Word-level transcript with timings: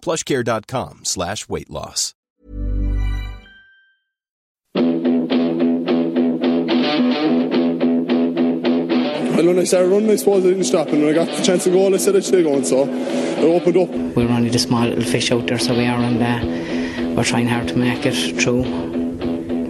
plushcare.com 0.00 1.04
slash 1.04 1.48
weight 1.48 1.70
loss. 1.70 2.14
And 9.38 9.46
when 9.46 9.58
I 9.60 9.64
started 9.64 9.88
running, 9.90 10.10
I 10.10 10.16
suppose 10.16 10.44
I 10.44 10.48
didn't 10.48 10.64
stop. 10.64 10.88
And 10.88 11.00
when 11.00 11.10
I 11.10 11.12
got 11.12 11.28
the 11.28 11.42
chance 11.44 11.62
to 11.64 11.70
go, 11.70 11.94
I 11.94 11.96
said 11.96 12.16
I 12.16 12.20
should 12.20 12.42
go. 12.42 12.54
And 12.56 12.66
so 12.66 12.82
I 12.82 13.42
opened 13.42 13.76
up. 13.76 13.88
We're 14.16 14.28
only 14.28 14.48
the 14.48 14.58
small 14.58 14.84
little 14.84 15.04
fish 15.04 15.30
out 15.30 15.46
there, 15.46 15.60
so 15.60 15.76
we 15.76 15.86
are, 15.86 16.00
and 16.00 16.20
uh, 16.20 17.14
we're 17.14 17.22
trying 17.22 17.46
hard 17.46 17.68
to 17.68 17.76
make 17.76 18.04
it 18.04 18.40
through. 18.42 19.07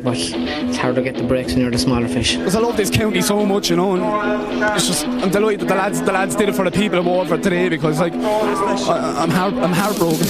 But 0.09 0.17
it's 0.17 0.79
hard 0.79 0.95
to 0.95 1.03
get 1.03 1.17
the 1.17 1.23
breaks 1.23 1.53
when 1.53 1.61
you're 1.61 1.71
the 1.71 1.79
smaller 1.79 2.09
fish. 2.09 2.39
Because 2.39 2.57
I 2.57 2.61
love 2.61 2.79
this 2.79 2.89
county 2.89 3.21
so 3.21 3.45
much, 3.45 3.69
you 3.69 3.77
know. 3.77 3.95
And 3.95 4.63
it's 4.75 4.87
just 4.87 5.07
I'm 5.07 5.29
delighted 5.29 5.61
that 5.61 5.69
the 5.69 5.75
lads 5.75 6.01
the 6.01 6.13
lads 6.13 6.35
did 6.35 6.49
it 6.49 6.55
for 6.55 6.65
the 6.65 6.71
people 6.71 6.99
of 6.99 7.05
Waterford 7.05 7.43
today 7.43 7.69
because 7.69 8.01
like 8.01 8.15
I, 8.15 9.23
I'm 9.23 9.29
heart, 9.29 9.53
I'm 9.53 9.71
heartbroken. 9.71 10.27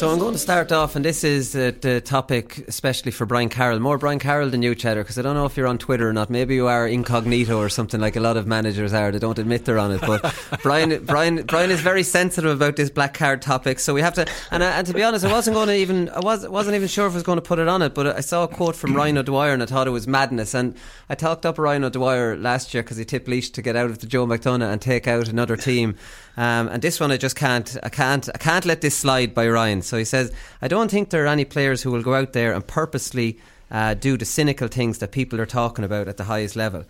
So 0.00 0.08
I'm 0.08 0.18
going 0.18 0.32
to 0.32 0.38
start 0.38 0.72
off, 0.72 0.96
and 0.96 1.04
this 1.04 1.24
is 1.24 1.54
uh, 1.54 1.72
the 1.82 2.00
topic, 2.00 2.64
especially 2.66 3.12
for 3.12 3.26
Brian 3.26 3.50
Carroll. 3.50 3.80
More 3.80 3.98
Brian 3.98 4.18
Carroll 4.18 4.48
than 4.48 4.62
you, 4.62 4.74
Cheddar, 4.74 5.02
because 5.02 5.18
I 5.18 5.22
don't 5.22 5.34
know 5.34 5.44
if 5.44 5.58
you're 5.58 5.66
on 5.66 5.76
Twitter 5.76 6.08
or 6.08 6.14
not. 6.14 6.30
Maybe 6.30 6.54
you 6.54 6.68
are 6.68 6.88
incognito 6.88 7.58
or 7.58 7.68
something 7.68 8.00
like 8.00 8.16
a 8.16 8.20
lot 8.20 8.38
of 8.38 8.46
managers 8.46 8.94
are. 8.94 9.12
They 9.12 9.18
don't 9.18 9.38
admit 9.38 9.66
they're 9.66 9.78
on 9.78 9.92
it. 9.92 10.00
But 10.00 10.34
Brian, 10.62 11.04
Brian, 11.04 11.42
Brian 11.42 11.70
is 11.70 11.82
very 11.82 12.02
sensitive 12.02 12.50
about 12.50 12.76
this 12.76 12.88
black 12.88 13.12
card 13.12 13.42
topic. 13.42 13.78
So 13.78 13.92
we 13.92 14.00
have 14.00 14.14
to. 14.14 14.26
And, 14.50 14.62
uh, 14.62 14.72
and 14.74 14.86
to 14.86 14.94
be 14.94 15.02
honest, 15.02 15.22
I 15.22 15.30
wasn't 15.30 15.54
going 15.54 15.68
to 15.68 15.76
even. 15.76 16.08
I 16.08 16.20
was 16.20 16.48
wasn't 16.48 16.76
even 16.76 16.88
sure 16.88 17.06
if 17.06 17.12
I 17.12 17.16
was 17.16 17.22
going 17.22 17.36
to 17.36 17.42
put 17.42 17.58
it 17.58 17.68
on 17.68 17.82
it. 17.82 17.92
But 17.92 18.06
I 18.06 18.20
saw 18.20 18.44
a 18.44 18.48
quote 18.48 18.76
from 18.76 18.96
Ryan 18.96 19.18
O'Dwyer, 19.18 19.52
and 19.52 19.62
I 19.62 19.66
thought 19.66 19.86
it 19.86 19.90
was 19.90 20.08
madness. 20.08 20.54
And 20.54 20.76
I 21.10 21.14
talked 21.14 21.44
up 21.44 21.58
Ryan 21.58 21.84
O'Dwyer 21.84 22.38
last 22.38 22.72
year 22.72 22.82
because 22.82 22.96
he 22.96 23.04
tipped 23.04 23.28
Laois 23.28 23.52
to 23.52 23.60
get 23.60 23.76
out 23.76 23.90
of 23.90 23.98
the 23.98 24.06
Joe 24.06 24.26
McDonagh 24.26 24.72
and 24.72 24.80
take 24.80 25.06
out 25.06 25.28
another 25.28 25.58
team. 25.58 25.94
Um, 26.40 26.68
and 26.68 26.80
this 26.80 26.98
one, 26.98 27.12
I 27.12 27.18
just 27.18 27.36
can't, 27.36 27.76
I 27.82 27.90
can't, 27.90 28.26
I 28.34 28.38
can't 28.38 28.64
let 28.64 28.80
this 28.80 28.96
slide 28.96 29.34
by 29.34 29.46
Ryan. 29.46 29.82
So 29.82 29.98
he 29.98 30.06
says, 30.06 30.32
I 30.62 30.68
don't 30.68 30.90
think 30.90 31.10
there 31.10 31.24
are 31.24 31.26
any 31.26 31.44
players 31.44 31.82
who 31.82 31.90
will 31.90 32.02
go 32.02 32.14
out 32.14 32.32
there 32.32 32.54
and 32.54 32.66
purposely 32.66 33.38
uh, 33.70 33.92
do 33.92 34.16
the 34.16 34.24
cynical 34.24 34.66
things 34.66 35.00
that 35.00 35.12
people 35.12 35.38
are 35.38 35.44
talking 35.44 35.84
about 35.84 36.08
at 36.08 36.16
the 36.16 36.24
highest 36.24 36.56
level. 36.56 36.86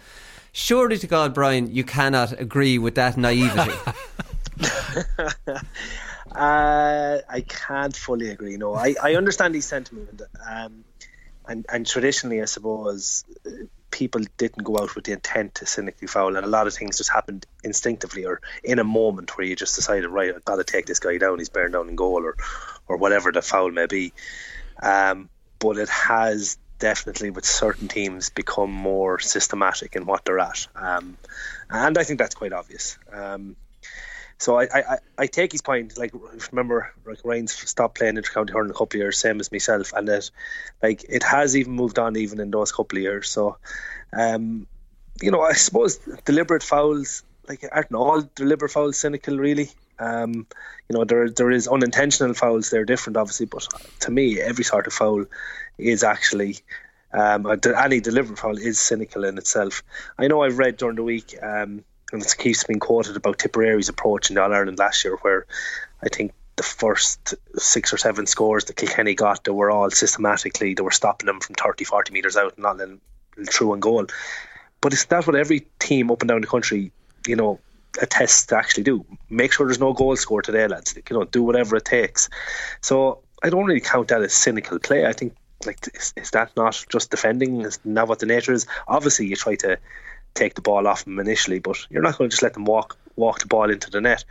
Surely 0.53 0.99
to 0.99 1.09
God, 1.09 1.35
Brian, 1.35 1.75
you 1.75 1.83
cannot 1.83 2.41
agree 2.41 2.79
with 2.79 2.95
that 2.95 3.17
naivety. 3.17 3.77
uh, 6.31 7.19
I 7.29 7.45
can't 7.49 7.97
fully 7.97 8.29
agree. 8.29 8.57
No, 8.57 8.77
I, 8.77 8.95
I 9.03 9.17
understand 9.17 9.57
his 9.57 9.67
sentiment, 9.67 10.23
um, 10.49 10.85
and 11.49 11.67
and 11.69 11.85
traditionally, 11.85 12.41
I 12.41 12.45
suppose 12.45 13.25
people 13.91 14.23
didn't 14.37 14.63
go 14.65 14.79
out 14.79 14.95
with 14.95 15.05
the 15.05 15.13
intent 15.13 15.57
to 15.57 15.67
cynically 15.67 16.09
foul, 16.09 16.37
and 16.37 16.45
a 16.45 16.49
lot 16.49 16.67
of 16.67 16.75
things 16.75 16.99
just 16.99 17.13
happened 17.13 17.47
instinctively 17.65 18.25
or 18.25 18.41
in 18.63 18.79
a 18.79 18.85
moment 18.85 19.37
where 19.37 19.47
you 19.47 19.57
just 19.57 19.77
decided, 19.77 20.09
right, 20.09 20.35
I've 20.35 20.45
got 20.45 20.57
to 20.57 20.65
take 20.65 20.87
this 20.87 21.01
guy 21.01 21.19
down. 21.19 21.39
He's 21.39 21.49
bearing 21.49 21.73
down 21.73 21.89
in 21.89 21.97
goal, 21.97 22.25
or 22.25 22.37
or 22.89 22.97
whatever 22.97 23.33
the 23.33 23.43
foul 23.43 23.71
may 23.71 23.87
be. 23.87 24.13
Um, 24.83 25.29
but 25.59 25.77
it 25.77 25.89
has 25.89 26.59
definitely, 26.79 27.31
with 27.31 27.45
certain 27.45 27.89
teams, 27.89 28.31
become 28.31 28.73
more 28.73 29.19
systematic 29.19 29.97
in 29.97 30.07
what 30.07 30.25
they're 30.25 30.39
at, 30.39 30.67
um, 30.75 31.17
and 31.69 31.99
I 31.99 32.05
think 32.05 32.19
that's 32.19 32.35
quite 32.35 32.53
obvious. 32.53 32.99
Um, 33.13 33.57
so 34.41 34.59
I, 34.59 34.69
I, 34.75 34.99
I 35.19 35.27
take 35.27 35.53
his 35.53 35.61
point. 35.61 35.99
Like 35.99 36.13
remember, 36.51 36.93
like 37.05 37.19
Ryan's 37.25 37.53
stopped 37.53 37.99
playing 37.99 38.17
intercounty 38.17 38.51
hurling 38.51 38.71
a 38.71 38.75
couple 38.75 38.99
of 38.99 39.03
years, 39.03 39.19
same 39.19 39.39
as 39.39 39.53
myself, 39.53 39.93
and 39.93 40.09
that 40.09 40.31
like 40.83 41.05
it 41.09 41.23
has 41.23 41.55
even 41.57 41.75
moved 41.75 41.99
on 41.99 42.17
even 42.17 42.41
in 42.41 42.51
those 42.51 42.73
couple 42.73 42.97
of 42.97 43.03
years. 43.03 43.29
So, 43.29 43.59
um, 44.15 44.67
you 45.21 45.31
know, 45.31 45.43
I 45.43 45.53
suppose 45.53 45.99
deliberate 46.25 46.63
fouls 46.63 47.23
like 47.49 47.67
aren't 47.71 47.93
all 47.93 48.23
deliberate 48.35 48.71
fouls 48.71 48.97
cynical 48.97 49.37
really. 49.37 49.69
Um, 49.99 50.47
you 50.89 50.97
know, 50.97 51.05
there 51.05 51.29
there 51.29 51.51
is 51.51 51.69
unintentional 51.69 52.33
fouls. 52.33 52.71
They're 52.71 52.87
different, 52.87 53.19
obviously, 53.19 53.45
but 53.45 53.67
to 54.01 54.11
me, 54.11 54.41
every 54.41 54.65
sort 54.65 54.87
of 54.87 54.95
foul 54.95 55.27
is 55.77 56.03
actually 56.03 56.57
um, 57.13 57.47
any 57.77 58.01
deliberate 58.01 58.39
foul 58.39 58.57
is 58.57 58.81
cynical 58.81 59.25
in 59.25 59.37
itself. 59.37 59.83
I 60.19 60.29
know 60.29 60.43
I've 60.43 60.57
read 60.57 60.79
during 60.79 60.97
the 60.97 61.03
week. 61.03 61.35
Um, 61.43 61.85
and 62.13 62.23
it 62.23 62.35
keeps 62.39 62.65
being 62.65 62.81
quoted 62.81 63.17
about 63.17 63.39
Tipperary's 63.39 63.89
approach 63.89 64.31
in 64.31 64.39
All 64.39 64.53
Ireland 64.53 64.79
last 64.79 65.05
year, 65.05 65.17
where 65.23 65.47
I 66.03 66.09
think 66.09 66.33
the 66.57 66.63
first 66.63 67.35
six 67.57 67.93
or 67.93 67.97
seven 67.97 68.27
scores 68.27 68.67
that 68.67 68.77
Kilkenny 68.77 69.15
got, 69.15 69.45
they 69.45 69.51
were 69.51 69.71
all 69.71 69.91
systematically, 69.91 70.75
they 70.75 70.83
were 70.83 70.91
stopping 70.91 71.27
them 71.27 71.41
from 71.41 71.55
30, 71.55 71.85
40 71.85 72.13
metres 72.13 72.37
out 72.37 72.55
and 72.55 72.63
not 72.63 72.77
letting 72.77 73.01
through 73.51 73.73
and 73.73 73.83
goal. 73.83 74.07
But 74.81 74.93
it's 74.93 75.11
not 75.11 75.27
what 75.27 75.37
every 75.37 75.67
team 75.79 76.11
up 76.11 76.21
and 76.21 76.29
down 76.29 76.41
the 76.41 76.47
country, 76.47 76.93
you 77.27 77.37
know, 77.37 77.61
attests 78.01 78.47
to 78.47 78.57
actually 78.57 78.85
do. 78.85 79.05
Make 79.29 79.53
sure 79.53 79.67
there's 79.67 79.81
no 79.81 79.93
goal 79.93 80.17
score 80.17 80.43
today, 80.43 80.67
lads. 80.67 80.95
You 80.95 81.03
know, 81.17 81.25
do 81.25 81.43
whatever 81.43 81.77
it 81.77 81.85
takes. 81.85 82.29
So 82.81 83.21
I 83.43 83.51
don't 83.51 83.65
really 83.65 83.81
count 83.81 84.09
that 84.09 84.23
as 84.23 84.35
cynical 84.35 84.79
play. 84.79 85.07
I 85.07 85.13
think 85.13 85.35
like 85.67 85.79
is, 85.95 86.13
is 86.17 86.31
that 86.31 86.57
not 86.57 86.85
just 86.91 87.11
defending? 87.11 87.63
Is 87.63 87.79
not 87.85 88.09
what 88.09 88.19
the 88.19 88.27
nature 88.27 88.53
is? 88.53 88.67
Obviously, 88.89 89.27
you 89.27 89.37
try 89.37 89.57
to 89.57 89.79
take 90.35 90.55
the 90.55 90.61
ball 90.61 90.87
off 90.87 91.05
them 91.05 91.19
initially, 91.19 91.59
but 91.59 91.87
you're 91.91 92.03
not 92.03 92.19
going 92.19 92.31
to 92.31 92.33
just 92.33 92.43
let 92.43 92.55
them 92.55 92.65
walk 92.65 92.97
walk 93.17 93.41
the 93.41 93.47
ball 93.47 93.71
into 93.71 93.91
the 93.91 94.01
net, 94.01 94.25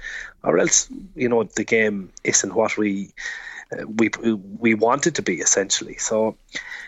or 0.43 0.57
else 0.57 0.89
you 1.15 1.29
know 1.29 1.43
the 1.43 1.63
game 1.63 2.11
isn't 2.23 2.53
what 2.53 2.77
we 2.77 3.11
uh, 3.71 3.85
we 3.87 4.09
we 4.59 4.73
want 4.73 5.07
it 5.07 5.15
to 5.15 5.21
be 5.21 5.35
essentially. 5.35 5.97
So 5.97 6.35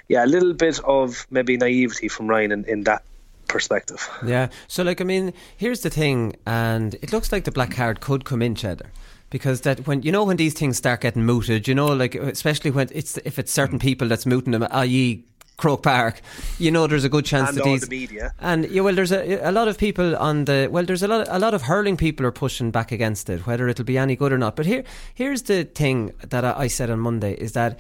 yeah, 0.08 0.26
a 0.26 0.28
little 0.28 0.54
bit 0.54 0.80
of 0.84 1.28
maybe 1.30 1.58
naivety 1.58 2.08
from 2.08 2.28
Ryan 2.28 2.52
in, 2.52 2.66
in 2.66 2.84
that 2.84 3.04
perspective. 3.48 4.10
Yeah. 4.26 4.50
So 4.68 4.84
like 4.84 5.02
I 5.02 5.04
mean, 5.04 5.34
here's 5.58 5.82
the 5.82 5.90
thing, 5.90 6.36
and 6.46 6.96
it 6.96 7.12
looks 7.12 7.32
like 7.32 7.44
the 7.44 7.52
black 7.52 7.72
card 7.72 8.02
could 8.02 8.26
come 8.26 8.42
in, 8.42 8.56
Cheddar 8.56 8.92
because 9.32 9.62
that 9.62 9.88
when 9.88 10.04
you 10.04 10.12
know 10.12 10.24
when 10.24 10.38
these 10.38 10.54
things 10.54 10.78
start 10.78 11.02
getting 11.02 11.26
mooted, 11.26 11.68
you 11.68 11.74
know, 11.74 11.88
like 11.88 12.14
especially 12.14 12.70
when 12.70 12.88
it's 12.92 13.18
if 13.26 13.40
it's 13.40 13.52
certain 13.52 13.80
people 13.80 14.08
that's 14.08 14.28
mooting 14.28 14.52
them, 14.52 14.68
i.e. 14.70 15.26
Croke 15.62 15.84
Park, 15.84 16.22
you 16.58 16.72
know 16.72 16.88
there's 16.88 17.04
a 17.04 17.10
good 17.10 17.26
chance 17.26 17.50
and 17.50 17.58
that 17.58 17.66
all 17.66 17.72
these 17.72 17.82
the 17.82 17.90
media. 17.90 18.34
and 18.40 18.70
yeah, 18.70 18.82
well, 18.82 18.96
there's 18.96 19.12
a, 19.12 19.40
a 19.48 19.52
lot 19.52 19.68
of 19.68 19.78
people 19.78 20.16
on 20.18 20.46
the 20.46 20.68
well, 20.72 20.84
there's 20.84 21.04
a 21.04 21.08
lot 21.08 21.28
a 21.30 21.40
lot 21.40 21.54
of 21.54 21.62
hurling 21.62 21.98
people 21.98 22.26
are 22.26 22.32
pushing 22.32 22.72
back 22.72 22.92
against 22.92 23.30
it, 23.30 23.46
whether 23.46 23.68
it'll 23.68 23.86
be 23.86 23.98
any 23.98 24.16
good 24.16 24.34
or 24.34 24.38
not. 24.38 24.56
But 24.56 24.66
here 24.66 24.84
here's 25.14 25.44
the 25.44 25.64
thing 25.64 26.14
that 26.30 26.44
I, 26.44 26.54
I 26.66 26.68
said 26.68 26.90
on 26.90 27.00
Monday 27.00 27.34
is 27.34 27.52
that 27.54 27.80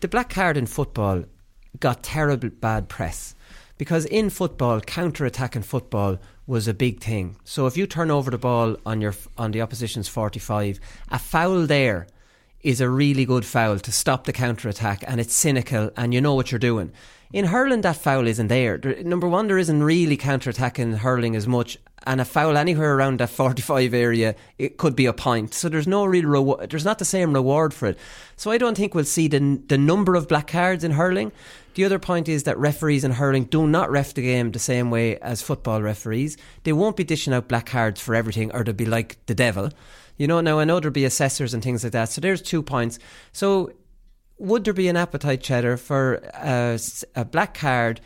the 0.00 0.08
black 0.08 0.30
card 0.30 0.56
in 0.56 0.66
football 0.66 1.24
got 1.80 2.02
terrible 2.02 2.50
bad 2.50 2.88
press 2.88 3.34
because 3.78 4.04
in 4.04 4.30
football, 4.30 4.80
counter 4.80 5.24
attack 5.24 5.56
in 5.56 5.62
football 5.62 6.18
was 6.46 6.68
a 6.68 6.74
big 6.74 7.00
thing. 7.00 7.36
So 7.44 7.66
if 7.66 7.76
you 7.76 7.86
turn 7.86 8.10
over 8.10 8.30
the 8.30 8.38
ball 8.38 8.76
on 8.84 9.00
your 9.00 9.14
on 9.38 9.52
the 9.52 9.62
opposition's 9.62 10.08
forty 10.08 10.38
five, 10.38 10.78
a 11.10 11.18
foul 11.18 11.66
there 11.66 12.06
is 12.62 12.80
a 12.80 12.88
really 12.88 13.24
good 13.24 13.44
foul 13.44 13.78
to 13.78 13.92
stop 13.92 14.24
the 14.24 14.32
counter 14.32 14.68
attack, 14.68 15.04
and 15.06 15.20
it's 15.20 15.34
cynical, 15.34 15.90
and 15.96 16.14
you 16.14 16.20
know 16.20 16.34
what 16.34 16.52
you're 16.52 16.58
doing. 16.58 16.92
In 17.32 17.46
hurling, 17.46 17.80
that 17.80 17.96
foul 17.96 18.26
isn't 18.26 18.48
there. 18.48 18.78
number 19.04 19.26
one, 19.26 19.46
there 19.46 19.58
isn't 19.58 19.82
really 19.82 20.16
counter 20.16 20.50
attacking 20.50 20.92
hurling 20.92 21.34
as 21.34 21.46
much, 21.48 21.78
and 22.06 22.20
a 22.20 22.24
foul 22.24 22.56
anywhere 22.56 22.94
around 22.94 23.20
that 23.20 23.30
45 23.30 23.94
area, 23.94 24.34
it 24.58 24.76
could 24.76 24.94
be 24.94 25.06
a 25.06 25.12
point. 25.12 25.54
So 25.54 25.68
there's 25.68 25.86
no 25.86 26.04
real 26.04 26.26
reward. 26.26 26.70
There's 26.70 26.84
not 26.84 26.98
the 26.98 27.04
same 27.04 27.32
reward 27.32 27.72
for 27.72 27.88
it. 27.88 27.98
So 28.36 28.50
I 28.50 28.58
don't 28.58 28.76
think 28.76 28.94
we'll 28.94 29.04
see 29.04 29.28
the 29.28 29.60
the 29.68 29.78
number 29.78 30.14
of 30.14 30.28
black 30.28 30.48
cards 30.48 30.84
in 30.84 30.92
hurling. 30.92 31.32
The 31.74 31.84
other 31.84 31.98
point 31.98 32.28
is 32.28 32.42
that 32.42 32.58
referees 32.58 33.02
in 33.02 33.12
hurling 33.12 33.44
do 33.44 33.66
not 33.66 33.90
ref 33.90 34.12
the 34.12 34.22
game 34.22 34.52
the 34.52 34.58
same 34.58 34.90
way 34.90 35.16
as 35.18 35.40
football 35.40 35.80
referees. 35.80 36.36
They 36.64 36.72
won't 36.72 36.96
be 36.96 37.04
dishing 37.04 37.32
out 37.32 37.48
black 37.48 37.66
cards 37.66 38.00
for 38.00 38.14
everything, 38.14 38.52
or 38.52 38.62
they'll 38.62 38.74
be 38.74 38.84
like 38.84 39.24
the 39.26 39.34
devil. 39.34 39.70
You 40.16 40.26
know, 40.26 40.40
now 40.40 40.58
I 40.58 40.64
know 40.64 40.80
there'll 40.80 40.92
be 40.92 41.04
assessors 41.04 41.54
and 41.54 41.62
things 41.62 41.82
like 41.84 41.92
that. 41.92 42.08
So 42.08 42.20
there's 42.20 42.42
two 42.42 42.62
points. 42.62 42.98
So 43.32 43.72
would 44.38 44.64
there 44.64 44.74
be 44.74 44.88
an 44.88 44.96
appetite, 44.96 45.40
Cheddar, 45.40 45.76
for 45.76 46.14
a, 46.34 46.78
a 47.14 47.24
black 47.24 47.54
card 47.54 48.00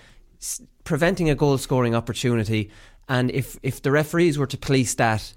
preventing 0.85 1.31
a 1.31 1.35
goal 1.35 1.59
scoring 1.59 1.95
opportunity? 1.95 2.71
And 3.09 3.31
if, 3.31 3.59
if 3.63 3.83
the 3.83 3.91
referees 3.91 4.39
were 4.39 4.47
to 4.47 4.59
police 4.59 4.95
that, 4.95 5.33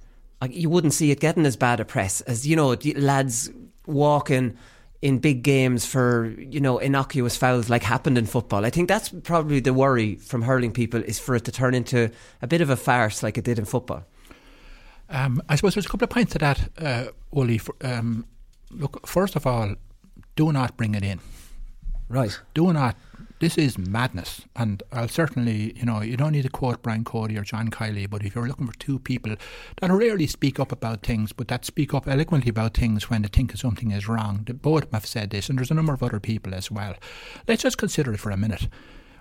you 0.49 0.69
wouldn't 0.69 0.93
see 0.93 1.11
it 1.11 1.19
getting 1.19 1.45
as 1.45 1.55
bad 1.55 1.79
a 1.79 1.85
press 1.85 2.21
as, 2.21 2.47
you 2.47 2.55
know, 2.55 2.75
lads 2.95 3.49
walking 3.85 4.57
in 5.01 5.17
big 5.19 5.43
games 5.43 5.85
for 5.85 6.35
you 6.37 6.59
know 6.59 6.77
innocuous 6.77 7.37
fouls 7.37 7.69
like 7.69 7.83
happened 7.83 8.17
in 8.17 8.25
football. 8.25 8.65
I 8.65 8.69
think 8.69 8.87
that's 8.87 9.09
probably 9.23 9.59
the 9.59 9.73
worry 9.73 10.15
from 10.15 10.41
hurling 10.41 10.73
people 10.73 11.01
is 11.01 11.19
for 11.19 11.35
it 11.35 11.45
to 11.45 11.51
turn 11.51 11.73
into 11.73 12.11
a 12.41 12.47
bit 12.47 12.61
of 12.61 12.69
a 12.69 12.75
farce 12.75 13.23
like 13.23 13.37
it 13.37 13.45
did 13.45 13.59
in 13.59 13.65
football. 13.65 14.03
Um, 15.09 15.41
I 15.49 15.55
suppose 15.55 15.73
there's 15.75 15.85
a 15.85 15.89
couple 15.89 16.05
of 16.05 16.11
points 16.11 16.33
to 16.33 16.39
that, 16.39 16.69
uh, 16.77 17.05
Wooly. 17.31 17.59
Um, 17.81 18.25
look, 18.71 19.07
first 19.07 19.35
of 19.35 19.47
all, 19.47 19.75
do 20.35 20.51
not 20.51 20.77
bring 20.77 20.95
it 20.95 21.03
in. 21.03 21.19
Right. 22.07 22.39
Do 22.53 22.71
not 22.73 22.95
this 23.39 23.57
is 23.57 23.77
madness. 23.77 24.41
And 24.55 24.83
I'll 24.91 25.07
certainly, 25.07 25.73
you 25.75 25.85
know, 25.85 26.01
you 26.01 26.17
don't 26.17 26.33
need 26.33 26.43
to 26.43 26.49
quote 26.49 26.81
Brian 26.81 27.03
Cody 27.03 27.37
or 27.37 27.43
John 27.43 27.69
Kiely, 27.69 28.09
but 28.09 28.23
if 28.23 28.35
you're 28.35 28.47
looking 28.47 28.67
for 28.67 28.77
two 28.77 28.99
people 28.99 29.35
that 29.81 29.91
rarely 29.91 30.27
speak 30.27 30.59
up 30.59 30.71
about 30.71 31.01
things, 31.03 31.31
but 31.31 31.47
that 31.47 31.65
speak 31.65 31.93
up 31.93 32.07
eloquently 32.07 32.49
about 32.49 32.75
things 32.75 33.09
when 33.09 33.21
they 33.21 33.29
think 33.29 33.55
something 33.55 33.91
is 33.91 34.07
wrong, 34.07 34.45
both 34.61 34.91
have 34.91 35.05
said 35.05 35.29
this, 35.29 35.49
and 35.49 35.57
there's 35.57 35.71
a 35.71 35.75
number 35.75 35.93
of 35.93 36.03
other 36.03 36.19
people 36.19 36.53
as 36.53 36.69
well. 36.69 36.95
Let's 37.47 37.63
just 37.63 37.77
consider 37.77 38.13
it 38.13 38.19
for 38.19 38.31
a 38.31 38.37
minute. 38.37 38.67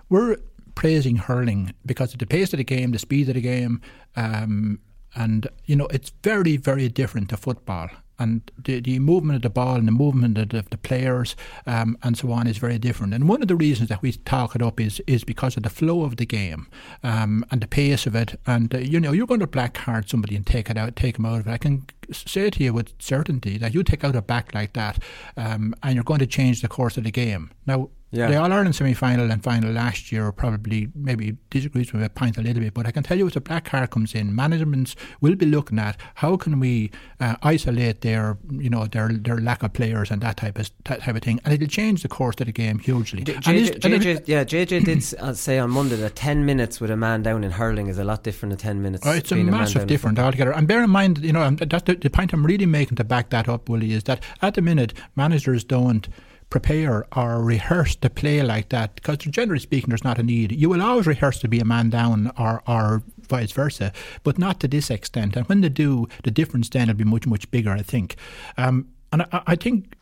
We're 0.09 0.37
praising 0.75 1.17
hurling 1.17 1.73
because 1.85 2.13
of 2.13 2.19
the 2.19 2.27
pace 2.27 2.53
of 2.53 2.57
the 2.57 2.63
game, 2.63 2.91
the 2.91 2.99
speed 2.99 3.29
of 3.29 3.35
the 3.35 3.41
game, 3.41 3.81
um, 4.15 4.79
and 5.15 5.47
you 5.65 5.75
know 5.75 5.87
it's 5.87 6.11
very, 6.23 6.57
very 6.57 6.87
different 6.87 7.29
to 7.29 7.37
football 7.37 7.89
and 8.19 8.51
the, 8.61 8.79
the 8.81 8.99
movement 8.99 9.37
of 9.37 9.41
the 9.41 9.49
ball 9.49 9.75
and 9.75 9.87
the 9.87 9.91
movement 9.91 10.37
of 10.37 10.49
the, 10.49 10.63
the 10.69 10.77
players 10.77 11.35
um, 11.65 11.97
and 12.03 12.17
so 12.17 12.31
on 12.31 12.45
is 12.45 12.57
very 12.57 12.77
different. 12.77 13.13
And 13.13 13.29
one 13.29 13.41
of 13.41 13.47
the 13.47 13.55
reasons 13.55 13.89
that 13.89 14.01
we 14.01 14.11
talk 14.11 14.55
it 14.55 14.61
up 14.61 14.79
is 14.79 15.01
is 15.07 15.23
because 15.23 15.55
of 15.57 15.63
the 15.63 15.69
flow 15.69 16.03
of 16.03 16.17
the 16.17 16.25
game 16.25 16.67
um, 17.03 17.45
and 17.49 17.61
the 17.61 17.67
pace 17.67 18.05
of 18.05 18.15
it. 18.15 18.37
And 18.45 18.75
uh, 18.75 18.79
you 18.79 18.99
know, 18.99 19.13
you're 19.13 19.25
going 19.25 19.39
to 19.39 19.47
black 19.47 19.73
card 19.73 20.09
somebody 20.09 20.35
and 20.35 20.45
take 20.45 20.69
it 20.69 20.77
out, 20.77 20.95
take 20.95 21.15
them 21.15 21.25
out 21.25 21.39
of 21.39 21.47
it. 21.47 21.51
I 21.51 21.57
can 21.57 21.85
say 22.11 22.49
to 22.49 22.63
you 22.63 22.73
with 22.73 22.93
certainty 22.99 23.57
that 23.57 23.73
you 23.73 23.83
take 23.83 24.03
out 24.03 24.15
a 24.15 24.21
back 24.21 24.53
like 24.53 24.73
that, 24.73 25.01
um, 25.37 25.73
and 25.81 25.95
you're 25.95 26.03
going 26.03 26.19
to 26.19 26.27
change 26.27 26.61
the 26.61 26.67
course 26.67 26.97
of 26.97 27.05
the 27.05 27.11
game. 27.11 27.51
Now, 27.65 27.89
yeah. 28.11 28.27
The 28.27 28.37
All 28.37 28.51
Ireland 28.51 28.75
semi 28.75 28.93
final 28.93 29.31
and 29.31 29.43
final 29.43 29.71
last 29.71 30.11
year 30.11 30.31
probably 30.31 30.89
maybe 30.95 31.37
disagrees 31.49 31.93
with 31.93 32.03
a 32.03 32.09
point 32.09 32.37
a 32.37 32.41
little 32.41 32.61
bit, 32.61 32.73
but 32.73 32.87
I 32.87 32.91
can 32.91 33.03
tell 33.03 33.17
you 33.17 33.27
if 33.27 33.33
the 33.33 33.41
black 33.41 33.65
card 33.65 33.91
comes 33.91 34.15
in, 34.15 34.35
managements 34.35 34.95
will 35.21 35.35
be 35.35 35.45
looking 35.45 35.77
at 35.77 35.95
how 36.15 36.35
can 36.37 36.59
we 36.59 36.89
uh, 37.19 37.35
isolate 37.43 38.01
their 38.01 38.37
you 38.49 38.69
know 38.69 38.85
their 38.87 39.09
their 39.09 39.37
lack 39.37 39.61
of 39.61 39.73
players 39.73 40.09
and 40.09 40.21
that 40.21 40.37
type 40.37 40.57
of 40.57 40.71
type 40.85 41.07
of 41.07 41.21
thing, 41.21 41.39
and 41.45 41.53
it'll 41.53 41.67
change 41.67 42.01
the 42.01 42.07
course 42.07 42.35
of 42.39 42.47
the 42.47 42.51
game 42.51 42.79
hugely. 42.79 43.23
J- 43.23 43.33
JJ, 43.33 43.79
JJ, 43.79 44.23
yeah, 44.25 44.43
JJ 44.43 44.85
did 44.85 45.19
uh, 45.19 45.33
say 45.33 45.59
on 45.59 45.69
Monday 45.69 45.95
that 45.97 46.15
ten 46.15 46.45
minutes 46.45 46.81
with 46.81 46.89
a 46.89 46.97
man 46.97 47.21
down 47.21 47.43
in 47.43 47.51
hurling 47.51 47.87
is 47.87 47.99
a 47.99 48.03
lot 48.03 48.23
different 48.23 48.51
than 48.51 48.59
ten 48.59 48.81
minutes. 48.81 49.05
Oh, 49.05 49.11
it's 49.11 49.31
a 49.31 49.35
massive 49.35 49.83
a 49.83 49.85
different 49.85 50.17
altogether. 50.17 50.51
And 50.51 50.67
bear 50.67 50.83
in 50.83 50.89
mind, 50.89 51.19
you 51.19 51.33
know, 51.33 51.49
that's 51.51 51.83
the, 51.83 51.95
the 51.95 52.09
point 52.09 52.33
I'm 52.33 52.45
really 52.45 52.65
making 52.65 52.95
to 52.97 53.03
back 53.03 53.29
that 53.29 53.47
up, 53.47 53.69
Willie, 53.69 53.93
is 53.93 54.05
that 54.05 54.23
at 54.41 54.55
the 54.55 54.61
minute 54.61 54.93
managers 55.15 55.63
don't 55.63 56.07
prepare 56.49 57.05
or 57.15 57.43
rehearse 57.43 57.95
to 57.95 58.09
play 58.09 58.41
like 58.41 58.69
that 58.69 58.95
because 58.95 59.17
generally 59.17 59.59
speaking 59.59 59.89
there's 59.89 60.03
not 60.03 60.17
a 60.17 60.23
need 60.23 60.51
you 60.51 60.69
will 60.69 60.81
always 60.81 61.05
rehearse 61.05 61.39
to 61.39 61.47
be 61.47 61.59
a 61.59 61.65
man 61.65 61.89
down 61.89 62.31
or, 62.39 62.63
or 62.67 63.03
vice 63.27 63.51
versa 63.51 63.91
but 64.23 64.39
not 64.39 64.59
to 64.59 64.67
this 64.67 64.89
extent 64.89 65.35
and 65.35 65.47
when 65.47 65.61
they 65.61 65.69
do 65.69 66.07
the 66.23 66.31
difference 66.31 66.69
then 66.69 66.87
will 66.87 66.95
be 66.95 67.03
much 67.03 67.27
much 67.27 67.49
bigger 67.51 67.71
I 67.71 67.81
think 67.81 68.15
um, 68.57 68.87
and 69.11 69.21
I, 69.23 69.41
I 69.47 69.55
think 69.55 69.95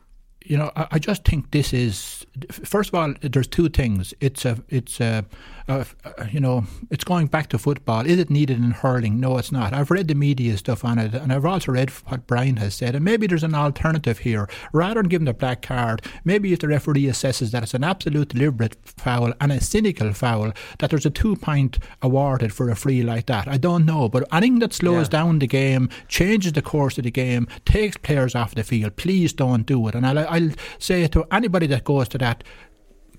you 0.47 0.57
know, 0.57 0.71
I, 0.75 0.87
I, 0.91 0.99
just 0.99 1.25
think 1.25 1.51
this 1.51 1.73
is 1.73 2.25
first 2.49 2.89
of 2.89 2.95
all. 2.95 3.13
There's 3.21 3.47
two 3.47 3.69
things. 3.69 4.13
It's 4.21 4.45
a, 4.45 4.57
it's 4.69 5.01
a, 5.01 5.25
Uh, 5.69 5.83
a, 6.03 6.09
a, 6.09 6.21
uh, 6.21 6.27
you 6.31 6.39
know, 6.39 6.63
it's 6.89 7.03
going 7.03 7.27
back 7.27 7.49
to 7.49 7.57
football. 7.57 8.05
Is 8.05 8.19
it 8.19 8.29
needed 8.29 8.57
in 8.57 8.71
hurling? 8.71 9.19
No, 9.19 9.37
it's 9.37 9.51
not. 9.51 9.73
I've 9.73 9.91
read 9.91 10.07
the 10.07 10.15
media 10.15 10.57
stuff 10.57 10.85
on 10.85 10.97
it, 10.97 11.13
and 11.13 11.33
I've 11.33 11.45
also 11.45 11.73
read 11.73 11.89
what 11.89 12.25
Brian 12.25 12.57
has 12.57 12.75
said. 12.75 12.95
And 12.95 13.03
maybe 13.03 13.27
there's 13.27 13.43
an 13.43 13.53
alternative 13.55 14.19
here. 14.19 14.47
Rather 14.71 15.01
than 15.01 15.09
giving 15.09 15.25
the 15.25 15.33
black 15.33 15.61
card, 15.61 16.01
maybe 16.23 16.53
if 16.53 16.59
the 16.59 16.69
referee 16.69 17.03
assesses 17.03 17.51
that 17.51 17.63
it's 17.63 17.73
an 17.73 17.83
absolute 17.83 18.29
deliberate 18.29 18.77
foul 18.85 19.33
and 19.41 19.51
a 19.51 19.59
cynical 19.59 20.13
foul, 20.13 20.53
that 20.79 20.89
there's 20.89 21.05
a 21.05 21.09
two 21.09 21.35
point 21.35 21.79
awarded 22.01 22.53
for 22.53 22.69
a 22.69 22.75
free 22.75 23.03
like 23.03 23.25
that. 23.25 23.47
I 23.47 23.57
don't 23.57 23.85
know, 23.85 24.07
but 24.07 24.27
anything 24.31 24.59
that 24.59 24.73
slows 24.73 25.07
yeah. 25.07 25.19
down 25.19 25.39
the 25.39 25.47
game, 25.47 25.89
changes 26.07 26.53
the 26.53 26.61
course 26.61 26.97
of 26.97 27.03
the 27.03 27.11
game, 27.11 27.47
takes 27.65 27.97
players 27.97 28.35
off 28.35 28.55
the 28.55 28.63
field, 28.63 28.95
please 28.95 29.33
don't 29.33 29.65
do 29.65 29.87
it. 29.87 29.95
And 29.95 30.05
I 30.05 30.23
I'll 30.23 30.51
say 30.79 31.07
to 31.07 31.25
anybody 31.31 31.67
that 31.67 31.83
goes 31.83 32.07
to 32.09 32.17
that 32.19 32.43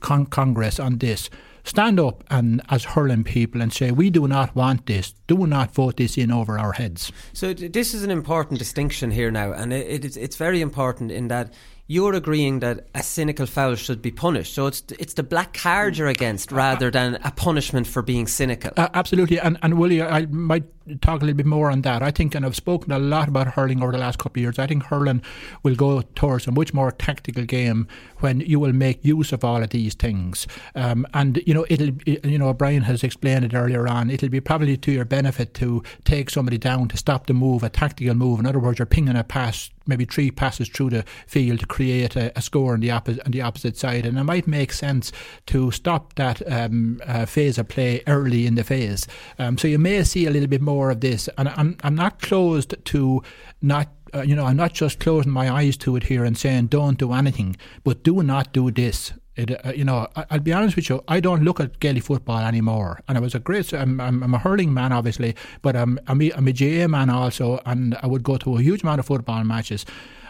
con- 0.00 0.26
Congress 0.26 0.80
on 0.80 0.98
this, 0.98 1.30
stand 1.68 2.00
up 2.00 2.24
and 2.30 2.62
as 2.70 2.84
hurling 2.84 3.24
people 3.24 3.60
and 3.60 3.72
say 3.72 3.90
we 3.90 4.10
do 4.10 4.26
not 4.26 4.54
want 4.56 4.86
this. 4.86 5.14
Do 5.26 5.46
not 5.46 5.72
vote 5.72 5.98
this 5.98 6.16
in 6.16 6.32
over 6.32 6.58
our 6.58 6.72
heads. 6.72 7.12
So 7.32 7.52
this 7.52 7.94
is 7.94 8.02
an 8.02 8.10
important 8.10 8.58
distinction 8.58 9.10
here 9.10 9.30
now 9.30 9.52
and 9.52 9.72
it, 9.72 10.04
it, 10.04 10.16
it's 10.16 10.36
very 10.36 10.60
important 10.60 11.12
in 11.12 11.28
that 11.28 11.52
you're 11.90 12.12
agreeing 12.12 12.60
that 12.60 12.86
a 12.94 13.02
cynical 13.02 13.46
foul 13.46 13.74
should 13.74 14.02
be 14.02 14.10
punished. 14.10 14.54
So 14.54 14.66
it's 14.66 14.84
it's 14.98 15.14
the 15.14 15.22
black 15.22 15.54
card 15.54 15.96
you're 15.96 16.08
against 16.08 16.52
rather 16.52 16.90
than 16.90 17.14
a 17.24 17.32
punishment 17.32 17.86
for 17.86 18.02
being 18.02 18.26
cynical. 18.26 18.70
Uh, 18.76 18.88
absolutely, 18.92 19.40
and 19.40 19.58
and 19.62 19.78
Willie, 19.78 20.02
I 20.02 20.26
might 20.26 20.64
talk 21.00 21.22
a 21.22 21.24
little 21.24 21.36
bit 21.36 21.46
more 21.46 21.70
on 21.70 21.82
that. 21.82 22.02
I 22.02 22.10
think, 22.10 22.34
and 22.34 22.44
I've 22.44 22.56
spoken 22.56 22.92
a 22.92 22.98
lot 22.98 23.28
about 23.28 23.48
hurling 23.48 23.82
over 23.82 23.92
the 23.92 23.98
last 23.98 24.18
couple 24.18 24.40
of 24.40 24.42
years. 24.42 24.58
I 24.58 24.66
think 24.66 24.84
hurling 24.84 25.22
will 25.62 25.74
go 25.74 26.02
towards 26.14 26.46
a 26.46 26.52
much 26.52 26.74
more 26.74 26.92
tactical 26.92 27.44
game 27.44 27.88
when 28.18 28.40
you 28.40 28.60
will 28.60 28.72
make 28.72 29.04
use 29.04 29.32
of 29.32 29.42
all 29.42 29.62
of 29.62 29.70
these 29.70 29.94
things. 29.94 30.46
Um, 30.74 31.06
and 31.14 31.42
you 31.46 31.54
know, 31.54 31.64
it'll 31.70 31.94
you 32.06 32.38
know, 32.38 32.52
Brian 32.52 32.82
has 32.82 33.02
explained 33.02 33.46
it 33.46 33.54
earlier 33.54 33.88
on. 33.88 34.10
It'll 34.10 34.28
be 34.28 34.40
probably 34.40 34.76
to 34.76 34.92
your 34.92 35.06
benefit 35.06 35.54
to 35.54 35.82
take 36.04 36.28
somebody 36.28 36.58
down 36.58 36.88
to 36.88 36.98
stop 36.98 37.26
the 37.26 37.34
move, 37.34 37.62
a 37.62 37.70
tactical 37.70 38.14
move. 38.14 38.40
In 38.40 38.46
other 38.46 38.58
words, 38.58 38.78
you're 38.78 38.86
pinging 38.86 39.16
a 39.16 39.24
pass, 39.24 39.70
maybe 39.88 40.04
three 40.04 40.30
passes 40.30 40.68
through 40.68 40.90
the 40.90 41.04
field 41.26 41.60
to 41.60 41.66
create 41.66 42.16
a, 42.16 42.36
a 42.38 42.42
score 42.42 42.74
on 42.74 42.80
the 42.80 42.90
opposite 42.90 43.24
on 43.24 43.32
the 43.32 43.42
opposite 43.42 43.76
side, 43.76 44.06
and 44.06 44.18
it 44.18 44.24
might 44.24 44.46
make 44.46 44.72
sense 44.72 45.12
to 45.46 45.70
stop 45.70 46.14
that 46.14 46.40
um, 46.50 47.00
uh, 47.06 47.26
phase 47.26 47.58
of 47.58 47.68
play 47.68 48.02
early 48.06 48.46
in 48.46 48.54
the 48.54 48.64
phase. 48.64 49.06
Um, 49.38 49.58
so 49.58 49.68
you 49.68 49.78
may 49.78 50.04
see 50.04 50.26
a 50.26 50.30
little 50.30 50.48
bit 50.48 50.60
more 50.60 50.90
of 50.90 51.00
this. 51.00 51.28
And 51.38 51.48
I'm, 51.48 51.76
I'm 51.82 51.94
not 51.94 52.20
closed 52.20 52.74
to 52.86 53.22
not 53.62 53.88
uh, 54.14 54.22
you 54.22 54.34
know, 54.34 54.46
I'm 54.46 54.56
not 54.56 54.72
just 54.72 55.00
closing 55.00 55.32
my 55.32 55.50
eyes 55.50 55.76
to 55.78 55.96
it 55.96 56.04
here 56.04 56.24
and 56.24 56.36
saying 56.36 56.68
don't 56.68 56.98
do 56.98 57.12
anything, 57.12 57.56
but 57.84 58.02
do 58.02 58.22
not 58.22 58.52
do 58.52 58.70
this. 58.70 59.12
It, 59.38 59.64
uh, 59.64 59.72
you 59.72 59.84
know, 59.84 60.08
I, 60.16 60.26
will 60.32 60.40
be 60.40 60.52
honest 60.52 60.76
with 60.76 60.90
you. 60.90 61.02
I 61.08 61.20
don't 61.20 61.44
look 61.44 61.60
at 61.60 61.78
Gaelic 61.78 62.02
football 62.02 62.38
anymore, 62.38 63.00
and 63.06 63.16
I 63.16 63.20
was 63.20 63.34
a 63.34 63.38
great. 63.38 63.72
I'm, 63.72 64.00
I'm, 64.00 64.22
I'm 64.22 64.34
a 64.34 64.38
hurling 64.38 64.74
man, 64.74 64.92
obviously, 64.92 65.36
but 65.62 65.76
I'm, 65.76 65.98
I'm 66.08 66.20
a, 66.20 66.32
I'm 66.32 66.48
a 66.48 66.52
GAA 66.52 66.88
man 66.88 67.08
also, 67.08 67.60
and 67.64 67.96
I 68.02 68.08
would 68.08 68.24
go 68.24 68.36
to 68.36 68.56
a 68.56 68.60
huge 68.60 68.82
amount 68.82 68.98
of 68.98 69.06
football 69.06 69.44
matches 69.44 69.86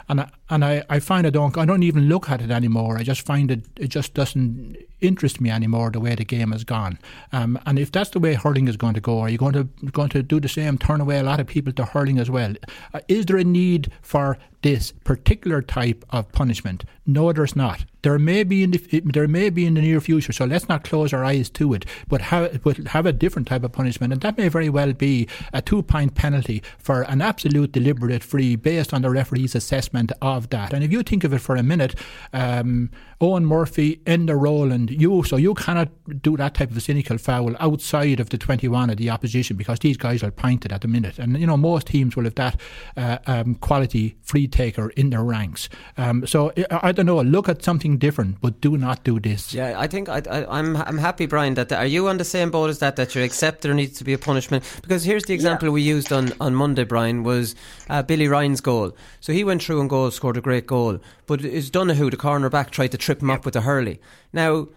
and 0.09 0.23
I, 0.23 0.31
and 0.50 0.64
I, 0.64 0.85
I 0.88 0.99
find 1.00 1.26
I 1.26 1.31
don't 1.31 1.57
I 1.57 1.64
don't 1.64 1.83
even 1.83 2.09
look 2.09 2.31
at 2.31 2.40
it 2.40 2.50
anymore. 2.50 2.99
I 2.99 3.02
just 3.02 3.23
find 3.23 3.50
it 3.50 3.64
it 3.76 3.88
just 3.88 4.14
doesn't 4.14 4.76
interest 5.00 5.40
me 5.40 5.50
anymore 5.50 5.90
the 5.90 6.00
way 6.00 6.14
the 6.14 6.25
game 6.25 6.52
has 6.52 6.64
gone. 6.64 6.99
Um, 7.33 7.59
and 7.67 7.78
if 7.78 7.93
that's 7.93 8.11
the 8.11 8.19
way 8.19 8.35
hurling 8.35 8.69
is 8.69 8.76
going 8.76 8.95
to 8.95 9.00
go, 9.00 9.21
are 9.21 9.28
you 9.28 9.38
going 9.38 9.52
to 9.52 9.64
going 9.93 10.09
to 10.11 10.23
do 10.23 10.40
the 10.40 10.49
same? 10.49 10.78
Turn 10.78 11.00
away 11.00 11.19
a 11.19 11.23
lot 11.23 11.40
of 11.40 11.47
people 11.47 11.73
to 11.75 11.85
hurling 11.85 12.19
as 12.19 12.31
well? 12.31 12.55
Uh, 12.95 13.00
is 13.09 13.26
there 13.26 13.37
a 13.37 13.45
need 13.45 13.93
for 14.02 14.38
this 14.62 14.93
particular 15.05 15.62
type 15.62 16.05
of 16.11 16.31
punishment? 16.33 16.85
No, 17.07 17.33
there's 17.33 17.55
not. 17.55 17.85
There 18.02 18.19
may 18.19 18.43
be 18.45 18.62
in 18.62 18.71
the 18.71 19.00
there 19.05 19.28
may 19.28 19.50
be 19.50 19.67
in 19.67 19.75
the 19.75 19.81
near 19.81 20.00
future. 20.00 20.33
So 20.33 20.45
let's 20.45 20.69
not 20.69 20.85
close 20.85 21.12
our 21.12 21.25
eyes 21.25 21.50
to 21.50 21.75
it, 21.75 21.85
but 22.09 22.21
have 22.23 22.62
but 22.62 22.76
have 22.88 23.07
a 23.07 23.12
different 23.12 23.49
type 23.49 23.64
of 23.64 23.73
punishment, 23.73 24.12
and 24.12 24.23
that 24.23 24.38
may 24.38 24.49
very 24.49 24.69
well 24.69 24.93
be 24.93 25.28
a 25.52 25.61
two 25.61 25.83
point 25.83 26.14
penalty 26.14 26.62
for 26.78 27.02
an 27.02 27.21
absolute 27.21 27.73
deliberate 27.73 28.23
free 28.23 28.57
based 28.57 28.95
on 28.95 29.02
the 29.02 29.11
referee's 29.11 29.55
assessment 29.55 30.12
of 30.23 30.38
that. 30.50 30.73
And 30.73 30.85
if 30.85 30.92
you 30.92 31.02
think 31.02 31.25
of 31.25 31.33
it 31.33 31.40
for 31.40 31.57
a 31.57 31.62
minute, 31.62 31.95
um, 32.33 32.90
Eoin 33.21 33.45
Murphy, 33.45 34.01
Enda 34.07 34.41
Rowland, 34.41 34.91
you 34.91 35.25
so 35.25 35.37
you 35.37 35.55
cannot 35.55 35.89
do 36.23 36.37
that 36.37 36.55
type 36.55 36.71
of 36.71 36.77
a 36.77 36.81
cynical 36.81 37.19
foul 37.19 37.57
outside 37.59 38.21
of 38.21 38.31
the 38.31 38.39
21 38.39 38.91
of 38.91 38.97
the 38.97 39.11
opposition 39.11 39.57
because 39.57 39.81
these 39.81 39.97
guys 39.97 40.23
are 40.23 40.31
pointed 40.31 40.73
at 40.73 40.83
the 40.83 40.89
minute, 40.89 41.19
and 41.19 41.39
you 41.39 41.47
know 41.47 41.57
most 41.57 41.89
teams 41.89 42.15
will 42.17 42.25
have 42.25 42.37
that 42.37 42.61
uh, 42.97 43.19
um, 43.27 43.55
quality 43.57 44.17
free 44.23 44.47
taker 44.47 44.91
in 44.91 45.11
their 45.11 45.25
ranks. 45.25 45.69
Um, 45.97 46.27
so 46.27 46.53
I, 46.71 46.89
I 46.89 46.93
don't 46.93 47.07
know. 47.07 47.21
Look 47.21 47.49
at 47.49 47.65
something 47.65 47.79
something 47.79 47.99
different, 47.99 48.41
but 48.41 48.61
do 48.61 48.77
not 48.77 49.05
do 49.05 49.21
this. 49.21 49.55
Yeah, 49.55 49.79
I 49.79 49.87
think 49.87 50.09
I, 50.09 50.19
am 50.19 50.47
I'm, 50.49 50.77
I'm 50.77 50.99
happy, 50.99 51.27
Brian. 51.27 51.55
That 51.55 51.73
are 51.73 51.87
you 51.87 52.09
on 52.09 52.19
the 52.19 52.25
same 52.25 52.51
boat 52.51 52.71
as 52.71 52.79
that? 52.81 52.97
That 52.97 53.15
you 53.15 53.23
accept 53.23 53.63
there 53.63 53.75
needs 53.75 53.99
to 53.99 54.05
be 54.05 54.13
a 54.13 54.19
punishment? 54.19 54.65
Because 54.83 55.05
here's 55.05 55.25
the 55.25 55.35
example 55.35 55.69
yeah. 55.69 55.73
we 55.73 55.83
used 55.83 56.13
on, 56.13 56.33
on 56.41 56.55
Monday, 56.55 56.85
Brian, 56.85 57.23
was 57.23 57.55
uh, 57.89 58.03
Billy 58.03 58.29
Ryan's 58.29 58.61
goal. 58.61 58.97
So 59.21 59.33
he 59.33 59.45
went 59.45 59.63
through 59.63 59.81
and 59.81 59.91
goal, 59.91 60.11
scored 60.11 60.37
a 60.37 60.41
great 60.41 60.67
goal, 60.67 60.99
but 61.27 61.45
it's 61.45 61.71
Donoghue, 61.71 62.11
the 62.11 62.17
corner 62.17 62.51
back, 62.51 62.71
tried 62.71 62.93
to 62.93 62.99
trip 63.09 63.23
him 63.23 63.31
up 63.31 63.47
with 63.47 63.57
a 63.57 63.62
hurley. 63.62 64.00
Now 64.35 64.69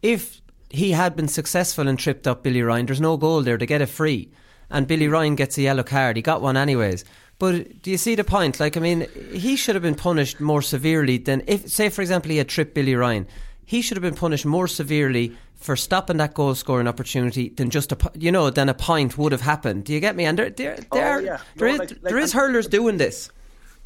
if 0.00 0.40
he 0.70 0.92
had 0.92 1.14
been 1.14 1.28
successful 1.28 1.88
and 1.88 1.98
tripped 1.98 2.26
up 2.26 2.42
Billy 2.42 2.62
Ryan, 2.62 2.86
there's 2.86 3.00
no 3.00 3.16
goal 3.16 3.42
there 3.42 3.58
to 3.58 3.66
get 3.66 3.82
it 3.82 3.86
free. 3.86 4.30
And 4.70 4.86
Billy 4.86 5.08
Ryan 5.08 5.34
gets 5.36 5.58
a 5.58 5.62
yellow 5.62 5.82
card. 5.82 6.16
He 6.16 6.22
got 6.22 6.42
one 6.42 6.56
anyways. 6.56 7.04
But 7.38 7.82
do 7.82 7.90
you 7.90 7.98
see 7.98 8.14
the 8.14 8.24
point? 8.24 8.58
Like, 8.58 8.76
I 8.76 8.80
mean, 8.80 9.06
he 9.32 9.56
should 9.56 9.74
have 9.74 9.82
been 9.82 9.94
punished 9.94 10.40
more 10.40 10.62
severely 10.62 11.18
than 11.18 11.42
if, 11.46 11.68
say, 11.68 11.90
for 11.90 12.00
example, 12.00 12.30
he 12.30 12.38
had 12.38 12.48
tripped 12.48 12.74
Billy 12.74 12.94
Ryan. 12.94 13.26
He 13.64 13.82
should 13.82 13.96
have 13.96 14.02
been 14.02 14.14
punished 14.14 14.46
more 14.46 14.66
severely 14.66 15.36
for 15.54 15.76
stopping 15.76 16.16
that 16.16 16.34
goal 16.34 16.54
scoring 16.54 16.88
opportunity 16.88 17.50
than 17.50 17.68
just 17.70 17.92
a 17.92 17.98
you 18.14 18.30
know 18.30 18.50
than 18.50 18.68
a 18.68 18.74
point 18.74 19.18
would 19.18 19.32
have 19.32 19.40
happened. 19.40 19.84
Do 19.84 19.92
you 19.92 20.00
get 20.00 20.16
me? 20.16 20.24
And 20.24 20.38
there, 20.38 20.50
there, 20.50 20.78
there, 20.92 21.18
oh, 21.18 21.20
yeah. 21.20 21.40
there 21.56 21.68
no, 21.68 21.74
is, 21.74 21.78
like, 21.80 21.90
like, 21.90 22.02
there 22.02 22.18
is 22.18 22.32
hurlers 22.32 22.68
doing 22.68 22.96
this. 22.96 23.30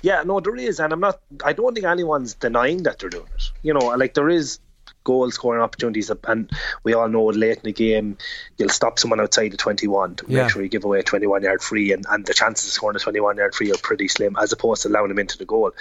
Yeah, 0.02 0.22
no, 0.24 0.40
there 0.40 0.56
is, 0.56 0.80
and 0.80 0.92
I'm 0.92 1.00
not. 1.00 1.20
I 1.44 1.52
don't 1.52 1.74
think 1.74 1.86
anyone's 1.86 2.34
denying 2.34 2.84
that 2.84 2.98
they're 2.98 3.10
doing 3.10 3.26
it. 3.34 3.50
You 3.62 3.74
know, 3.74 3.86
like 3.96 4.14
there 4.14 4.28
is 4.28 4.58
goal 5.04 5.30
scoring 5.30 5.62
opportunities, 5.62 6.10
and 6.24 6.50
we 6.84 6.92
all 6.94 7.08
know 7.08 7.24
late 7.26 7.58
in 7.58 7.62
the 7.64 7.72
game 7.72 8.18
you'll 8.58 8.68
stop 8.68 8.98
someone 8.98 9.20
outside 9.20 9.50
the 9.50 9.56
21 9.56 10.16
to 10.16 10.26
Yeah. 10.28 10.42
make 10.42 10.50
sure 10.52 10.62
you 10.62 10.68
give 10.68 10.84
away 10.84 11.00
a 11.00 11.02
21 11.02 11.42
yard 11.42 11.62
free, 11.62 11.92
and, 11.92 12.04
and 12.10 12.26
the 12.26 12.34
chances 12.34 12.66
of 12.66 12.72
scoring 12.72 12.96
a 12.96 12.98
21 12.98 13.36
yard 13.36 13.54
free 13.54 13.70
are 13.72 13.78
pretty 13.78 14.08
slim 14.08 14.36
as 14.40 14.52
opposed 14.52 14.82
to 14.82 14.88
allowing 14.88 15.08
them 15.08 15.18
into 15.18 15.38
the 15.38 15.44
goal. 15.46 15.72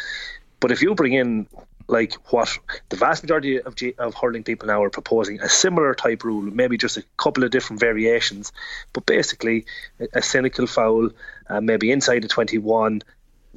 But 0.60 0.72
if 0.72 0.82
you 0.82 0.96
bring 0.96 1.14
in 1.14 1.48
like 1.88 2.14
what 2.32 2.56
the 2.90 2.96
vast 2.98 3.24
majority 3.24 3.60
of, 3.60 3.74
G- 3.76 3.96
of 3.98 4.14
hurling 4.14 4.44
people 4.44 4.68
now 4.68 4.84
are 4.84 4.90
proposing, 4.92 5.42
a 5.42 5.50
similar 5.50 5.96
type 5.96 6.24
rule, 6.24 6.42
maybe 6.44 6.78
just 6.78 6.98
a 6.98 7.04
couple 7.18 7.44
of 7.44 7.50
different 7.52 7.80
variations, 7.80 8.52
but 8.94 9.06
basically 9.08 9.66
a, 10.00 10.08
a 10.20 10.22
cynical 10.22 10.68
foul, 10.68 11.10
uh, 11.50 11.60
maybe 11.62 11.92
inside 11.92 12.22
the 12.22 12.28
21, 12.28 13.02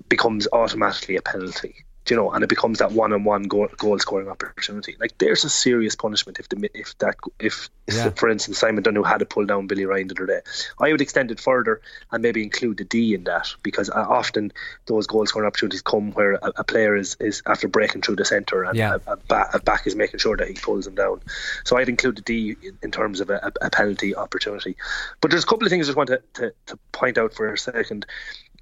becomes 0.09 0.49
automatically 0.53 1.17
a 1.17 1.23
penalty. 1.23 1.85
Do 2.05 2.15
you 2.15 2.21
know, 2.21 2.33
and 2.33 2.43
it 2.43 2.49
becomes 2.49 2.81
that 2.81 2.91
one-on-one 2.91 3.45
goal, 3.45 3.69
goal 3.77 3.97
scoring 4.01 4.27
opportunity. 4.29 4.97
Like 4.99 5.17
there's 5.19 5.45
a 5.45 5.49
serious 5.49 5.95
punishment 5.95 6.41
if 6.41 6.49
the 6.49 6.69
if 6.75 6.99
that 6.99 7.15
if, 7.39 7.71
Yeah. 7.87 8.11
for 8.17 8.29
instance 8.29 8.59
Simon 8.59 8.83
Dunn 8.83 8.97
who 8.97 9.05
had 9.05 9.19
to 9.19 9.25
pull 9.25 9.47
down 9.47 9.69
Billy 9.69 9.85
Ryan 9.87 10.09
the 10.09 10.15
other 10.17 10.27
day, 10.27 10.41
I 10.81 10.91
would 10.91 11.01
extend 11.01 11.31
it 11.31 11.39
further 11.39 11.81
and 12.11 12.21
maybe 12.21 12.43
include 12.43 12.79
the 12.79 12.85
D 12.85 13.15
in 13.15 13.23
that 13.25 13.55
because 13.63 13.89
uh, 13.89 14.05
often 14.09 14.53
those 14.87 15.07
goal 15.07 15.25
scoring 15.27 15.47
opportunities 15.47 15.81
come 15.81 16.11
where 16.11 16.33
a, 16.43 16.53
a 16.57 16.65
player 16.65 16.97
is, 16.97 17.17
is 17.21 17.41
after 17.47 17.69
breaking 17.69 18.03
through 18.03 18.17
the 18.17 18.25
centre 18.25 18.65
and 18.65 18.77
Yeah. 18.77 18.97
a, 19.07 19.13
a, 19.13 19.17
ba- 19.29 19.51
a 19.55 19.61
back 19.61 19.87
is 19.87 19.95
making 19.95 20.19
sure 20.19 20.37
that 20.37 20.49
he 20.49 20.55
pulls 20.55 20.87
them 20.87 20.97
down. 20.97 21.21
So 21.65 21.77
I'd 21.77 21.89
include 21.89 22.17
the 22.17 22.23
D 22.23 22.57
in, 22.83 22.91
terms 22.91 23.21
of 23.21 23.31
a 23.31 23.53
penalty 23.71 24.17
opportunity. 24.17 24.77
But 25.21 25.31
there's 25.31 25.45
a 25.45 25.47
couple 25.47 25.67
of 25.69 25.71
things 25.71 25.87
I 25.87 25.91
just 25.91 25.97
want 25.97 26.09
to, 26.09 26.21
to, 26.35 26.53
to 26.67 26.79
point 26.91 27.17
out 27.17 27.33
for 27.33 27.53
a 27.53 27.57
second. 27.57 28.07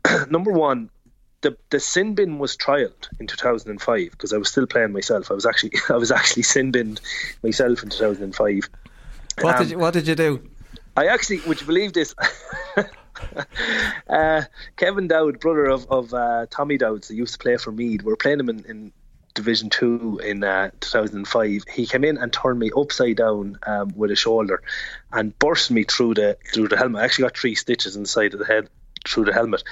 Number 0.28 0.52
one, 0.52 0.90
the 1.42 1.56
the 1.70 1.80
sin 1.80 2.14
bin 2.14 2.38
was 2.38 2.56
trialed 2.56 3.08
in 3.18 3.26
2005 3.26 4.10
because 4.10 4.32
I 4.32 4.36
was 4.36 4.48
still 4.48 4.66
playing 4.66 4.92
myself. 4.92 5.30
I 5.30 5.34
was 5.34 5.46
actually 5.46 5.72
I 5.88 5.96
was 5.96 6.10
actually 6.10 6.42
sin 6.42 6.70
binned 6.70 7.00
myself 7.42 7.82
in 7.82 7.90
2005. 7.90 8.68
What 9.40 9.54
Um, 9.54 9.62
did 9.62 9.70
you, 9.70 9.78
what 9.78 9.94
did 9.94 10.06
you 10.06 10.14
do? 10.14 10.50
I 10.96 11.06
actually, 11.06 11.40
would 11.46 11.60
you 11.60 11.66
believe 11.66 11.92
this? 11.92 12.14
uh, 14.08 14.42
Kevin 14.76 15.08
Dowd, 15.08 15.40
brother 15.40 15.66
of, 15.66 15.86
of 15.90 16.12
uh, 16.12 16.46
Tommy 16.50 16.76
Dowd, 16.76 17.02
that 17.04 17.14
used 17.14 17.34
to 17.34 17.38
play 17.38 17.56
for 17.56 17.72
Meath, 17.72 18.02
we 18.02 18.12
are 18.12 18.16
playing 18.16 18.40
him 18.40 18.50
in, 18.50 18.64
in 18.66 18.92
Division 19.34 19.70
Two 19.70 20.20
in 20.22 20.44
uh, 20.44 20.70
2005. 20.80 21.62
He 21.72 21.86
came 21.86 22.04
in 22.04 22.18
and 22.18 22.32
turned 22.32 22.58
me 22.58 22.70
upside 22.76 23.16
down 23.16 23.58
um, 23.66 23.92
with 23.96 24.10
a 24.10 24.16
shoulder, 24.16 24.62
and 25.12 25.38
burst 25.38 25.70
me 25.70 25.84
through 25.84 26.14
the 26.14 26.36
through 26.52 26.68
the 26.68 26.76
helmet. 26.76 27.00
I 27.00 27.04
actually 27.04 27.22
got 27.22 27.38
three 27.38 27.54
stitches 27.54 27.96
in 27.96 28.02
the 28.02 28.08
side 28.08 28.34
of 28.34 28.40
the 28.40 28.46
head 28.46 28.68
through 29.06 29.24
the 29.24 29.32
helmet, 29.32 29.62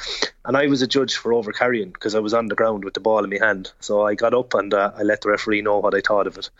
and 0.44 0.56
I 0.56 0.66
was 0.66 0.82
a 0.82 0.86
judge 0.86 1.16
for 1.16 1.32
over 1.32 1.52
carrying 1.52 1.90
because 1.90 2.14
I 2.14 2.20
was 2.20 2.34
on 2.34 2.46
the 2.46 2.54
ground 2.54 2.84
with 2.84 2.94
the 2.94 3.00
ball 3.00 3.24
in 3.24 3.30
my 3.30 3.38
hand. 3.44 3.72
So 3.80 4.02
I 4.06 4.14
got 4.14 4.34
up 4.34 4.54
and 4.54 4.72
uh, 4.72 4.92
I 4.96 5.02
let 5.02 5.20
the 5.20 5.30
referee 5.30 5.62
know 5.62 5.78
what 5.78 5.94
I 5.94 6.00
thought 6.00 6.26
of 6.26 6.38
it. 6.38 6.50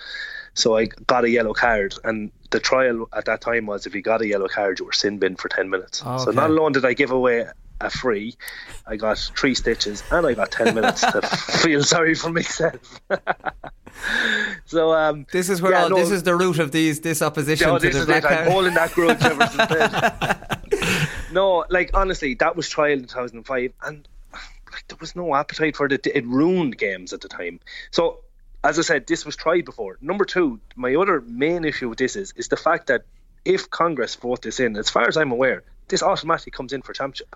So 0.55 0.77
I 0.77 0.87
got 0.87 1.25
a 1.25 1.31
yellow 1.31 1.55
card, 1.55 1.95
and 2.05 2.31
the 2.51 2.61
trial 2.61 3.09
at 3.13 3.27
that 3.27 3.41
time 3.41 3.67
was 3.67 3.87
if 3.87 3.95
you 3.95 4.03
got 4.03 4.23
a 4.23 4.27
yellow 4.27 4.49
card, 4.49 4.81
you 4.81 4.87
were 4.87 4.93
sin 4.93 5.19
bin 5.19 5.37
for 5.37 5.49
ten 5.49 5.71
minutes. 5.71 6.03
Oh, 6.05 6.19
So 6.19 6.31
not 6.33 6.51
alone 6.51 6.73
did 6.73 6.85
I 6.85 6.95
give 6.95 7.11
away 7.11 7.47
a 7.81 7.91
free, 7.91 8.35
I 8.87 8.97
got 8.97 9.19
three 9.19 9.55
stitches, 9.55 10.03
and 10.11 10.27
I 10.27 10.35
got 10.35 10.51
ten 10.51 10.75
minutes 10.75 11.01
to 11.03 11.23
feel 11.63 11.85
sorry 11.85 12.15
for 12.15 12.31
myself. 12.31 13.01
so 14.67 14.93
um, 14.93 15.27
This 15.33 15.49
is 15.49 15.63
where 15.63 15.73
yeah, 15.73 15.85
all, 15.85 15.91
no, 15.91 15.97
this 15.97 16.11
is 16.11 16.23
the 16.25 16.35
root 16.35 16.59
of 16.59 16.73
these 16.73 17.01
this 17.01 17.23
opposition 17.23 17.69
no, 17.69 17.79
to 17.79 17.87
this 17.87 17.95
the 17.95 18.01
is 18.01 18.07
black 18.07 18.25
it. 18.25 18.31
I'm 18.31 18.51
holding 18.51 18.75
that 18.75 18.93
grudge 18.93 19.23
ever 19.23 19.47
since 19.47 19.69
then. 19.69 20.37
no, 21.38 21.64
like 21.78 21.90
honestly, 22.02 22.35
that 22.42 22.54
was 22.59 22.68
trial 22.68 22.99
in 23.02 23.07
2005, 23.07 23.73
and 23.87 24.09
like 24.73 24.85
there 24.88 24.99
was 25.00 25.12
no 25.23 25.26
appetite 25.35 25.75
for 25.76 25.87
it. 25.87 26.07
It 26.21 26.26
ruined 26.26 26.75
games 26.87 27.12
at 27.12 27.21
the 27.25 27.28
time. 27.40 27.61
So, 27.90 28.21
as 28.62 28.78
I 28.78 28.83
said, 28.90 29.07
this 29.07 29.25
was 29.28 29.37
tried 29.45 29.64
before. 29.64 29.92
Number 30.00 30.25
two, 30.35 30.61
my 30.85 30.95
other 31.00 31.16
main 31.47 31.62
issue 31.64 31.88
with 31.90 31.99
this 32.04 32.14
is 32.23 32.28
is 32.37 32.49
the 32.54 32.57
fact 32.66 32.87
that 32.90 33.02
if 33.45 33.71
Congress 33.71 34.14
vote 34.16 34.42
this 34.42 34.59
in, 34.61 34.76
as 34.76 34.90
far 34.90 35.07
as 35.11 35.16
I'm 35.16 35.33
aware, 35.38 35.61
this 35.90 36.02
automatically 36.02 36.52
comes 36.59 36.73
in 36.73 36.83
for 36.83 36.92
championship. 36.92 37.33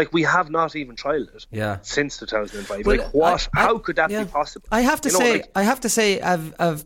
Like 0.00 0.12
we 0.12 0.22
have 0.36 0.48
not 0.50 0.76
even 0.76 0.94
trialed 0.94 1.34
it 1.34 1.46
Yeah. 1.50 1.78
since 1.82 2.18
2005. 2.18 2.86
Well, 2.86 2.96
like 2.98 3.14
what? 3.20 3.48
I- 3.56 3.60
I- 3.60 3.64
How 3.66 3.78
could 3.84 3.96
that 3.96 4.10
yeah. 4.10 4.24
be 4.24 4.30
possible? 4.30 4.68
I 4.70 4.82
have 4.90 5.00
to 5.00 5.08
You 5.08 5.14
know, 5.18 5.24
say, 5.24 5.32
like- 5.32 5.50
I 5.60 5.62
have 5.70 5.80
to 5.80 5.88
say, 5.88 6.08
I've, 6.32 6.48
I've 6.66 6.84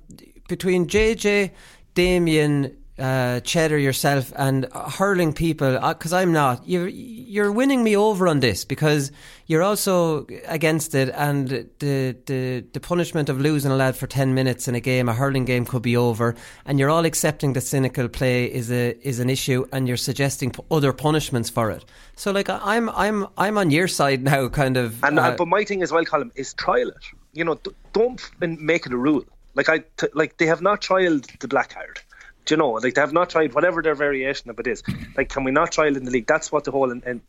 between 0.48 0.86
JJ, 0.94 1.50
Damien, 1.94 2.76
uh, 2.98 3.40
Cheddar, 3.40 3.78
yourself, 3.78 4.32
and 4.36 4.66
uh, 4.72 4.88
hurling 4.88 5.32
people, 5.32 5.78
because 5.88 6.12
I'm 6.12 6.32
not. 6.32 6.66
You're 6.68 6.88
you're 6.88 7.50
winning 7.50 7.82
me 7.82 7.96
over 7.96 8.28
on 8.28 8.40
this 8.40 8.64
because 8.64 9.10
you're 9.46 9.62
also 9.62 10.26
against 10.46 10.94
it, 10.94 11.08
and 11.14 11.48
the 11.48 12.16
the 12.26 12.64
the 12.72 12.80
punishment 12.80 13.28
of 13.28 13.40
losing 13.40 13.72
a 13.72 13.74
lad 13.74 13.96
for 13.96 14.06
ten 14.06 14.34
minutes 14.34 14.68
in 14.68 14.74
a 14.74 14.80
game, 14.80 15.08
a 15.08 15.14
hurling 15.14 15.44
game, 15.44 15.64
could 15.64 15.82
be 15.82 15.96
over, 15.96 16.36
and 16.66 16.78
you're 16.78 16.90
all 16.90 17.04
accepting 17.04 17.52
that 17.54 17.62
cynical 17.62 18.08
play 18.08 18.44
is 18.44 18.70
a 18.70 18.96
is 19.06 19.18
an 19.18 19.28
issue, 19.28 19.66
and 19.72 19.88
you're 19.88 19.96
suggesting 19.96 20.50
p- 20.50 20.62
other 20.70 20.92
punishments 20.92 21.50
for 21.50 21.70
it. 21.70 21.84
So, 22.16 22.30
like, 22.30 22.48
I'm 22.48 22.88
I'm 22.90 23.26
I'm 23.36 23.58
on 23.58 23.70
your 23.70 23.88
side 23.88 24.22
now, 24.22 24.48
kind 24.48 24.76
of. 24.76 25.02
And 25.02 25.18
uh, 25.18 25.22
uh, 25.22 25.36
but 25.36 25.48
my 25.48 25.64
thing 25.64 25.82
as 25.82 25.90
well, 25.90 26.04
Colin, 26.04 26.30
is 26.36 26.54
trial 26.54 26.88
it. 26.88 27.04
You 27.32 27.44
know, 27.44 27.56
d- 27.56 27.72
don't 27.92 28.20
make 28.40 28.86
it 28.86 28.92
a 28.92 28.96
rule. 28.96 29.24
Like 29.56 29.68
I, 29.68 29.78
t- 29.96 30.08
like 30.14 30.36
they 30.38 30.46
have 30.46 30.62
not 30.62 30.80
trialed 30.80 31.38
the 31.38 31.48
black 31.48 31.70
card. 31.70 32.00
Do 32.44 32.54
you 32.54 32.58
know? 32.58 32.72
Like 32.72 32.94
they 32.94 33.00
have 33.00 33.12
not 33.12 33.30
tried 33.30 33.54
whatever 33.54 33.82
their 33.82 33.94
variation 33.94 34.50
of 34.50 34.58
it 34.58 34.66
is. 34.66 34.82
Like, 35.16 35.28
can 35.28 35.44
we 35.44 35.50
not 35.50 35.72
trial 35.72 35.96
in 35.96 36.04
the 36.04 36.10
league? 36.10 36.26
That's 36.26 36.52
what 36.52 36.64
the 36.64 36.70
whole 36.70 36.90
in, 36.90 37.02
in, 37.06 37.20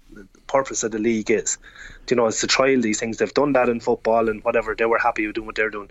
purpose 0.48 0.84
of 0.84 0.91
the 0.91 1.00
league 1.00 1.31
is. 1.31 1.57
Do 2.05 2.15
you 2.15 2.17
know? 2.17 2.27
It's 2.27 2.41
to 2.41 2.48
trial 2.48 2.81
these 2.81 3.00
things. 3.00 3.17
They've 3.17 3.34
done 3.34 3.53
that 3.53 3.69
in 3.69 3.79
football 3.79 4.29
and 4.29 4.43
whatever. 4.43 4.75
They 4.75 4.86
were 4.86 4.98
happy 4.98 5.25
with 5.25 5.36
doing 5.36 5.48
what 5.48 5.55
they're 5.55 5.69
doing. 5.69 5.89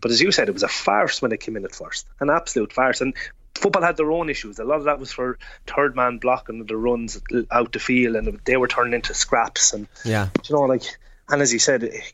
But 0.00 0.10
as 0.10 0.20
you 0.20 0.32
said, 0.32 0.48
it 0.48 0.52
was 0.52 0.62
a 0.62 0.68
farce 0.68 1.22
when 1.22 1.32
it 1.32 1.40
came 1.40 1.56
in 1.56 1.64
at 1.64 1.74
first. 1.74 2.06
An 2.20 2.30
absolute 2.30 2.72
farce. 2.72 3.00
And 3.00 3.14
football 3.54 3.82
had 3.82 3.96
their 3.96 4.10
own 4.10 4.28
issues. 4.28 4.58
A 4.58 4.64
lot 4.64 4.78
of 4.78 4.84
that 4.84 4.98
was 4.98 5.12
for 5.12 5.38
third 5.66 5.94
man 5.94 6.18
blocking 6.18 6.64
the 6.64 6.76
runs 6.76 7.20
out 7.50 7.72
the 7.72 7.78
field, 7.78 8.16
and 8.16 8.40
they 8.44 8.56
were 8.56 8.68
turning 8.68 8.94
into 8.94 9.14
scraps. 9.14 9.72
And 9.72 9.86
yeah. 10.04 10.28
do 10.34 10.40
you 10.52 10.56
know, 10.56 10.62
like, 10.62 10.82
and 11.28 11.40
as 11.40 11.52
you 11.52 11.58
said, 11.58 11.84
it 11.84 12.12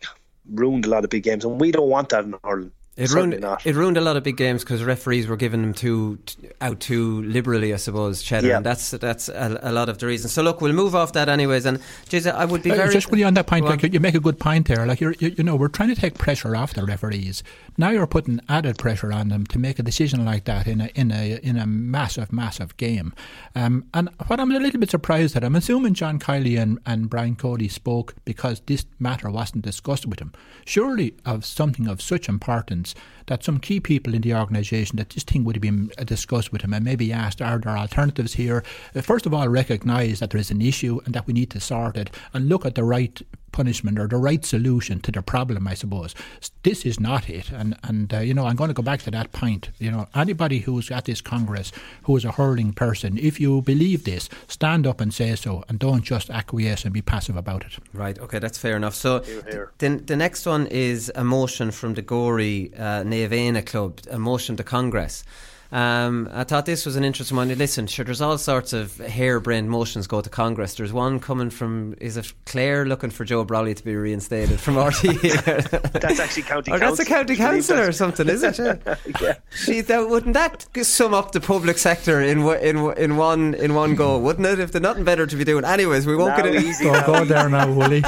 ruined 0.48 0.86
a 0.86 0.90
lot 0.90 1.04
of 1.04 1.10
big 1.10 1.22
games, 1.22 1.44
and 1.44 1.60
we 1.60 1.72
don't 1.72 1.88
want 1.88 2.10
that 2.10 2.24
in 2.24 2.34
Ireland. 2.44 2.72
It 3.00 3.10
ruined, 3.12 3.40
not. 3.40 3.64
it 3.66 3.74
ruined 3.74 3.96
a 3.96 4.00
lot 4.00 4.16
of 4.16 4.22
big 4.22 4.36
games 4.36 4.62
because 4.62 4.84
referees 4.84 5.26
were 5.26 5.36
giving 5.36 5.62
them 5.62 5.72
too 5.74 6.18
out 6.60 6.80
too 6.80 7.22
liberally, 7.22 7.72
I 7.72 7.76
suppose, 7.76 8.22
Cheddar, 8.22 8.46
Yeah. 8.48 8.56
and 8.58 8.66
that's 8.66 8.90
that's 8.90 9.28
a, 9.28 9.58
a 9.62 9.72
lot 9.72 9.88
of 9.88 9.98
the 9.98 10.06
reason. 10.06 10.28
So 10.28 10.42
look, 10.42 10.60
we'll 10.60 10.72
move 10.72 10.94
off 10.94 11.12
that 11.14 11.28
anyways. 11.28 11.64
And 11.66 11.80
Jason, 12.08 12.34
I 12.36 12.44
would 12.44 12.62
be 12.62 12.70
Uh, 12.72 12.76
very 12.76 12.92
just 12.92 13.10
really 13.10 13.24
on 13.24 13.34
that 13.34 13.46
point, 13.46 13.64
like 13.64 13.82
you 13.82 14.00
make 14.00 14.14
a 14.14 14.20
good 14.20 14.38
point 14.38 14.68
there. 14.68 14.86
Like 14.86 15.00
you're, 15.00 15.14
you, 15.18 15.34
you 15.38 15.44
know, 15.44 15.56
we're 15.56 15.68
trying 15.68 15.88
to 15.94 16.00
take 16.00 16.18
pressure 16.18 16.54
off 16.54 16.74
the 16.74 16.84
referees. 16.84 17.42
Now 17.78 17.90
you're 17.90 18.06
putting 18.06 18.40
added 18.48 18.76
pressure 18.78 19.12
on 19.12 19.28
them 19.28 19.46
to 19.46 19.58
make 19.58 19.78
a 19.78 19.82
decision 19.82 20.24
like 20.24 20.44
that 20.44 20.66
in 20.66 20.80
a 20.82 20.86
in 20.94 21.10
a 21.10 21.38
in 21.42 21.56
a 21.56 21.66
massive, 21.66 22.32
massive 22.32 22.76
game. 22.76 23.14
Um, 23.54 23.86
and 23.94 24.10
what 24.26 24.38
I'm 24.40 24.50
a 24.50 24.58
little 24.58 24.78
bit 24.80 24.90
surprised 24.90 25.36
at, 25.36 25.44
I'm 25.44 25.56
assuming 25.56 25.94
John 25.94 26.18
Kiely 26.18 26.60
and, 26.60 26.78
and 26.84 27.08
Brian 27.08 27.36
Cody 27.36 27.68
spoke 27.68 28.14
because 28.24 28.60
this 28.66 28.84
matter 28.98 29.30
wasn't 29.30 29.64
discussed 29.64 30.04
with 30.06 30.20
him. 30.20 30.32
Surely, 30.66 31.14
of 31.24 31.44
something 31.44 31.86
of 31.86 32.02
such 32.02 32.28
importance 32.28 32.89
that 33.26 33.44
some 33.44 33.58
key 33.58 33.80
people 33.80 34.14
in 34.14 34.22
the 34.22 34.34
organisation 34.34 34.96
that 34.96 35.10
this 35.10 35.24
thing 35.24 35.44
would 35.44 35.56
have 35.56 35.62
been 35.62 35.90
uh, 35.98 36.04
discussed 36.04 36.52
with 36.52 36.62
him 36.62 36.74
and 36.74 36.84
maybe 36.84 37.12
asked, 37.12 37.40
are 37.40 37.58
there 37.58 37.76
alternatives 37.76 38.34
here? 38.34 38.64
Uh, 38.94 39.00
First 39.00 39.26
of 39.26 39.34
all, 39.34 39.48
recognise 39.48 40.20
that 40.20 40.30
there 40.30 40.40
is 40.40 40.50
an 40.50 40.60
issue 40.60 41.00
and 41.04 41.14
that 41.14 41.26
we 41.26 41.32
need 41.32 41.50
to 41.50 41.60
sort 41.60 41.96
it 41.96 42.10
and 42.32 42.48
look 42.48 42.64
at 42.66 42.74
the 42.74 42.84
right 42.84 43.20
punishment 43.52 43.98
or 43.98 44.06
the 44.06 44.16
right 44.16 44.44
solution 44.44 45.00
to 45.00 45.12
the 45.12 45.22
problem, 45.22 45.66
I 45.66 45.74
suppose. 45.74 46.14
This 46.62 46.84
is 46.84 47.00
not 47.00 47.28
it. 47.28 47.50
And, 47.50 47.76
and 47.84 48.12
uh, 48.12 48.18
you 48.18 48.34
know, 48.34 48.46
I'm 48.46 48.56
going 48.56 48.68
to 48.68 48.74
go 48.74 48.82
back 48.82 49.02
to 49.02 49.10
that 49.10 49.32
point. 49.32 49.70
You 49.78 49.90
know, 49.90 50.08
anybody 50.14 50.60
who's 50.60 50.90
at 50.90 51.04
this 51.04 51.20
Congress 51.20 51.72
who 52.04 52.16
is 52.16 52.24
a 52.24 52.32
hurling 52.32 52.72
person, 52.72 53.18
if 53.18 53.40
you 53.40 53.62
believe 53.62 54.04
this, 54.04 54.28
stand 54.48 54.86
up 54.86 55.00
and 55.00 55.12
say 55.12 55.34
so 55.36 55.64
and 55.68 55.78
don't 55.78 56.02
just 56.02 56.30
acquiesce 56.30 56.84
and 56.84 56.92
be 56.92 57.02
passive 57.02 57.36
about 57.36 57.64
it. 57.64 57.78
Right, 57.92 58.18
okay, 58.18 58.38
that's 58.38 58.58
fair 58.58 58.76
enough. 58.76 58.94
So 58.94 59.20
here. 59.20 59.72
the, 59.78 59.88
the 59.96 60.16
next 60.16 60.46
one 60.46 60.66
is 60.66 61.10
a 61.14 61.24
motion 61.24 61.70
from 61.70 61.94
the 61.94 62.02
Gorey 62.02 62.72
uh, 62.76 63.02
Naomh 63.02 63.30
Éanna 63.30 63.64
Club, 63.64 64.00
a 64.10 64.18
motion 64.18 64.56
to 64.56 64.64
Congress. 64.64 65.24
Um, 65.72 66.28
I 66.32 66.42
thought 66.44 66.66
this 66.66 66.84
was 66.84 66.96
an 66.96 67.04
interesting 67.04 67.36
one. 67.36 67.48
Listen, 67.56 67.86
sure, 67.86 68.04
there's 68.04 68.20
all 68.20 68.36
sorts 68.38 68.72
of 68.72 68.96
harebrained 68.98 69.70
motions 69.70 70.06
go 70.08 70.20
to 70.20 70.28
Congress. 70.28 70.74
There's 70.74 70.92
one 70.92 71.20
coming 71.20 71.48
from, 71.50 71.94
is 72.00 72.16
it 72.16 72.32
Clare 72.44 72.84
looking 72.84 73.10
for 73.10 73.24
Joe 73.24 73.44
Brolly 73.44 73.76
to 73.76 73.84
be 73.84 73.94
reinstated 73.94 74.58
from 74.58 74.74
RTE? 74.76 75.92
that's 76.00 76.18
actually 76.18 76.42
county 76.42 76.72
or 76.72 76.78
council. 76.78 76.96
that's 76.96 77.08
a 77.08 77.12
county 77.12 77.36
councillor 77.36 77.86
or 77.86 77.92
something, 77.92 78.28
isn't 78.28 78.58
it? 78.58 78.82
Yeah. 78.90 78.96
yeah. 79.20 79.34
See, 79.50 79.80
that, 79.82 80.08
wouldn't 80.08 80.34
that 80.34 80.66
sum 80.82 81.14
up 81.14 81.32
the 81.32 81.40
public 81.40 81.78
sector 81.78 82.20
in 82.20 82.40
in 82.40 82.92
in 82.96 83.16
one 83.16 83.54
in 83.54 83.74
one 83.74 83.94
go, 83.94 84.18
wouldn't 84.18 84.46
it? 84.46 84.58
If 84.58 84.72
there's 84.72 84.82
nothing 84.82 85.04
better 85.04 85.26
to 85.26 85.36
be 85.36 85.44
doing. 85.44 85.64
Anyways, 85.64 86.06
we 86.06 86.16
won't 86.16 86.36
now 86.36 86.42
get 86.42 86.54
into 86.54 86.82
Go, 86.82 87.06
go 87.06 87.24
there 87.24 87.48
now, 87.48 87.70
Willie. 87.72 88.02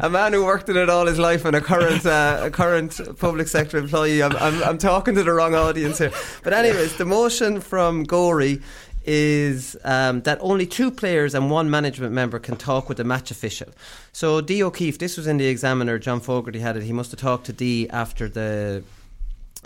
a 0.00 0.08
man 0.10 0.32
who 0.32 0.44
worked 0.44 0.68
in 0.68 0.76
it 0.76 0.88
all 0.88 1.06
his 1.06 1.18
life 1.18 1.44
and 1.44 1.56
a 1.56 1.60
current 1.60 2.04
uh, 2.06 2.40
a 2.44 2.50
current 2.50 3.00
public 3.18 3.48
sector 3.48 3.78
employee. 3.78 4.22
I'm, 4.22 4.36
I'm, 4.36 4.62
I'm 4.62 4.78
talking 4.78 5.14
to 5.14 5.22
the 5.22 5.32
wrong 5.32 5.54
audience 5.54 5.87
here. 5.96 6.12
But 6.42 6.52
anyways, 6.52 6.98
the 6.98 7.06
motion 7.06 7.62
from 7.62 8.04
Gorey 8.04 8.60
is 9.06 9.74
um, 9.84 10.20
that 10.22 10.36
only 10.42 10.66
two 10.66 10.90
players 10.90 11.34
and 11.34 11.50
one 11.50 11.70
management 11.70 12.12
member 12.12 12.38
can 12.38 12.56
talk 12.56 12.90
with 12.90 12.98
the 12.98 13.04
match 13.04 13.30
official. 13.30 13.68
So 14.12 14.42
D 14.42 14.62
O'Keefe, 14.62 14.98
this 14.98 15.16
was 15.16 15.26
in 15.26 15.38
the 15.38 15.46
Examiner. 15.46 15.98
John 15.98 16.20
Fogarty 16.20 16.58
had 16.58 16.76
it. 16.76 16.82
He 16.82 16.92
must 16.92 17.12
have 17.12 17.20
talked 17.20 17.46
to 17.46 17.54
D 17.54 17.88
after 17.88 18.28
the 18.28 18.82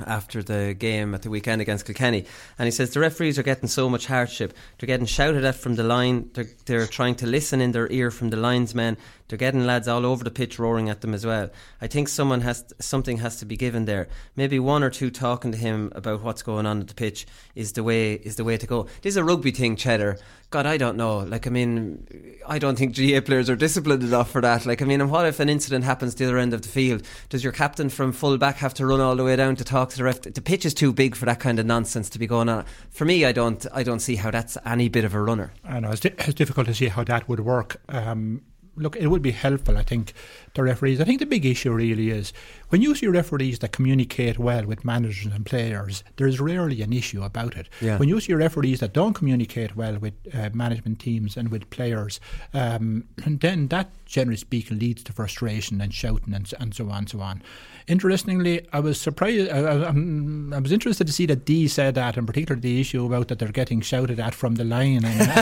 after 0.07 0.43
the 0.43 0.75
game 0.79 1.15
at 1.15 1.23
the 1.23 1.31
weekend 1.31 1.61
against 1.61 1.87
Kilkenny. 1.87 2.25
And 2.59 2.67
he 2.67 2.71
says 2.71 2.91
the 2.91 3.01
referees 3.01 3.39
are 3.39 3.43
getting 3.43 3.69
so 3.69 3.89
much 3.89 4.07
hardship. 4.07 4.55
They're 4.79 4.87
getting 4.87 5.07
shouted 5.07 5.45
at 5.45 5.55
from 5.55 5.75
the 5.75 5.83
line. 5.83 6.31
They're, 6.35 6.49
they're 6.67 6.87
trying 6.87 7.17
to 7.17 7.27
listen 7.27 7.61
in 7.61 7.73
their 7.73 7.91
ear 7.91 8.11
from 8.11 8.31
the 8.31 8.37
linesmen. 8.37 8.97
They're 9.29 9.39
getting 9.39 9.65
lads 9.65 9.89
all 9.89 10.05
over 10.05 10.25
the 10.25 10.31
pitch 10.31 10.59
roaring 10.59 10.91
at 10.91 11.01
them 11.01 11.15
as 11.15 11.25
well. 11.25 11.51
I 11.81 11.87
think 11.87 12.09
someone 12.09 12.43
has 12.43 12.65
something 12.81 13.19
has 13.19 13.39
to 13.39 13.47
be 13.47 13.57
given 13.57 13.87
there. 13.87 14.09
Maybe 14.37 14.59
one 14.59 14.83
or 14.83 14.91
two 14.91 15.11
talking 15.11 15.53
to 15.53 15.59
him 15.59 15.91
about 15.95 16.23
what's 16.23 16.43
going 16.43 16.67
on 16.67 16.81
at 16.81 16.89
the 16.89 16.95
pitch 16.95 17.27
is 17.55 17.73
the 17.73 17.83
way 17.83 18.13
is 18.13 18.37
the 18.37 18.45
way 18.45 18.59
to 18.59 18.67
go. 18.67 18.85
This 19.01 19.13
is 19.13 19.17
a 19.17 19.25
rugby 19.25 19.51
thing, 19.51 19.77
Cheddar. 19.77 20.19
God, 20.53 20.67
I 20.67 20.77
don't 20.77 20.99
know. 20.99 21.21
Like, 21.21 21.47
I 21.47 21.51
mean, 21.51 22.07
I 22.47 22.59
don't 22.59 22.77
think 22.77 22.95
GAA 22.95 23.23
players 23.23 23.49
are 23.49 23.57
disciplined 23.57 24.03
enough 24.03 24.31
for 24.31 24.43
that. 24.43 24.67
Like, 24.67 24.83
I 24.83 24.85
mean, 24.85 25.01
and 25.01 25.11
what 25.11 25.25
if 25.25 25.41
an 25.41 25.49
incident 25.49 25.83
happens 25.83 26.15
the 26.15 26.27
other 26.27 26.37
end 26.37 26.53
of 26.53 26.61
the 26.61 26.69
field? 26.69 27.03
Does 27.31 27.43
your 27.43 27.55
captain 27.55 27.89
from 27.89 28.13
full 28.13 28.37
back 28.37 28.57
have 28.57 28.75
to 28.75 28.85
run 28.85 29.01
all 29.01 29.17
the 29.17 29.25
way 29.25 29.35
down 29.35 29.57
to 29.57 29.65
talk 29.65 29.89
to 29.89 29.97
the 29.97 30.05
ref? 30.05 30.21
The 30.21 30.43
pitch 30.43 30.67
is 30.67 30.75
too 30.75 30.93
big 30.93 31.17
for 31.17 31.25
that 31.25 31.41
kind 31.41 31.59
of 31.59 31.65
nonsense 31.65 32.11
to 32.11 32.19
be 32.19 32.27
going 32.27 32.51
on. 32.51 32.67
For 32.91 33.07
me, 33.07 33.25
I 33.25 33.33
don't, 33.33 33.65
I 33.73 33.83
don't 33.83 34.01
see 34.01 34.17
how 34.17 34.31
that's 34.31 34.59
any 34.67 34.91
bit 34.91 35.07
of 35.07 35.15
a 35.15 35.23
runner. 35.23 35.55
I 35.65 35.81
know 35.81 35.91
it's, 35.91 36.01
di- 36.01 36.15
it's 36.19 36.35
difficult 36.35 36.67
to 36.67 36.75
see 36.75 36.89
how 36.89 37.03
that 37.05 37.31
would 37.31 37.41
work. 37.41 37.81
Um, 37.89 38.43
look, 38.77 38.97
it 38.97 39.07
would 39.07 39.23
be 39.23 39.31
helpful, 39.31 39.79
I 39.79 39.83
think, 39.83 40.13
the 40.55 40.63
referees. 40.63 41.01
I 41.01 41.05
think 41.05 41.19
the 41.21 41.27
big 41.27 41.47
issue 41.47 41.73
really 41.73 42.11
is 42.11 42.33
when 42.69 42.83
you 42.83 42.95
see 42.95 43.07
referees 43.07 43.59
that 43.61 43.73
communicate 43.73 44.39
well 44.39 44.65
with 44.65 44.85
managers 44.85 45.33
and 45.33 45.45
players, 45.45 46.05
there's 46.17 46.41
rarely 46.41 46.83
an 46.83 46.93
issue 46.93 47.23
about 47.23 47.57
it. 47.57 47.69
Yeah. 47.81 47.99
When 47.99 48.09
you 48.09 48.21
see 48.21 48.35
referees 48.35 48.81
that 48.81 48.93
don't 48.93 49.15
communicate 49.15 49.77
well 49.77 49.99
with 49.99 50.15
uh, 50.35 50.51
management 50.55 50.99
teams 51.01 51.37
and 51.37 51.51
with 51.51 51.69
players, 51.71 52.21
um, 52.55 53.05
then 53.17 53.69
that, 53.69 53.91
generally 54.07 54.37
speaking, 54.37 54.79
leads 54.79 55.03
to 55.05 55.13
frustration 55.13 55.81
and 55.81 55.93
shouting 55.93 56.35
and, 56.35 56.53
and 56.59 56.75
so 56.75 56.89
on 56.91 56.99
and 56.99 57.11
so 57.11 57.21
on. 57.21 57.43
Interestingly, 57.89 58.67
I 58.73 58.81
was 58.81 59.01
surprised. 59.01 59.51
I, 59.51 59.59
I, 59.59 59.89
I, 59.89 60.59
was 60.61 60.71
interested 60.71 61.07
to 61.07 61.13
see 61.13 61.27
that 61.27 61.45
D 61.45 61.67
said 61.67 61.97
that, 61.97 62.17
in 62.17 62.27
particular 62.27 62.61
the 62.61 62.81
issue 62.81 63.05
about 63.05 63.29
that 63.29 63.41
they're 63.41 63.49
getting 63.49 63.81
shouted 63.81 64.21
at 64.21 64.35
from 64.35 64.55
the 64.55 64.65
line. 64.65 65.05
And 65.05 65.33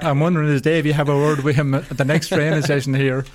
I'm 0.02 0.20
wondering, 0.20 0.48
is 0.48 0.62
Dave, 0.62 0.86
you 0.86 0.94
have 0.94 1.10
a 1.10 1.16
word 1.16 1.44
with 1.44 1.56
him 1.56 1.74
at 1.74 1.88
the 1.90 2.04
next 2.04 2.28
training 2.28 2.62
session 2.62 2.94
here? 2.94 3.26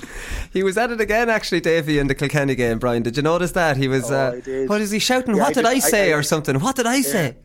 He 0.53 0.63
was 0.63 0.77
at 0.77 0.91
it 0.91 1.01
again, 1.01 1.29
actually, 1.29 1.61
Davey, 1.61 1.99
in 1.99 2.07
the 2.07 2.15
Kilkenny 2.15 2.55
game. 2.55 2.79
Brian, 2.79 3.03
did 3.03 3.15
you 3.17 3.23
notice 3.23 3.51
that 3.53 3.77
he 3.77 3.87
was? 3.87 4.11
Oh, 4.11 4.15
uh, 4.15 4.31
did. 4.41 4.69
What 4.69 4.81
is 4.81 4.91
he 4.91 4.99
shouting? 4.99 5.35
Yeah, 5.35 5.41
what 5.43 5.49
I 5.49 5.53
did 5.53 5.65
just- 5.65 5.87
I 5.87 5.89
say, 5.89 6.11
I- 6.11 6.15
I- 6.15 6.19
or 6.19 6.23
something? 6.23 6.59
What 6.59 6.75
did 6.75 6.85
I 6.85 7.01
say? 7.01 7.35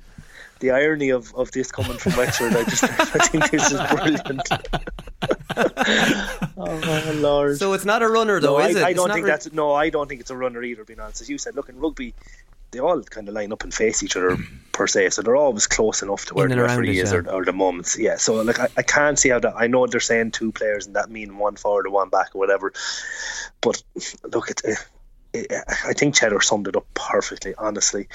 the 0.62 0.70
irony 0.70 1.10
of, 1.10 1.34
of 1.34 1.50
this 1.50 1.72
coming 1.72 1.98
from 1.98 2.16
Wexford, 2.16 2.54
I 2.54 2.62
just 2.64 2.84
I 2.84 3.26
think 3.26 3.50
this 3.50 3.72
is 3.72 3.80
brilliant. 3.90 4.48
oh 6.56 6.80
my 6.86 7.10
lord! 7.10 7.58
So 7.58 7.72
it's 7.72 7.84
not 7.84 8.00
a 8.02 8.08
runner, 8.08 8.40
though, 8.40 8.58
no, 8.58 8.64
is 8.64 8.76
I, 8.76 8.80
it? 8.80 8.84
I 8.84 8.92
don't 8.92 9.10
think 9.12 9.24
re- 9.24 9.30
that's 9.30 9.52
no. 9.52 9.74
I 9.74 9.90
don't 9.90 10.08
think 10.08 10.20
it's 10.20 10.30
a 10.30 10.36
runner 10.36 10.62
either. 10.62 10.84
Being 10.84 11.00
honest, 11.00 11.20
as 11.20 11.28
you 11.28 11.36
said, 11.36 11.56
look 11.56 11.68
in 11.68 11.78
rugby, 11.80 12.14
they 12.72 12.80
all 12.80 13.02
kind 13.02 13.28
of 13.28 13.34
line 13.34 13.52
up 13.52 13.62
and 13.62 13.72
face 13.72 14.02
each 14.02 14.16
other 14.16 14.36
per 14.72 14.86
se, 14.86 15.10
so 15.10 15.22
they're 15.22 15.36
always 15.36 15.66
close 15.66 16.02
enough 16.02 16.24
to 16.26 16.34
where 16.34 16.48
the 16.48 16.56
referee 16.56 16.98
is 16.98 17.12
yeah. 17.12 17.18
or, 17.18 17.30
or 17.30 17.44
the 17.44 17.52
moments. 17.52 17.98
Yeah, 17.98 18.16
so 18.16 18.42
like 18.42 18.58
I, 18.58 18.68
I 18.78 18.82
can't 18.82 19.18
see 19.18 19.28
how 19.28 19.38
that. 19.38 19.54
I 19.56 19.66
know 19.66 19.86
they're 19.86 20.00
saying 20.00 20.32
two 20.32 20.50
players 20.52 20.86
and 20.86 20.96
that 20.96 21.10
mean 21.10 21.38
one 21.38 21.56
forward 21.56 21.86
or 21.86 21.90
one 21.90 22.08
back 22.08 22.34
or 22.34 22.38
whatever, 22.38 22.72
but 23.60 23.82
look, 24.24 24.50
it, 24.50 24.62
it, 25.34 25.52
I 25.84 25.92
think 25.92 26.14
Cheddar 26.14 26.40
summed 26.40 26.66
it 26.66 26.76
up 26.76 26.86
perfectly. 26.94 27.54
Honestly, 27.56 28.08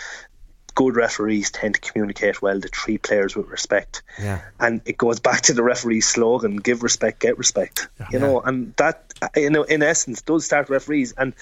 good 0.74 0.96
referees 0.96 1.52
tend 1.52 1.76
to 1.76 1.82
communicate 1.82 2.42
well 2.42 2.60
to 2.60 2.70
treat 2.70 3.04
players 3.04 3.36
with 3.36 3.48
respect. 3.48 4.02
Yeah. 4.20 4.42
And 4.60 4.82
it 4.86 4.98
goes 4.98 5.20
back 5.20 5.42
to 5.44 5.54
the 5.54 5.64
referee's 5.64 6.08
slogan: 6.08 6.58
"Give 6.58 6.82
respect, 6.82 7.20
get 7.20 7.38
respect." 7.38 7.88
You 8.12 8.18
know, 8.20 8.42
and 8.42 8.76
that, 8.78 9.14
you 9.36 9.52
know, 9.52 9.64
in 9.64 9.84
essence, 9.84 10.22
does 10.24 10.46
start 10.46 10.70
referees. 10.70 11.12
And 11.14 11.34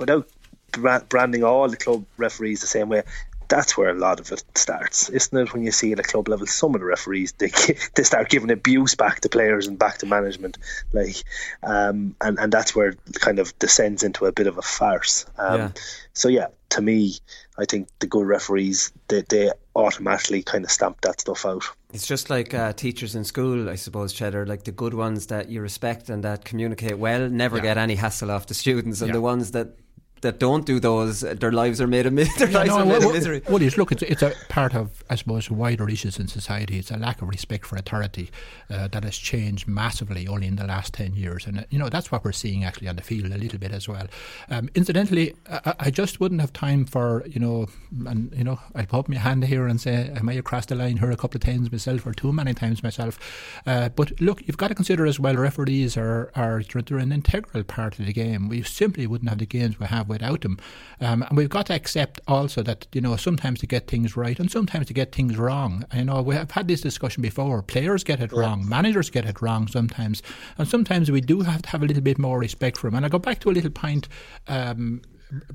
without 0.00 0.28
branding 0.76 1.44
all 1.44 1.68
the 1.68 1.76
club 1.76 2.04
referees 2.16 2.60
the 2.60 2.66
same 2.66 2.88
way, 2.88 3.02
that's 3.48 3.76
where 3.76 3.90
a 3.90 3.94
lot 3.94 4.20
of 4.20 4.32
it 4.32 4.42
starts, 4.54 5.08
isn't 5.10 5.36
it? 5.38 5.52
When 5.52 5.64
you 5.64 5.70
see 5.70 5.92
at 5.92 5.98
a 5.98 6.02
club 6.02 6.28
level, 6.28 6.46
some 6.46 6.74
of 6.74 6.80
the 6.80 6.86
referees 6.86 7.32
they 7.32 7.50
they 7.94 8.02
start 8.02 8.28
giving 8.30 8.50
abuse 8.50 8.94
back 8.94 9.20
to 9.20 9.28
players 9.28 9.66
and 9.66 9.78
back 9.78 9.98
to 9.98 10.06
management, 10.06 10.58
like, 10.92 11.16
um, 11.62 12.16
and 12.20 12.38
and 12.38 12.52
that's 12.52 12.74
where 12.74 12.88
it 12.88 12.98
kind 13.20 13.38
of 13.38 13.56
descends 13.58 14.02
into 14.02 14.26
a 14.26 14.32
bit 14.32 14.46
of 14.46 14.58
a 14.58 14.62
farce. 14.62 15.26
Um, 15.38 15.58
Yeah. 15.58 15.70
So 16.14 16.28
yeah, 16.28 16.46
to 16.70 16.80
me, 16.80 17.16
I 17.58 17.64
think 17.64 17.88
the 17.98 18.06
good 18.06 18.26
referees 18.26 18.92
they 19.08 19.22
they 19.28 19.50
automatically 19.76 20.42
kind 20.42 20.64
of 20.64 20.70
stamp 20.70 21.00
that 21.02 21.20
stuff 21.20 21.44
out. 21.44 21.64
It's 21.92 22.06
just 22.06 22.30
like 22.30 22.54
uh, 22.54 22.72
teachers 22.72 23.14
in 23.14 23.24
school, 23.24 23.68
I 23.68 23.74
suppose, 23.76 24.12
Cheddar. 24.12 24.46
Like 24.46 24.64
the 24.64 24.72
good 24.72 24.94
ones 24.94 25.26
that 25.26 25.48
you 25.48 25.60
respect 25.60 26.08
and 26.08 26.24
that 26.24 26.44
communicate 26.44 26.98
well 26.98 27.28
never 27.28 27.60
get 27.60 27.76
any 27.76 27.94
hassle 27.96 28.30
off 28.30 28.46
the 28.46 28.54
students, 28.54 29.00
and 29.00 29.08
Yeah. 29.08 29.14
the 29.14 29.20
ones 29.20 29.50
that 29.50 29.76
that 30.24 30.38
don't 30.38 30.66
do 30.66 30.80
those, 30.80 31.20
their 31.20 31.52
lives 31.52 31.80
are 31.80 31.86
made 31.86 32.06
of 32.06 32.12
mi- 32.12 32.24
their 32.38 32.48
lives 32.48 32.68
No, 32.68 32.78
are 32.78 32.84
made 32.84 32.98
well, 32.98 33.08
of 33.08 33.14
misery. 33.14 33.42
Well, 33.48 33.62
it's, 33.62 33.78
look, 33.78 33.92
it's, 33.92 34.02
it's 34.02 34.22
a 34.22 34.32
part 34.48 34.74
of, 34.74 35.04
I 35.08 35.14
suppose, 35.14 35.50
wider 35.50 35.88
issues 35.88 36.18
in 36.18 36.28
society. 36.28 36.78
It's 36.78 36.90
a 36.90 36.96
lack 36.96 37.22
of 37.22 37.28
respect 37.28 37.66
for 37.66 37.76
authority 37.76 38.30
uh, 38.68 38.88
that 38.88 39.04
has 39.04 39.16
changed 39.16 39.68
massively 39.68 40.26
only 40.26 40.48
in 40.48 40.56
the 40.56 40.66
last 40.66 40.94
10 40.94 41.14
years. 41.14 41.46
And, 41.46 41.60
uh, 41.60 41.62
you 41.70 41.78
know, 41.78 41.88
that's 41.88 42.10
what 42.10 42.24
we're 42.24 42.32
seeing 42.32 42.64
actually 42.64 42.88
on 42.88 42.96
the 42.96 43.02
field 43.02 43.32
a 43.32 43.38
little 43.38 43.58
bit 43.58 43.72
as 43.72 43.88
well. 43.88 44.06
Um, 44.50 44.68
incidentally, 44.74 45.34
I, 45.48 45.74
I 45.78 45.90
just 45.90 46.20
wouldn't 46.20 46.40
have 46.40 46.52
time 46.52 46.84
for, 46.84 47.24
you 47.26 47.40
know, 47.40 47.66
and, 48.06 48.32
you 48.36 48.44
know, 48.44 48.58
I 48.74 48.84
put 48.84 49.08
my 49.08 49.16
hand 49.16 49.44
here 49.44 49.66
and 49.66 49.80
say, 49.80 50.12
I 50.16 50.20
may 50.22 50.34
have 50.36 50.44
crossed 50.44 50.70
the 50.70 50.74
line 50.74 50.96
here 50.96 51.10
a 51.10 51.16
couple 51.16 51.38
of 51.38 51.42
times 51.42 51.70
myself 51.70 52.06
or 52.06 52.12
too 52.12 52.32
many 52.32 52.54
times 52.54 52.82
myself. 52.82 53.18
Uh, 53.66 53.88
but 53.90 54.20
look, 54.20 54.42
you've 54.46 54.56
got 54.56 54.68
to 54.68 54.74
consider 54.74 55.06
as 55.06 55.20
well, 55.20 55.36
referees 55.36 55.96
are, 55.96 56.32
are 56.34 56.62
they're 56.62 56.98
an 56.98 57.12
integral 57.12 57.62
part 57.62 57.98
of 57.98 58.06
the 58.06 58.12
game. 58.12 58.48
We 58.48 58.62
simply 58.62 59.06
wouldn't 59.06 59.28
have 59.28 59.38
the 59.38 59.46
games 59.46 59.78
we 59.78 59.86
have 59.86 60.08
without 60.14 60.40
them. 60.40 60.58
Um, 61.00 61.22
and 61.22 61.36
we've 61.36 61.50
got 61.50 61.66
to 61.66 61.74
accept 61.74 62.20
also 62.26 62.62
that, 62.62 62.86
you 62.92 63.00
know, 63.00 63.16
sometimes 63.16 63.60
to 63.60 63.66
get 63.66 63.88
things 63.88 64.16
right 64.16 64.38
and 64.40 64.50
sometimes 64.50 64.86
to 64.86 64.94
get 64.94 65.14
things 65.14 65.36
wrong. 65.36 65.84
You 65.92 66.04
know, 66.04 66.22
we 66.22 66.34
have 66.34 66.52
had 66.52 66.68
this 66.68 66.80
discussion 66.80 67.22
before. 67.22 67.60
Players 67.62 68.04
get 68.04 68.20
it 68.20 68.32
wrong, 68.32 68.68
managers 68.68 69.10
get 69.10 69.26
it 69.26 69.42
wrong 69.42 69.68
sometimes. 69.68 70.22
And 70.56 70.66
sometimes 70.66 71.10
we 71.10 71.20
do 71.20 71.40
have 71.40 71.62
to 71.62 71.68
have 71.70 71.82
a 71.82 71.86
little 71.86 72.02
bit 72.02 72.18
more 72.18 72.38
respect 72.38 72.78
for 72.78 72.88
them. 72.88 72.96
And 72.96 73.04
I 73.04 73.08
go 73.08 73.18
back 73.18 73.40
to 73.40 73.50
a 73.50 73.52
little 73.52 73.70
point. 73.70 74.08
Um, 74.48 75.02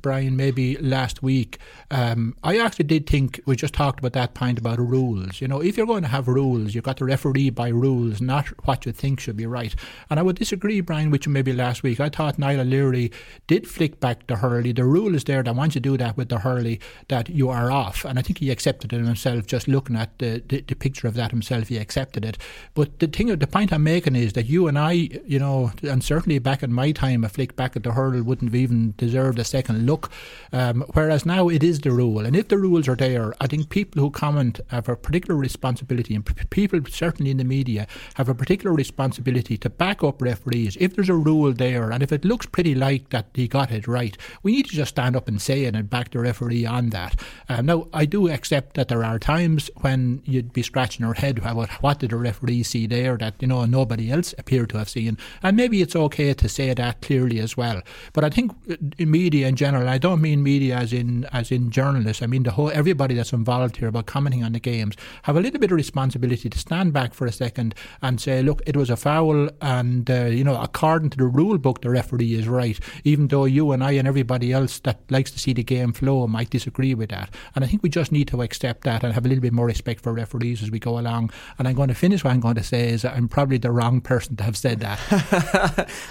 Brian, 0.02 0.36
maybe 0.36 0.78
last 0.78 1.24
week, 1.24 1.58
um, 1.92 2.36
I 2.44 2.58
actually 2.58 2.86
did 2.86 3.08
think 3.08 3.40
we 3.46 3.56
just 3.56 3.74
talked 3.74 4.00
about 4.00 4.14
that 4.14 4.34
point 4.34 4.60
about 4.60 4.80
rules. 4.80 5.42
You 5.42 5.48
know, 5.48 5.62
if 5.62 5.78
you're 5.78 5.86
going 5.86 6.04
to 6.04 6.10
have 6.10 6.28
rules, 6.28 6.76
you've 6.76 6.84
got 6.84 6.98
to 6.98 7.06
referee 7.06 7.52
by 7.52 7.70
rules, 7.70 8.22
not 8.22 8.48
what 8.66 8.86
you 8.86 8.92
think 8.92 9.20
should 9.20 9.38
be 9.38 9.46
right. 9.46 9.74
And 10.10 10.20
I 10.20 10.24
would 10.24 10.38
disagree, 10.38 10.82
Brian, 10.82 11.12
with 11.12 11.26
you 11.26 11.32
maybe 11.32 11.54
last 11.54 11.84
week. 11.84 12.00
I 12.00 12.10
thought 12.10 12.40
Niall 12.40 12.66
Leary 12.66 13.12
did 13.48 13.68
flick 13.68 14.00
back 14.00 14.28
the 14.28 14.38
Hurley. 14.38 14.72
The 14.72 14.86
rule 14.86 15.16
is 15.16 15.24
there 15.24 15.44
that 15.44 15.56
once 15.56 15.76
you 15.76 15.82
do 15.82 15.98
that 15.98 16.18
with 16.18 16.30
the 16.30 16.40
Hurley, 16.40 16.80
that 17.08 17.30
you 17.30 17.50
are 17.50 17.72
off. 17.72 18.06
And 18.06 18.20
I 18.20 18.22
think 18.22 18.40
he 18.40 18.52
accepted 18.52 18.94
it 18.94 19.04
himself, 19.04 19.46
just 19.46 19.68
looking 19.68 19.96
at 19.96 20.18
the, 20.20 20.44
the, 20.48 20.62
the 20.62 20.76
picture 20.76 21.08
of 21.08 21.14
that 21.16 21.32
himself, 21.32 21.68
he 21.68 21.78
accepted 21.78 22.26
it. 22.26 22.38
But 22.74 23.00
the 23.00 23.08
thing, 23.08 23.28
the 23.36 23.48
point 23.48 23.72
I'm 23.72 23.84
making 23.84 24.16
is 24.16 24.34
that 24.34 24.48
you 24.48 24.68
and 24.68 24.78
I, 24.78 24.92
you 24.92 25.40
know, 25.40 25.72
and 25.84 26.04
certainly 26.04 26.40
back 26.40 26.64
in 26.64 26.74
my 26.74 26.92
time, 26.92 27.24
a 27.24 27.30
flick 27.30 27.56
back 27.56 27.76
at 27.76 27.84
the 27.84 27.94
hurl 27.94 28.22
wouldn't 28.22 28.50
have 28.50 28.56
even 28.56 28.94
deserved 28.98 29.40
a 29.40 29.44
second 29.44 29.69
look. 29.74 30.12
Um, 30.52 30.84
whereas 30.94 31.26
now 31.26 31.50
it 31.50 31.64
is 31.64 31.80
the 31.80 31.92
rule. 31.92 32.26
And 32.26 32.36
if 32.36 32.48
the 32.48 32.58
rules 32.58 32.88
are 32.88 32.96
there, 32.96 33.34
I 33.40 33.48
think 33.48 33.70
people 33.70 34.02
who 34.02 34.10
comment 34.10 34.60
have 34.68 34.90
a 34.90 34.96
particular 34.96 35.40
responsibility, 35.40 36.16
and 36.16 36.26
p- 36.26 36.34
people 36.50 36.80
certainly 36.90 37.32
in 37.32 37.38
the 37.38 37.44
media 37.44 37.88
have 38.16 38.30
a 38.30 38.36
particular 38.36 38.76
responsibility 38.76 39.58
to 39.58 39.70
back 39.70 40.04
up 40.04 40.22
referees. 40.22 40.78
If 40.80 40.96
there's 40.96 41.10
a 41.10 41.14
rule 41.14 41.54
there, 41.54 41.92
and 41.92 42.02
if 42.02 42.12
it 42.12 42.26
looks 42.26 42.46
pretty 42.46 42.74
like 42.74 43.10
that 43.10 43.28
he 43.34 43.48
got 43.48 43.72
it 43.72 43.88
right, 43.88 44.18
we 44.44 44.54
need 44.54 44.68
to 44.68 44.76
just 44.76 44.90
stand 44.90 45.16
up 45.16 45.28
and 45.28 45.42
say 45.42 45.66
it 45.66 45.76
and 45.76 45.90
back 45.90 46.12
the 46.12 46.20
referee 46.20 46.66
on 46.66 46.90
that. 46.90 47.22
Um, 47.48 47.66
now, 47.68 47.88
I 47.94 48.06
do 48.06 48.30
accept 48.30 48.76
that 48.76 48.88
there 48.88 49.04
are 49.04 49.20
times 49.20 49.70
when 49.82 50.22
you'd 50.26 50.54
be 50.54 50.64
scratching 50.64 51.06
your 51.06 51.16
head 51.16 51.38
about 51.38 51.70
what 51.82 52.00
did 52.00 52.12
the 52.12 52.18
referee 52.18 52.64
see 52.64 52.88
there 52.88 53.18
that 53.18 53.36
you 53.40 53.48
know 53.48 53.66
nobody 53.66 54.12
else 54.12 54.34
appeared 54.38 54.70
to 54.72 54.78
have 54.78 54.90
seen, 54.90 55.18
and 55.44 55.56
maybe 55.56 55.82
it's 55.82 55.96
okay 55.96 56.34
to 56.34 56.50
say 56.50 56.74
that 56.74 57.02
clearly 57.02 57.40
as 57.40 57.56
well. 57.56 57.82
But 58.14 58.24
I 58.24 58.30
think 58.30 58.52
uh, 58.70 58.76
media 59.00 59.48
in 59.50 59.58
general. 59.58 59.90
I 59.90 59.98
don't 59.98 60.22
mean 60.22 60.42
media 60.42 60.78
as 60.78 60.94
in 60.94 61.26
as 61.34 61.52
in 61.52 61.72
journalists. 61.72 62.24
I 62.24 62.28
mean 62.28 62.44
the 62.44 62.52
whole 62.52 62.72
everybody 62.72 63.16
that's 63.16 63.34
involved 63.34 63.76
here 63.78 63.90
about 63.90 64.06
commenting 64.06 64.44
on 64.44 64.54
the 64.54 64.60
games 64.60 64.96
have 65.24 65.36
a 65.36 65.42
little 65.42 65.60
bit 65.60 65.72
of 65.72 65.76
responsibility 65.76 66.50
to 66.50 66.58
stand 66.58 66.94
back 66.94 67.14
for 67.14 67.26
a 67.28 67.32
second 67.32 67.76
and 68.02 68.22
say, 68.22 68.42
look, 68.42 68.62
it 68.66 68.78
was 68.78 68.90
a 68.90 68.96
foul, 68.96 69.50
and 69.62 70.10
uh, 70.10 70.26
you 70.26 70.44
know, 70.44 70.60
according 70.62 71.10
to 71.10 71.18
the 71.18 71.26
rule 71.26 71.58
book, 71.58 71.82
the 71.82 71.90
referee 71.90 72.34
is 72.36 72.48
right, 72.48 72.80
even 73.04 73.28
though 73.28 73.46
you 73.46 73.72
and 73.72 73.84
I 73.84 73.92
and 73.92 74.08
everybody 74.08 74.54
else 74.54 74.80
that 74.80 75.00
likes 75.10 75.32
to 75.32 75.40
see 75.40 75.54
the 75.54 75.64
game 75.64 75.92
flow 75.92 76.28
might 76.28 76.50
disagree 76.50 76.94
with 76.94 77.10
that. 77.10 77.34
And 77.56 77.66
I 77.66 77.68
think 77.68 77.84
we 77.84 77.90
just 77.90 78.12
need 78.12 78.28
to 78.30 78.42
accept 78.42 78.84
that 78.84 79.04
and 79.04 79.14
have 79.14 79.26
a 79.26 79.30
little 79.30 79.42
bit 79.42 79.54
more 79.54 79.66
respect 79.66 80.02
for 80.02 80.14
referees 80.14 80.62
as 80.62 80.72
we 80.72 80.80
go 80.80 81.00
along. 81.00 81.32
And 81.58 81.68
I'm 81.68 81.76
going 81.76 81.90
to 81.90 81.96
finish 81.96 82.24
what 82.24 82.32
I'm 82.32 82.40
going 82.40 82.56
to 82.56 82.64
say 82.64 82.90
is 82.90 83.04
I'm 83.04 83.28
probably 83.28 83.58
the 83.58 83.72
wrong 83.72 84.00
person 84.02 84.36
to 84.38 84.44
have 84.44 84.56
said 84.56 84.80
that. 84.82 85.00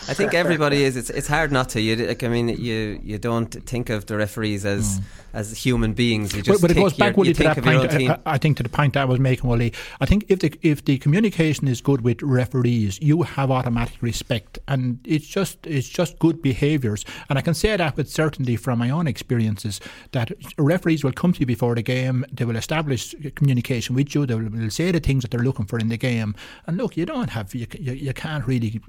I 0.09 0.15
think 0.15 0.35
everybody 0.35 0.85
is. 0.85 0.97
It's 0.97 1.11
it's 1.11 1.29
hard 1.29 1.53
not 1.53 1.69
to. 1.71 1.81
You, 1.81 1.97
like, 1.97 2.25
I 2.25 2.29
mean, 2.29 2.49
you 2.49 3.01
you 3.03 3.19
don't 3.19 3.28
think 3.47 3.91
of 3.91 4.07
the 4.07 4.17
referees 4.17 4.65
as. 4.65 5.01
Mm 5.01 5.05
as 5.33 5.57
human 5.57 5.93
beings. 5.93 6.35
You 6.35 6.43
just 6.43 6.61
but, 6.61 6.69
but 6.69 6.77
it 6.77 6.81
goes 6.81 6.95
back, 6.95 7.17
Willie, 7.17 7.33
to 7.33 7.43
that 7.43 7.63
point. 7.63 8.11
I, 8.11 8.19
I, 8.27 8.39
think 8.39 8.57
to 8.57 8.63
the 8.63 8.69
point 8.69 8.97
I 8.97 9.05
was 9.05 9.21
making, 9.21 9.49
Willie. 9.49 9.73
I 10.01 10.07
think 10.07 10.25
if 10.29 10.41
the 10.41 10.53
if 10.63 10.85
the 10.85 10.99
communication 10.99 11.69
is 11.69 11.81
good 11.81 12.01
with 12.01 12.23
referees, 12.23 13.01
you 13.01 13.23
have 13.23 13.51
automatic 13.51 14.01
respect, 14.01 14.59
and 14.69 14.99
it's 15.05 15.27
just 15.27 15.67
it's 15.67 15.89
just 15.89 16.19
good 16.19 16.41
behaviours. 16.43 17.05
And 17.29 17.39
I 17.39 17.43
can 17.43 17.55
say 17.55 17.77
that 17.77 17.97
with 17.97 18.11
certainty 18.11 18.57
from 18.57 18.79
my 18.79 18.91
own 18.91 19.07
experiences 19.07 19.81
that 20.13 20.33
referees 20.57 21.05
will 21.05 21.13
come 21.13 21.33
to 21.33 21.41
you 21.41 21.47
before 21.47 21.75
the 21.75 21.83
game. 21.83 22.25
They 22.33 22.45
will 22.45 22.57
establish 22.57 23.15
communication 23.35 23.95
with 23.95 24.15
you. 24.15 24.27
They 24.27 24.35
will, 24.35 24.49
will 24.49 24.71
say 24.71 24.91
the 24.91 25.01
things 25.01 25.23
that 25.23 25.31
they're 25.31 25.41
looking 25.41 25.67
for 25.67 25.79
in 25.79 25.89
the 25.89 25.99
game. 25.99 26.35
And 26.67 26.77
look, 26.77 26.97
you 26.97 27.07
don't 27.07 27.31
have 27.31 27.55
you, 27.55 27.67
you, 27.79 27.93
you 27.93 28.13
can't 28.13 28.47
really 28.47 28.81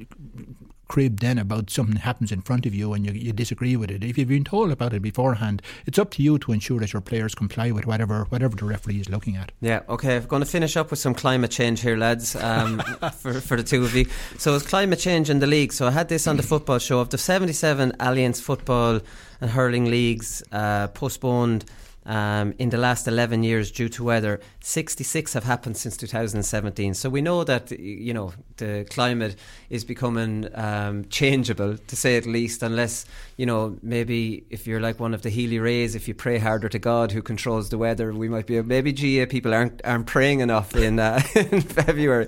crib 0.89 1.21
then 1.21 1.37
about 1.37 1.69
something 1.69 1.95
that 1.95 2.01
happens 2.01 2.31
in 2.31 2.41
front 2.41 2.65
of 2.65 2.75
you 2.75 2.91
and 2.93 3.05
you, 3.05 3.13
you 3.13 3.31
disagree 3.31 3.77
with 3.77 3.89
it. 3.89 4.03
If 4.03 4.17
you've 4.17 4.27
been 4.27 4.43
told 4.43 4.71
about 4.71 4.93
it 4.93 5.01
beforehand, 5.01 5.61
it's 5.85 5.97
up 5.97 6.11
to 6.11 6.23
you 6.23 6.37
to 6.39 6.51
ensure 6.51 6.79
that 6.81 6.91
your 6.91 7.01
players 7.01 7.33
comply 7.33 7.71
with 7.71 7.85
whatever 7.85 8.25
whatever 8.25 8.57
the 8.57 8.65
referee 8.65 8.99
is 8.99 9.09
looking 9.09 9.37
at. 9.37 9.53
Yeah, 9.61 9.81
okay. 9.87 10.17
I'm 10.17 10.25
going 10.25 10.43
to 10.43 10.49
finish 10.49 10.75
up 10.75 10.89
with 10.89 10.99
some 10.99 11.13
climate 11.13 11.51
change 11.51 11.79
here, 11.79 11.95
lads, 11.95 12.35
um, 12.35 12.79
for, 13.19 13.39
for 13.39 13.55
the 13.55 13.63
two 13.63 13.83
of 13.83 13.95
you. 13.95 14.05
So 14.37 14.55
it's 14.55 14.67
climate 14.67 14.99
change 14.99 15.29
in 15.29 15.39
the 15.39 15.47
league. 15.47 15.71
So 15.71 15.87
I 15.87 15.91
had 15.91 16.09
this 16.09 16.27
on 16.27 16.35
the 16.35 16.43
football 16.43 16.79
show. 16.79 16.99
Of 16.99 17.11
the 17.11 17.17
77 17.17 17.93
Allianz 17.99 18.41
football 18.41 18.99
and 19.39 19.51
hurling 19.51 19.85
leagues 19.85 20.43
uh, 20.51 20.87
postponed 20.87 21.63
um, 22.09 22.55
in 22.57 22.71
the 22.71 22.77
last 22.77 23.07
11 23.07 23.43
years 23.43 23.71
due 23.71 23.87
to 23.87 24.03
weather. 24.03 24.41
66 24.61 25.33
have 25.33 25.43
happened 25.43 25.77
since 25.77 25.95
2017. 25.95 26.95
So 26.95 27.07
we 27.07 27.21
know 27.21 27.43
that 27.43 27.71
you 27.71 28.13
know 28.13 28.33
the 28.57 28.85
climate 28.89 29.35
is 29.69 29.85
becoming 29.85 30.49
um, 30.55 31.05
changeable, 31.05 31.77
to 31.77 31.95
say 31.95 32.17
at 32.17 32.25
least, 32.25 32.63
unless 32.63 33.05
you 33.37 33.45
know 33.45 33.77
maybe 33.83 34.43
if 34.49 34.65
you're 34.65 34.81
like 34.81 34.99
one 34.99 35.13
of 35.13 35.21
the 35.21 35.29
Healy-Raes, 35.29 35.93
if 35.93 36.07
you 36.07 36.15
pray 36.15 36.39
harder 36.39 36.67
to 36.67 36.79
God 36.79 37.11
who 37.11 37.21
controls 37.21 37.69
the 37.69 37.77
weather, 37.77 38.11
we 38.11 38.27
might 38.27 38.47
be 38.47 38.59
maybe 38.61 38.91
GAA 38.91 39.29
people 39.29 39.53
aren't 39.53 39.79
aren't 39.85 40.07
praying 40.07 40.39
enough 40.39 40.75
in, 40.75 40.99
uh, 40.99 41.21
in 41.35 41.61
February. 41.61 42.27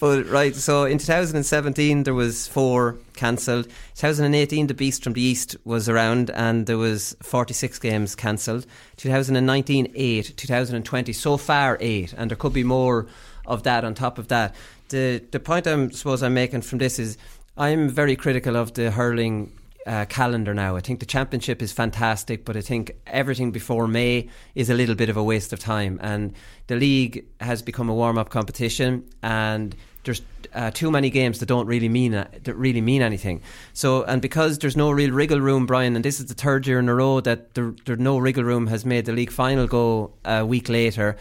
But 0.00 0.26
right, 0.26 0.54
so 0.54 0.84
in 0.84 0.96
2017 0.96 2.04
there 2.04 2.14
was 2.14 2.48
four 2.48 2.96
cancelled. 3.18 3.68
2018 3.96 4.68
the 4.68 4.74
Beast 4.74 5.04
from 5.04 5.12
the 5.12 5.20
East 5.20 5.56
was 5.64 5.88
around 5.88 6.30
and 6.30 6.66
there 6.66 6.78
was 6.78 7.14
46 7.22 7.78
games 7.78 8.14
cancelled. 8.14 8.66
2019 8.96 9.92
8, 9.94 10.36
2020 10.36 11.12
so 11.12 11.36
far 11.36 11.76
8 11.80 12.14
and 12.16 12.30
there 12.30 12.36
could 12.36 12.54
be 12.54 12.64
more 12.64 13.06
of 13.44 13.64
that 13.64 13.84
on 13.84 13.94
top 13.94 14.18
of 14.18 14.28
that. 14.28 14.54
The 14.88 15.22
the 15.30 15.40
point 15.40 15.66
I 15.66 15.88
suppose 15.90 16.22
I'm 16.22 16.34
making 16.34 16.62
from 16.62 16.78
this 16.78 16.98
is 16.98 17.18
I'm 17.56 17.88
very 17.90 18.16
critical 18.16 18.56
of 18.56 18.72
the 18.72 18.90
hurling 18.90 19.52
uh, 19.88 20.04
calendar 20.04 20.54
now. 20.54 20.76
I 20.76 20.80
think 20.80 21.00
the 21.00 21.06
championship 21.06 21.62
is 21.62 21.72
fantastic, 21.72 22.44
but 22.44 22.56
I 22.56 22.60
think 22.60 22.92
everything 23.06 23.50
before 23.50 23.88
May 23.88 24.28
is 24.54 24.70
a 24.70 24.74
little 24.74 24.94
bit 24.94 25.08
of 25.08 25.16
a 25.16 25.24
waste 25.24 25.52
of 25.52 25.58
time. 25.58 25.98
And 26.02 26.34
the 26.66 26.76
league 26.76 27.24
has 27.40 27.62
become 27.62 27.88
a 27.88 27.94
warm 27.94 28.18
up 28.18 28.28
competition, 28.28 29.08
and 29.22 29.74
there's 30.04 30.22
uh, 30.54 30.70
too 30.70 30.90
many 30.90 31.10
games 31.10 31.38
that 31.40 31.46
don't 31.46 31.66
really 31.66 31.88
mean 31.88 32.12
that 32.12 32.56
really 32.56 32.80
mean 32.80 33.02
anything. 33.02 33.42
So, 33.72 34.04
and 34.04 34.22
because 34.22 34.58
there's 34.58 34.76
no 34.76 34.90
real 34.90 35.10
wriggle 35.10 35.40
room, 35.40 35.66
Brian, 35.66 35.96
and 35.96 36.04
this 36.04 36.20
is 36.20 36.26
the 36.26 36.34
third 36.34 36.66
year 36.66 36.78
in 36.78 36.88
a 36.88 36.94
row 36.94 37.20
that 37.20 37.54
there 37.54 37.74
no 37.96 38.18
wriggle 38.18 38.44
room 38.44 38.66
has 38.68 38.84
made 38.84 39.04
the 39.04 39.12
league 39.12 39.30
final 39.30 39.66
go 39.66 40.12
a 40.24 40.44
week 40.44 40.68
later. 40.68 41.16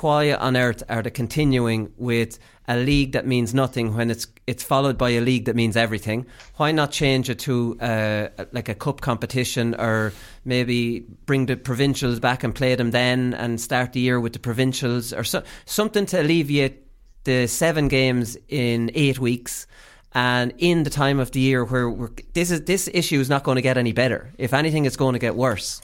Why 0.00 0.34
on 0.34 0.56
earth 0.56 0.82
are 0.88 1.02
they 1.02 1.10
continuing 1.10 1.92
with 1.96 2.38
a 2.68 2.76
league 2.76 3.12
that 3.12 3.26
means 3.26 3.54
nothing 3.54 3.94
when 3.94 4.10
it's 4.10 4.26
it's 4.46 4.62
followed 4.62 4.98
by 4.98 5.10
a 5.10 5.20
league 5.20 5.44
that 5.44 5.56
means 5.56 5.76
everything. 5.76 6.26
Why 6.56 6.72
not 6.72 6.90
change 6.90 7.30
it 7.30 7.38
to 7.40 7.78
uh, 7.80 8.28
like 8.52 8.68
a 8.68 8.74
cup 8.74 9.00
competition, 9.00 9.74
or 9.74 10.12
maybe 10.44 11.00
bring 11.26 11.46
the 11.46 11.56
provincials 11.56 12.20
back 12.20 12.44
and 12.44 12.54
play 12.54 12.74
them 12.74 12.90
then, 12.90 13.34
and 13.34 13.60
start 13.60 13.92
the 13.92 14.00
year 14.00 14.20
with 14.20 14.32
the 14.32 14.38
provincials, 14.38 15.12
or 15.12 15.24
so, 15.24 15.42
something 15.64 16.06
to 16.06 16.20
alleviate 16.20 16.85
the 17.26 17.46
seven 17.46 17.88
games 17.88 18.38
in 18.48 18.90
eight 18.94 19.18
weeks. 19.18 19.66
And 20.14 20.54
in 20.56 20.82
the 20.82 20.90
time 20.90 21.20
of 21.20 21.30
the 21.32 21.40
year 21.40 21.62
where 21.62 22.10
this 22.32 22.50
is 22.50 22.64
this 22.64 22.88
issue 22.88 23.20
is 23.20 23.28
not 23.28 23.42
going 23.42 23.56
to 23.56 23.62
get 23.62 23.76
any 23.76 23.92
better. 23.92 24.30
If 24.38 24.54
anything, 24.54 24.86
it's 24.86 24.96
going 24.96 25.12
to 25.12 25.18
get 25.18 25.36
worse. 25.36 25.82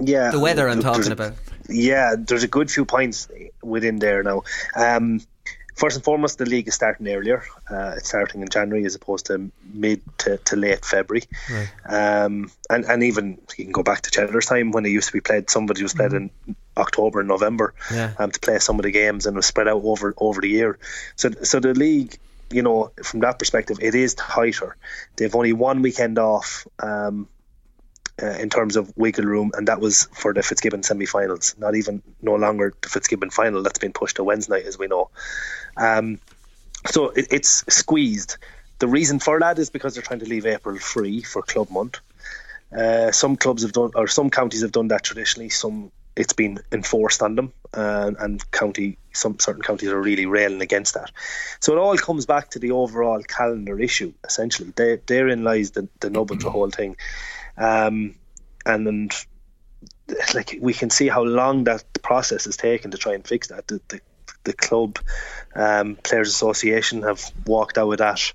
Yeah, 0.00 0.30
the 0.30 0.38
weather 0.38 0.68
I'm 0.68 0.80
talking 0.80 1.10
about. 1.10 1.32
Yeah, 1.68 2.14
there's 2.16 2.44
a 2.44 2.48
good 2.48 2.70
few 2.70 2.84
points 2.84 3.28
within 3.62 3.98
there 3.98 4.22
now. 4.22 4.42
Um, 4.76 5.20
First 5.80 5.96
and 5.96 6.04
foremost, 6.04 6.36
the 6.36 6.44
league 6.44 6.68
is 6.68 6.74
starting 6.74 7.08
earlier. 7.08 7.42
Uh, 7.70 7.94
it's 7.96 8.10
starting 8.10 8.42
in 8.42 8.48
January 8.50 8.84
as 8.84 8.94
opposed 8.94 9.24
to 9.26 9.50
mid 9.72 10.02
to, 10.18 10.36
to 10.36 10.54
late 10.54 10.84
February. 10.84 11.24
Right. 11.50 11.70
Um, 11.88 12.50
and, 12.68 12.84
and 12.84 13.02
even 13.02 13.38
you 13.56 13.64
can 13.64 13.72
go 13.72 13.82
back 13.82 14.02
to 14.02 14.10
Cheddar's 14.10 14.44
time 14.44 14.72
when 14.72 14.84
it 14.84 14.90
used 14.90 15.06
to 15.06 15.14
be 15.14 15.22
played. 15.22 15.48
Somebody 15.48 15.82
was 15.82 15.94
played 15.94 16.10
mm-hmm. 16.10 16.50
in 16.50 16.56
October 16.80 17.20
and 17.20 17.28
November 17.28 17.74
yeah. 17.92 18.14
um, 18.18 18.30
to 18.30 18.40
play 18.40 18.58
some 18.58 18.78
of 18.78 18.82
the 18.82 18.90
games, 18.90 19.26
and 19.26 19.34
it 19.34 19.38
was 19.38 19.46
spread 19.46 19.68
out 19.68 19.82
over 19.84 20.14
over 20.16 20.40
the 20.40 20.48
year. 20.48 20.78
So 21.16 21.30
so 21.42 21.60
the 21.60 21.74
league, 21.74 22.18
you 22.50 22.62
know, 22.62 22.92
from 23.02 23.20
that 23.20 23.38
perspective, 23.38 23.78
it 23.80 23.94
is 23.94 24.14
tighter. 24.14 24.76
They've 25.16 25.34
only 25.34 25.52
one 25.52 25.82
weekend 25.82 26.18
off. 26.18 26.66
Um, 26.78 27.28
uh, 28.22 28.36
in 28.38 28.50
terms 28.50 28.76
of 28.76 28.92
wiggle 28.98 29.24
room, 29.24 29.50
and 29.54 29.68
that 29.68 29.80
was 29.80 30.04
for 30.12 30.34
the 30.34 30.42
Fitzgibbon 30.42 30.82
semi-finals. 30.82 31.54
Not 31.58 31.74
even 31.74 32.02
no 32.20 32.34
longer 32.34 32.74
the 32.82 32.88
Fitzgibbon 32.90 33.30
final 33.30 33.62
that's 33.62 33.78
been 33.78 33.94
pushed 33.94 34.16
to 34.16 34.24
Wednesday 34.24 34.56
night, 34.56 34.66
as 34.66 34.78
we 34.78 34.88
know. 34.88 35.08
Um, 35.76 36.18
so 36.86 37.08
it, 37.10 37.28
it's 37.30 37.64
squeezed. 37.72 38.36
The 38.78 38.88
reason 38.88 39.20
for 39.20 39.40
that 39.40 39.58
is 39.58 39.70
because 39.70 39.94
they're 39.94 40.02
trying 40.02 40.20
to 40.20 40.28
leave 40.28 40.44
April 40.44 40.76
free 40.76 41.22
for 41.22 41.42
club 41.42 41.70
month. 41.70 42.00
Uh, 42.76 43.10
some 43.10 43.36
clubs 43.36 43.62
have 43.62 43.72
done, 43.72 43.90
or 43.94 44.06
some 44.06 44.30
counties 44.30 44.62
have 44.62 44.72
done 44.72 44.88
that 44.88 45.02
traditionally. 45.02 45.48
Some 45.48 45.90
it's 46.16 46.32
been 46.32 46.58
enforced 46.72 47.22
on 47.22 47.34
them, 47.36 47.52
uh, 47.74 48.12
and 48.18 48.50
county 48.50 48.98
some 49.12 49.38
certain 49.38 49.62
counties 49.62 49.90
are 49.90 50.00
really 50.00 50.26
railing 50.26 50.62
against 50.62 50.94
that. 50.94 51.10
So 51.60 51.72
it 51.72 51.78
all 51.78 51.96
comes 51.96 52.26
back 52.26 52.50
to 52.50 52.58
the 52.58 52.72
overall 52.72 53.22
calendar 53.22 53.78
issue. 53.78 54.12
Essentially, 54.24 54.72
they, 54.76 54.98
therein 55.06 55.44
lies 55.44 55.72
the, 55.72 55.88
the 56.00 56.10
nub 56.10 56.30
of 56.30 56.40
the 56.40 56.50
whole 56.50 56.70
thing. 56.70 56.96
Um, 57.56 58.14
and, 58.64 59.12
like 60.34 60.58
we 60.60 60.74
can 60.74 60.90
see 60.90 61.08
how 61.08 61.22
long 61.22 61.64
that 61.64 61.84
process 62.02 62.44
has 62.44 62.56
taken 62.56 62.90
to 62.90 62.98
try 62.98 63.14
and 63.14 63.26
fix 63.26 63.48
that. 63.48 63.66
The, 63.66 63.80
the, 63.88 64.00
the 64.44 64.52
club 64.52 64.98
um, 65.54 65.96
players 65.96 66.28
association 66.28 67.02
have 67.02 67.32
walked 67.46 67.78
out 67.78 67.88
with 67.88 67.98
that 67.98 68.32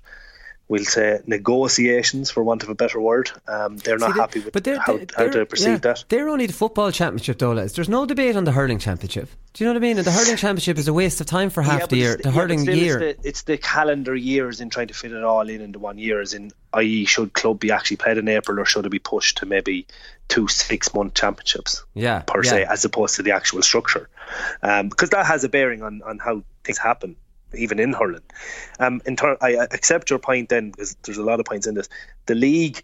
we'll 0.68 0.84
say 0.84 1.20
negotiations 1.26 2.30
for 2.30 2.42
want 2.42 2.62
of 2.62 2.68
a 2.68 2.74
better 2.74 3.00
word. 3.00 3.30
Um, 3.46 3.76
they're 3.78 3.98
not 3.98 4.14
See, 4.14 4.20
happy 4.20 4.40
with 4.40 4.52
but 4.52 4.64
they're, 4.64 4.78
how, 4.78 4.96
they're, 4.96 5.06
how 5.16 5.28
to 5.28 5.46
perceive 5.46 5.68
yeah, 5.68 5.76
that. 5.78 6.04
They're 6.08 6.28
only 6.28 6.46
the 6.46 6.52
football 6.52 6.90
championship 6.90 7.38
though, 7.38 7.52
Les. 7.52 7.72
There's 7.72 7.88
no 7.88 8.06
debate 8.06 8.36
on 8.36 8.44
the 8.44 8.52
hurling 8.52 8.78
championship. 8.78 9.28
Do 9.52 9.64
you 9.64 9.68
know 9.68 9.74
what 9.74 9.84
I 9.84 9.88
mean? 9.88 9.98
And 9.98 10.06
the 10.06 10.12
hurling 10.12 10.36
championship 10.36 10.76
is 10.76 10.88
a 10.88 10.92
waste 10.92 11.20
of 11.20 11.26
time 11.26 11.50
for 11.50 11.62
half 11.62 11.80
yeah, 11.80 11.86
the 11.86 11.96
year. 11.96 12.16
The, 12.22 12.30
hurling 12.30 12.64
year. 12.64 13.00
It's 13.00 13.22
the, 13.22 13.28
it's 13.28 13.42
the, 13.42 13.58
calendar 13.58 14.14
years 14.14 14.60
in 14.60 14.68
trying 14.68 14.88
to 14.88 14.94
fit 14.94 15.12
it 15.12 15.22
all 15.22 15.48
in 15.48 15.60
into 15.60 15.78
one 15.78 15.98
year. 15.98 16.20
As 16.20 16.34
in, 16.34 16.50
i.e., 16.74 17.04
should 17.04 17.32
club 17.32 17.60
be 17.60 17.70
actually 17.70 17.96
played 17.96 18.18
in 18.18 18.28
April 18.28 18.60
or 18.60 18.64
should 18.64 18.84
it 18.84 18.90
be 18.90 18.98
pushed 18.98 19.38
to 19.38 19.46
maybe 19.46 19.86
two 20.28 20.48
six 20.48 20.92
month 20.92 21.14
championships? 21.14 21.84
Yeah, 21.94 22.20
per 22.20 22.42
yeah. 22.44 22.50
se, 22.50 22.64
as 22.64 22.84
opposed 22.84 23.16
to 23.16 23.22
the 23.22 23.32
actual 23.32 23.62
structure, 23.62 24.10
um, 24.62 24.88
because 24.88 25.10
that 25.10 25.24
has 25.24 25.44
a 25.44 25.48
bearing 25.48 25.82
on 25.82 26.02
on 26.02 26.18
how 26.18 26.42
things 26.64 26.78
happen 26.78 27.16
even 27.54 27.78
in 27.78 27.92
hurling. 27.92 28.22
Um, 28.78 29.00
in 29.06 29.16
ter- 29.16 29.38
I 29.40 29.50
accept 29.70 30.10
your 30.10 30.18
point 30.18 30.48
then 30.48 30.70
because 30.70 30.96
there's 31.02 31.18
a 31.18 31.22
lot 31.22 31.40
of 31.40 31.46
points 31.46 31.66
in 31.66 31.74
this. 31.74 31.88
The 32.26 32.34
league, 32.34 32.82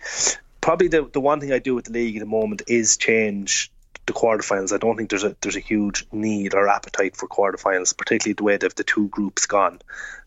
probably 0.61 0.89
the, 0.89 1.09
the 1.13 1.21
one 1.21 1.41
thing 1.41 1.53
I 1.53 1.59
do 1.59 1.75
with 1.75 1.87
the 1.87 1.93
league 1.93 2.17
at 2.17 2.21
the 2.21 2.27
moment 2.27 2.63
is 2.67 2.97
change 2.97 3.71
the 4.07 4.13
quarterfinals. 4.13 4.73
I 4.73 4.79
don't 4.79 4.97
think 4.97 5.11
there's 5.11 5.25
a 5.25 5.37
there's 5.41 5.57
a 5.57 5.61
huge 5.61 6.07
need 6.13 6.55
or 6.55 6.69
appetite 6.69 7.17
for 7.17 7.29
quarterfinals, 7.29 7.97
particularly 7.97 8.35
the 8.35 8.45
way 8.45 8.57
that 8.57 8.77
the 8.77 8.85
two 8.85 9.09
groups 9.09 9.47
gone. 9.47 9.81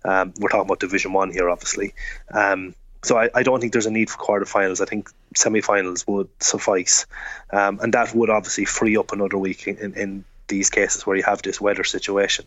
Um, 0.04 0.34
we're 0.39 0.50
talking 0.50 0.65
about 0.65 0.80
Division 0.80 1.13
One 1.13 1.32
here, 1.32 1.50
obviously. 1.50 1.93
Um, 2.32 2.76
so 3.04 3.17
I, 3.17 3.30
I, 3.36 3.43
don't 3.43 3.60
think 3.60 3.71
there's 3.71 3.86
a 3.86 3.91
need 3.91 4.10
for 4.10 4.17
quarterfinals. 4.17 4.82
I 4.82 4.86
think 4.86 5.10
semi-finals 5.36 6.08
would 6.08 6.28
suffice, 6.39 7.06
um, 7.52 7.80
and 7.82 7.93
that 7.93 8.15
would 8.15 8.32
obviously 8.32 8.65
free 8.65 8.98
up 8.98 9.12
another 9.12 9.38
week 9.38 9.67
in, 9.67 9.93
in 9.93 10.26
these 10.47 10.69
cases 10.69 11.05
where 11.05 11.15
you 11.15 11.23
have 11.23 11.41
this 11.41 11.60
weather 11.60 11.84
situation. 11.84 12.45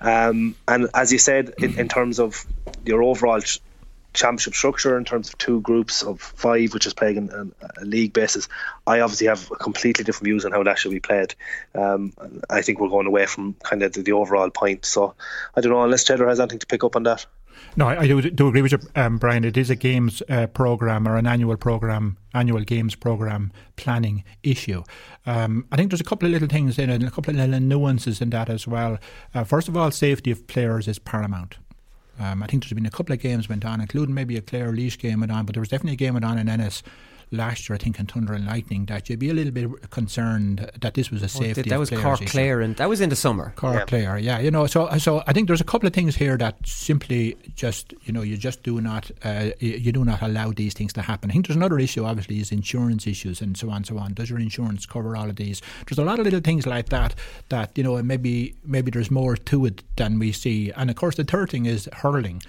Um, 0.00 0.54
and 0.66 0.88
as 0.94 1.12
you 1.12 1.18
said, 1.18 1.54
in, 1.58 1.78
in, 1.78 1.88
terms 1.88 2.18
of 2.18 2.44
your 2.84 3.02
overall 3.02 3.40
championship 4.14 4.54
structure 4.54 4.96
in 4.96 5.04
terms 5.04 5.28
of 5.28 5.36
two 5.38 5.60
groups 5.60 6.02
of 6.02 6.20
five, 6.20 6.72
which 6.72 6.86
is 6.86 6.94
playing 6.94 7.30
on 7.32 7.52
a 7.76 7.84
league 7.84 8.12
basis. 8.12 8.48
I 8.86 9.00
obviously 9.00 9.26
have 9.26 9.50
completely 9.60 10.04
different 10.04 10.24
views 10.24 10.44
on 10.44 10.52
how 10.52 10.62
that 10.62 10.78
should 10.78 10.92
be 10.92 11.00
played. 11.00 11.34
Um, 11.74 12.12
I 12.48 12.62
think 12.62 12.80
we're 12.80 12.88
going 12.88 13.06
away 13.06 13.26
from 13.26 13.54
kind 13.62 13.82
of 13.82 13.92
the, 13.92 14.02
the, 14.02 14.12
overall 14.12 14.50
point. 14.50 14.84
So 14.84 15.14
I 15.56 15.60
don't 15.60 15.72
know 15.72 15.82
unless 15.82 16.04
Cheddar 16.04 16.28
has 16.28 16.40
anything 16.40 16.60
to 16.60 16.66
pick 16.66 16.84
up 16.84 16.96
on 16.96 17.02
that. 17.02 17.26
No, 17.76 17.88
I, 17.88 18.06
do, 18.06 18.20
do 18.22 18.48
agree 18.48 18.62
with 18.62 18.72
you, 18.72 18.78
um, 18.94 19.18
Brian. 19.18 19.44
It 19.44 19.56
is 19.56 19.68
a 19.68 19.74
games 19.74 20.22
uh, 20.28 20.46
program 20.46 21.08
or 21.08 21.16
an 21.16 21.26
annual 21.26 21.56
program, 21.56 22.16
annual 22.32 22.60
games 22.60 22.94
program 22.94 23.52
planning 23.76 24.22
issue. 24.42 24.84
Um, 25.26 25.66
I 25.72 25.76
think 25.76 25.90
there's 25.90 26.00
a 26.00 26.04
couple 26.04 26.26
of 26.26 26.32
little 26.32 26.48
things 26.48 26.78
in 26.78 26.90
it, 26.90 26.94
and 26.94 27.04
a 27.04 27.10
couple 27.10 27.32
of 27.32 27.36
little 27.36 27.60
nuances 27.60 28.20
in 28.20 28.30
that 28.30 28.48
as 28.48 28.66
well. 28.66 28.98
Uh, 29.34 29.44
first 29.44 29.68
of 29.68 29.76
all, 29.76 29.90
safety 29.90 30.30
of 30.30 30.46
players 30.46 30.86
is 30.86 30.98
paramount. 30.98 31.56
Um, 32.18 32.42
I 32.42 32.46
think 32.46 32.62
there's 32.62 32.72
been 32.72 32.86
a 32.86 32.90
couple 32.90 33.12
of 33.12 33.20
games 33.20 33.48
went 33.48 33.64
on, 33.64 33.80
including 33.80 34.14
maybe 34.14 34.36
a 34.36 34.40
Clare 34.40 34.72
Laois 34.72 34.96
game 34.96 35.20
went 35.20 35.32
on, 35.32 35.44
but 35.44 35.54
there 35.54 35.60
was 35.60 35.68
definitely 35.68 35.94
a 35.94 35.96
game 35.96 36.14
went 36.14 36.24
on 36.24 36.38
in 36.38 36.48
Ennis 36.48 36.82
last 37.36 37.68
year, 37.68 37.74
I 37.74 37.78
think, 37.78 37.98
in 37.98 38.06
Thunder 38.06 38.32
and 38.32 38.46
Lightning, 38.46 38.86
that 38.86 39.08
you'd 39.08 39.18
be 39.18 39.30
a 39.30 39.34
little 39.34 39.52
bit 39.52 39.90
concerned 39.90 40.70
that 40.80 40.94
this 40.94 41.10
was 41.10 41.22
a 41.22 41.28
safety. 41.28 41.62
that 41.62 41.78
was 41.78 41.90
Cork 41.90 42.24
Clare, 42.26 42.60
and 42.60 42.76
that 42.76 42.88
was 42.88 43.00
in 43.00 43.10
the 43.10 43.16
summer. 43.16 43.52
Cork 43.56 43.74
yeah. 43.74 43.84
Clare, 43.84 44.18
yeah, 44.18 44.38
you 44.38 44.50
know. 44.50 44.66
So, 44.66 44.88
so 44.98 45.22
I 45.26 45.32
think 45.32 45.48
there's 45.48 45.60
a 45.60 45.64
couple 45.64 45.86
of 45.86 45.92
things 45.92 46.16
here 46.16 46.36
that 46.38 46.56
simply 46.66 47.36
just, 47.54 47.94
you 48.04 48.12
know, 48.12 48.22
you 48.22 48.36
just 48.36 48.62
do 48.62 48.80
not, 48.80 49.10
uh, 49.22 49.50
you 49.58 49.92
do 49.92 50.04
not 50.04 50.22
allow 50.22 50.52
these 50.52 50.74
things 50.74 50.92
to 50.94 51.02
happen. 51.02 51.30
I 51.30 51.34
think 51.34 51.46
there's 51.46 51.56
another 51.56 51.78
issue, 51.78 52.04
obviously, 52.04 52.40
is 52.40 52.52
insurance 52.52 53.06
issues 53.06 53.40
and 53.40 53.56
so 53.56 53.70
on, 53.70 53.76
and 53.76 53.86
so 53.86 53.98
on. 53.98 54.14
Does 54.14 54.30
your 54.30 54.38
insurance 54.38 54.86
cover 54.86 55.16
all 55.16 55.28
of 55.28 55.36
these? 55.36 55.60
There's 55.86 55.98
a 55.98 56.04
lot 56.04 56.18
of 56.18 56.24
little 56.24 56.40
things 56.40 56.66
like 56.66 56.88
that 56.90 57.14
that 57.48 57.76
you 57.76 57.84
know, 57.84 58.02
maybe 58.02 58.54
maybe 58.64 58.90
there's 58.90 59.10
more 59.10 59.36
to 59.36 59.66
it 59.66 59.82
than 59.96 60.18
we 60.18 60.32
see. 60.32 60.70
And 60.76 60.90
of 60.90 60.96
course, 60.96 61.16
the 61.16 61.24
third 61.24 61.50
thing 61.50 61.66
is 61.66 61.88
hurling 61.92 62.42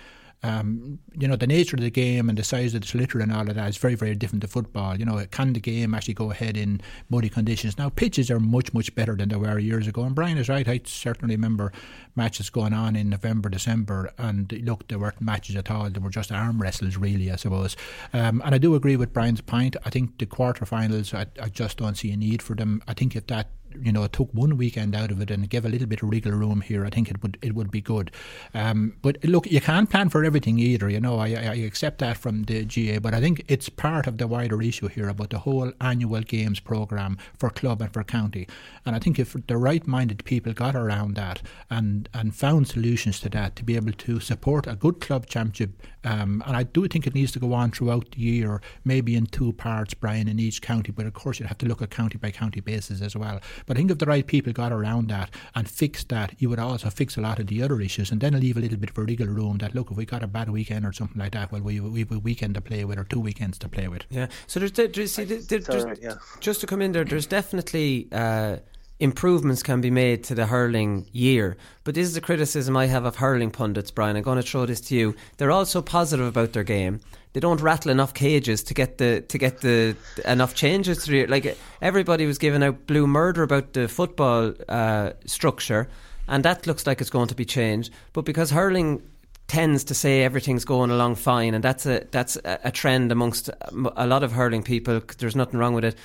um, 0.45 0.99
you 1.17 1.27
know, 1.27 1.35
the 1.35 1.47
nature 1.47 1.75
of 1.75 1.81
the 1.81 1.89
game 1.89 2.29
and 2.29 2.37
the 2.37 2.43
size 2.43 2.75
of 2.75 2.81
the 2.81 2.87
sliotar 2.87 3.23
and 3.23 3.33
all 3.33 3.49
of 3.49 3.55
that 3.55 3.67
is 3.67 3.77
very, 3.77 3.95
very 3.95 4.13
different 4.13 4.43
to 4.43 4.47
football. 4.47 4.95
You 4.95 5.03
know, 5.03 5.25
can 5.31 5.53
the 5.53 5.59
game 5.59 5.95
actually 5.95 6.13
go 6.13 6.29
ahead 6.29 6.55
in 6.55 6.81
muddy 7.09 7.29
conditions? 7.29 7.79
Now, 7.79 7.89
pitches 7.89 8.29
are 8.29 8.39
much, 8.39 8.71
much 8.71 8.93
better 8.93 9.15
than 9.15 9.29
they 9.29 9.37
were 9.37 9.57
years 9.57 9.87
ago. 9.87 10.03
And 10.03 10.13
Brian 10.13 10.37
is 10.37 10.47
right. 10.47 10.67
I 10.67 10.81
certainly 10.83 11.35
remember 11.35 11.71
matches 12.15 12.51
going 12.51 12.73
on 12.73 12.95
in 12.95 13.09
November, 13.09 13.49
December, 13.49 14.11
and 14.19 14.51
look, 14.63 14.87
there 14.87 14.99
weren't 14.99 15.19
matches 15.19 15.55
at 15.55 15.71
all. 15.71 15.89
They 15.89 15.99
were 15.99 16.11
just 16.11 16.31
arm 16.31 16.61
wrestles, 16.61 16.95
really, 16.95 17.31
I 17.31 17.37
suppose. 17.37 17.75
Um, 18.13 18.43
and 18.45 18.53
I 18.53 18.59
do 18.59 18.75
agree 18.75 18.97
with 18.97 19.13
Brian's 19.13 19.41
point. 19.41 19.75
I 19.83 19.89
think 19.89 20.19
the 20.19 20.27
quarterfinals, 20.27 21.15
I, 21.15 21.25
I 21.41 21.49
just 21.49 21.79
don't 21.79 21.95
see 21.95 22.11
a 22.11 22.17
need 22.17 22.43
for 22.43 22.55
them. 22.55 22.83
I 22.87 22.93
think 22.93 23.15
if 23.15 23.25
that 23.27 23.49
you 23.81 23.91
know 23.91 24.07
took 24.07 24.29
one 24.33 24.57
weekend 24.57 24.95
out 24.95 25.11
of 25.11 25.21
it 25.21 25.31
and 25.31 25.49
gave 25.49 25.65
a 25.65 25.69
little 25.69 25.87
bit 25.87 26.01
of 26.01 26.09
wriggle 26.09 26.31
room 26.31 26.61
here, 26.61 26.85
I 26.85 26.89
think 26.89 27.09
it 27.09 27.21
would 27.21 27.37
it 27.41 27.55
would 27.55 27.71
be 27.71 27.81
good. 27.81 28.11
Um, 28.53 28.95
but 29.01 29.23
look, 29.23 29.49
you 29.51 29.61
can't 29.61 29.89
plan 29.89 30.09
for 30.09 30.23
everything 30.23 30.59
either. 30.59 30.89
You 30.89 30.99
know, 30.99 31.19
I, 31.19 31.27
I 31.27 31.55
accept 31.55 31.99
that 31.99 32.17
from 32.17 32.43
the 32.43 32.65
GAA, 32.65 32.99
but 32.99 33.13
I 33.13 33.19
think 33.19 33.43
it's 33.47 33.69
part 33.69 34.07
of 34.07 34.17
the 34.17 34.27
wider 34.27 34.61
issue 34.61 34.87
here 34.87 35.09
about 35.09 35.29
the 35.29 35.39
whole 35.39 35.71
annual 35.81 36.21
games 36.21 36.59
program 36.59 37.17
for 37.37 37.49
club 37.49 37.81
and 37.81 37.91
for 37.93 38.03
county. 38.03 38.47
And 38.85 38.95
I 38.95 38.99
think 38.99 39.19
if 39.19 39.35
the 39.47 39.57
right-minded 39.57 40.25
people 40.25 40.53
got 40.53 40.75
around 40.75 41.15
that 41.15 41.41
and 41.69 42.09
and 42.13 42.35
found 42.35 42.67
solutions 42.67 43.19
to 43.21 43.29
that 43.29 43.55
to 43.55 43.63
be 43.63 43.75
able 43.75 43.93
to 43.93 44.19
support 44.19 44.67
a 44.67 44.75
good 44.75 44.99
club 45.01 45.27
championship, 45.27 45.81
um, 46.05 46.43
and 46.45 46.55
I 46.55 46.63
do 46.63 46.87
think 46.87 47.07
it 47.07 47.15
needs 47.15 47.31
to 47.33 47.39
go 47.39 47.53
on 47.53 47.71
throughout 47.71 48.11
the 48.11 48.19
year, 48.19 48.61
maybe 48.83 49.15
in 49.15 49.25
two 49.25 49.53
parts, 49.53 49.93
Brian, 49.93 50.27
in 50.27 50.39
each 50.39 50.61
county. 50.61 50.91
But 50.91 51.05
of 51.05 51.13
course, 51.13 51.39
you'd 51.39 51.47
have 51.47 51.57
to 51.57 51.65
look 51.65 51.81
at 51.81 51.89
county 51.89 52.17
by 52.17 52.31
county 52.31 52.61
basis 52.61 53.01
as 53.01 53.15
well. 53.15 53.41
But 53.65 53.75
I 53.75 53.79
think 53.79 53.91
if 53.91 53.97
the 53.97 54.05
right 54.05 54.25
people 54.25 54.53
got 54.53 54.71
around 54.71 55.09
that 55.09 55.31
and 55.55 55.67
fixed 55.69 56.09
that, 56.09 56.35
you 56.37 56.49
would 56.49 56.59
also 56.59 56.89
fix 56.89 57.17
a 57.17 57.21
lot 57.21 57.39
of 57.39 57.47
the 57.47 57.61
other 57.63 57.81
issues 57.81 58.11
and 58.11 58.21
then 58.21 58.39
leave 58.39 58.57
a 58.57 58.59
little 58.59 58.77
bit 58.77 58.91
of 58.91 58.97
a 58.97 59.03
wriggle 59.03 59.27
room 59.27 59.57
that, 59.57 59.75
look, 59.75 59.91
if 59.91 59.97
we 59.97 60.05
got 60.05 60.23
a 60.23 60.27
bad 60.27 60.49
weekend 60.49 60.85
or 60.85 60.93
something 60.93 61.19
like 61.19 61.33
that, 61.33 61.51
well, 61.51 61.61
we, 61.61 61.79
we 61.79 61.99
have 61.99 62.11
a 62.11 62.19
weekend 62.19 62.55
to 62.55 62.61
play 62.61 62.85
with 62.85 62.99
or 62.99 63.03
two 63.03 63.19
weekends 63.19 63.57
to 63.59 63.67
play 63.67 63.87
with. 63.87 64.03
Yeah. 64.09 64.27
So 64.47 64.59
there's, 64.59 64.71
there's, 64.71 65.11
see, 65.11 65.23
there's, 65.23 65.47
there's 65.47 65.99
yeah. 65.99 66.15
just 66.39 66.61
to 66.61 66.67
come 66.67 66.81
in 66.81 66.91
there, 66.91 67.03
there's 67.03 67.27
definitely. 67.27 68.07
Uh, 68.11 68.57
improvements 68.99 69.63
can 69.63 69.81
be 69.81 69.91
made 69.91 70.23
to 70.25 70.35
the 70.35 70.45
hurling 70.45 71.07
year. 71.11 71.57
But 71.83 71.95
this 71.95 72.07
is 72.07 72.15
a 72.15 72.21
criticism 72.21 72.77
I 72.77 72.85
have 72.87 73.05
of 73.05 73.17
hurling 73.17 73.51
pundits, 73.51 73.91
Brian. 73.91 74.15
I'm 74.15 74.23
going 74.23 74.41
to 74.41 74.47
throw 74.47 74.65
this 74.65 74.81
to 74.81 74.95
you. 74.95 75.15
They're 75.37 75.51
all 75.51 75.65
so 75.65 75.81
positive 75.81 76.25
about 76.25 76.53
their 76.53 76.63
game 76.63 77.01
they 77.35 77.41
don't 77.41 77.59
rattle 77.59 77.91
enough 77.91 78.13
cages 78.13 78.63
to 78.63 78.73
get 78.73 78.97
the 78.97 79.19
to 79.27 79.37
get 79.37 79.59
the 79.59 79.97
enough 80.23 80.55
changes 80.55 81.03
through. 81.03 81.25
Like 81.25 81.57
everybody 81.81 82.25
was 82.25 82.37
giving 82.37 82.63
out 82.63 82.87
blue 82.87 83.07
murder 83.07 83.43
about 83.43 83.73
the 83.73 83.89
football 83.89 84.53
uh, 84.69 85.11
structure, 85.25 85.89
and 86.29 86.45
that 86.45 86.65
looks 86.65 86.87
like 86.87 87.01
it's 87.01 87.09
going 87.09 87.27
to 87.27 87.35
be 87.35 87.43
changed. 87.43 87.91
But 88.13 88.23
because 88.23 88.51
hurling 88.51 89.03
tends 89.47 89.83
to 89.83 89.93
say 89.93 90.23
everything's 90.23 90.63
going 90.63 90.91
along 90.91 91.15
fine, 91.15 91.53
and 91.53 91.61
that's 91.61 91.85
a 91.85 92.07
that's 92.09 92.37
a 92.45 92.71
trend 92.71 93.11
amongst 93.11 93.49
a 93.97 94.07
lot 94.07 94.23
of 94.23 94.31
hurling 94.31 94.63
people. 94.63 95.01
There's 95.17 95.35
nothing 95.35 95.59
wrong 95.59 95.73
with 95.73 95.83
it. 95.83 95.95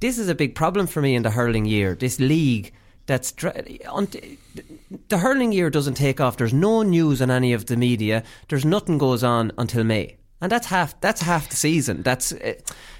This 0.00 0.18
is 0.18 0.28
a 0.28 0.34
big 0.34 0.54
problem 0.54 0.86
for 0.86 1.00
me 1.00 1.14
in 1.14 1.22
the 1.22 1.30
hurling 1.30 1.64
year. 1.64 1.94
This 1.94 2.20
league 2.20 2.72
that's 3.06 3.30
the 3.32 5.18
hurling 5.18 5.52
year 5.52 5.70
doesn't 5.70 5.94
take 5.94 6.20
off. 6.20 6.36
There's 6.36 6.52
no 6.52 6.82
news 6.82 7.22
on 7.22 7.30
any 7.30 7.52
of 7.52 7.66
the 7.66 7.76
media. 7.76 8.22
There's 8.48 8.64
nothing 8.64 8.98
goes 8.98 9.22
on 9.22 9.52
until 9.56 9.84
May 9.84 10.16
and 10.40 10.52
that's 10.52 10.66
half 10.66 10.98
that's 11.00 11.22
half 11.22 11.48
the 11.48 11.56
season. 11.56 12.02
That's 12.02 12.32
uh, 12.32 12.54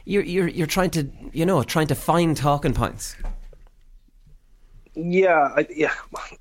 you're 0.04 0.22
you're 0.22 0.48
you're 0.48 0.66
trying 0.66 0.90
to 0.90 1.08
you 1.32 1.44
know 1.46 1.62
trying 1.62 1.86
to 1.88 1.94
find 1.94 2.36
talking 2.36 2.74
points. 2.74 3.16
Yeah, 4.94 5.52
I, 5.54 5.66
yeah, 5.68 5.92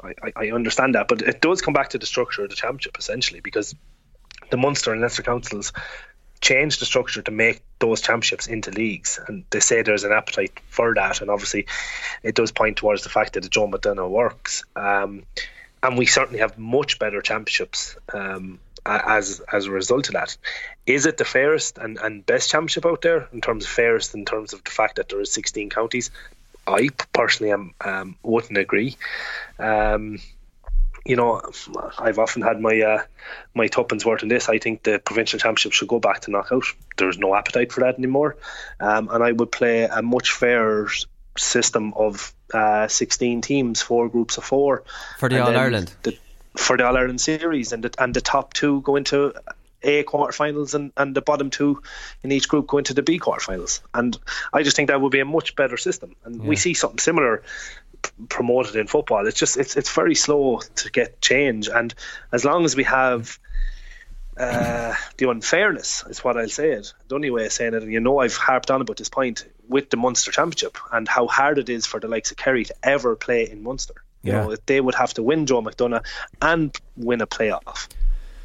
I, 0.01 0.31
I 0.37 0.51
understand 0.51 0.95
that, 0.95 1.09
but 1.09 1.21
it 1.21 1.41
does 1.41 1.61
come 1.61 1.73
back 1.73 1.89
to 1.89 1.97
the 1.97 2.05
structure 2.05 2.43
of 2.43 2.49
the 2.49 2.55
championship 2.55 2.97
essentially 2.97 3.41
because 3.41 3.75
the 4.49 4.55
Munster 4.55 4.93
and 4.93 5.01
Leinster 5.01 5.23
councils 5.23 5.73
changed 6.41 6.81
the 6.81 6.85
structure 6.85 7.21
to 7.21 7.31
make 7.31 7.61
those 7.79 8.01
championships 8.01 8.47
into 8.47 8.71
leagues, 8.71 9.19
and 9.27 9.43
they 9.49 9.59
say 9.59 9.81
there's 9.81 10.03
an 10.03 10.11
appetite 10.11 10.59
for 10.69 10.93
that, 10.93 11.21
and 11.21 11.29
obviously 11.29 11.65
it 12.23 12.35
does 12.35 12.51
point 12.51 12.77
towards 12.77 13.03
the 13.03 13.09
fact 13.09 13.33
that 13.33 13.43
the 13.43 13.49
Joe 13.49 13.67
McDonagh 13.67 14.09
works. 14.09 14.63
Um, 14.75 15.23
and 15.83 15.97
we 15.97 16.05
certainly 16.05 16.39
have 16.39 16.57
much 16.57 16.97
better 16.99 17.21
championships 17.21 17.95
um, 18.13 18.59
as 18.85 19.41
as 19.51 19.65
a 19.65 19.71
result 19.71 20.07
of 20.07 20.13
that. 20.13 20.37
Is 20.85 21.05
it 21.05 21.17
the 21.17 21.25
fairest 21.25 21.77
and, 21.77 21.97
and 21.97 22.25
best 22.25 22.49
championship 22.49 22.85
out 22.85 23.01
there 23.01 23.27
in 23.33 23.41
terms 23.41 23.65
of 23.65 23.71
fairest 23.71 24.15
in 24.15 24.25
terms 24.25 24.53
of 24.53 24.63
the 24.63 24.71
fact 24.71 24.95
that 24.95 25.09
there 25.09 25.21
is 25.21 25.31
16 25.31 25.69
counties? 25.69 26.11
I 26.67 26.89
personally 27.13 27.51
am 27.51 27.73
um, 27.81 28.15
wouldn't 28.23 28.57
agree. 28.57 28.97
Um, 29.59 30.19
you 31.05 31.15
know, 31.15 31.41
I've 31.99 32.17
often 32.17 32.41
had 32.41 32.59
my 32.59 32.81
uh, 32.81 33.03
my 33.53 33.67
tuppence 33.67 34.05
worth 34.05 34.23
in 34.23 34.29
this. 34.29 34.49
I 34.49 34.57
think 34.57 34.83
the 34.83 34.99
provincial 34.99 35.39
championship 35.39 35.71
should 35.71 35.87
go 35.87 35.99
back 35.99 36.21
to 36.21 36.31
knockout. 36.31 36.63
There's 36.97 37.19
no 37.19 37.35
appetite 37.35 37.71
for 37.71 37.81
that 37.81 37.97
anymore, 37.99 38.37
um, 38.79 39.09
and 39.11 39.23
I 39.23 39.31
would 39.31 39.51
play 39.51 39.83
a 39.83 40.01
much 40.01 40.31
fairer 40.31 40.89
system 41.37 41.93
of 41.95 42.33
uh, 42.53 42.87
16 42.87 43.41
teams, 43.41 43.81
four 43.81 44.09
groups 44.09 44.37
of 44.37 44.43
four 44.43 44.83
for 45.19 45.29
the 45.29 45.43
All 45.43 45.55
Ireland. 45.55 45.93
The, 46.03 46.17
for 46.57 46.77
the 46.77 46.85
All 46.85 46.97
Ireland 46.97 47.21
series, 47.21 47.71
and 47.71 47.83
the, 47.83 47.93
and 47.99 48.13
the 48.13 48.21
top 48.21 48.53
two 48.53 48.81
go 48.81 48.95
into 48.95 49.33
A 49.83 50.03
quarterfinals, 50.03 50.73
and, 50.73 50.91
and 50.97 51.15
the 51.15 51.21
bottom 51.21 51.51
two 51.51 51.83
in 52.23 52.31
each 52.31 52.47
group 52.47 52.67
go 52.67 52.79
into 52.79 52.93
the 52.95 53.03
B 53.03 53.19
quarterfinals. 53.19 53.81
And 53.93 54.17
I 54.53 54.63
just 54.63 54.75
think 54.75 54.89
that 54.89 55.01
would 55.01 55.11
be 55.11 55.19
a 55.19 55.25
much 55.25 55.55
better 55.55 55.77
system. 55.77 56.15
And 56.23 56.41
yeah. 56.41 56.47
we 56.47 56.55
see 56.55 56.73
something 56.73 56.99
similar 56.99 57.43
promoted 58.29 58.75
in 58.75 58.87
football. 58.87 59.27
It's 59.27 59.39
just 59.39 59.57
it's 59.57 59.75
it's 59.75 59.91
very 59.91 60.15
slow 60.15 60.59
to 60.59 60.91
get 60.91 61.21
change, 61.21 61.67
and 61.67 61.93
as 62.31 62.45
long 62.45 62.65
as 62.65 62.75
we 62.75 62.83
have 62.83 63.39
uh, 64.37 64.93
the 65.17 65.29
unfairness 65.29 66.03
is 66.09 66.23
what 66.23 66.37
I'll 66.37 66.49
say 66.49 66.71
it. 66.71 66.93
The 67.07 67.15
only 67.15 67.29
way 67.29 67.45
of 67.45 67.53
saying 67.53 67.73
it, 67.73 67.83
and 67.83 67.91
you 67.91 67.99
know 67.99 68.19
I've 68.19 68.35
harped 68.35 68.69
on 68.69 68.81
about 68.81 68.97
this 68.97 69.09
point 69.09 69.45
with 69.67 69.89
the 69.89 69.97
Munster 69.97 70.31
Championship 70.31 70.77
and 70.91 71.07
how 71.07 71.27
hard 71.27 71.57
it 71.57 71.69
is 71.69 71.85
for 71.85 71.99
the 71.99 72.07
likes 72.07 72.31
of 72.31 72.37
Kerry 72.37 72.65
to 72.65 72.75
ever 72.83 73.15
play 73.15 73.49
in 73.49 73.63
Munster. 73.63 73.95
You 74.23 74.33
yeah. 74.33 74.41
know, 74.45 74.55
they 74.65 74.81
would 74.81 74.95
have 74.95 75.13
to 75.13 75.23
win 75.23 75.45
Joe 75.45 75.61
McDonagh 75.61 76.05
and 76.41 76.75
win 76.97 77.21
a 77.21 77.27
playoff. 77.27 77.87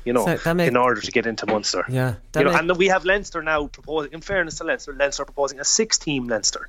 You 0.04 0.12
know, 0.12 0.36
so 0.36 0.54
make, 0.54 0.68
in 0.68 0.76
order 0.76 1.00
to 1.00 1.10
get 1.10 1.26
into 1.26 1.46
Munster. 1.46 1.84
Yeah, 1.88 2.14
you 2.34 2.44
know, 2.44 2.52
make, 2.52 2.60
and 2.60 2.76
we 2.76 2.86
have 2.88 3.04
Leinster 3.04 3.42
now 3.42 3.66
proposing. 3.66 4.12
In 4.12 4.20
fairness 4.20 4.56
to 4.58 4.64
Leinster, 4.64 4.94
Leinster 4.94 5.24
proposing 5.24 5.60
a 5.60 5.64
six-team 5.64 6.26
Leinster, 6.28 6.68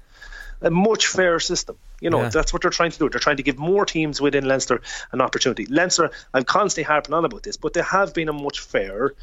a 0.62 0.70
much 0.70 1.08
fairer 1.08 1.40
system. 1.40 1.78
You 2.00 2.10
know, 2.10 2.22
yeah. 2.24 2.30
that's 2.30 2.54
what 2.54 2.62
they're 2.62 2.72
trying 2.72 2.92
to 2.92 3.00
do. 3.00 3.10
They're 3.10 3.20
trying 3.20 3.38
to 3.38 3.44
give 3.44 3.58
more 3.58 3.86
teams 3.86 4.22
within 4.22 4.46
Leinster 4.46 4.82
an 5.12 5.22
opportunity. 5.22 5.66
Leinster, 5.66 6.12
I'm 6.34 6.44
constantly 6.44 6.84
harping 6.84 7.14
on 7.14 7.26
about 7.26 7.44
this, 7.44 7.58
but 7.58 7.74
they 7.74 7.82
have 7.82 8.14
been 8.14 8.30
a 8.30 8.34
much 8.34 8.60
fairer 8.60 9.16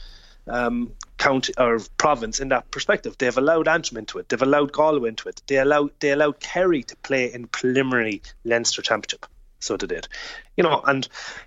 um, 0.46 0.92
county 1.18 1.53
or 1.59 1.81
province 1.96 2.40
in 2.40 2.48
that 2.48 2.70
perspective. 2.70 3.16
They've 3.18 3.37
allowed 3.37 3.68
Antrim 3.68 3.98
into 3.98 4.18
it. 4.18 4.29
They've 4.29 4.42
allowed 4.42 4.72
Galway 4.72 5.09
into 5.09 5.29
it. 5.29 5.42
They 5.46 5.59
allowed 5.59 5.90
they 6.01 6.11
allowed 6.11 6.40
Kerry 6.40 6.83
to 6.85 6.96
play 6.96 7.33
in 7.33 7.46
preliminary 7.46 8.22
Leinster 8.44 8.83
Championship 8.83 9.27
so 9.61 9.77
they 9.77 9.87
did. 9.87 10.09
You 10.57 10.64
know, 10.64 10.83
and 10.87 11.07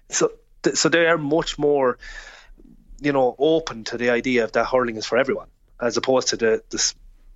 so 0.10 0.32
so 0.74 0.90
they 0.90 1.08
are 1.08 1.18
much 1.18 1.58
more, 1.58 1.98
you 3.00 3.12
know, 3.12 3.36
open 3.38 3.84
to 3.86 3.98
the 3.98 4.10
idea 4.12 4.44
of 4.44 4.52
that 4.54 4.66
hurling 4.66 4.98
is 4.98 5.06
for 5.06 5.18
everyone, 5.18 5.48
as 5.80 5.98
opposed 5.98 6.30
to 6.30 6.38
the 6.38 6.64
the, 6.70 6.94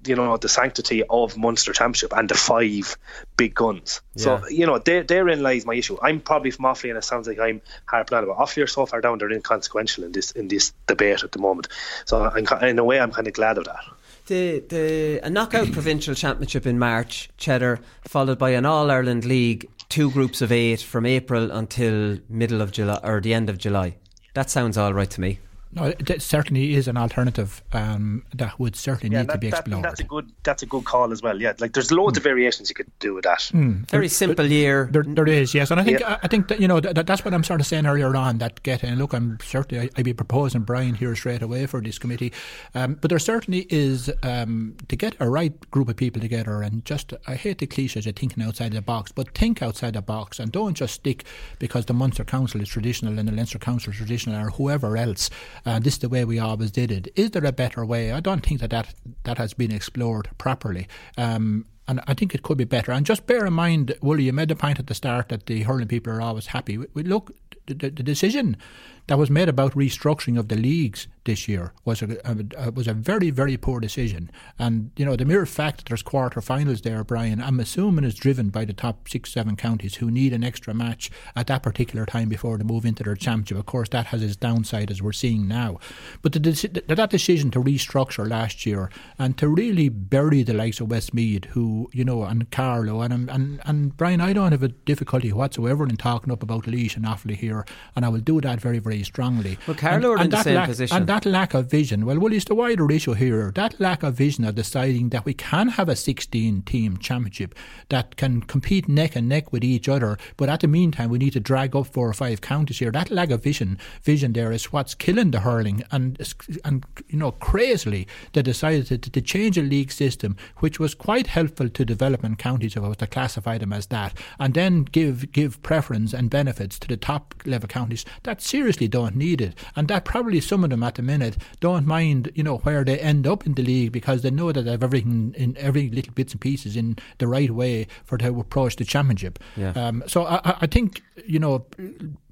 you 0.07 0.15
know 0.15 0.37
the 0.37 0.49
sanctity 0.49 1.03
of 1.09 1.37
Munster 1.37 1.73
Championship 1.73 2.13
and 2.15 2.29
the 2.29 2.35
five 2.35 2.97
big 3.37 3.53
guns. 3.53 4.01
So 4.15 4.47
you 4.47 4.65
know 4.65 4.79
there, 4.79 5.03
therein 5.03 5.43
lies 5.43 5.65
my 5.65 5.75
issue. 5.75 5.97
I'm 6.01 6.21
probably 6.21 6.51
from 6.51 6.65
Offaly, 6.65 6.89
and 6.89 6.97
it 6.97 7.03
sounds 7.03 7.27
like 7.27 7.39
I'm 7.39 7.61
harping 7.85 8.17
on 8.17 8.23
about 8.23 8.37
Offaly 8.37 8.63
are 8.63 8.67
so 8.67 8.85
far 8.85 9.01
down 9.01 9.17
they're 9.17 9.31
inconsequential 9.31 10.03
in 10.03 10.11
this 10.11 10.31
in 10.31 10.47
this 10.47 10.73
debate 10.87 11.23
at 11.23 11.31
the 11.31 11.39
moment. 11.39 11.67
So 12.05 12.23
I'm, 12.23 12.45
in 12.63 12.79
a 12.79 12.83
way 12.83 12.99
I'm 12.99 13.11
kind 13.11 13.27
of 13.27 13.33
glad 13.33 13.57
of 13.57 13.65
that. 13.65 13.83
The 14.27 14.59
the 14.59 15.19
a 15.23 15.29
knockout 15.29 15.71
provincial 15.71 16.15
championship 16.15 16.65
in 16.65 16.79
March, 16.79 17.29
Cheddar, 17.37 17.79
followed 18.07 18.39
by 18.39 18.51
an 18.51 18.65
All 18.65 18.89
Ireland 18.89 19.25
League, 19.25 19.69
two 19.89 20.09
groups 20.11 20.41
of 20.41 20.51
eight 20.51 20.81
from 20.81 21.05
April 21.05 21.51
until 21.51 22.17
middle 22.29 22.61
of 22.61 22.71
July 22.71 22.99
or 23.03 23.21
the 23.21 23.33
end 23.33 23.49
of 23.49 23.57
July. 23.57 23.97
That 24.33 24.49
sounds 24.49 24.77
all 24.77 24.93
right 24.93 25.09
to 25.11 25.21
me. 25.21 25.39
No, 25.75 25.91
that 25.91 26.21
certainly 26.21 26.73
is 26.75 26.87
an 26.87 26.95
alternative 26.97 27.61
um, 27.73 28.23
that 28.33 28.57
would 28.59 28.75
certainly 28.75 29.15
need 29.15 29.23
to 29.23 29.27
that- 29.33 29.41
be 29.41 29.49
that- 29.49 29.59
explored. 29.59 29.83
that's 29.83 29.99
a 29.99 30.03
good 30.03 30.31
that's 30.43 30.63
a 30.63 30.65
good 30.65 30.85
call 30.85 31.11
as 31.11 31.21
well. 31.21 31.39
Yeah, 31.41 31.53
like 31.59 31.73
there's 31.73 31.91
loads 31.91 32.17
of 32.17 32.23
variations 32.23 32.69
you 32.69 32.75
could 32.75 32.89
do 32.99 33.13
with 33.13 33.25
that. 33.25 33.41
Hmm. 33.51 33.83
Very 33.91 34.07
simple 34.07 34.45
year. 34.45 34.87
There, 34.91 35.03
there 35.03 35.27
is, 35.27 35.53
yes, 35.53 35.71
and 35.71 35.79
I 35.79 35.83
think 35.83 35.99
Yeah. 35.99 36.17
I 36.23 36.27
think 36.27 36.47
that, 36.47 36.59
you 36.61 36.67
know 36.67 36.79
that, 36.79 37.05
that's 37.05 37.25
what 37.25 37.33
I'm 37.33 37.43
sort 37.43 37.59
of 37.61 37.67
saying 37.67 37.85
earlier 37.85 38.15
on. 38.15 38.37
That 38.37 38.63
get 38.63 38.83
and 38.83 38.97
look, 38.97 39.13
I'm 39.13 39.37
certainly 39.43 39.85
I, 39.85 39.89
I'd 39.99 40.05
be 40.05 40.13
proposing 40.13 40.61
Brian 40.61 40.95
here 40.95 41.15
straight 41.15 41.41
away 41.41 41.65
for 41.65 41.81
this 41.81 41.97
committee, 41.99 42.31
um, 42.73 42.95
but 43.01 43.09
there 43.09 43.19
certainly 43.19 43.67
is 43.69 44.09
um, 44.23 44.75
to 44.87 44.95
get 44.95 45.15
a 45.19 45.29
right 45.29 45.53
group 45.71 45.89
of 45.89 45.97
people 45.97 46.21
together 46.21 46.61
and 46.61 46.85
just 46.85 47.13
I 47.27 47.35
hate 47.35 47.57
the 47.57 47.67
cliches 47.67 48.07
of 48.07 48.15
thinking 48.15 48.43
outside 48.43 48.71
the 48.73 48.81
box, 48.81 49.11
but 49.11 49.33
think 49.37 49.61
outside 49.61 49.93
the 49.93 50.01
box 50.01 50.39
and 50.39 50.51
don't 50.51 50.75
just 50.75 50.93
stick 50.95 51.25
because 51.59 51.85
the 51.85 51.93
Munster 51.93 52.23
Council 52.23 52.61
is 52.61 52.69
traditional 52.69 53.19
and 53.19 53.27
the 53.27 53.33
Leinster 53.33 53.59
Council 53.59 53.91
is 53.91 53.97
traditional 53.97 54.35
or 54.45 54.51
whoever 54.51 54.95
else. 54.95 55.29
Uh, 55.65 55.79
this 55.79 55.93
is 55.93 55.99
the 55.99 56.09
way 56.09 56.23
we 56.23 56.39
always 56.39 56.71
did 56.71 56.91
it. 56.91 57.11
Is 57.15 57.31
there 57.31 57.45
a 57.45 57.51
better 57.51 57.85
way? 57.85 58.11
I 58.11 58.19
don't 58.19 58.45
think 58.45 58.59
that 58.61 58.69
that, 58.69 58.93
that 59.23 59.37
has 59.37 59.53
been 59.53 59.71
explored 59.71 60.29
properly. 60.37 60.87
Um, 61.17 61.65
and 61.87 62.01
I 62.07 62.13
think 62.13 62.33
it 62.33 62.43
could 62.43 62.57
be 62.57 62.63
better. 62.65 62.91
And 62.91 63.05
just 63.05 63.27
bear 63.27 63.45
in 63.45 63.53
mind, 63.53 63.95
Willie, 64.01 64.23
you 64.23 64.33
made 64.33 64.49
the 64.49 64.55
point 64.55 64.79
at 64.79 64.87
the 64.87 64.93
start 64.93 65.29
that 65.29 65.45
the 65.45 65.63
hurling 65.63 65.87
people 65.87 66.13
are 66.13 66.21
always 66.21 66.47
happy. 66.47 66.77
We, 66.77 66.87
we 66.93 67.03
look, 67.03 67.31
the, 67.67 67.73
the, 67.73 67.89
the 67.89 68.03
decision 68.03 68.57
that 69.07 69.17
was 69.17 69.29
made 69.29 69.49
about 69.49 69.73
restructuring 69.73 70.37
of 70.37 70.47
the 70.47 70.55
leagues 70.55 71.07
this 71.25 71.47
year 71.47 71.73
was 71.83 72.01
a, 72.01 72.17
a, 72.57 72.71
was 72.71 72.87
a 72.87 72.93
very 72.93 73.29
very 73.29 73.57
poor 73.57 73.79
decision. 73.79 74.31
And 74.57 74.91
you 74.95 75.05
know 75.05 75.15
the 75.15 75.25
mere 75.25 75.45
fact 75.45 75.77
that 75.77 75.85
there's 75.87 76.03
quarter 76.03 76.41
finals 76.41 76.81
there, 76.81 77.03
Brian, 77.03 77.41
I'm 77.41 77.59
assuming 77.59 78.05
is 78.05 78.15
driven 78.15 78.49
by 78.49 78.65
the 78.65 78.73
top 78.73 79.09
six 79.09 79.31
seven 79.33 79.55
counties 79.55 79.95
who 79.95 80.09
need 80.09 80.33
an 80.33 80.43
extra 80.43 80.73
match 80.73 81.11
at 81.35 81.47
that 81.47 81.63
particular 81.63 82.05
time 82.05 82.29
before 82.29 82.57
they 82.57 82.63
move 82.63 82.85
into 82.85 83.03
their 83.03 83.15
championship. 83.15 83.57
Of 83.57 83.65
course, 83.65 83.89
that 83.89 84.07
has 84.07 84.23
its 84.23 84.35
downside 84.35 84.91
as 84.91 85.01
we're 85.01 85.11
seeing 85.11 85.47
now. 85.47 85.79
But 86.21 86.33
the, 86.33 86.83
that 86.87 87.09
decision 87.09 87.51
to 87.51 87.63
restructure 87.63 88.29
last 88.29 88.65
year 88.65 88.89
and 89.17 89.37
to 89.37 89.47
really 89.47 89.89
bury 89.89 90.43
the 90.43 90.53
likes 90.53 90.79
of 90.79 90.89
Westmeath, 90.89 91.45
who 91.45 91.89
you 91.91 92.05
know, 92.05 92.23
and 92.23 92.49
Carlow 92.51 93.01
and 93.01 93.29
and 93.29 93.61
and 93.65 93.97
Brian, 93.97 94.21
I 94.21 94.33
don't 94.33 94.51
have 94.51 94.63
a 94.63 94.69
difficulty 94.69 95.33
whatsoever 95.33 95.85
in 95.85 95.97
talking 95.97 96.31
up 96.31 96.43
about 96.43 96.67
Laois 96.67 96.95
and 96.95 97.05
Offaly 97.05 97.35
here, 97.35 97.65
and 97.95 98.05
I 98.05 98.09
will 98.09 98.19
do 98.19 98.39
that 98.41 98.61
very 98.61 98.79
very 98.79 98.94
strongly. 99.03 99.57
Well, 99.67 99.75
Carlow 99.75 100.11
and, 100.11 100.19
are 100.19 100.23
in 100.23 100.29
the 100.29 100.37
that 100.37 100.43
same 100.43 100.55
lack, 100.55 100.69
position. 100.69 100.97
And 100.97 101.07
that 101.07 101.25
lack 101.25 101.53
of 101.53 101.69
vision, 101.69 102.05
well, 102.05 102.19
well, 102.19 102.33
it's 102.33 102.45
the 102.45 102.55
wider 102.55 102.89
issue 102.91 103.13
here. 103.13 103.51
That 103.55 103.79
lack 103.79 104.03
of 104.03 104.15
vision 104.15 104.45
of 104.45 104.55
deciding 104.55 105.09
that 105.09 105.25
we 105.25 105.33
can 105.33 105.69
have 105.69 105.89
a 105.89 105.95
16 105.95 106.61
team 106.63 106.97
championship 106.97 107.55
that 107.89 108.15
can 108.15 108.41
compete 108.41 108.87
neck 108.87 109.15
and 109.15 109.29
neck 109.29 109.51
with 109.51 109.63
each 109.63 109.87
other, 109.87 110.17
but 110.37 110.49
at 110.49 110.61
the 110.61 110.67
meantime, 110.67 111.09
we 111.09 111.17
need 111.17 111.33
to 111.33 111.39
drag 111.39 111.75
up 111.75 111.87
four 111.87 112.07
or 112.07 112.13
five 112.13 112.41
counties 112.41 112.79
here. 112.79 112.91
That 112.91 113.11
lack 113.11 113.31
of 113.31 113.43
vision, 113.43 113.77
vision 114.03 114.33
there 114.33 114.51
is 114.51 114.71
what's 114.71 114.95
killing 114.95 115.31
the 115.31 115.41
hurling. 115.41 115.83
And, 115.91 116.19
and 116.63 116.85
you 117.07 117.17
know, 117.17 117.31
crazily, 117.31 118.07
they 118.33 118.41
decided 118.41 118.87
to, 118.87 118.97
to 118.97 119.21
change 119.21 119.57
a 119.57 119.61
league 119.61 119.91
system, 119.91 120.35
which 120.57 120.79
was 120.79 120.93
quite 120.93 121.27
helpful 121.27 121.69
to 121.69 121.85
development 121.85 122.39
counties 122.39 122.75
if 122.75 122.83
I 122.83 122.87
was 122.87 122.97
to 122.97 123.07
classify 123.07 123.57
them 123.57 123.73
as 123.73 123.87
that, 123.87 124.13
and 124.39 124.53
then 124.53 124.83
give, 124.83 125.31
give 125.31 125.61
preference 125.61 126.13
and 126.13 126.29
benefits 126.29 126.79
to 126.79 126.87
the 126.87 126.97
top 126.97 127.33
level 127.45 127.67
counties 127.67 128.05
that 128.23 128.41
seriously 128.41 128.84
don't 128.87 129.15
need 129.15 129.41
it. 129.41 129.55
And 129.75 129.87
that 129.87 130.05
probably 130.05 130.39
some 130.41 130.63
of 130.63 130.69
them 130.69 130.83
at 130.83 130.95
the 130.95 131.01
minute 131.01 131.37
don't 131.59 131.85
mind, 131.85 132.31
you 132.35 132.43
know, 132.43 132.57
where 132.59 132.83
they 132.83 132.99
end 132.99 133.25
up 133.27 133.45
in 133.45 133.53
the 133.53 133.63
league 133.63 133.91
because 133.91 134.21
they 134.21 134.31
know 134.31 134.51
that 134.51 134.63
they 134.63 134.71
have 134.71 134.83
everything 134.83 135.33
in 135.37 135.55
every 135.57 135.89
little 135.89 136.13
bits 136.13 136.33
and 136.33 136.41
pieces 136.41 136.75
in 136.75 136.97
the 137.17 137.27
right 137.27 137.51
way 137.51 137.87
for 138.03 138.17
to 138.17 138.39
approach 138.39 138.75
the 138.77 138.85
championship. 138.85 139.39
Yeah. 139.57 139.71
Um, 139.71 140.03
so 140.07 140.25
I- 140.25 140.57
I 140.61 140.67
think, 140.67 141.01
you 141.25 141.39
know, 141.39 141.65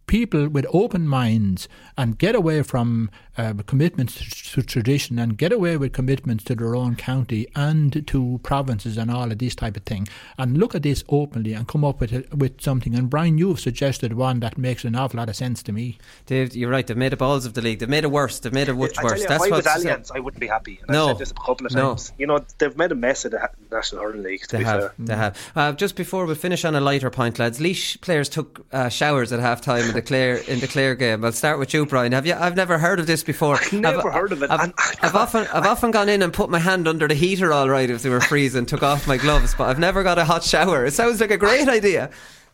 people 0.08 0.48
with 0.50 0.66
open 0.74 1.08
minds 1.08 1.68
and 1.98 2.18
get 2.18 2.36
away 2.36 2.62
from 2.62 3.10
uh, 3.38 3.54
commitments 3.66 4.52
to 4.54 4.62
tradition 4.62 5.18
and 5.18 5.38
get 5.38 5.52
away 5.52 5.76
with 5.78 5.92
commitments 5.94 6.44
to 6.44 6.54
their 6.56 6.76
own 6.76 6.96
county 6.96 7.48
and 7.56 8.06
to 8.08 8.40
provinces 8.44 8.98
and 8.98 9.10
all 9.10 9.32
of 9.32 9.40
this 9.40 9.56
type 9.56 9.76
of 9.78 9.84
thing 9.84 10.08
and 10.38 10.58
look 10.58 10.76
at 10.76 10.84
this 10.84 11.04
openly 11.10 11.54
and 11.54 11.68
come 11.68 11.84
up 11.84 12.00
with 12.00 12.12
a, 12.14 12.24
with 12.36 12.62
something 12.62 12.94
and 12.94 13.10
Brian 13.10 13.38
you've 13.38 13.60
suggested 13.60 14.14
one 14.14 14.40
that 14.42 14.58
makes 14.58 14.84
an 14.84 14.96
awful 14.96 15.18
lot 15.18 15.30
of 15.30 15.36
sense 15.36 15.64
to 15.64 15.72
me 15.72 15.98
Dave, 16.28 16.56
you're 16.56 16.70
right. 16.70 16.86
They've 16.86 16.96
made 16.98 17.14
a 17.14 17.18
balls 17.18 17.46
of 17.46 17.54
the 17.54 17.62
league. 17.62 17.80
They've 17.80 17.90
made 17.90 18.04
it 18.04 18.12
worse. 18.12 18.40
They've 18.40 18.54
made 18.54 18.70
it 18.70 18.74
much 18.74 18.92
I 18.98 19.02
tell 19.02 19.04
worse. 19.12 19.22
you, 19.22 19.28
That's 19.28 19.46
if 19.46 19.52
I 19.54 19.56
was 19.56 19.66
what's- 19.86 20.12
I 20.12 20.20
wouldn't 20.20 20.40
be 20.42 20.48
happy. 20.48 20.80
And 20.82 20.90
No. 20.92 21.04
I've 21.08 21.18
said 21.18 21.20
this 21.20 21.32
a 21.32 21.34
couple 21.36 21.66
of 21.66 21.74
No. 21.74 21.90
times. 21.90 22.12
You 22.18 22.28
know, 22.28 22.40
they've 22.58 22.78
made 22.78 22.92
a 22.92 22.96
mess 22.96 23.26
of 23.26 23.32
the 23.32 23.50
National 23.72 24.04
Hurling 24.04 24.24
League. 24.24 24.42
To 24.44 24.48
They 24.52 24.58
be 24.60 24.64
have, 24.66 24.80
fair. 24.82 24.94
they 25.00 25.16
have. 25.16 25.52
Uh, 25.56 25.72
just 25.74 25.96
before 25.96 26.26
we 26.26 26.36
finish 26.36 26.64
on 26.66 26.76
a 26.76 26.82
lighter 26.82 27.10
point, 27.10 27.40
lads, 27.40 27.60
Laois 27.60 27.98
players 28.02 28.30
took 28.30 28.66
uh, 28.72 28.90
showers 28.90 29.32
at 29.32 29.40
half 29.40 29.62
time 29.62 29.93
in 29.94 29.98
the 29.98 30.02
Clare 30.02 30.36
in 30.38 30.60
the 30.60 30.68
Clare 30.68 30.96
game. 30.96 31.24
I'll 31.24 31.32
start 31.32 31.60
with 31.60 31.74
you, 31.74 31.86
Brian. 31.86 32.12
Have 32.12 32.26
you? 32.26 32.34
I've 32.34 32.56
never 32.56 32.78
heard 32.78 33.00
of 33.00 33.08
this 33.08 33.24
before. 33.24 33.56
I've 33.56 33.74
never 33.74 34.12
heard 34.12 34.32
of 34.32 34.42
it. 34.42 34.50
I've, 34.50 34.74
I've 35.02 35.16
often, 35.16 35.46
I've 35.54 35.66
often 35.66 35.92
gone 35.92 36.10
in 36.10 36.22
and 36.22 36.34
put 36.34 36.50
my 36.50 36.60
hand 36.60 36.88
under 36.88 37.08
the 37.08 37.14
heater, 37.14 37.54
all 37.54 37.70
right, 37.70 37.90
if 37.90 38.02
they 38.02 38.10
were 38.10 38.22
freezing, 38.22 38.66
took 38.66 38.84
off 38.84 39.08
my 39.08 39.18
gloves, 39.18 39.54
but 39.56 39.70
I've 39.70 39.80
never 39.80 40.04
got 40.04 40.18
a 40.18 40.26
hot 40.26 40.44
shower. 40.44 40.86
It 40.86 40.94
sounds 40.94 41.22
like 41.22 41.32
a 41.32 41.38
great 41.38 41.68
idea. 41.68 42.10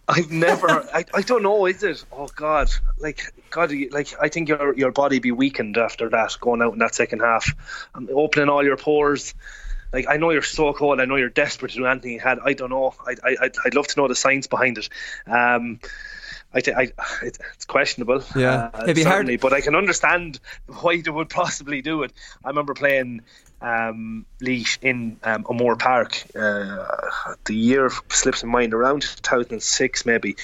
I've 0.08 0.32
never. 0.32 0.69
I, 0.93 1.06
I 1.13 1.21
don't 1.21 1.43
know. 1.43 1.65
Is 1.65 1.84
it? 1.84 2.04
Oh 2.12 2.28
God! 2.36 2.69
Like 2.97 3.32
God! 3.52 3.71
Like 3.91 4.13
I 4.19 4.28
think 4.28 4.49
your 4.49 4.75
your 4.75 4.91
body 4.91 5.19
be 5.19 5.32
weakened 5.32 5.78
after 5.78 6.10
that 6.10 6.36
going 6.41 6.62
out 6.62 6.73
in 6.73 6.80
that 6.80 6.95
second 6.95 7.19
half, 7.19 7.54
um, 7.93 8.10
opening 8.12 8.49
all 8.49 8.63
your 8.63 8.75
pores. 8.75 9.36
Like 9.93 10.08
I 10.10 10.17
know 10.17 10.32
you're 10.32 10.41
so 10.41 10.73
cold. 10.73 10.99
I 10.99 11.06
know 11.06 11.15
you're 11.15 11.30
desperate 11.30 11.71
to 11.71 11.78
do 11.78 11.86
anything 11.86 12.13
you 12.13 12.19
had. 12.19 12.39
I 12.43 12.54
don't 12.54 12.71
know. 12.71 12.95
I 13.06 13.15
I 13.23 13.36
I'd, 13.41 13.56
I'd 13.65 13.75
love 13.75 13.88
to 13.88 13.99
know 13.99 14.08
the 14.08 14.15
science 14.15 14.47
behind 14.47 14.80
it. 14.80 14.89
Um, 15.28 15.80
I, 16.53 16.62
th- 16.62 16.75
I 16.77 16.91
it's 17.23 17.65
questionable. 17.65 18.23
Yeah. 18.35 18.69
uh, 18.73 18.83
It'd 18.83 18.95
be 18.95 19.03
hard- 19.03 19.17
certainly, 19.17 19.38
but 19.38 19.53
I 19.53 19.62
can 19.62 19.75
understand 19.75 20.39
why 20.81 21.01
they 21.01 21.12
would 21.12 21.29
possibly 21.29 21.81
do 21.81 22.03
it. 22.03 22.12
I 22.43 22.49
remember 22.49 22.73
playing 22.73 23.21
um, 23.62 24.25
Laois 24.41 24.77
in 24.81 25.17
um, 25.23 25.45
O'Moore 25.49 25.75
Park. 25.75 26.23
Uh, 26.35 26.85
the 27.45 27.55
year 27.55 27.89
slips 28.09 28.43
my 28.43 28.49
mind 28.62 28.73
around 28.73 29.01
2006 29.01 30.05
maybe. 30.05 30.35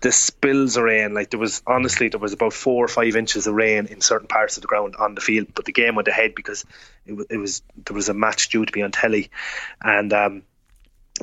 The 0.00 0.12
spills 0.12 0.76
of 0.76 0.84
rain, 0.84 1.14
like 1.14 1.30
there 1.30 1.40
was 1.40 1.62
honestly 1.66 2.08
there 2.08 2.20
was 2.20 2.34
about 2.34 2.52
four 2.52 2.84
or 2.84 2.88
five 2.88 3.16
inches 3.16 3.46
of 3.46 3.54
rain 3.54 3.86
in 3.86 4.02
certain 4.02 4.28
parts 4.28 4.56
of 4.58 4.60
the 4.60 4.66
ground 4.68 4.94
on 4.98 5.14
the 5.14 5.22
field, 5.22 5.48
but 5.54 5.64
the 5.64 5.72
game 5.72 5.94
went 5.94 6.06
ahead 6.06 6.34
because 6.34 6.66
it, 7.06 7.14
it 7.30 7.38
was 7.38 7.62
there 7.86 7.94
was 7.94 8.10
a 8.10 8.14
match 8.14 8.50
due 8.50 8.66
to 8.66 8.72
be 8.72 8.82
on 8.82 8.92
telly, 8.92 9.30
and 9.82 10.12
um, 10.12 10.42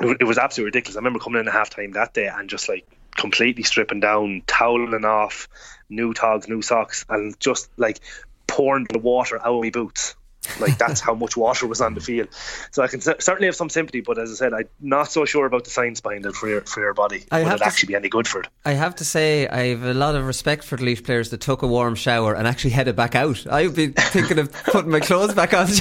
it, 0.00 0.16
it 0.20 0.24
was 0.24 0.38
absolutely 0.38 0.68
ridiculous. 0.68 0.96
I 0.96 0.98
remember 0.98 1.20
coming 1.20 1.40
in 1.40 1.46
at 1.46 1.54
half 1.54 1.70
time 1.70 1.92
that 1.92 2.14
day 2.14 2.26
and 2.26 2.50
just 2.50 2.68
like 2.68 2.84
completely 3.16 3.62
stripping 3.62 4.00
down, 4.00 4.42
toweling 4.46 5.04
off, 5.04 5.48
new 5.88 6.14
togs, 6.14 6.48
new 6.48 6.62
socks, 6.62 7.04
and 7.08 7.38
just 7.40 7.70
like 7.76 8.00
pouring 8.46 8.86
the 8.92 8.98
water 8.98 9.38
out 9.38 9.54
of 9.56 9.62
my 9.62 9.70
boots. 9.70 10.14
Like 10.60 10.78
that's 10.78 11.00
how 11.08 11.14
much 11.14 11.36
water 11.36 11.66
was 11.66 11.80
on 11.80 11.94
the 11.94 12.00
field. 12.00 12.28
So 12.70 12.82
I 12.82 12.88
can 12.88 13.00
cer- 13.00 13.20
certainly 13.20 13.46
have 13.46 13.56
some 13.56 13.68
sympathy, 13.70 14.00
but 14.00 14.18
as 14.18 14.30
I 14.30 14.34
said, 14.34 14.52
I'm 14.54 14.68
not 14.80 15.10
so 15.10 15.24
sure 15.24 15.46
about 15.46 15.64
the 15.64 15.70
science 15.70 16.00
behind 16.00 16.26
it 16.26 16.34
for 16.34 16.48
your 16.48 16.60
for 16.62 16.80
your 16.80 16.94
body. 16.94 17.24
I 17.30 17.38
Would 17.40 17.46
have 17.48 17.56
it 17.56 17.58
to 17.60 17.66
actually 17.66 17.86
be 17.88 17.94
any 17.96 18.08
good 18.08 18.26
for 18.28 18.40
it? 18.40 18.48
I 18.64 18.72
have 18.72 18.94
to 18.96 19.04
say, 19.04 19.46
I 19.48 19.68
have 19.68 19.82
a 19.84 19.94
lot 19.94 20.14
of 20.14 20.26
respect 20.26 20.64
for 20.64 20.76
the 20.76 20.84
Leaf 20.84 21.04
players 21.04 21.30
that 21.30 21.40
took 21.40 21.62
a 21.62 21.66
warm 21.66 21.94
shower 21.94 22.34
and 22.34 22.46
actually 22.48 22.70
headed 22.70 22.96
back 22.96 23.14
out. 23.14 23.46
I 23.46 23.66
would 23.66 23.76
be 23.76 23.88
thinking 23.88 24.38
of 24.38 24.52
putting 24.64 24.90
my 24.90 25.00
clothes 25.00 25.34
back 25.34 25.52
on. 25.54 25.68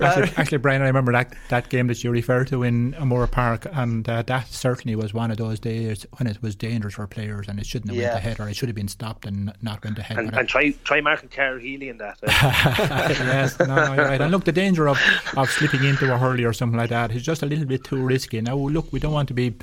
Actually, 0.00 0.32
actually, 0.36 0.58
Brian, 0.58 0.82
I 0.82 0.86
remember 0.86 1.12
that, 1.12 1.34
that 1.48 1.68
game 1.68 1.86
that 1.88 2.02
you 2.02 2.10
referred 2.10 2.48
to 2.48 2.62
in 2.62 2.92
O'Moore 2.94 3.30
Park, 3.30 3.66
and 3.72 4.08
uh, 4.08 4.22
that 4.22 4.48
certainly 4.48 4.96
was 4.96 5.12
one 5.14 5.30
of 5.30 5.36
those 5.36 5.60
days 5.60 6.06
when 6.16 6.26
it 6.26 6.42
was 6.42 6.56
dangerous 6.56 6.94
for 6.94 7.06
players, 7.06 7.46
and 7.46 7.58
it 7.60 7.66
shouldn't 7.66 7.90
have 7.92 8.00
Yeah. 8.00 8.14
went 8.14 8.18
ahead, 8.18 8.40
or 8.40 8.48
it 8.48 8.56
should 8.56 8.68
have 8.68 8.74
been 8.76 8.88
stopped 8.88 9.26
and 9.26 9.52
not 9.62 9.84
went 9.84 9.98
ahead. 9.98 10.18
And, 10.18 10.30
But, 10.30 10.40
and 10.40 10.48
try 10.48 10.70
try 10.84 11.00
marking 11.00 11.28
Cahir 11.28 11.60
Healy 11.60 11.88
in 11.88 11.98
that. 11.98 12.18
uh, 12.26 12.71
yes, 12.78 13.58
no, 13.58 13.66
no, 13.66 13.94
you're 13.94 14.04
right. 14.04 14.20
And 14.20 14.30
look, 14.30 14.44
the 14.44 14.52
danger 14.52 14.88
of, 14.88 14.98
of 15.36 15.50
slipping 15.50 15.84
into 15.84 16.12
a 16.12 16.18
hurley 16.18 16.44
or 16.44 16.52
something 16.52 16.78
like 16.78 16.90
that 16.90 17.12
is 17.12 17.22
just 17.22 17.42
a 17.42 17.46
little 17.46 17.64
bit 17.64 17.84
too 17.84 18.02
risky. 18.02 18.40
Now, 18.40 18.56
look, 18.56 18.92
we 18.92 19.00
don't 19.00 19.12
want 19.12 19.28
to 19.28 19.34
be 19.34 19.54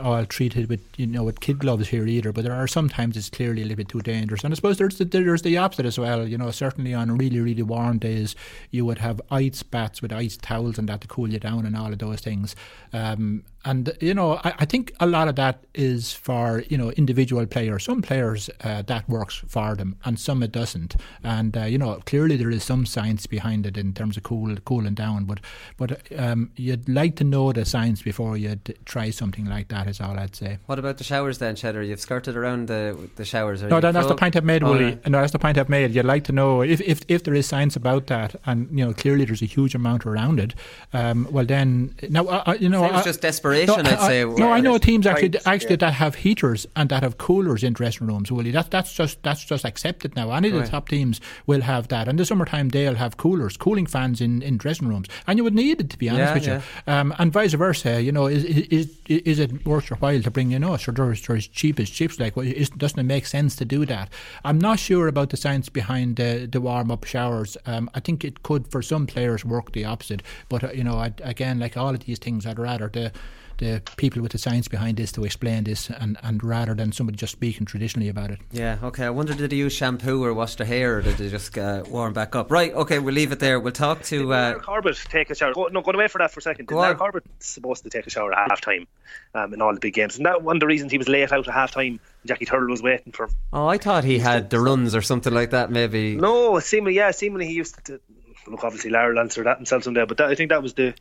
all 0.00 0.24
treated 0.24 0.68
with 0.68 0.80
you 0.96 1.06
know 1.06 1.24
with 1.24 1.40
kid 1.40 1.58
gloves 1.58 1.88
here 1.88 2.06
either, 2.06 2.32
but 2.32 2.44
there 2.44 2.54
are 2.54 2.66
sometimes 2.66 3.16
it's 3.16 3.30
clearly 3.30 3.62
a 3.62 3.64
little 3.64 3.76
bit 3.76 3.88
too 3.88 4.00
dangerous. 4.00 4.44
And 4.44 4.52
I 4.52 4.56
suppose 4.56 4.78
there's 4.78 4.98
the, 4.98 5.04
there's 5.04 5.42
the 5.42 5.58
opposite 5.58 5.86
as 5.86 5.98
well. 5.98 6.26
You 6.26 6.38
know, 6.38 6.50
certainly 6.50 6.94
on 6.94 7.16
really 7.16 7.40
really 7.40 7.62
warm 7.62 7.98
days, 7.98 8.36
you 8.70 8.84
would 8.84 8.98
have 8.98 9.20
ice 9.30 9.62
baths 9.62 10.00
with 10.02 10.12
ice 10.12 10.36
towels 10.36 10.78
and 10.78 10.88
that 10.88 11.00
to 11.02 11.08
cool 11.08 11.28
you 11.28 11.38
down 11.38 11.66
and 11.66 11.76
all 11.76 11.92
of 11.92 11.98
those 11.98 12.20
things. 12.20 12.54
Um, 12.92 13.44
and 13.64 13.94
you 14.00 14.14
know, 14.14 14.40
I, 14.42 14.54
I, 14.60 14.64
think 14.64 14.92
a 15.00 15.06
lot 15.06 15.28
of 15.28 15.36
that 15.36 15.64
is 15.74 16.12
for 16.12 16.64
you 16.68 16.78
know 16.78 16.90
individual 16.92 17.44
players. 17.46 17.84
Some 17.84 18.00
players 18.00 18.48
uh, 18.62 18.82
that 18.82 19.08
works 19.08 19.42
for 19.46 19.74
them, 19.74 19.96
and 20.04 20.18
some 20.18 20.42
it 20.42 20.50
doesn't. 20.50 20.96
And 21.22 21.56
uh, 21.56 21.64
you 21.64 21.76
know, 21.76 22.00
clearly 22.06 22.36
there 22.36 22.50
is 22.50 22.64
some 22.64 22.86
science 22.86 23.26
behind 23.26 23.66
it 23.66 23.76
in 23.76 23.92
terms 23.92 24.16
of 24.16 24.22
cool 24.22 24.56
cooling 24.64 24.94
down. 24.94 25.24
But 25.24 25.40
but 25.76 26.00
um, 26.18 26.50
you'd 26.56 26.88
like 26.88 27.16
to 27.16 27.24
know 27.24 27.52
the 27.52 27.66
science 27.66 28.00
before 28.00 28.36
you 28.36 28.58
try 28.86 29.10
something 29.10 29.44
like 29.44 29.68
that. 29.68 29.86
Is 29.86 30.00
all 30.00 30.18
I'd 30.18 30.34
say. 30.34 30.58
What 30.66 30.78
about 30.78 30.96
the 30.96 31.04
showers 31.04 31.38
then, 31.38 31.54
Cheddar? 31.54 31.82
You've 31.82 32.00
skirted 32.00 32.36
around 32.36 32.68
the 32.68 33.10
the 33.16 33.26
showers. 33.26 33.62
no, 33.62 33.80
that, 33.80 33.92
that's 33.92 34.08
the 34.08 34.14
point 34.14 34.36
I've 34.36 34.44
made, 34.44 34.62
Willie. 34.62 34.98
No, 35.06 35.20
that's 35.20 35.32
the 35.32 35.38
point 35.38 35.58
I've 35.58 35.68
made. 35.68 35.94
You'd 35.94 36.06
like 36.06 36.24
to 36.24 36.32
know 36.32 36.62
if, 36.62 36.80
if 36.80 37.02
if 37.08 37.24
there 37.24 37.34
is 37.34 37.46
science 37.46 37.76
about 37.76 38.06
that, 38.06 38.36
and 38.46 38.70
you 38.70 38.86
know, 38.86 38.94
clearly 38.94 39.26
there's 39.26 39.42
a 39.42 39.46
huge 39.46 39.74
amount 39.74 40.06
around 40.06 40.40
it. 40.40 40.54
Um, 40.94 41.28
well, 41.30 41.44
then 41.44 41.94
now 42.08 42.26
uh, 42.26 42.56
you 42.58 42.70
know, 42.70 42.86
it's 42.86 43.04
just 43.04 43.20
No, 43.50 43.76
I'd 43.76 43.98
say. 44.00 44.24
no, 44.24 44.52
I 44.52 44.60
know 44.60 44.78
teams 44.78 45.06
actually 45.06 45.38
actually 45.46 45.70
yeah. 45.70 45.76
that 45.76 45.94
have 45.94 46.16
heaters 46.16 46.66
and 46.76 46.88
that 46.90 47.02
have 47.02 47.18
coolers 47.18 47.62
in 47.62 47.72
dressing 47.72 48.06
rooms. 48.06 48.30
Willie, 48.30 48.50
that 48.50 48.70
that's 48.70 48.92
just 48.92 49.22
that's 49.22 49.44
just 49.44 49.64
accepted 49.64 50.16
now. 50.16 50.30
Any 50.32 50.48
of 50.48 50.54
the 50.54 50.66
top 50.66 50.88
teams 50.88 51.20
will 51.46 51.62
have 51.62 51.88
that. 51.88 52.08
In 52.08 52.16
the 52.16 52.24
summertime, 52.24 52.70
they'll 52.70 52.94
have 52.94 53.16
coolers, 53.16 53.56
cooling 53.56 53.86
fans 53.86 54.20
in, 54.20 54.42
in 54.42 54.56
dressing 54.56 54.88
rooms, 54.88 55.08
and 55.26 55.38
you 55.38 55.44
would 55.44 55.54
need 55.54 55.80
it 55.80 55.90
to 55.90 55.98
be 55.98 56.08
honest 56.08 56.46
yeah, 56.46 56.56
with 56.56 56.64
you. 56.86 56.92
Um, 56.92 57.14
and 57.18 57.32
vice 57.32 57.54
versa, 57.54 58.02
you 58.02 58.12
know, 58.12 58.26
is, 58.26 58.44
is 58.44 58.98
is 59.06 59.38
it 59.38 59.66
worth 59.66 59.90
your 59.90 59.98
while 59.98 60.22
to 60.22 60.30
bring 60.30 60.52
in 60.52 60.64
us 60.64 60.86
or 60.86 60.92
there's, 60.92 61.26
there's 61.26 61.48
cheap 61.48 61.80
as 61.80 61.90
chips? 61.90 62.20
Like, 62.20 62.36
well, 62.36 62.50
doesn't 62.76 62.98
it 62.98 63.04
make 63.04 63.26
sense 63.26 63.56
to 63.56 63.64
do 63.64 63.84
that? 63.86 64.08
I'm 64.44 64.58
not 64.58 64.78
sure 64.78 65.08
about 65.08 65.30
the 65.30 65.36
science 65.36 65.68
behind 65.68 66.16
the, 66.16 66.48
the 66.50 66.60
warm 66.60 66.90
up 66.90 67.04
showers. 67.04 67.56
Um, 67.66 67.90
I 67.94 68.00
think 68.00 68.24
it 68.24 68.42
could 68.42 68.68
for 68.68 68.82
some 68.82 69.06
players 69.06 69.44
work 69.44 69.72
the 69.72 69.84
opposite, 69.84 70.22
but 70.48 70.64
uh, 70.64 70.72
you 70.72 70.84
know, 70.84 70.96
I, 70.96 71.12
again, 71.22 71.58
like 71.58 71.76
all 71.76 71.90
of 71.90 72.00
these 72.00 72.18
things, 72.18 72.46
I'd 72.46 72.58
rather 72.58 72.88
the 72.88 73.12
the 73.60 73.82
people 73.96 74.20
with 74.22 74.32
the 74.32 74.38
science 74.38 74.66
behind 74.66 74.96
this 74.96 75.12
to 75.12 75.24
explain 75.24 75.64
this, 75.64 75.90
and, 75.90 76.18
and 76.22 76.42
rather 76.42 76.74
than 76.74 76.90
somebody 76.90 77.16
just 77.16 77.32
speaking 77.32 77.66
traditionally 77.66 78.08
about 78.08 78.30
it. 78.30 78.40
Yeah, 78.50 78.78
okay. 78.82 79.04
I 79.04 79.10
wonder 79.10 79.34
did 79.34 79.50
they 79.50 79.56
use 79.56 79.72
shampoo 79.72 80.24
or 80.24 80.34
wash 80.34 80.56
their 80.56 80.66
hair, 80.66 80.96
or 80.96 81.02
did 81.02 81.18
they 81.18 81.28
just 81.28 81.56
uh, 81.56 81.84
warm 81.88 82.12
back 82.12 82.34
up? 82.34 82.50
Right, 82.50 82.72
okay, 82.74 82.98
we'll 82.98 83.14
leave 83.14 83.32
it 83.32 83.38
there. 83.38 83.60
We'll 83.60 83.72
talk 83.72 84.02
to. 84.04 84.32
Uh, 84.32 84.58
Corbett 84.58 84.96
take 85.08 85.30
a 85.30 85.34
shower. 85.34 85.52
Go, 85.52 85.68
no, 85.68 85.82
go 85.82 85.92
away 85.92 86.08
for 86.08 86.18
that 86.18 86.32
for 86.32 86.40
a 86.40 86.42
second. 86.42 86.66
Did 86.66 86.98
Corbett 86.98 87.24
supposed 87.38 87.84
to 87.84 87.90
take 87.90 88.06
a 88.06 88.10
shower 88.10 88.32
at 88.32 88.50
half 88.50 88.60
time 88.60 88.88
um, 89.34 89.54
in 89.54 89.62
all 89.62 89.74
the 89.74 89.80
big 89.80 89.94
games? 89.94 90.16
And 90.16 90.26
that 90.26 90.42
one 90.42 90.56
of 90.56 90.60
the 90.60 90.66
reasons 90.66 90.90
he 90.90 90.98
was 90.98 91.08
late 91.08 91.30
out 91.30 91.46
at 91.46 91.54
half 91.54 91.72
time. 91.72 92.00
Jackie 92.26 92.44
Tyrrell 92.44 92.68
was 92.68 92.82
waiting 92.82 93.12
for. 93.12 93.30
Oh, 93.50 93.66
I 93.66 93.78
thought 93.78 94.04
he 94.04 94.18
had 94.18 94.50
the 94.50 94.60
runs 94.60 94.94
or 94.94 95.00
something 95.00 95.32
like 95.32 95.50
that. 95.50 95.70
Maybe. 95.70 96.16
No, 96.16 96.58
seemingly, 96.58 96.96
yeah, 96.96 97.12
seemingly 97.12 97.46
he 97.46 97.54
used 97.54 97.82
to 97.86 97.98
look, 98.46 98.64
obviously 98.64 98.90
Larry 98.90 99.14
will 99.14 99.20
answer 99.20 99.44
that 99.44 99.58
himself 99.58 99.84
someday, 99.84 100.04
but 100.04 100.18
that, 100.18 100.28
I 100.28 100.34
think 100.34 100.50
that 100.50 100.62
was 100.62 100.74
the, 100.74 100.94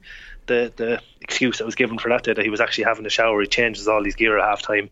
the 0.49 0.73
the 0.75 1.01
excuse 1.21 1.59
that 1.59 1.65
was 1.65 1.75
given 1.75 1.97
for 1.97 2.09
that 2.09 2.23
day 2.23 2.33
that 2.33 2.43
he 2.43 2.49
was 2.49 2.59
actually 2.59 2.83
having 2.83 3.05
a 3.05 3.09
shower. 3.09 3.39
He 3.39 3.47
changes 3.47 3.87
all 3.87 4.03
his 4.03 4.15
gear 4.15 4.37
at 4.37 4.43
half 4.43 4.61
time. 4.61 4.89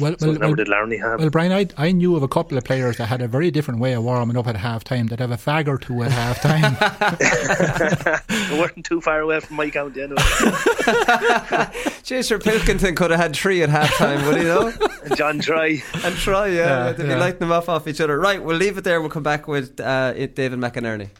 Well, 0.00 0.16
so 0.18 0.30
well, 0.30 0.38
well, 0.40 0.54
did 0.54 0.66
Larry 0.66 0.98
have. 0.98 1.20
well, 1.20 1.30
Brian, 1.30 1.52
I, 1.52 1.68
I 1.76 1.92
knew 1.92 2.16
of 2.16 2.24
a 2.24 2.28
couple 2.28 2.58
of 2.58 2.64
players 2.64 2.96
that 2.96 3.06
had 3.06 3.22
a 3.22 3.28
very 3.28 3.52
different 3.52 3.78
way 3.78 3.92
of 3.92 4.02
warming 4.02 4.36
up 4.36 4.48
at 4.48 4.56
half 4.56 4.82
time. 4.82 5.06
That 5.06 5.20
have 5.20 5.30
a 5.30 5.36
fag 5.36 5.68
or 5.68 5.78
two 5.78 6.02
at 6.02 6.10
half 6.10 6.40
time. 6.40 6.76
we 8.50 8.58
weren't 8.58 8.84
too 8.84 9.00
far 9.00 9.20
away 9.20 9.38
from 9.38 9.56
my 9.56 9.70
count 9.70 9.96
anyway. 9.96 10.20
Jason 12.02 12.40
Pilkington 12.40 12.96
could 12.96 13.12
have 13.12 13.20
had 13.20 13.36
three 13.36 13.62
at 13.62 13.68
half 13.68 13.94
time, 13.96 14.26
would 14.26 14.38
he 14.38 14.44
know? 14.44 14.72
And 15.04 15.16
John 15.16 15.38
Try. 15.38 15.80
And 16.02 16.14
Try, 16.16 16.48
yeah. 16.48 16.56
yeah 16.56 16.92
they'd 16.92 17.06
yeah. 17.06 17.14
be 17.14 17.20
lighting 17.20 17.38
them 17.38 17.52
off 17.52 17.68
off 17.68 17.86
each 17.86 18.00
other. 18.00 18.18
Right, 18.18 18.42
we'll 18.42 18.56
leave 18.56 18.78
it 18.78 18.84
there. 18.84 19.00
We'll 19.00 19.10
come 19.10 19.22
back 19.22 19.46
with 19.46 19.78
uh, 19.78 20.12
David 20.12 20.58
McInerney. 20.58 21.10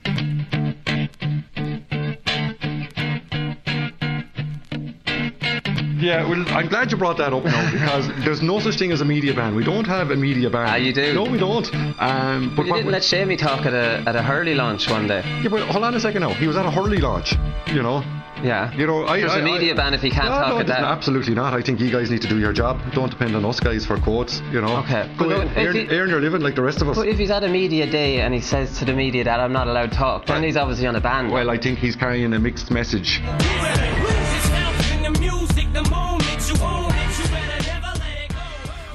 Yeah, 5.99 6.29
well, 6.29 6.45
I'm 6.49 6.69
glad 6.69 6.91
you 6.91 6.97
brought 6.97 7.19
that 7.19 7.33
up 7.33 7.45
now 7.45 7.71
because 7.73 8.09
there's 8.25 8.43
no 8.43 8.61
such 8.61 8.77
thing 8.77 8.93
as 8.93 9.01
a 9.01 9.05
media 9.05 9.35
ban. 9.35 9.55
We 9.55 9.65
don't 9.65 9.87
have 9.87 10.11
a 10.11 10.17
media 10.17 10.49
ban. 10.49 10.69
Ah, 10.69 10.77
you 10.77 10.93
do? 10.93 11.15
No, 11.15 11.25
we 11.25 11.39
don't. 11.39 11.67
Um, 11.99 12.55
but 12.55 12.67
you 12.67 12.75
didn't 12.75 12.93
let 12.93 13.03
Shamey 13.03 13.37
talk 13.37 13.67
at 13.67 13.75
a 13.75 14.03
at 14.07 14.15
a 14.15 14.23
Hurley 14.23 14.55
launch 14.55 14.89
one 14.89 15.09
day. 15.09 15.23
Yeah, 15.43 15.49
but 15.49 15.63
hold 15.69 15.85
on 15.85 15.95
a 15.95 16.01
second 16.01 16.23
now. 16.23 16.33
He 16.35 16.47
was 16.47 16.57
at 16.57 16.67
a 16.67 16.71
Hurley 16.71 16.99
launch. 16.99 17.35
You 17.67 17.83
know. 17.83 18.05
Yeah. 18.43 18.73
You 18.73 18.87
know, 18.87 19.05
I, 19.05 19.19
There's 19.21 19.33
I, 19.33 19.41
a 19.41 19.45
media 19.45 19.73
I, 19.73 19.77
ban 19.77 19.95
if 19.95 20.01
he 20.01 20.11
can't 20.11 20.27
no, 20.27 20.31
talk 20.31 20.49
no, 20.49 20.59
at 20.61 20.67
that. 20.69 20.85
Absolutely 20.85 21.35
not. 21.35 21.55
I 21.55 21.63
think 21.63 21.81
you 21.81 21.91
guys 21.91 22.11
need 22.11 22.23
to 22.23 22.29
do 22.29 22.39
your 22.39 22.53
job. 22.53 22.81
Don't 22.93 23.11
depend 23.11 23.35
on 23.35 23.45
us 23.45 23.59
guys 23.61 23.85
for 23.85 23.99
quotes. 23.99 24.41
You 24.53 24.61
know. 24.61 24.77
Okay. 24.79 25.13
Go 25.19 25.29
but 25.29 25.57
earn, 25.57 25.75
he, 25.75 25.89
earn, 25.89 26.09
your 26.09 26.21
living 26.21 26.41
like 26.41 26.55
the 26.55 26.63
rest 26.63 26.81
of 26.81 26.89
us. 26.89 26.97
But 26.97 27.09
if 27.09 27.19
he's 27.19 27.31
at 27.31 27.43
a 27.45 27.49
media 27.49 27.91
day 27.91 28.21
and 28.21 28.33
he 28.33 28.41
says 28.41 28.79
to 28.79 28.85
the 28.85 28.95
media 28.95 29.25
that 29.25 29.41
I'm 29.41 29.53
not 29.53 29.67
allowed 29.67 29.91
to 29.91 29.97
talk, 29.97 30.27
then 30.27 30.43
he's 30.43 30.57
obviously 30.57 30.87
on 30.87 30.97
a 30.97 31.01
ban. 31.01 31.31
Well, 31.31 31.51
I 31.51 31.59
think 31.59 31.79
he's 31.79 31.97
carrying 31.97 32.33
a 32.33 32.39
mixed 32.39 32.71
message. 32.71 33.21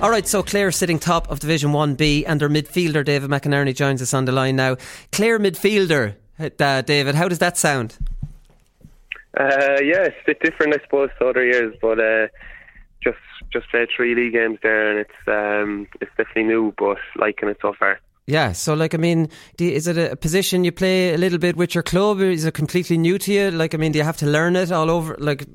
All 0.04 0.10
right, 0.10 0.28
so 0.28 0.44
Clare 0.44 0.70
sitting 0.74 1.00
top 1.00 1.32
of 1.32 1.40
Division 1.40 1.72
1B 1.72 2.26
and 2.28 2.42
their 2.42 2.50
midfielder, 2.50 3.06
David 3.06 3.30
McInerney, 3.30 3.74
joins 3.74 4.02
us 4.02 4.14
on 4.14 4.26
the 4.26 4.34
line 4.34 4.58
now. 4.58 4.76
Clare 5.14 5.40
midfielder, 5.40 6.16
uh, 6.38 6.82
David, 6.82 7.16
how 7.16 7.30
does 7.30 7.40
that 7.40 7.58
sound? 7.58 7.98
Uh, 9.40 9.80
yeah, 9.82 10.04
it's 10.04 10.18
a 10.24 10.26
bit 10.26 10.42
different, 10.42 10.74
I 10.74 10.84
suppose, 10.84 11.10
to 11.20 11.28
other 11.28 11.46
years, 11.46 11.74
but 11.82 12.02
uh, 12.02 12.28
just 13.02 13.18
just 13.54 13.70
played 13.70 13.88
three 13.96 14.14
league 14.14 14.34
games 14.34 14.60
there, 14.62 14.92
and 14.92 15.00
it's 15.00 15.28
um, 15.28 15.88
it's 16.02 16.12
definitely 16.18 16.44
new, 16.44 16.74
but 16.78 16.98
liking 17.16 17.48
it 17.48 17.60
so 17.62 17.72
far. 17.72 18.02
Yeah, 18.28 18.52
so 18.52 18.74
like 18.74 18.94
I 18.94 18.98
mean, 18.98 19.30
you, 19.58 19.70
is 19.70 19.88
it 19.88 19.98
a 19.98 20.18
position 20.18 20.66
you 20.66 20.74
play 20.74 21.14
a 21.14 21.18
little 21.18 21.40
bit 21.40 21.56
with 21.56 21.74
your 21.74 21.82
club? 21.82 22.20
Or 22.20 22.26
is 22.26 22.44
it 22.44 22.54
completely 22.54 22.98
new 22.98 23.18
to 23.20 23.32
you? 23.32 23.52
Like 23.52 23.74
I 23.74 23.78
mean, 23.78 23.94
do 23.94 24.00
you 24.00 24.06
have 24.06 24.18
to 24.18 24.26
learn 24.26 24.58
it 24.58 24.70
all 24.70 24.92
over, 24.92 25.16
like 25.18 25.46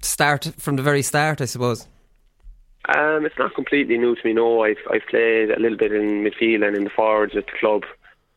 start 0.00 0.52
from 0.58 0.76
the 0.76 0.82
very 0.84 1.02
start? 1.02 1.40
I 1.40 1.46
suppose. 1.46 1.88
Um, 2.88 3.26
it's 3.26 3.38
not 3.38 3.54
completely 3.54 3.98
new 3.98 4.14
to 4.14 4.20
me. 4.24 4.32
No, 4.32 4.62
I've 4.62 4.76
I've 4.90 5.06
played 5.10 5.50
a 5.50 5.58
little 5.58 5.78
bit 5.78 5.92
in 5.92 6.24
midfield 6.24 6.66
and 6.66 6.76
in 6.76 6.84
the 6.84 6.90
forwards 6.90 7.36
at 7.36 7.46
the 7.46 7.58
club, 7.58 7.82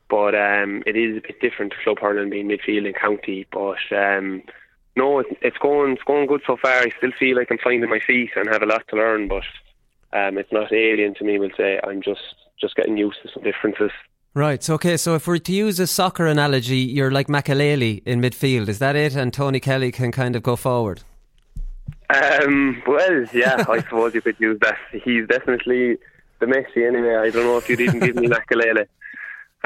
but 0.10 0.34
um, 0.34 0.82
it 0.88 0.96
is 0.96 1.18
a 1.18 1.22
bit 1.22 1.40
different 1.40 1.72
to 1.72 1.78
club 1.84 2.00
hurling 2.00 2.32
being 2.32 2.48
midfield 2.48 2.88
in 2.88 2.94
county. 2.94 3.46
But 3.52 3.78
um, 3.96 4.42
no, 4.96 5.20
it's, 5.20 5.30
it's 5.42 5.58
going 5.58 5.94
it's 5.94 6.04
going 6.04 6.28
good 6.28 6.42
so 6.48 6.58
far. 6.58 6.80
I 6.80 6.92
still 6.98 7.12
feel 7.20 7.38
like 7.38 7.52
I'm 7.52 7.60
finding 7.64 7.90
my 7.90 8.00
feet 8.00 8.32
and 8.36 8.50
have 8.50 8.64
a 8.64 8.66
lot 8.66 8.88
to 8.90 8.96
learn, 8.96 9.28
but 9.28 9.44
um, 10.14 10.40
it's 10.40 10.52
not 10.52 10.74
alien 10.74 11.14
to 11.16 11.24
me. 11.24 11.38
We'll 11.38 11.52
say 11.56 11.80
I'm 11.84 12.02
just 12.02 12.36
just 12.60 12.76
getting 12.76 12.98
used 12.98 13.22
to 13.24 13.30
some 13.32 13.44
differences. 13.44 13.92
Right. 14.34 14.64
So, 14.64 14.76
okay. 14.76 14.98
So, 14.98 15.16
if 15.16 15.28
we're 15.28 15.38
to 15.40 15.54
use 15.54 15.80
a 15.80 15.88
soccer 15.88 16.26
analogy, 16.26 16.78
you're 16.78 17.12
like 17.12 17.28
Makelele 17.28 18.02
in 18.06 18.22
midfield. 18.22 18.68
Is 18.68 18.80
that 18.80 18.96
it? 18.96 19.16
And 19.16 19.34
Tony 19.34 19.60
Kelly 19.60 19.92
can 19.92 20.12
kind 20.12 20.36
of 20.36 20.44
go 20.44 20.56
forward. 20.56 21.02
Um, 22.10 22.82
well, 22.88 23.26
yeah, 23.34 23.64
I 23.68 23.80
suppose 23.84 24.14
you 24.16 24.22
could 24.22 24.40
use 24.40 24.60
that. 24.62 24.78
He's 24.92 25.28
definitely 25.28 25.98
the 26.40 26.46
Messi 26.46 26.88
anyway. 26.88 27.16
I 27.16 27.30
don't 27.30 27.44
know 27.44 27.58
if 27.58 27.70
you'd 27.70 27.82
even 27.82 28.00
give 28.00 28.16
me 28.16 28.28
Makelele. 28.28 28.88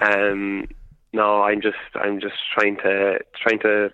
Um, 0.01 0.67
no, 1.13 1.43
I'm 1.43 1.61
just 1.61 1.77
I'm 1.95 2.19
just 2.19 2.35
trying 2.53 2.77
to 2.77 3.19
trying 3.41 3.59
to 3.59 3.89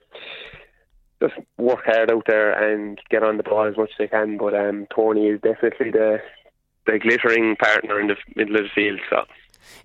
just 1.22 1.36
work 1.58 1.84
hard 1.86 2.10
out 2.12 2.24
there 2.28 2.52
and 2.52 3.00
get 3.10 3.24
on 3.24 3.38
the 3.38 3.44
ball 3.44 3.68
as 3.68 3.78
much 3.78 3.92
as 4.00 4.06
I 4.06 4.08
can. 4.08 4.38
But 4.38 4.56
um, 4.56 4.88
Tony 4.96 5.28
is 5.28 5.42
definitely 5.42 5.92
the 5.92 6.20
the 6.86 6.98
glittering 6.98 7.56
partner 7.58 8.00
in 8.00 8.08
the 8.08 8.16
middle 8.36 8.56
of 8.56 8.64
the 8.64 8.70
field. 8.74 9.00
So. 9.10 9.24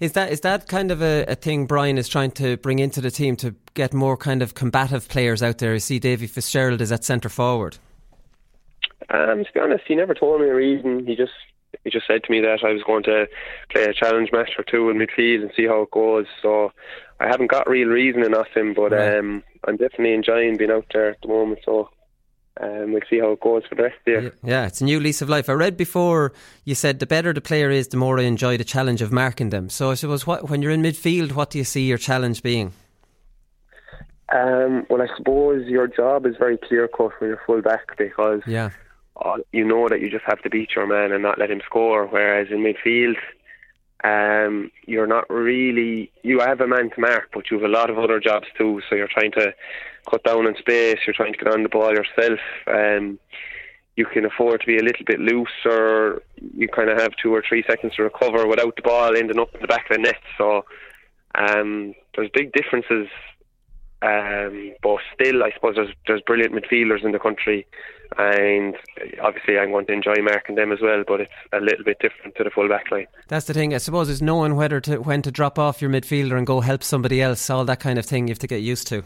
Is 0.00 0.12
that 0.12 0.32
is 0.32 0.40
that 0.42 0.68
kind 0.68 0.90
of 0.90 1.02
a, 1.02 1.24
a, 1.26 1.34
thing 1.34 1.66
Brian 1.66 1.98
is 1.98 2.08
trying 2.08 2.30
to 2.32 2.56
bring 2.58 2.78
into 2.78 3.00
the 3.00 3.10
team 3.10 3.36
to 3.36 3.54
get 3.74 3.92
more 3.92 4.16
kind 4.16 4.40
of 4.40 4.54
combative 4.54 5.08
players 5.08 5.42
out 5.42 5.58
there? 5.58 5.74
You 5.74 5.80
see 5.80 5.98
Davy 5.98 6.28
Fitzgerald 6.28 6.80
is 6.80 6.92
at 6.92 7.04
centre 7.04 7.28
forward. 7.28 7.78
Um, 9.10 9.44
to 9.44 9.52
be 9.52 9.60
honest, 9.60 9.84
he 9.86 9.94
never 9.94 10.14
told 10.14 10.40
me 10.40 10.48
a 10.48 10.54
reason. 10.54 11.06
He 11.06 11.14
just 11.14 11.32
he 11.82 11.90
just 11.90 12.06
said 12.06 12.22
to 12.24 12.30
me 12.30 12.40
that 12.40 12.60
I 12.64 12.72
was 12.72 12.82
going 12.82 13.02
to 13.04 13.26
play 13.70 13.84
a 13.84 13.92
challenge 13.92 14.30
match 14.32 14.52
or 14.58 14.64
two 14.64 14.90
in 14.90 14.98
midfield 14.98 15.42
and 15.42 15.52
see 15.56 15.66
how 15.66 15.82
it 15.82 15.90
goes. 15.90 16.26
So 16.40 16.72
I 17.20 17.26
haven't 17.26 17.50
got 17.50 17.68
real 17.68 17.88
reasoning 17.88 18.34
off 18.34 18.48
him, 18.54 18.74
but 18.74 18.92
right. 18.92 19.18
um, 19.18 19.42
I'm 19.66 19.76
definitely 19.76 20.14
enjoying 20.14 20.56
being 20.56 20.70
out 20.70 20.86
there 20.92 21.10
at 21.10 21.20
the 21.22 21.28
moment. 21.28 21.60
So 21.64 21.90
um, 22.60 22.92
we'll 22.92 23.02
see 23.10 23.18
how 23.18 23.32
it 23.32 23.40
goes 23.40 23.64
for 23.68 23.74
the 23.74 23.82
rest 23.84 23.96
of 23.98 24.04
the 24.04 24.10
year. 24.10 24.34
Yeah, 24.42 24.66
it's 24.66 24.80
a 24.80 24.84
new 24.84 25.00
lease 25.00 25.20
of 25.20 25.28
life. 25.28 25.48
I 25.48 25.52
read 25.52 25.76
before 25.76 26.32
you 26.64 26.74
said 26.74 27.00
the 27.00 27.06
better 27.06 27.32
the 27.32 27.40
player 27.40 27.70
is, 27.70 27.88
the 27.88 27.96
more 27.96 28.18
I 28.18 28.22
enjoy 28.22 28.56
the 28.56 28.64
challenge 28.64 29.02
of 29.02 29.12
marking 29.12 29.50
them. 29.50 29.68
So 29.68 29.90
I 29.90 29.94
suppose 29.94 30.26
what, 30.26 30.48
when 30.48 30.62
you're 30.62 30.72
in 30.72 30.82
midfield, 30.82 31.32
what 31.32 31.50
do 31.50 31.58
you 31.58 31.64
see 31.64 31.86
your 31.86 31.98
challenge 31.98 32.42
being? 32.42 32.72
Um, 34.32 34.86
well, 34.88 35.02
I 35.02 35.08
suppose 35.16 35.66
your 35.66 35.86
job 35.86 36.24
is 36.26 36.36
very 36.38 36.56
clear 36.56 36.88
cut 36.88 37.12
when 37.20 37.30
you're 37.30 37.42
full 37.46 37.60
back 37.60 37.96
because 37.98 38.40
yeah 38.46 38.70
you 39.52 39.64
know 39.64 39.88
that 39.88 40.00
you 40.00 40.10
just 40.10 40.24
have 40.24 40.42
to 40.42 40.50
beat 40.50 40.70
your 40.74 40.86
man 40.86 41.12
and 41.12 41.22
not 41.22 41.38
let 41.38 41.50
him 41.50 41.62
score. 41.64 42.06
Whereas 42.06 42.48
in 42.50 42.58
midfield, 42.58 43.16
um, 44.02 44.70
you're 44.86 45.06
not 45.06 45.28
really 45.30 46.10
you 46.22 46.40
have 46.40 46.60
a 46.60 46.66
man 46.66 46.90
to 46.90 47.00
mark, 47.00 47.30
but 47.32 47.50
you 47.50 47.58
have 47.58 47.68
a 47.68 47.72
lot 47.72 47.90
of 47.90 47.98
other 47.98 48.20
jobs 48.20 48.46
too. 48.58 48.82
So 48.88 48.96
you're 48.96 49.08
trying 49.08 49.32
to 49.32 49.54
cut 50.10 50.24
down 50.24 50.46
in 50.46 50.56
space. 50.56 50.98
You're 51.06 51.14
trying 51.14 51.32
to 51.32 51.38
get 51.38 51.52
on 51.52 51.62
the 51.62 51.68
ball 51.68 51.92
yourself. 51.92 52.40
Um, 52.66 53.18
you 53.96 54.06
can 54.06 54.24
afford 54.24 54.60
to 54.60 54.66
be 54.66 54.76
a 54.76 54.82
little 54.82 55.04
bit 55.06 55.20
loose, 55.20 55.64
or 55.64 56.22
you 56.56 56.68
kind 56.68 56.90
of 56.90 57.00
have 57.00 57.12
two 57.22 57.32
or 57.32 57.44
three 57.48 57.62
seconds 57.66 57.94
to 57.94 58.02
recover 58.02 58.46
without 58.46 58.74
the 58.74 58.82
ball 58.82 59.16
ending 59.16 59.38
up 59.38 59.54
in 59.54 59.60
the 59.60 59.68
back 59.68 59.88
of 59.88 59.96
the 59.96 60.02
net. 60.02 60.20
So 60.36 60.64
um, 61.36 61.94
there's 62.14 62.30
big 62.34 62.52
differences 62.52 63.08
Um, 64.04 64.74
but 64.82 64.98
still, 65.14 65.42
I 65.42 65.50
suppose 65.54 65.76
there's 65.76 65.94
there's 66.06 66.20
brilliant 66.20 66.52
midfielders 66.52 67.04
in 67.04 67.12
the 67.12 67.18
country, 67.18 67.66
and 68.18 68.74
obviously 69.22 69.58
I'm 69.58 69.70
going 69.70 69.86
to 69.86 69.92
enjoy 69.92 70.16
marking 70.20 70.56
them 70.56 70.72
as 70.72 70.80
well. 70.82 71.04
But 71.06 71.22
it's 71.22 71.32
a 71.52 71.60
little 71.60 71.84
bit 71.84 72.00
different 72.00 72.36
to 72.36 72.44
the 72.44 72.50
full 72.50 72.68
back 72.68 72.90
line. 72.90 73.06
That's 73.28 73.46
the 73.46 73.54
thing. 73.54 73.72
I 73.72 73.78
suppose 73.78 74.10
is 74.10 74.20
knowing 74.20 74.56
whether 74.56 74.80
to 74.82 74.98
when 74.98 75.22
to 75.22 75.30
drop 75.30 75.58
off 75.58 75.80
your 75.80 75.90
midfielder 75.90 76.36
and 76.36 76.46
go 76.46 76.60
help 76.60 76.82
somebody 76.82 77.22
else. 77.22 77.48
All 77.48 77.64
that 77.64 77.80
kind 77.80 77.98
of 77.98 78.04
thing 78.04 78.28
you 78.28 78.32
have 78.32 78.38
to 78.40 78.46
get 78.46 78.60
used 78.60 78.86
to. 78.88 79.04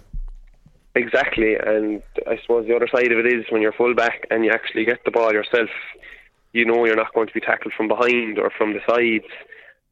Exactly, 0.97 1.55
and 1.55 2.03
I 2.27 2.39
suppose 2.43 2.67
the 2.67 2.75
other 2.75 2.89
side 2.93 3.13
of 3.13 3.19
it 3.19 3.27
is 3.27 3.45
when 3.51 3.63
you're 3.63 3.73
full 3.73 3.95
back 3.95 4.27
and 4.31 4.45
you 4.45 4.51
actually 4.51 4.85
get 4.85 5.05
the 5.05 5.13
ball 5.13 5.33
yourself, 5.33 5.69
you 6.53 6.65
know 6.65 6.85
you're 6.87 6.97
not 6.97 7.15
going 7.15 7.29
to 7.29 7.35
be 7.35 7.41
tackled 7.41 7.73
from 7.75 7.87
behind 7.87 8.37
or 8.39 8.51
from 8.51 8.73
the 8.73 8.81
sides. 8.89 9.31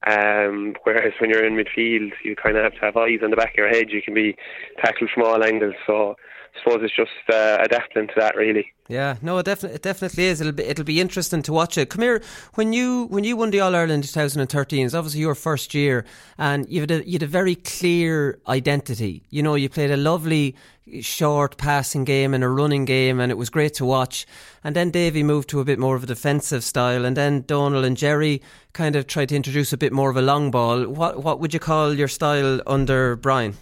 Um, 0.07 0.75
whereas 0.85 1.15
when 1.21 1.31
you're 1.31 1.45
in 1.45 1.55
midfield, 1.55 2.13
you 2.23 2.37
kind 2.37 2.57
of 2.57 2.65
have 2.65 2.75
to 2.75 2.81
have 2.81 2.97
eyes 2.97 3.21
on 3.23 3.31
the 3.31 3.37
back 3.37 3.53
of 3.53 3.57
your 3.57 3.69
head. 3.69 3.91
You 3.91 4.03
can 4.03 4.15
be 4.15 4.37
tackled 4.83 5.11
from 5.11 5.25
all 5.25 5.43
angles. 5.43 5.75
So 5.87 6.17
I 6.57 6.63
suppose 6.63 6.83
it's 6.83 6.97
just 6.97 7.11
uh, 7.33 7.59
adapting 7.61 8.09
to 8.09 8.15
that, 8.17 8.37
really. 8.37 8.73
Yeah, 8.89 9.17
no, 9.21 9.39
it 9.39 9.45
definitely, 9.45 9.77
it 9.77 9.83
definitely 9.83 10.27
is. 10.27 10.41
It'll 10.41 10.53
be, 10.53 10.63
it'll 10.63 10.85
be 10.85 11.01
interesting 11.01 11.43
to 11.43 11.53
watch 11.53 11.77
it. 11.77 11.91
Come 11.91 12.03
here, 12.03 12.23
when 12.55 12.73
you 12.73 13.07
when 13.07 13.25
you 13.25 13.37
won 13.37 13.51
the 13.51 13.61
All 13.61 13.75
Ireland 13.75 14.05
2013, 14.05 14.87
it's 14.87 14.95
obviously 14.95 15.21
your 15.21 15.35
first 15.35 15.75
year, 15.75 16.05
and 16.39 16.69
you 16.69 16.81
had 16.81 16.91
a, 16.91 17.07
you 17.07 17.15
had 17.15 17.25
a 17.25 17.27
very 17.27 17.57
clear 17.57 18.39
identity. 18.49 19.25
You 19.31 19.43
know, 19.43 19.55
you 19.55 19.69
played 19.69 19.91
a 19.91 19.97
lovely 19.97 20.55
short 21.01 21.57
passing 21.57 22.05
game 22.05 22.35
and 22.35 22.45
a 22.45 22.49
running 22.49 22.85
game, 22.85 23.21
and 23.21 23.31
it 23.33 23.37
was 23.37 23.51
great 23.51 23.75
to 23.75 23.85
watch. 23.85 24.27
And 24.63 24.75
then 24.75 24.91
Davy 24.91 25.23
moved 25.23 25.49
to 25.51 25.61
a 25.61 25.65
bit 25.65 25.79
more 25.79 25.97
of 25.97 26.03
a 26.03 26.07
defensive 26.07 26.65
style, 26.65 27.05
and 27.05 27.17
then 27.17 27.43
Donal 27.43 27.85
and 27.85 27.97
Jerry 27.97 28.43
kind 28.73 28.97
of 28.97 29.07
tried 29.07 29.29
to 29.31 29.37
introduce 29.37 29.73
a 29.73 29.77
bit 29.77 29.93
more 29.93 30.11
of 30.11 30.17
a 30.17 30.23
long 30.23 30.51
ball. 30.51 30.87
What 30.87 31.23
what 31.23 31.41
would 31.41 31.53
you 31.53 31.61
call 31.61 31.95
your 31.95 32.09
style 32.09 32.61
under 32.67 33.17
Brian? 33.17 33.55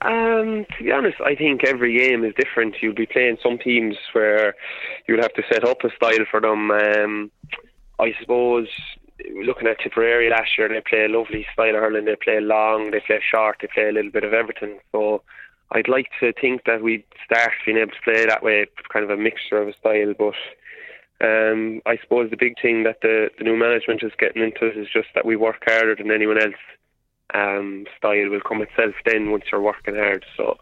Um, 0.00 0.64
to 0.76 0.84
be 0.84 0.92
honest, 0.92 1.20
I 1.20 1.34
think 1.34 1.64
every 1.64 1.98
game 1.98 2.24
is 2.24 2.32
different. 2.36 2.76
You'll 2.80 2.94
be 2.94 3.06
playing 3.06 3.38
some 3.42 3.58
teams 3.58 3.96
where 4.12 4.54
you'll 5.06 5.22
have 5.22 5.34
to 5.34 5.42
set 5.50 5.64
up 5.64 5.82
a 5.82 5.90
style 5.96 6.24
for 6.30 6.40
them. 6.40 6.70
Um, 6.70 7.30
I 7.98 8.14
suppose 8.20 8.68
looking 9.44 9.68
at 9.68 9.78
Tipperary 9.80 10.30
last 10.30 10.56
year, 10.56 10.66
and 10.66 10.76
they 10.76 10.88
play 10.88 11.04
a 11.04 11.08
lovely 11.08 11.46
style 11.52 11.74
of 11.74 11.82
hurling. 11.82 12.04
They 12.04 12.16
play 12.16 12.40
long, 12.40 12.90
they 12.90 13.00
play 13.00 13.20
short, 13.22 13.58
they 13.60 13.68
play 13.72 13.88
a 13.88 13.92
little 13.92 14.10
bit 14.10 14.24
of 14.24 14.32
everything. 14.32 14.78
So 14.92 15.22
I'd 15.72 15.88
like 15.88 16.10
to 16.20 16.32
think 16.32 16.64
that 16.64 16.82
we'd 16.82 17.04
start 17.24 17.52
being 17.64 17.78
able 17.78 17.92
to 17.92 18.02
play 18.04 18.26
that 18.26 18.42
way, 18.42 18.66
kind 18.92 19.04
of 19.04 19.10
a 19.10 19.20
mixture 19.20 19.60
of 19.60 19.68
a 19.68 19.74
style. 19.74 20.14
But 20.18 20.34
um, 21.20 21.82
I 21.86 21.98
suppose 21.98 22.30
the 22.30 22.36
big 22.36 22.54
thing 22.60 22.84
that 22.84 23.00
the, 23.02 23.30
the 23.38 23.44
new 23.44 23.56
management 23.56 24.02
is 24.02 24.12
getting 24.18 24.42
into 24.42 24.70
is 24.70 24.88
just 24.92 25.08
that 25.14 25.26
we 25.26 25.36
work 25.36 25.62
harder 25.66 25.94
than 25.94 26.10
anyone 26.10 26.40
else 26.40 26.54
um, 27.34 27.86
style 27.96 28.28
will 28.30 28.40
come 28.40 28.62
itself 28.62 28.94
then 29.04 29.30
once 29.30 29.44
you're 29.50 29.60
working 29.60 29.96
hard. 29.96 30.24
So 30.36 30.58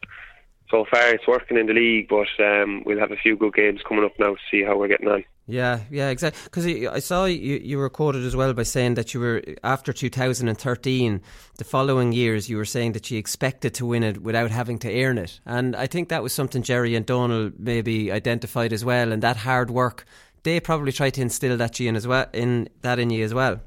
so 0.70 0.84
far 0.90 1.10
it's 1.10 1.26
working 1.26 1.56
in 1.56 1.66
the 1.66 1.72
league, 1.72 2.08
but 2.08 2.28
um, 2.44 2.82
we'll 2.84 2.98
have 2.98 3.12
a 3.12 3.16
few 3.16 3.36
good 3.36 3.54
games 3.54 3.80
coming 3.86 4.04
up 4.04 4.18
now 4.18 4.34
to 4.34 4.40
see 4.50 4.62
how 4.62 4.76
we're 4.76 4.88
getting 4.88 5.08
on. 5.08 5.24
Yeah, 5.48 5.80
yeah, 5.90 6.08
exactly. 6.08 6.40
Because 6.44 6.66
I 6.66 6.98
saw 6.98 7.24
you, 7.26 7.60
you 7.62 7.78
were 7.78 7.88
quoted 7.88 8.24
as 8.24 8.34
well 8.34 8.52
by 8.52 8.64
saying 8.64 8.94
that 8.94 9.14
you 9.14 9.20
were 9.20 9.42
after 9.62 9.92
2013, 9.92 11.22
the 11.58 11.64
following 11.64 12.12
years, 12.12 12.50
you 12.50 12.56
were 12.56 12.64
saying 12.64 12.92
that 12.92 13.10
you 13.10 13.18
expected 13.18 13.72
to 13.74 13.86
win 13.86 14.02
it 14.02 14.22
without 14.22 14.50
having 14.50 14.78
to 14.80 15.02
earn 15.02 15.18
it, 15.18 15.40
and 15.46 15.76
I 15.76 15.86
think 15.86 16.08
that 16.08 16.22
was 16.22 16.32
something 16.32 16.62
Jerry 16.62 16.96
and 16.96 17.06
Donal 17.06 17.52
maybe 17.58 18.10
identified 18.10 18.72
as 18.72 18.84
well, 18.84 19.12
and 19.12 19.22
that 19.22 19.36
hard 19.36 19.70
work. 19.70 20.04
They 20.42 20.60
probably 20.60 20.92
tried 20.92 21.14
to 21.14 21.22
instill 21.22 21.56
that 21.56 21.80
in 21.80 21.96
as 21.96 22.06
well, 22.06 22.26
in 22.32 22.68
that 22.82 22.98
in 22.98 23.10
you 23.10 23.24
as 23.24 23.34
well. 23.34 23.60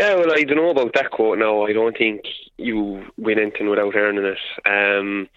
Yeah, 0.00 0.14
well, 0.14 0.32
I 0.32 0.44
don't 0.44 0.56
know 0.56 0.70
about 0.70 0.94
that 0.94 1.10
quote 1.10 1.38
now. 1.38 1.66
I 1.66 1.74
don't 1.74 1.94
think 1.94 2.22
you 2.56 3.04
win 3.18 3.38
anything 3.38 3.68
without 3.68 3.94
earning 3.94 4.24
it. 4.24 4.38
Um, 4.64 5.28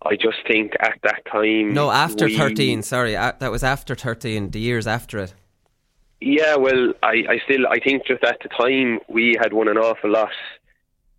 I 0.00 0.14
just 0.14 0.36
think 0.46 0.74
at 0.78 1.00
that 1.02 1.24
time. 1.28 1.74
No, 1.74 1.90
after 1.90 2.26
we, 2.26 2.36
13, 2.36 2.82
sorry. 2.82 3.14
that 3.14 3.50
was 3.50 3.64
after 3.64 3.96
13, 3.96 4.52
the 4.52 4.60
years 4.60 4.86
after 4.86 5.18
it. 5.18 5.34
Yeah, 6.20 6.54
well, 6.54 6.92
I, 7.02 7.24
I 7.28 7.40
still, 7.46 7.66
I 7.66 7.80
think 7.80 8.06
just 8.06 8.22
at 8.22 8.38
the 8.44 8.48
time 8.48 9.00
we 9.08 9.36
had 9.40 9.52
won 9.52 9.66
an 9.66 9.76
awful 9.76 10.10
lot 10.10 10.30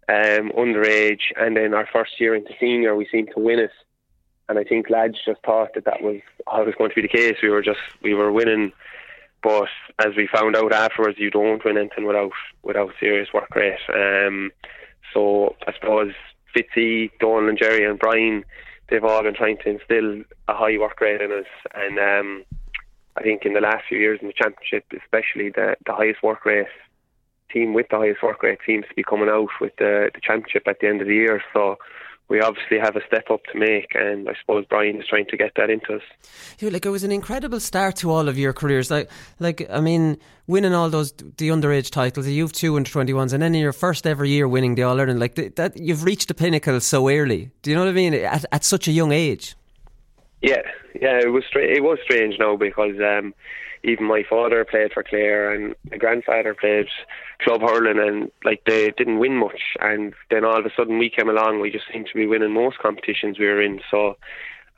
um, 0.07 0.53
underage, 0.57 1.33
and 1.35 1.57
then 1.57 1.73
our 1.73 1.89
first 1.91 2.21
year 2.21 2.35
into 2.35 2.53
senior, 2.57 2.95
we 2.95 3.05
seemed 3.11 3.31
to 3.35 3.41
win 3.41 3.59
it. 3.59 3.71
And 4.47 4.57
I 4.57 4.63
think 4.63 4.89
lads 4.89 5.17
just 5.25 5.41
thought 5.45 5.73
that 5.75 5.83
that 5.83 6.01
was 6.01 6.21
how 6.47 6.61
it 6.61 6.67
was 6.67 6.75
going 6.77 6.91
to 6.91 6.95
be 6.95 7.01
the 7.01 7.09
case. 7.09 7.35
We 7.43 7.49
were 7.49 7.61
just, 7.61 7.81
we 8.01 8.13
were 8.13 8.31
winning 8.31 8.71
but 9.43 9.69
as 9.99 10.15
we 10.15 10.27
found 10.27 10.55
out 10.55 10.73
afterwards, 10.73 11.19
you 11.19 11.29
don't 11.29 11.63
win 11.63 11.77
anything 11.77 12.05
without 12.05 12.31
without 12.63 12.91
serious 12.99 13.29
work 13.33 13.55
rate. 13.55 13.79
Um, 13.93 14.51
so 15.13 15.55
I 15.67 15.73
suppose 15.73 16.13
Fitzy, 16.55 17.11
Don, 17.19 17.47
and 17.47 17.57
Jerry 17.57 17.85
and 17.85 17.99
Brian, 17.99 18.43
they've 18.89 19.03
all 19.03 19.23
been 19.23 19.35
trying 19.35 19.57
to 19.59 19.69
instill 19.69 20.23
a 20.47 20.53
high 20.53 20.77
work 20.77 20.99
rate 21.01 21.21
in 21.21 21.31
us. 21.31 21.45
And 21.73 21.99
um, 21.99 22.45
I 23.15 23.23
think 23.23 23.45
in 23.45 23.53
the 23.53 23.61
last 23.61 23.85
few 23.87 23.97
years 23.97 24.19
in 24.21 24.27
the 24.27 24.33
championship, 24.33 24.85
especially 24.91 25.49
the 25.49 25.75
the 25.85 25.93
highest 25.93 26.23
work 26.23 26.45
rate 26.45 26.67
team 27.51 27.73
with 27.73 27.87
the 27.89 27.97
highest 27.97 28.21
work 28.21 28.43
rate 28.43 28.59
seems 28.65 28.85
to 28.89 28.95
be 28.95 29.03
coming 29.03 29.29
out 29.29 29.49
with 29.61 29.75
the, 29.77 30.11
the 30.13 30.21
championship 30.21 30.67
at 30.67 30.79
the 30.79 30.87
end 30.87 31.01
of 31.01 31.07
the 31.07 31.13
year. 31.13 31.41
So 31.53 31.77
we 32.29 32.41
obviously 32.41 32.77
have 32.77 32.95
a 32.95 33.05
step 33.07 33.29
up 33.31 33.41
to 33.51 33.57
make, 33.57 33.95
and 33.95 34.27
I 34.27 34.33
suppose 34.39 34.65
Brian 34.67 34.99
is 34.99 35.07
trying 35.07 35.27
to 35.27 35.37
get 35.37 35.53
that 35.55 35.69
into 35.69 35.95
us. 35.95 36.01
Yeah, 36.59 36.69
like 36.71 36.85
it 36.85 36.89
was 36.89 37.03
an 37.03 37.11
incredible 37.11 37.59
start 37.59 37.95
to 37.97 38.11
all 38.11 38.27
of 38.27 38.37
your 38.37 38.51
careers. 38.51 38.91
Like, 38.91 39.09
like 39.39 39.65
I 39.69 39.79
mean, 39.79 40.17
winning 40.45 40.73
all 40.73 40.89
those 40.89 41.13
the 41.13 41.49
underage 41.49 41.89
titles, 41.89 42.27
you've 42.27 42.51
two 42.51 42.75
under 42.75 42.89
twenty 42.89 43.13
ones, 43.13 43.31
and 43.31 43.41
then 43.41 43.55
in 43.55 43.61
your 43.61 43.73
first 43.73 44.05
ever 44.05 44.25
year 44.25 44.47
winning 44.47 44.75
the 44.75 44.83
All 44.83 44.99
Ireland, 44.99 45.19
like 45.19 45.35
that, 45.55 45.77
you've 45.77 46.03
reached 46.03 46.27
the 46.27 46.33
pinnacle 46.33 46.79
so 46.81 47.09
early. 47.09 47.51
Do 47.61 47.69
you 47.69 47.75
know 47.75 47.83
what 47.83 47.89
I 47.89 47.93
mean? 47.93 48.13
At, 48.13 48.45
at 48.51 48.63
such 48.65 48.87
a 48.87 48.91
young 48.91 49.11
age. 49.13 49.55
Yeah, 50.41 50.61
yeah, 51.01 51.19
it 51.19 51.31
was 51.31 51.45
stra- 51.45 51.65
it 51.67 51.83
was 51.83 51.97
strange 52.03 52.35
now 52.39 52.57
because 52.57 52.95
um, 52.99 53.33
even 53.83 54.05
my 54.05 54.23
father 54.29 54.65
played 54.65 54.91
for 54.93 55.03
Clare 55.03 55.53
and 55.53 55.75
my 55.89 55.97
grandfather 55.97 56.53
played 56.53 56.87
club 57.41 57.61
hurling 57.61 57.99
and 57.99 58.31
like 58.43 58.63
they 58.65 58.91
didn't 58.91 59.19
win 59.19 59.37
much. 59.37 59.75
And 59.79 60.13
then 60.29 60.43
all 60.43 60.59
of 60.59 60.65
a 60.65 60.71
sudden 60.75 60.97
we 60.97 61.09
came 61.09 61.29
along 61.29 61.59
we 61.59 61.71
just 61.71 61.85
seemed 61.91 62.07
to 62.07 62.15
be 62.15 62.27
winning 62.27 62.53
most 62.53 62.79
competitions 62.79 63.39
we 63.39 63.45
were 63.45 63.61
in. 63.61 63.79
So 63.89 64.17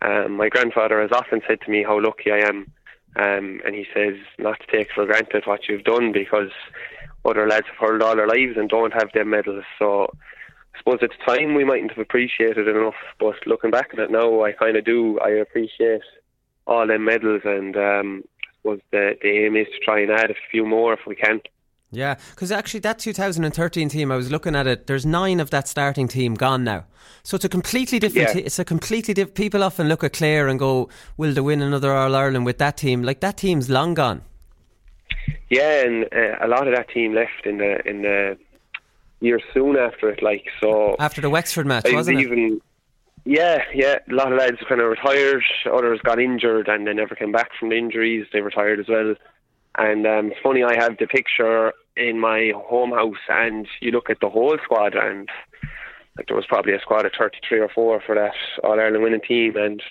um, 0.01 0.33
my 0.33 0.49
grandfather 0.49 1.01
has 1.01 1.11
often 1.11 1.41
said 1.47 1.61
to 1.61 1.71
me 1.71 1.83
how 1.83 1.99
lucky 2.01 2.31
I 2.31 2.47
am. 2.47 2.71
Um, 3.15 3.61
and 3.65 3.73
he 3.73 3.85
says 3.93 4.15
not 4.37 4.59
to 4.59 4.77
take 4.77 4.89
for 4.93 5.05
granted 5.05 5.43
what 5.45 5.67
you've 5.67 5.83
done 5.83 6.11
because 6.11 6.51
other 7.25 7.47
lads 7.47 7.65
have 7.67 7.77
hurled 7.77 8.01
all 8.01 8.15
their 8.15 8.27
lives 8.27 8.55
and 8.55 8.69
don't 8.69 8.93
have 8.93 9.09
their 9.13 9.25
medals. 9.25 9.65
So 9.77 10.13
I 10.75 10.77
suppose 10.77 10.99
at 11.01 11.09
the 11.09 11.25
time 11.25 11.55
we 11.55 11.63
mightn't 11.63 11.91
have 11.91 11.99
appreciated 11.99 12.67
it 12.67 12.75
enough. 12.75 12.93
But 13.19 13.35
looking 13.47 13.71
back 13.71 13.89
at 13.93 13.99
it 13.99 14.11
now 14.11 14.43
I 14.43 14.51
kind 14.51 14.77
of 14.77 14.85
do. 14.85 15.19
I 15.19 15.29
appreciate 15.29 16.01
all 16.67 16.85
them 16.85 17.05
medals 17.05 17.41
and 17.45 17.75
um, 17.75 18.23
Suppose 18.61 18.79
the, 18.91 19.17
the 19.21 19.29
aim 19.45 19.55
is 19.55 19.67
to 19.67 19.79
try 19.83 20.01
and 20.01 20.11
add 20.11 20.31
a 20.31 20.35
few 20.51 20.65
more 20.65 20.93
if 20.93 21.01
we 21.07 21.15
can. 21.15 21.41
Yeah, 21.91 22.15
because 22.31 22.51
actually 22.51 22.81
that 22.81 22.99
2013 22.99 23.89
team, 23.89 24.11
I 24.11 24.15
was 24.15 24.29
looking 24.29 24.55
at 24.55 24.67
it. 24.67 24.85
There's 24.85 25.05
nine 25.05 25.39
of 25.39 25.49
that 25.49 25.67
starting 25.67 26.07
team 26.07 26.35
gone 26.35 26.63
now, 26.63 26.85
so 27.23 27.35
it's 27.35 27.45
a 27.45 27.49
completely 27.49 27.97
different. 27.97 28.35
Yeah. 28.35 28.41
It's 28.45 28.59
a 28.59 28.65
completely 28.65 29.15
different. 29.15 29.35
People 29.35 29.63
often 29.63 29.87
look 29.87 30.03
at 30.03 30.13
Clare 30.13 30.47
and 30.47 30.59
go, 30.59 30.89
"Will 31.17 31.33
they 31.33 31.41
win 31.41 31.63
another 31.63 31.91
All 31.91 32.15
Ireland 32.15 32.45
with 32.45 32.59
that 32.59 32.77
team?" 32.77 33.01
Like 33.01 33.21
that 33.21 33.37
team's 33.37 33.71
long 33.71 33.95
gone. 33.95 34.21
Yeah, 35.49 35.83
and 35.83 36.05
uh, 36.13 36.45
a 36.45 36.47
lot 36.47 36.67
of 36.67 36.75
that 36.75 36.89
team 36.89 37.15
left 37.15 37.45
in 37.45 37.57
the 37.57 37.87
in 37.87 38.03
the 38.03 38.37
year 39.19 39.39
soon 39.51 39.75
after 39.75 40.11
it. 40.11 40.21
Like 40.21 40.45
so, 40.61 40.95
after 40.99 41.21
the 41.21 41.29
Wexford 41.31 41.65
match, 41.65 41.87
wasn't 41.91 42.19
even, 42.19 42.39
it? 42.39 42.61
Yeah, 43.29 43.61
yeah. 43.75 43.99
A 44.09 44.13
lot 44.13 44.33
of 44.33 44.39
lads 44.39 44.57
kind 44.67 44.81
of 44.81 44.89
retired. 44.89 45.43
Others 45.71 45.99
got 46.03 46.19
injured 46.19 46.67
and 46.67 46.87
they 46.87 46.93
never 46.93 47.13
came 47.13 47.31
back 47.31 47.51
from 47.59 47.69
the 47.69 47.77
injuries. 47.77 48.25
They 48.33 48.41
retired 48.41 48.79
as 48.79 48.87
well. 48.89 49.13
And 49.77 50.07
um, 50.07 50.31
it's 50.31 50.41
funny, 50.41 50.63
I 50.63 50.73
have 50.73 50.97
the 50.97 51.05
picture 51.05 51.71
in 51.95 52.19
my 52.19 52.53
home 52.55 52.89
house, 52.89 53.21
and 53.29 53.67
you 53.81 53.91
look 53.91 54.09
at 54.09 54.17
the 54.19 54.29
whole 54.29 54.57
squad, 54.63 54.95
and 54.95 55.29
like 56.17 56.25
there 56.25 56.35
was 56.35 56.47
probably 56.47 56.73
a 56.73 56.79
squad 56.81 57.05
of 57.05 57.11
33 57.19 57.59
or 57.59 57.69
4 57.69 58.01
for 58.03 58.15
that 58.15 58.33
All 58.63 58.79
Ireland 58.79 59.03
winning 59.03 59.21
team, 59.21 59.55
and 59.57 59.83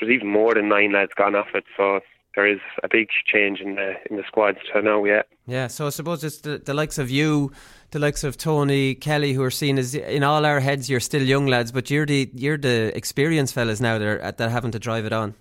there's 0.00 0.10
even 0.10 0.26
more 0.26 0.54
than 0.54 0.68
nine 0.68 0.92
lads 0.92 1.12
gone 1.16 1.36
off 1.36 1.54
it. 1.54 1.64
So 1.76 2.00
there 2.34 2.48
is 2.48 2.58
a 2.82 2.88
big 2.90 3.06
change 3.24 3.60
in 3.60 3.76
the 3.76 3.94
in 4.10 4.16
the 4.16 4.24
squad 4.26 4.56
to 4.72 4.82
now, 4.82 5.04
yeah. 5.04 5.22
Yeah, 5.46 5.68
so 5.68 5.86
I 5.86 5.90
suppose 5.90 6.24
it's 6.24 6.40
the, 6.40 6.58
the 6.58 6.74
likes 6.74 6.98
of 6.98 7.08
you, 7.08 7.52
the 7.90 7.98
likes 7.98 8.24
of 8.24 8.36
Tony 8.36 8.94
Kelly, 8.94 9.32
who 9.32 9.42
are 9.42 9.50
seen 9.50 9.78
as 9.78 9.94
in 9.94 10.22
all 10.22 10.44
our 10.44 10.60
heads, 10.60 10.88
you're 10.88 11.00
still 11.00 11.22
young 11.22 11.46
lads, 11.46 11.72
but 11.72 11.90
you're 11.90 12.06
the 12.06 12.30
you're 12.34 12.58
the 12.58 12.96
experienced 12.96 13.54
fellas 13.54 13.80
now 13.80 13.98
that 13.98 14.06
are, 14.06 14.32
that 14.32 14.50
having 14.50 14.70
to 14.72 14.78
drive 14.78 15.04
it 15.04 15.12
on. 15.12 15.34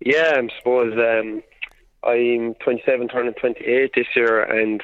Yeah, 0.00 0.32
I 0.36 0.48
suppose 0.58 0.94
um, 0.94 1.42
I'm 2.04 2.54
27, 2.54 3.08
turning 3.08 3.34
28 3.34 3.92
this 3.94 4.06
year, 4.16 4.42
and 4.42 4.82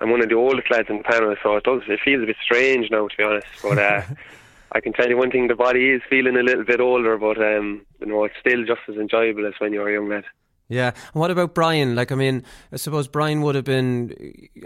I'm 0.00 0.10
one 0.10 0.22
of 0.22 0.28
the 0.28 0.34
oldest 0.34 0.70
lads 0.70 0.88
in 0.88 0.98
the 0.98 1.04
panel, 1.04 1.34
so 1.42 1.56
it 1.56 1.64
does 1.64 1.82
it 1.86 2.00
feels 2.04 2.22
a 2.22 2.26
bit 2.26 2.36
strange 2.42 2.90
now, 2.90 3.06
to 3.06 3.16
be 3.16 3.22
honest. 3.22 3.46
But 3.62 3.78
uh, 3.78 4.02
I 4.72 4.80
can 4.80 4.92
tell 4.92 5.08
you 5.08 5.16
one 5.16 5.30
thing: 5.30 5.48
the 5.48 5.54
body 5.54 5.90
is 5.90 6.02
feeling 6.08 6.36
a 6.36 6.42
little 6.42 6.64
bit 6.64 6.80
older, 6.80 7.18
but 7.18 7.38
um, 7.38 7.82
you 8.00 8.06
know 8.06 8.24
it's 8.24 8.34
still 8.40 8.64
just 8.64 8.80
as 8.88 8.96
enjoyable 8.96 9.46
as 9.46 9.54
when 9.58 9.72
you 9.72 9.80
were 9.80 9.90
a 9.90 9.92
young 9.92 10.08
lad. 10.08 10.24
Yeah. 10.70 10.92
And 11.12 11.20
what 11.20 11.32
about 11.32 11.52
Brian? 11.52 11.96
Like, 11.96 12.12
I 12.12 12.14
mean, 12.14 12.44
I 12.72 12.76
suppose 12.76 13.08
Brian 13.08 13.42
would 13.42 13.56
have 13.56 13.64
been. 13.64 14.14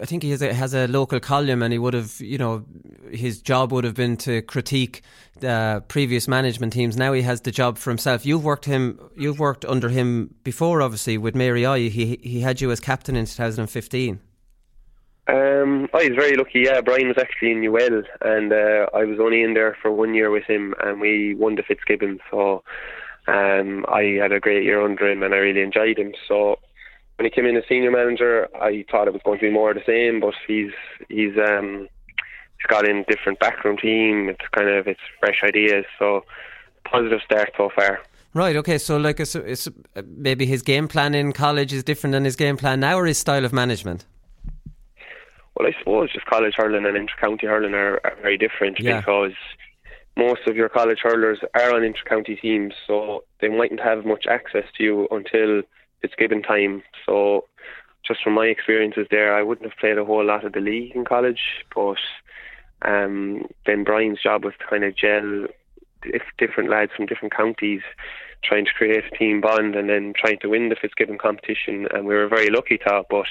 I 0.00 0.04
think 0.04 0.22
he 0.22 0.30
has 0.30 0.42
a, 0.42 0.52
has 0.52 0.74
a 0.74 0.86
local 0.86 1.18
column, 1.18 1.62
and 1.62 1.72
he 1.72 1.78
would 1.78 1.94
have, 1.94 2.20
you 2.20 2.36
know, 2.36 2.64
his 3.10 3.40
job 3.40 3.72
would 3.72 3.84
have 3.84 3.94
been 3.94 4.18
to 4.18 4.42
critique 4.42 5.00
the 5.40 5.82
previous 5.88 6.28
management 6.28 6.74
teams. 6.74 6.98
Now 6.98 7.14
he 7.14 7.22
has 7.22 7.40
the 7.40 7.50
job 7.50 7.78
for 7.78 7.90
himself. 7.90 8.26
You've 8.26 8.44
worked 8.44 8.66
him. 8.66 9.00
You've 9.16 9.38
worked 9.38 9.64
under 9.64 9.88
him 9.88 10.34
before, 10.44 10.82
obviously, 10.82 11.16
with 11.16 11.34
Mary 11.34 11.64
I. 11.64 11.88
He 11.88 12.20
he 12.22 12.40
had 12.40 12.60
you 12.60 12.70
as 12.70 12.80
captain 12.80 13.16
in 13.16 13.24
2015. 13.24 14.20
Um, 15.26 15.88
I 15.94 16.08
was 16.08 16.16
very 16.16 16.36
lucky. 16.36 16.60
Yeah, 16.66 16.82
Brian 16.82 17.08
was 17.08 17.16
actually 17.16 17.52
in 17.52 17.64
UL, 17.64 18.02
and 18.20 18.52
uh, 18.52 18.90
I 18.92 19.04
was 19.04 19.18
only 19.18 19.42
in 19.42 19.54
there 19.54 19.74
for 19.80 19.90
one 19.90 20.12
year 20.12 20.30
with 20.30 20.44
him, 20.44 20.74
and 20.80 21.00
we 21.00 21.34
won 21.34 21.54
the 21.54 21.62
Fitzgibbon. 21.62 22.20
So 22.30 22.62
um, 23.26 23.84
I 23.88 24.18
had 24.20 24.32
a 24.32 24.40
great 24.40 24.64
year 24.64 24.82
under 24.82 25.10
him, 25.10 25.22
and 25.22 25.34
I 25.34 25.38
really 25.38 25.62
enjoyed 25.62 25.98
him. 25.98 26.12
So 26.28 26.58
when 27.16 27.24
he 27.24 27.30
came 27.30 27.46
in 27.46 27.56
as 27.56 27.64
senior 27.68 27.90
manager, 27.90 28.48
I 28.60 28.84
thought 28.90 29.08
it 29.08 29.12
was 29.12 29.22
going 29.24 29.38
to 29.38 29.46
be 29.46 29.52
more 29.52 29.70
of 29.70 29.76
the 29.76 29.82
same. 29.86 30.20
But 30.20 30.34
he's 30.46 30.72
he's 31.08 31.36
um, 31.38 31.88
he's 32.58 32.66
got 32.68 32.88
in 32.88 32.98
a 32.98 33.04
different 33.04 33.40
backroom 33.40 33.76
team. 33.76 34.28
It's 34.28 34.46
kind 34.54 34.68
of 34.68 34.86
it's 34.86 35.00
fresh 35.20 35.42
ideas. 35.42 35.84
So 35.98 36.24
positive 36.84 37.20
start 37.24 37.52
so 37.56 37.70
far. 37.74 38.00
Right. 38.34 38.56
Okay. 38.56 38.78
So, 38.78 38.96
like, 38.96 39.20
it's, 39.20 39.36
it's, 39.36 39.68
maybe 40.04 40.44
his 40.44 40.62
game 40.62 40.88
plan 40.88 41.14
in 41.14 41.32
college 41.32 41.72
is 41.72 41.84
different 41.84 42.12
than 42.12 42.24
his 42.24 42.34
game 42.34 42.56
plan 42.56 42.80
now, 42.80 42.98
or 42.98 43.06
his 43.06 43.16
style 43.16 43.44
of 43.44 43.52
management. 43.52 44.04
Well, 45.54 45.68
I 45.68 45.78
suppose 45.78 46.12
just 46.12 46.26
college 46.26 46.54
hurling 46.56 46.84
and 46.84 46.96
inter-county 46.96 47.46
hurling 47.46 47.74
are, 47.74 48.00
are 48.02 48.16
very 48.20 48.36
different 48.36 48.80
yeah. 48.80 48.98
because 48.98 49.34
most 50.16 50.42
of 50.46 50.56
your 50.56 50.68
college 50.68 51.00
hurlers 51.02 51.38
are 51.54 51.74
on 51.74 51.82
inter-county 51.82 52.36
teams, 52.36 52.74
so 52.86 53.24
they 53.40 53.48
mightn't 53.48 53.80
have 53.80 54.04
much 54.04 54.26
access 54.28 54.64
to 54.76 54.84
you 54.84 55.08
until 55.10 55.62
it's 56.02 56.14
given 56.16 56.42
time. 56.42 56.82
So, 57.04 57.46
just 58.06 58.22
from 58.22 58.34
my 58.34 58.46
experiences 58.46 59.06
there, 59.10 59.34
I 59.34 59.42
wouldn't 59.42 59.68
have 59.68 59.78
played 59.78 59.98
a 59.98 60.04
whole 60.04 60.24
lot 60.24 60.44
of 60.44 60.52
the 60.52 60.60
league 60.60 60.94
in 60.94 61.04
college, 61.04 61.40
but 61.74 61.96
um, 62.82 63.46
then 63.66 63.82
Brian's 63.82 64.22
job 64.22 64.44
was 64.44 64.54
to 64.58 64.66
kind 64.68 64.84
of 64.84 64.96
gel 64.96 65.46
if 66.04 66.22
different 66.38 66.70
lads 66.70 66.92
from 66.94 67.06
different 67.06 67.34
counties 67.34 67.80
trying 68.42 68.66
to 68.66 68.72
create 68.72 69.04
a 69.10 69.16
team 69.16 69.40
bond 69.40 69.74
and 69.74 69.88
then 69.88 70.12
trying 70.14 70.38
to 70.38 70.48
win 70.48 70.68
the 70.68 70.76
Fitzgibbon 70.76 71.16
competition 71.16 71.88
and 71.92 72.04
we 72.04 72.14
were 72.14 72.28
very 72.28 72.50
lucky 72.50 72.76
to 72.76 73.02
but 73.08 73.26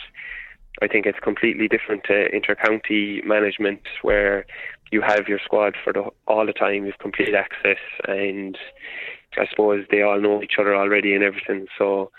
I 0.81 0.87
think 0.87 1.05
it's 1.05 1.19
completely 1.19 1.67
different 1.67 2.03
to 2.05 2.33
inter-county 2.35 3.21
management 3.25 3.81
where 4.01 4.45
you 4.93 5.01
have 5.01 5.27
your 5.27 5.39
squad 5.43 5.75
for 5.83 5.91
the, 5.91 6.03
all 6.27 6.45
the 6.45 6.53
time, 6.53 6.85
you've 6.85 6.99
complete 6.99 7.33
access, 7.33 7.81
and 8.07 8.57
I 9.37 9.47
suppose 9.49 9.85
they 9.89 10.03
all 10.03 10.21
know 10.21 10.41
each 10.43 10.53
other 10.59 10.75
already 10.75 11.13
and 11.15 11.23
everything. 11.23 11.65
So 11.77 12.11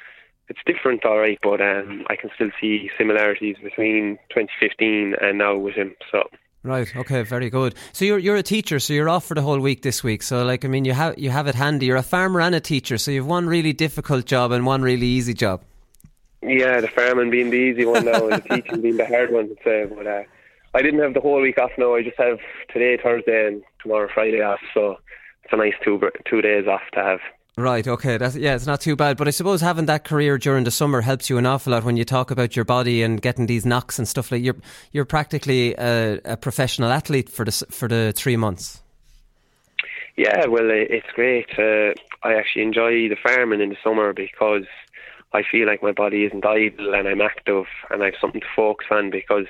it's 0.49 0.59
different, 0.67 1.05
all 1.05 1.19
right, 1.19 1.39
but 1.43 1.61
um, 1.61 2.05
I 2.11 2.17
can 2.17 2.31
still 2.35 2.51
see 2.61 2.91
similarities 2.99 3.57
between 3.63 4.19
2015 4.31 5.15
and 5.21 5.39
now 5.39 5.57
with 5.57 5.75
him. 5.75 5.95
So. 6.11 6.25
Right. 6.65 6.95
Okay. 6.97 7.23
Very 7.23 7.51
good. 7.51 7.75
So 7.93 8.07
you're 8.07 8.19
you're 8.19 8.37
a 8.37 8.43
teacher, 8.43 8.79
so 8.79 8.95
you're 8.95 9.11
off 9.11 9.27
for 9.27 9.35
the 9.35 9.43
whole 9.43 9.61
week 9.61 9.83
this 9.83 10.03
week. 10.03 10.23
So 10.23 10.47
like, 10.47 10.65
I 10.65 10.69
mean, 10.69 10.87
you 10.87 10.95
have 10.95 11.19
you 11.19 11.29
have 11.29 11.47
it 11.47 11.55
handy. 11.55 11.85
You're 11.85 11.99
a 11.99 12.03
farmer 12.03 12.41
and 12.41 12.55
a 12.55 12.61
teacher, 12.61 12.97
so 12.97 13.11
you've 13.11 13.27
one 13.27 13.47
really 13.47 13.75
difficult 13.75 14.25
job 14.25 14.51
and 14.51 14.65
one 14.65 14.81
really 14.81 15.07
easy 15.07 15.35
job. 15.35 15.63
Yeah, 16.41 16.81
the 16.81 16.89
farming 16.89 17.31
being 17.31 17.51
the 17.51 17.57
easy 17.57 17.85
one 17.85 18.07
now, 18.07 18.29
and 18.29 18.43
the 18.43 18.49
teaching 18.57 18.81
being 18.81 18.97
the 18.97 19.07
hard 19.07 19.31
one 19.31 19.49
to 19.49 19.57
say. 19.63 19.85
But 19.85 20.07
uh, 20.07 20.23
I 20.75 20.83
didn't 20.83 21.01
have 21.01 21.15
the 21.15 21.21
whole 21.21 21.41
week 21.41 21.59
off 21.59 21.71
now. 21.79 21.95
I 21.95 22.03
just 22.03 22.19
have 22.19 22.39
today 22.73 22.99
Thursday 23.01 23.47
and 23.47 23.63
tomorrow 23.81 24.09
Friday 24.13 24.43
off. 24.43 24.59
So 24.75 24.99
it's 25.45 25.53
a 25.53 25.57
nice 25.57 25.75
two 25.85 26.01
two 26.29 26.43
days 26.43 26.67
off 26.67 26.83
to 26.95 27.01
have. 27.01 27.21
Right. 27.57 27.87
Okay. 27.87 28.17
That's 28.17 28.35
yeah. 28.35 28.57
It's 28.57 28.67
not 28.67 28.81
too 28.81 28.97
bad. 28.97 29.17
But 29.17 29.29
I 29.29 29.31
suppose 29.31 29.61
having 29.61 29.87
that 29.87 30.05
career 30.05 30.37
during 30.39 30.65
the 30.65 30.73
summer 30.73 31.01
helps 31.01 31.31
you 31.31 31.39
an 31.39 31.47
awful 31.47 31.73
lot 31.73 31.85
when 31.85 31.97
you 31.97 32.05
talk 32.05 32.33
about 32.33 32.57
your 32.57 32.65
body 32.65 33.03
and 33.03 33.23
getting 33.23 33.47
these 33.47 33.65
knocks 33.65 33.99
and 33.99 34.09
stuff 34.09 34.33
like. 34.33 34.43
You're 34.43 34.57
you're 34.91 35.05
practically 35.05 35.75
a, 35.79 36.21
a 36.25 36.37
professional 36.37 36.91
athlete 36.91 37.29
for 37.29 37.45
the 37.45 37.53
for 37.71 37.87
the 37.87 38.13
three 38.17 38.37
months. 38.37 38.83
Yeah. 40.17 40.47
Well, 40.47 40.69
it's 40.71 41.07
great. 41.15 41.51
Uh, 41.57 41.95
I 42.25 42.35
actually 42.35 42.63
enjoy 42.63 43.09
the 43.09 43.17
farming 43.23 43.61
in 43.61 43.69
the 43.69 43.77
summer 43.85 44.13
because 44.13 44.65
I 45.33 45.43
feel 45.49 45.69
like 45.69 45.83
my 45.83 45.93
body 45.93 46.25
isn't 46.25 46.45
idle 46.45 46.95
and 46.95 47.07
I'm 47.07 47.21
active 47.21 47.67
and 47.91 48.03
I 48.03 48.07
have 48.07 48.15
something 48.21 48.41
to 48.41 48.47
focus 48.57 48.89
on 48.91 49.11
because 49.11 49.47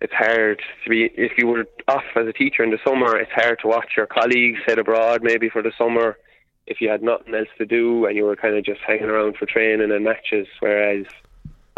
it's 0.00 0.12
hard 0.12 0.60
to 0.84 0.90
be 0.90 1.04
if 1.14 1.32
you 1.38 1.46
were 1.46 1.64
off 1.88 2.04
as 2.16 2.26
a 2.26 2.32
teacher 2.32 2.62
in 2.62 2.70
the 2.70 2.78
summer 2.86 3.16
it's 3.16 3.32
hard 3.32 3.58
to 3.60 3.68
watch 3.68 3.92
your 3.96 4.06
colleagues 4.06 4.60
head 4.66 4.78
abroad 4.78 5.22
maybe 5.22 5.48
for 5.48 5.62
the 5.62 5.72
summer 5.78 6.16
if 6.66 6.80
you 6.80 6.88
had 6.88 7.02
nothing 7.02 7.34
else 7.34 7.48
to 7.58 7.64
do 7.64 8.06
and 8.06 8.16
you 8.16 8.24
were 8.24 8.36
kind 8.36 8.56
of 8.56 8.64
just 8.64 8.80
hanging 8.86 9.04
around 9.04 9.36
for 9.36 9.46
training 9.46 9.90
and 9.90 10.04
matches 10.04 10.46
whereas 10.60 11.06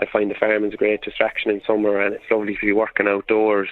I 0.01 0.07
find 0.07 0.31
the 0.31 0.35
farming's 0.35 0.75
a 0.75 0.79
great 0.79 1.03
distraction 1.03 1.51
in 1.51 1.61
summer 1.67 2.01
and 2.01 2.15
it's 2.15 2.31
lovely 2.31 2.55
to 2.55 2.67
be 2.67 2.73
working 2.73 3.09
outdoors 3.09 3.69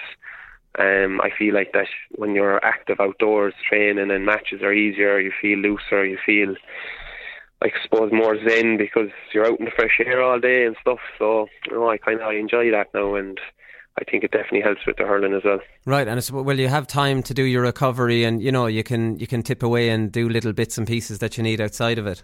um, 0.78 1.20
I 1.22 1.30
feel 1.36 1.54
like 1.54 1.72
that 1.72 1.88
when 2.16 2.34
you're 2.34 2.62
active 2.64 3.00
outdoors 3.00 3.54
training 3.68 4.10
and 4.10 4.26
matches 4.26 4.62
are 4.62 4.72
easier 4.72 5.18
you 5.18 5.32
feel 5.40 5.58
looser 5.58 6.04
you 6.04 6.18
feel 6.24 6.54
I 7.62 7.70
suppose 7.82 8.12
more 8.12 8.36
zen 8.46 8.76
because 8.76 9.08
you're 9.32 9.46
out 9.46 9.58
in 9.58 9.64
the 9.64 9.70
fresh 9.70 9.98
air 10.04 10.22
all 10.22 10.38
day 10.38 10.66
and 10.66 10.76
stuff. 10.80 10.98
So 11.18 11.48
you 11.66 11.72
know, 11.72 11.88
I 11.88 11.96
kind 11.96 12.20
of 12.20 12.26
I 12.26 12.34
enjoy 12.34 12.70
that 12.70 12.92
now, 12.92 13.14
and 13.14 13.40
I 13.98 14.04
think 14.04 14.24
it 14.24 14.30
definitely 14.30 14.60
helps 14.60 14.84
with 14.86 14.96
the 14.96 15.04
hurling 15.04 15.32
as 15.32 15.44
well. 15.44 15.60
Right, 15.86 16.06
and 16.06 16.18
it's, 16.18 16.30
well, 16.30 16.58
you 16.58 16.68
have 16.68 16.86
time 16.86 17.22
to 17.24 17.32
do 17.32 17.42
your 17.42 17.62
recovery, 17.62 18.24
and 18.24 18.42
you 18.42 18.52
know 18.52 18.66
you 18.66 18.84
can 18.84 19.18
you 19.18 19.26
can 19.26 19.42
tip 19.42 19.62
away 19.62 19.88
and 19.88 20.12
do 20.12 20.28
little 20.28 20.52
bits 20.52 20.76
and 20.76 20.86
pieces 20.86 21.18
that 21.20 21.36
you 21.36 21.42
need 21.42 21.60
outside 21.60 21.98
of 21.98 22.06
it. 22.06 22.22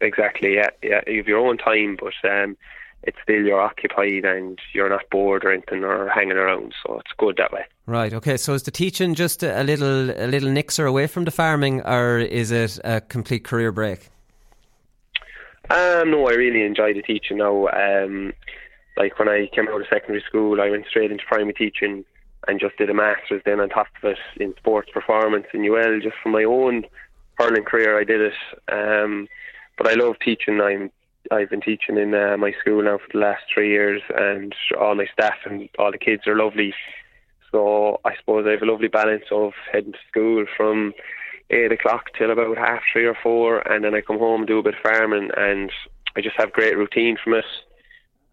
Exactly. 0.00 0.54
Yeah, 0.54 0.70
yeah. 0.82 1.00
You 1.06 1.18
have 1.18 1.28
your 1.28 1.46
own 1.46 1.58
time, 1.58 1.96
but 2.00 2.14
um, 2.28 2.56
it's 3.04 3.18
still 3.22 3.42
you're 3.42 3.60
occupied 3.60 4.24
and 4.24 4.58
you're 4.72 4.88
not 4.88 5.08
bored 5.10 5.44
or 5.44 5.52
anything 5.52 5.84
or 5.84 6.08
hanging 6.08 6.36
around. 6.36 6.74
So 6.84 6.98
it's 6.98 7.12
good 7.18 7.36
that 7.36 7.52
way. 7.52 7.64
Right. 7.86 8.12
Okay. 8.12 8.36
So 8.36 8.54
is 8.54 8.64
the 8.64 8.70
teaching 8.70 9.14
just 9.14 9.42
a 9.42 9.62
little 9.62 10.10
a 10.10 10.26
little 10.26 10.50
nixer 10.50 10.86
away 10.86 11.06
from 11.06 11.24
the 11.24 11.30
farming, 11.30 11.82
or 11.82 12.18
is 12.18 12.50
it 12.50 12.78
a 12.82 13.00
complete 13.00 13.44
career 13.44 13.72
break? 13.72 14.08
Um, 15.70 16.10
no, 16.10 16.28
I 16.28 16.32
really 16.32 16.62
enjoy 16.62 16.94
the 16.94 17.02
teaching 17.02 17.36
now. 17.36 17.68
Um, 17.68 18.32
like 19.00 19.18
when 19.18 19.30
I 19.30 19.48
came 19.54 19.66
out 19.68 19.80
of 19.80 19.86
secondary 19.88 20.22
school, 20.28 20.60
I 20.60 20.68
went 20.68 20.86
straight 20.86 21.10
into 21.10 21.24
primary 21.24 21.54
teaching 21.54 22.04
and 22.46 22.60
just 22.60 22.76
did 22.76 22.90
a 22.90 22.94
master's 22.94 23.40
then 23.46 23.58
on 23.58 23.70
top 23.70 23.86
of 24.02 24.10
it 24.10 24.18
in 24.38 24.54
sports 24.58 24.90
performance 24.92 25.46
in 25.54 25.64
UL. 25.64 26.00
Just 26.00 26.16
for 26.22 26.28
my 26.28 26.44
own 26.44 26.84
hurling 27.38 27.64
career, 27.64 27.98
I 27.98 28.04
did 28.04 28.20
it. 28.20 28.34
Um, 28.70 29.26
but 29.78 29.88
I 29.88 29.94
love 29.94 30.16
teaching. 30.22 30.60
I'm 30.60 30.90
I've 31.30 31.48
been 31.48 31.62
teaching 31.62 31.96
in 31.96 32.14
uh, 32.14 32.36
my 32.36 32.52
school 32.60 32.82
now 32.82 32.98
for 32.98 33.08
the 33.12 33.18
last 33.18 33.44
three 33.52 33.70
years, 33.70 34.02
and 34.14 34.54
all 34.78 34.94
my 34.94 35.06
staff 35.12 35.36
and 35.46 35.68
all 35.78 35.92
the 35.92 35.98
kids 35.98 36.26
are 36.26 36.36
lovely. 36.36 36.74
So 37.52 38.00
I 38.04 38.16
suppose 38.18 38.44
I 38.46 38.52
have 38.52 38.62
a 38.62 38.70
lovely 38.70 38.88
balance 38.88 39.24
of 39.30 39.52
heading 39.72 39.92
to 39.92 39.98
school 40.10 40.44
from 40.56 40.92
eight 41.48 41.72
o'clock 41.72 42.10
till 42.18 42.30
about 42.30 42.58
half 42.58 42.82
three 42.92 43.06
or 43.06 43.16
four, 43.22 43.60
and 43.60 43.82
then 43.82 43.94
I 43.94 44.02
come 44.02 44.18
home 44.18 44.44
do 44.44 44.58
a 44.58 44.62
bit 44.62 44.74
of 44.74 44.82
farming, 44.82 45.30
and 45.36 45.70
I 46.16 46.20
just 46.20 46.36
have 46.36 46.52
great 46.52 46.76
routine 46.76 47.16
from 47.22 47.34
it. 47.34 47.46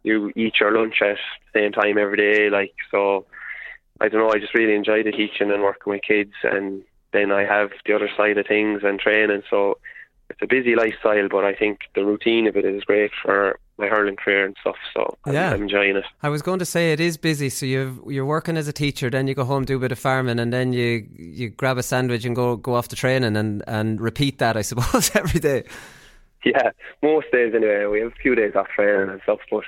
You 0.07 0.31
eat 0.35 0.59
your 0.59 0.77
lunch 0.77 1.01
at 1.01 1.17
the 1.53 1.59
same 1.59 1.71
time 1.71 1.97
every 1.97 2.17
day, 2.17 2.49
like 2.49 2.73
so. 2.91 3.25
I 3.99 4.09
don't 4.09 4.21
know. 4.21 4.31
I 4.31 4.37
just 4.37 4.53
really 4.53 4.75
enjoy 4.75 5.01
the 5.01 5.11
teaching 5.11 5.51
and 5.51 5.63
working 5.63 5.91
with 5.91 6.03
kids, 6.07 6.33
and 6.43 6.83
then 7.13 7.31
I 7.31 7.43
have 7.45 7.71
the 7.85 7.93
other 7.93 8.09
side 8.15 8.37
of 8.37 8.45
things 8.45 8.81
and 8.83 8.99
training. 8.99 9.41
So 9.49 9.79
it's 10.29 10.41
a 10.41 10.47
busy 10.47 10.75
lifestyle, 10.75 11.27
but 11.29 11.43
I 11.43 11.53
think 11.55 11.79
the 11.95 12.05
routine 12.05 12.47
of 12.47 12.55
it 12.55 12.65
is 12.65 12.83
great 12.83 13.11
for 13.23 13.59
my 13.77 13.87
hurling 13.87 14.15
career 14.15 14.45
and 14.45 14.55
stuff. 14.59 14.75
So 14.93 15.17
yeah. 15.25 15.51
I'm 15.51 15.63
enjoying 15.63 15.95
it. 15.95 16.03
I 16.21 16.29
was 16.29 16.41
going 16.41 16.59
to 16.59 16.65
say 16.65 16.91
it 16.91 16.99
is 16.99 17.17
busy. 17.17 17.49
So 17.49 17.65
you 17.65 18.03
you're 18.07 18.25
working 18.25 18.57
as 18.57 18.67
a 18.67 18.73
teacher, 18.73 19.09
then 19.09 19.27
you 19.27 19.35
go 19.35 19.45
home 19.45 19.65
do 19.65 19.77
a 19.77 19.79
bit 19.79 19.91
of 19.91 19.99
farming, 19.99 20.39
and 20.39 20.51
then 20.51 20.73
you 20.73 21.07
you 21.15 21.49
grab 21.49 21.77
a 21.77 21.83
sandwich 21.83 22.25
and 22.25 22.35
go 22.35 22.55
go 22.55 22.75
off 22.75 22.87
to 22.89 22.95
training 22.95 23.35
and 23.37 23.63
and 23.67 24.01
repeat 24.01 24.39
that. 24.39 24.57
I 24.57 24.61
suppose 24.61 25.11
every 25.15 25.39
day. 25.39 25.63
Yeah, 26.45 26.71
most 27.03 27.27
days 27.31 27.53
anyway. 27.53 27.85
We 27.85 27.99
have 27.99 28.11
a 28.11 28.21
few 28.21 28.33
days 28.35 28.53
off 28.55 28.67
training 28.69 29.09
and 29.09 29.21
stuff, 29.23 29.39
but 29.51 29.63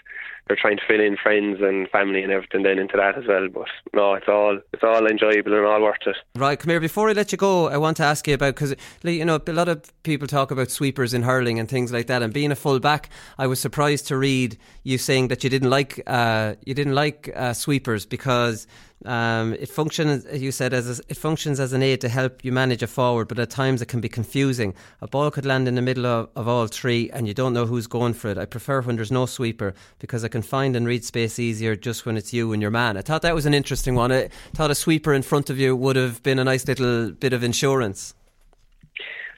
they're 0.50 0.58
trying 0.60 0.78
to 0.78 0.84
fill 0.88 1.00
in 1.00 1.16
friends 1.16 1.60
and 1.62 1.88
family 1.90 2.24
and 2.24 2.32
everything 2.32 2.64
then 2.64 2.80
into 2.80 2.98
that 2.98 3.18
as 3.18 3.26
well. 3.28 3.48
But 3.50 3.68
no, 3.94 4.16
it's 4.16 4.28
all 4.28 4.60
it's 4.74 4.84
all 4.84 5.06
enjoyable 5.06 5.56
and 5.56 5.66
all 5.66 5.82
worth 5.82 5.98
it. 6.08 6.16
Right, 6.36 6.60
come 6.60 6.72
here. 6.72 6.80
Before 6.80 7.10
I 7.10 7.14
let 7.14 7.32
you 7.32 7.38
go, 7.38 7.70
I 7.70 7.78
want 7.78 7.98
to 7.98 8.04
ask 8.04 8.28
you 8.28 8.34
about 8.34 8.56
because 8.56 8.76
you 9.04 9.26
know 9.26 9.40
a 9.46 9.54
lot 9.54 9.70
of 9.70 9.92
people 10.04 10.28
talk 10.28 10.50
about 10.52 10.72
sweepers 10.72 11.14
in 11.14 11.22
hurling 11.22 11.60
and 11.60 11.70
things 11.70 11.92
like 11.92 12.08
that. 12.08 12.24
And 12.24 12.34
being 12.34 12.52
a 12.52 12.56
full 12.56 12.80
back, 12.80 13.10
I 13.38 13.46
was 13.46 13.60
surprised 13.60 14.08
to 14.08 14.18
read 14.18 14.58
you 14.84 14.98
saying 14.98 15.28
that 15.28 15.44
you 15.44 15.50
didn't 15.52 15.70
like 15.70 16.02
uh, 16.08 16.56
you 16.66 16.74
didn't 16.74 16.96
like 16.96 17.32
uh, 17.36 17.54
sweepers 17.54 18.06
because 18.08 18.66
um, 19.06 19.54
it 19.54 19.70
functions, 19.70 20.26
you 20.34 20.52
said, 20.52 20.74
as 20.74 21.00
a, 21.00 21.04
it 21.08 21.16
functions 21.16 21.60
as 21.60 21.72
an 21.72 21.82
aid 21.82 22.02
to 22.02 22.10
help 22.10 22.44
you 22.44 22.52
manage 22.52 22.84
a 22.84 22.88
forward, 22.88 23.30
but 23.30 23.40
at 23.40 23.50
times 23.50 23.82
it 23.82 23.88
can 23.88 24.02
be 24.02 24.10
confusing. 24.10 24.74
A 25.02 25.08
ball 25.08 25.32
could 25.32 25.46
land 25.46 25.68
in 25.68 25.76
the 25.76 25.82
middle 25.82 26.06
of, 26.06 26.30
of 26.36 26.48
all 26.48 26.68
three, 26.68 27.10
and 27.12 27.28
you 27.28 27.34
don't 27.34 27.54
know 27.54 27.66
who's 27.66 27.88
going 27.88 28.14
for 28.14 28.30
it. 28.30 28.38
I 28.38 28.46
prefer 28.46 28.82
when 28.82 28.98
there's 28.98 29.12
no 29.12 29.26
sweeper 29.26 29.74
because 30.00 30.26
I 30.26 30.28
can 30.28 30.42
find 30.42 30.76
and 30.76 30.86
read 30.86 31.06
space 31.06 31.40
easier 31.40 31.76
just 31.76 32.06
when 32.06 32.18
it's 32.18 32.34
you 32.34 32.52
and 32.52 32.62
your 32.62 32.72
man. 32.72 32.98
I 32.98 33.02
thought 33.02 33.22
that 33.22 33.34
was 33.34 33.46
an 33.46 33.54
interesting 33.54 33.96
one. 33.96 34.12
I 34.12 34.30
thought 34.54 34.72
a 34.72 34.76
sweeper 34.76 35.14
in 35.14 35.22
front 35.22 35.50
of 35.50 35.58
you 35.58 35.76
would 35.76 35.96
have 35.96 36.22
been 36.22 36.40
a 36.40 36.44
nice 36.44 36.68
little 36.68 37.12
bit 37.12 37.32
of 37.32 37.44
insurance. 37.44 38.14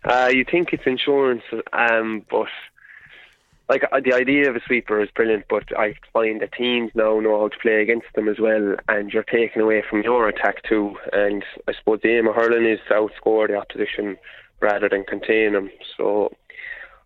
Uh, 0.03 0.31
you 0.33 0.43
think 0.43 0.73
it's 0.73 0.87
insurance, 0.87 1.43
um, 1.73 2.25
but 2.31 2.47
like 3.71 3.83
uh, 3.89 4.01
the 4.03 4.13
idea 4.13 4.49
of 4.49 4.57
a 4.57 4.61
sweeper 4.67 5.01
is 5.01 5.09
brilliant, 5.15 5.45
but 5.49 5.63
I 5.77 5.95
find 6.11 6.41
that 6.41 6.51
teams 6.51 6.91
now 6.93 7.21
know 7.21 7.39
how 7.39 7.47
to 7.47 7.57
play 7.61 7.81
against 7.81 8.07
them 8.15 8.27
as 8.27 8.37
well, 8.37 8.75
and 8.89 9.13
you're 9.13 9.23
taken 9.23 9.61
away 9.61 9.81
from 9.89 10.01
your 10.01 10.27
attack 10.27 10.63
too. 10.67 10.97
And 11.13 11.41
I 11.69 11.73
suppose 11.79 12.01
the 12.03 12.17
aim 12.17 12.27
of 12.27 12.35
hurling 12.35 12.69
is 12.69 12.79
to 12.89 12.95
outscore 12.95 13.47
the 13.47 13.55
opposition 13.55 14.17
rather 14.59 14.89
than 14.89 15.05
contain 15.05 15.53
them. 15.53 15.69
So 15.95 16.35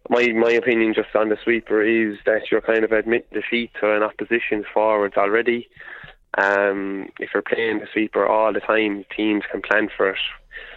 my 0.09 0.29
my 0.29 0.49
opinion 0.49 0.95
just 0.95 1.15
on 1.15 1.29
the 1.29 1.37
sweeper 1.43 1.83
is 1.83 2.17
that 2.25 2.49
you're 2.49 2.61
kind 2.61 2.83
of 2.83 2.91
admitting 2.91 3.39
defeat 3.39 3.69
to 3.79 3.95
an 3.95 4.01
opposition's 4.01 4.65
forwards 4.73 5.17
already. 5.17 5.69
Um, 6.35 7.09
if 7.19 7.29
you're 7.33 7.43
playing 7.43 7.79
the 7.79 7.87
sweeper 7.93 8.25
all 8.25 8.51
the 8.51 8.59
time, 8.59 9.05
teams 9.15 9.43
can 9.51 9.61
plan 9.61 9.89
for 9.95 10.09
it. 10.09 10.19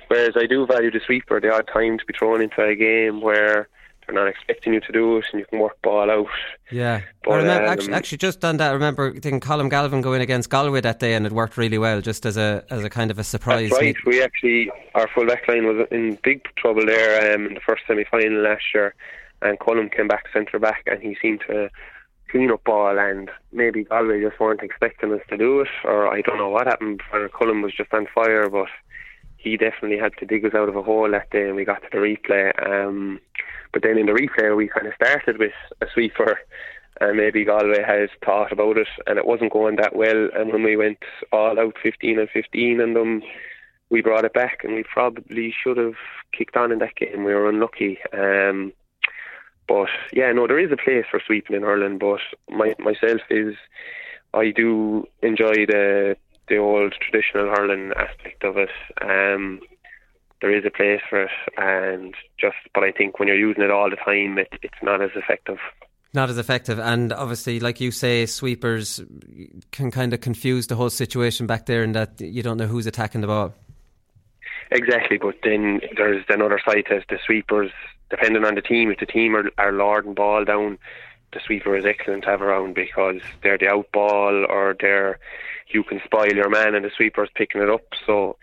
Whereas 0.09 0.35
I 0.37 0.45
do 0.47 0.67
value 0.67 0.91
the 0.91 1.01
sweeper 1.07 1.41
the 1.41 1.51
odd 1.51 1.69
time 1.73 1.97
to 1.97 2.05
be 2.05 2.13
thrown 2.19 2.43
into 2.43 2.63
a 2.63 2.77
game 2.77 3.23
where 3.23 3.69
they're 4.09 4.25
not 4.25 4.29
expecting 4.29 4.73
you 4.73 4.81
to 4.81 4.93
do 4.93 5.19
it 5.19 5.27
and 5.33 5.41
you 5.41 5.47
can 5.47 5.59
work 5.59 5.81
ball 5.83 6.11
out. 6.11 6.27
Yeah. 6.71 7.03
But, 7.25 7.37
remember, 7.37 7.65
um, 7.65 7.73
actually, 7.73 7.93
actually, 7.93 8.19
just 8.19 8.45
on 8.45 8.57
that, 8.57 8.71
I 8.71 8.73
remember 8.73 9.13
thinking 9.13 9.41
Colm 9.41 9.69
Galvin 9.69 10.01
going 10.01 10.23
against 10.23 10.49
Galway 10.49 10.81
that 10.81 10.99
day 10.99 11.15
and 11.15 11.27
it 11.27 11.33
worked 11.33 11.57
really 11.57 11.79
well 11.79 12.01
just 12.01 12.25
as 12.25 12.37
a 12.37 12.65
as 12.71 12.85
a 12.85 12.91
kind 12.91 13.11
of 13.11 13.19
a 13.19 13.25
surprise. 13.25 13.71
Right. 13.71 13.97
We 14.07 14.23
actually, 14.23 14.71
our 14.95 15.09
full 15.15 15.27
back 15.27 15.47
line 15.47 15.67
was 15.67 15.87
in 15.91 16.19
big 16.25 16.43
trouble 16.57 16.87
there 16.87 17.35
um, 17.35 17.47
in 17.47 17.55
the 17.55 17.61
first 17.61 17.83
semi 17.87 18.05
final 18.05 18.43
last 18.43 18.65
year 18.75 18.95
and 19.43 19.59
Colm 19.59 19.95
came 19.95 20.09
back 20.09 20.25
centre 20.33 20.59
back 20.59 20.83
and 20.87 21.03
he 21.03 21.17
seemed 21.21 21.43
to 21.47 21.71
clean 22.31 22.51
up 22.51 22.65
ball 22.65 22.99
and 22.99 23.31
maybe 23.53 23.85
Galway 23.85 24.21
just 24.21 24.39
weren't 24.41 24.63
expecting 24.63 25.13
us 25.13 25.21
to 25.29 25.37
do 25.37 25.61
it 25.61 25.69
or 25.85 26.09
I 26.09 26.21
don't 26.23 26.39
know 26.39 26.49
what 26.49 26.67
happened. 26.67 27.03
Colm 27.13 27.63
was 27.63 27.75
just 27.75 27.93
on 27.93 28.07
fire 28.15 28.49
but 28.49 28.69
he 29.39 29.57
definitely 29.57 29.99
had 29.99 30.13
to 30.19 30.27
dig 30.27 30.45
us 30.45 30.55
out 30.55 30.69
of 30.69 30.77
a 30.77 30.83
hole 30.83 31.11
that 31.11 31.31
day 31.31 31.47
and 31.47 31.57
we 31.57 31.65
got 31.65 31.81
to 31.83 31.89
the 31.91 31.99
replay. 31.99 32.53
Um, 32.69 33.21
but 33.73 33.83
then 33.83 33.97
in 33.99 34.07
the 34.07 34.13
replay 34.13 34.57
we 34.57 34.69
kind 34.69 34.87
of 34.87 34.95
started 34.95 35.39
with 35.39 35.53
a 35.81 35.87
sweeper 35.93 36.39
and 37.01 37.17
maybe 37.17 37.45
Galway 37.45 37.83
has 37.83 38.11
thought 38.25 38.53
about 38.53 38.77
it 38.77 38.89
and 39.07 39.19
it 39.19 39.27
wasn't 39.27 39.53
going 39.53 39.77
that 39.77 39.95
well 39.95 40.29
and 40.35 40.53
when 40.53 40.65
we 40.65 40.77
went 40.77 40.99
all 41.33 41.59
out 41.59 41.77
15 41.83 42.19
and 42.19 42.29
15 42.31 42.81
and 42.81 42.97
them 42.97 43.23
we 43.91 44.03
brought 44.03 44.25
it 44.25 44.35
back 44.35 44.61
and 44.65 44.75
we 44.75 44.83
probably 44.83 45.55
should 45.63 45.77
have 45.77 45.95
kicked 46.37 46.57
on 46.57 46.73
in 46.73 46.79
that 46.81 46.97
game. 46.97 47.25
We 47.25 47.33
were 47.33 47.49
unlucky. 47.49 47.99
Um, 48.13 48.73
but 49.67 49.89
yeah, 50.13 50.33
no, 50.33 50.47
there 50.47 50.59
is 50.59 50.73
a 50.73 50.77
place 50.77 51.05
for 51.11 51.21
sweeping 51.25 51.57
in 51.57 51.63
hurling. 51.63 51.99
But 51.99 52.21
my 52.49 52.75
myself 52.79 53.21
is, 53.31 53.55
I 54.35 54.51
do 54.51 55.07
enjoy 55.23 55.67
the 55.67 56.17
the 56.49 56.57
old 56.57 56.95
traditional 57.01 57.47
hurling 57.47 57.93
aspect 57.97 58.45
of 58.45 58.57
it. 58.57 58.71
Um, 59.01 59.61
there 60.41 60.57
is 60.57 60.65
a 60.65 60.71
place 60.71 61.01
for 61.09 61.25
it, 61.25 61.31
and 61.57 62.15
just 62.39 62.57
but 62.75 62.85
I 62.85 62.93
think 62.93 63.19
when 63.19 63.29
you're 63.29 63.37
using 63.37 63.63
it 63.63 63.71
all 63.71 63.91
the 63.91 63.97
time, 63.97 64.39
it, 64.39 64.49
it's 64.63 64.83
not 64.83 65.03
as 65.03 65.11
effective. 65.15 65.59
Not 66.15 66.31
as 66.31 66.39
effective, 66.39 66.79
and 66.79 67.13
obviously, 67.13 67.61
like 67.61 67.81
you 67.81 67.91
say, 67.91 68.25
sweepers 68.25 69.01
can 69.73 69.91
kind 69.91 70.15
of 70.15 70.21
confuse 70.21 70.69
the 70.69 70.77
whole 70.77 70.91
situation 70.91 71.47
back 71.47 71.67
there, 71.67 71.83
in 71.83 71.93
that 71.93 72.21
you 72.21 72.43
don't 72.43 72.57
know 72.57 72.67
who's 72.67 72.87
attacking 72.87 73.21
the 73.21 73.27
ball. 73.27 73.53
Exactly, 74.71 75.19
but 75.19 75.37
then 75.43 75.81
there's 75.97 76.25
another 76.29 76.61
side 76.65 76.87
as 76.91 77.03
the 77.09 77.19
sweepers 77.25 77.71
depending 78.11 78.45
on 78.45 78.55
the 78.55 78.63
team, 78.63 78.91
if 78.91 78.99
the 78.99 79.07
team 79.07 79.37
are, 79.37 79.51
are 79.59 79.73
lording 79.73 80.15
ball 80.15 80.45
down, 80.45 80.79
the 81.33 81.41
sweeper 81.45 81.77
is 81.77 81.85
excellent 81.85 82.25
to 82.25 82.31
have 82.31 82.43
around 82.43 82.75
because 82.75 83.21
they're 83.43 83.59
the 83.59 83.69
out 83.69 83.91
ball 83.93 84.47
or 84.49 84.77
they're 84.81 85.19
you 85.71 85.83
can 85.85 86.01
spoil 86.05 86.33
your 86.33 86.49
man 86.49 86.75
and 86.75 86.85
the 86.85 86.91
sweeper's 86.97 87.31
picking 87.35 87.63
it 87.63 87.71
up. 87.71 87.85
So 88.07 88.37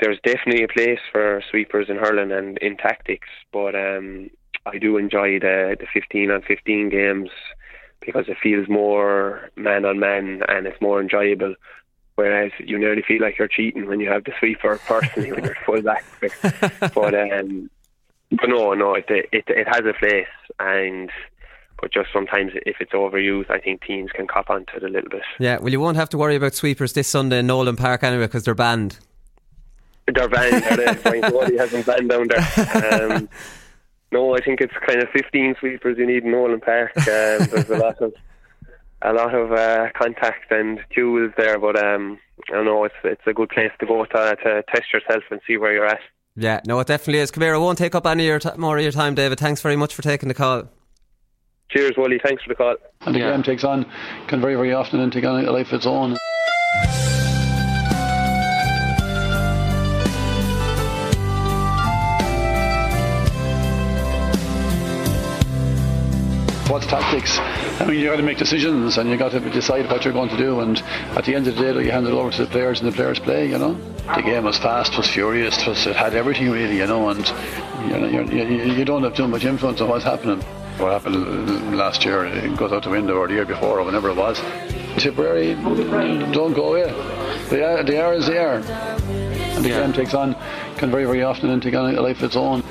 there's 0.00 0.18
definitely 0.24 0.64
a 0.64 0.68
place 0.68 1.00
for 1.10 1.42
sweepers 1.50 1.88
in 1.88 1.96
hurling 1.96 2.32
and 2.32 2.58
in 2.58 2.76
tactics, 2.76 3.28
but 3.52 3.74
um, 3.74 4.30
I 4.66 4.78
do 4.78 4.96
enjoy 4.96 5.38
the 5.38 5.76
the 5.78 5.86
15 5.92 6.30
on 6.30 6.42
15 6.42 6.88
games 6.88 7.30
because 8.00 8.28
it 8.28 8.36
feels 8.42 8.68
more 8.68 9.50
man 9.56 9.84
on 9.84 9.98
man 9.98 10.42
and 10.48 10.66
it's 10.66 10.80
more 10.80 11.00
enjoyable. 11.00 11.54
Whereas 12.14 12.52
you 12.58 12.78
nearly 12.78 13.02
feel 13.02 13.22
like 13.22 13.38
you're 13.38 13.48
cheating 13.48 13.86
when 13.86 14.00
you 14.00 14.10
have 14.10 14.24
the 14.24 14.32
sweeper 14.38 14.78
personally 14.86 15.32
when 15.32 15.44
you're 15.44 15.56
full 15.64 15.80
back. 15.82 16.04
but 16.94 17.14
um, 17.14 17.70
but 18.30 18.48
no, 18.48 18.74
no, 18.74 18.94
it, 18.94 19.06
it 19.08 19.44
it 19.46 19.68
has 19.68 19.82
a 19.86 19.94
place, 19.98 20.26
and 20.58 21.10
but 21.82 21.92
just 21.92 22.10
sometimes 22.12 22.52
if 22.64 22.76
it's 22.80 22.92
overused, 22.92 23.50
I 23.50 23.58
think 23.58 23.82
teams 23.82 24.12
can 24.12 24.28
cop 24.28 24.48
onto 24.48 24.76
it 24.76 24.84
a 24.84 24.88
little 24.88 25.10
bit. 25.10 25.22
Yeah, 25.40 25.58
well, 25.58 25.72
you 25.72 25.80
won't 25.80 25.96
have 25.96 26.08
to 26.10 26.16
worry 26.16 26.36
about 26.36 26.54
sweepers 26.54 26.92
this 26.92 27.08
Sunday 27.08 27.40
in 27.40 27.48
Nolan 27.48 27.74
Park 27.74 28.04
anyway 28.04 28.26
because 28.26 28.44
they're 28.44 28.54
banned. 28.54 29.00
They're 30.06 30.28
banned. 30.28 30.64
Nobody 31.04 31.58
has 31.58 31.72
them 31.72 31.82
banned 31.82 32.08
down 32.08 32.28
there. 32.28 33.12
Um, 33.12 33.28
no, 34.12 34.36
I 34.36 34.40
think 34.40 34.60
it's 34.60 34.72
kind 34.86 35.02
of 35.02 35.08
15 35.10 35.56
sweepers 35.58 35.98
you 35.98 36.06
need 36.06 36.22
in 36.22 36.30
Nolan 36.30 36.60
Park. 36.60 36.96
Um, 36.96 37.04
there's 37.04 37.68
a 37.68 37.78
lot 37.78 38.00
of 38.00 38.14
a 39.04 39.12
lot 39.12 39.34
of 39.34 39.50
uh, 39.50 39.88
contact 39.98 40.52
and 40.52 40.78
duels 40.94 41.32
there, 41.36 41.58
but 41.58 41.76
um, 41.82 42.20
I 42.54 42.62
know 42.62 42.84
it's 42.84 42.94
it's 43.02 43.26
a 43.26 43.34
good 43.34 43.48
place 43.48 43.72
to 43.80 43.86
go 43.86 44.04
to 44.04 44.36
to 44.44 44.62
test 44.72 44.92
yourself 44.92 45.24
and 45.32 45.40
see 45.48 45.56
where 45.56 45.72
you're 45.72 45.86
at. 45.86 46.00
Yeah, 46.36 46.60
no, 46.64 46.78
it 46.78 46.86
definitely 46.86 47.18
is. 47.18 47.32
Here, 47.32 47.54
I 47.56 47.58
won't 47.58 47.78
take 47.78 47.96
up 47.96 48.06
any 48.06 48.38
t- 48.38 48.48
more 48.56 48.78
of 48.78 48.82
your 48.84 48.92
time, 48.92 49.16
David. 49.16 49.40
Thanks 49.40 49.60
very 49.60 49.76
much 49.76 49.96
for 49.96 50.02
taking 50.02 50.28
the 50.28 50.34
call. 50.34 50.68
Cheers, 51.72 51.96
Wally. 51.96 52.20
Thanks 52.22 52.42
for 52.42 52.50
the 52.50 52.54
call. 52.54 52.76
And 53.06 53.14
the 53.14 53.20
yeah. 53.20 53.30
game 53.32 53.42
takes 53.42 53.64
on, 53.64 53.86
can 54.26 54.40
very, 54.40 54.54
very 54.54 54.74
often 54.74 55.10
take 55.10 55.24
on 55.24 55.44
a 55.44 55.50
life 55.50 55.68
of 55.68 55.74
its 55.74 55.86
own. 55.86 56.16
what's 66.72 66.86
tactics? 66.86 67.38
I 67.82 67.84
mean, 67.84 68.00
you 68.00 68.06
got 68.06 68.16
to 68.16 68.22
make 68.22 68.38
decisions 68.38 68.96
and 68.96 69.10
you 69.10 69.18
got 69.18 69.32
to 69.32 69.40
decide 69.40 69.90
what 69.90 70.04
you're 70.06 70.14
going 70.14 70.30
to 70.30 70.38
do. 70.38 70.60
And 70.60 70.78
at 71.16 71.26
the 71.26 71.34
end 71.34 71.46
of 71.46 71.56
the 71.56 71.60
day, 71.60 71.84
you 71.84 71.90
hand 71.90 72.06
it 72.06 72.12
over 72.12 72.30
to 72.30 72.46
the 72.46 72.50
players 72.50 72.80
and 72.80 72.90
the 72.90 72.96
players 72.96 73.18
play. 73.18 73.46
You 73.46 73.58
know, 73.58 73.74
the 74.14 74.22
game 74.22 74.44
was 74.44 74.56
fast, 74.56 74.96
was 74.96 75.06
furious, 75.06 75.58
it, 75.58 75.68
was, 75.68 75.86
it 75.86 75.96
had 75.96 76.14
everything 76.14 76.50
really. 76.50 76.78
You 76.78 76.86
know, 76.86 77.10
and 77.10 77.26
you 77.86 77.98
know 77.98 78.06
you, 78.06 78.72
you 78.72 78.84
don't 78.86 79.02
have 79.02 79.14
too 79.14 79.28
much 79.28 79.44
influence 79.44 79.82
on 79.82 79.90
what's 79.90 80.04
happening. 80.04 80.42
What 80.82 80.94
happened 80.94 81.76
last 81.76 82.04
year 82.04 82.24
it 82.24 82.56
goes 82.56 82.72
out 82.72 82.82
the 82.82 82.90
window, 82.90 83.14
or 83.14 83.28
the 83.28 83.34
year 83.34 83.44
before, 83.44 83.78
or 83.78 83.84
whenever 83.84 84.10
it 84.10 84.16
was. 84.16 84.40
Tipperary 84.98 85.54
don't 85.54 86.54
go 86.54 86.74
away. 86.74 86.90
They 87.50 87.62
are, 87.62 87.84
they 87.84 88.00
are 88.00 88.14
as 88.14 88.26
they 88.26 88.38
are. 88.38 88.56
And 88.56 89.64
the 89.64 89.68
yeah. 89.68 89.82
game 89.82 89.92
takes 89.92 90.12
on, 90.12 90.34
can 90.78 90.90
very, 90.90 91.04
very 91.04 91.22
often 91.22 91.50
and 91.50 91.62
take 91.62 91.74
on 91.74 91.94
a 91.94 92.00
life 92.02 92.18
of 92.18 92.24
its 92.24 92.34
own. 92.34 92.64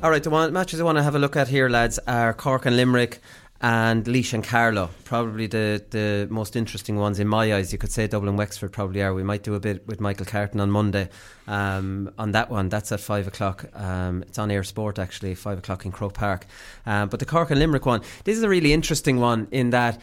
All 0.00 0.10
right, 0.10 0.22
the 0.22 0.30
one, 0.30 0.52
matches 0.52 0.80
I 0.80 0.84
want 0.84 0.98
to 0.98 1.02
have 1.02 1.16
a 1.16 1.18
look 1.18 1.36
at 1.36 1.48
here, 1.48 1.68
lads, 1.68 1.98
are 2.06 2.34
Cork 2.34 2.66
and 2.66 2.76
Limerick 2.76 3.20
and 3.62 4.04
Laois 4.08 4.34
and 4.34 4.42
Carlow. 4.42 4.90
Probably 5.04 5.46
the, 5.46 5.82
the 5.90 6.26
most 6.28 6.56
interesting 6.56 6.96
ones 6.96 7.20
in 7.20 7.28
my 7.28 7.54
eyes. 7.54 7.72
You 7.72 7.78
could 7.78 7.92
say 7.92 8.08
Dublin 8.08 8.36
Wexford 8.36 8.72
probably 8.72 9.02
are. 9.02 9.14
We 9.14 9.22
might 9.22 9.44
do 9.44 9.54
a 9.54 9.60
bit 9.60 9.86
with 9.86 10.00
Michael 10.00 10.26
Carton 10.26 10.58
on 10.58 10.70
Monday 10.70 11.08
um, 11.46 12.12
on 12.18 12.32
that 12.32 12.50
one. 12.50 12.68
That's 12.68 12.90
at 12.90 13.00
five 13.00 13.28
o'clock. 13.28 13.64
Um, 13.74 14.22
it's 14.22 14.38
on 14.38 14.48
Eir 14.48 14.66
Sport 14.66 14.98
actually, 14.98 15.36
five 15.36 15.58
o'clock 15.58 15.86
in 15.86 15.92
Croke 15.92 16.14
Park. 16.14 16.46
Um, 16.84 17.08
but 17.08 17.20
the 17.20 17.26
Cork 17.26 17.50
and 17.50 17.60
Limerick 17.60 17.86
one, 17.86 18.02
this 18.24 18.36
is 18.36 18.42
a 18.42 18.48
really 18.48 18.72
interesting 18.72 19.20
one 19.20 19.46
in 19.52 19.70
that 19.70 20.00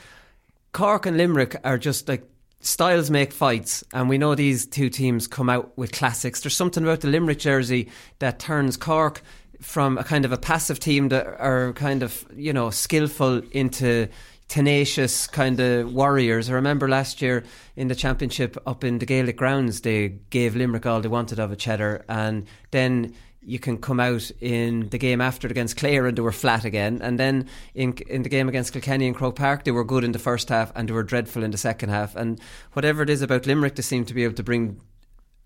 Cork 0.72 1.06
and 1.06 1.18
Limerick 1.18 1.58
are 1.66 1.78
just 1.78 2.08
like 2.08 2.24
styles 2.62 3.10
make 3.10 3.34
fights, 3.34 3.84
and 3.94 4.08
we 4.10 4.18
know 4.18 4.36
these 4.36 4.66
two 4.66 4.90
teams 4.90 5.28
come 5.28 5.50
out 5.50 5.78
with 5.78 5.92
classics. 5.92 6.42
There's 6.42 6.56
something 6.56 6.84
about 6.84 7.02
the 7.02 7.08
Limerick 7.08 7.40
jersey 7.40 7.90
that 8.20 8.40
turns 8.40 8.78
Cork 8.78 9.22
from 9.62 9.98
a 9.98 10.04
kind 10.04 10.26
of 10.26 10.32
a 10.32 10.38
passive 10.38 10.80
team 10.80 11.10
that 11.10 11.28
are 11.28 11.74
kind 11.74 12.04
of 12.04 12.26
you 12.36 12.54
know 12.54 12.70
skillful 12.70 13.42
into 13.52 14.08
tenacious 14.48 15.28
kind 15.28 15.60
of 15.60 15.94
warriors. 15.94 16.50
I 16.50 16.54
remember 16.54 16.90
last 16.90 17.22
year 17.22 17.44
in 17.76 17.88
the 17.88 17.96
championship 17.96 18.58
up 18.66 18.84
in 18.84 18.98
the 18.98 19.06
Gaelic 19.06 19.38
grounds, 19.38 19.82
they 19.82 20.10
gave 20.32 20.56
Limerick 20.56 20.86
all 20.86 21.02
they 21.02 21.08
wanted 21.08 21.40
of 21.40 21.52
a 21.52 21.56
cheddar, 21.56 22.04
and 22.10 22.48
then 22.72 23.14
you 23.42 23.60
can 23.60 23.78
come 23.78 24.00
out 24.00 24.30
in 24.42 24.90
the 24.90 24.98
game 24.98 25.22
after 25.22 25.48
against 25.48 25.78
Clare 25.78 26.08
and 26.08 26.18
they 26.18 26.22
were 26.22 26.32
flat 26.32 26.66
again, 26.66 27.00
and 27.02 27.20
then 27.20 27.48
in 27.74 27.94
in 28.10 28.24
the 28.24 28.30
game 28.30 28.50
against 28.50 28.74
Kilkenny 28.74 29.08
and 29.08 29.16
Croke 29.16 29.36
Park 29.36 29.64
they 29.64 29.72
were 29.72 29.84
good 29.84 30.04
in 30.04 30.12
the 30.12 30.20
first 30.20 30.50
half 30.50 30.72
and 30.76 30.90
they 30.90 30.94
were 30.94 31.04
dreadful 31.04 31.44
in 31.44 31.52
the 31.52 31.58
second 31.58 31.90
half. 31.90 32.16
And 32.16 32.40
whatever 32.74 33.04
it 33.04 33.10
is 33.10 33.22
about 33.22 33.46
Limerick, 33.46 33.76
they 33.76 33.82
seem 33.82 34.06
to 34.06 34.14
be 34.14 34.24
able 34.24 34.36
to 34.36 34.44
bring 34.44 34.82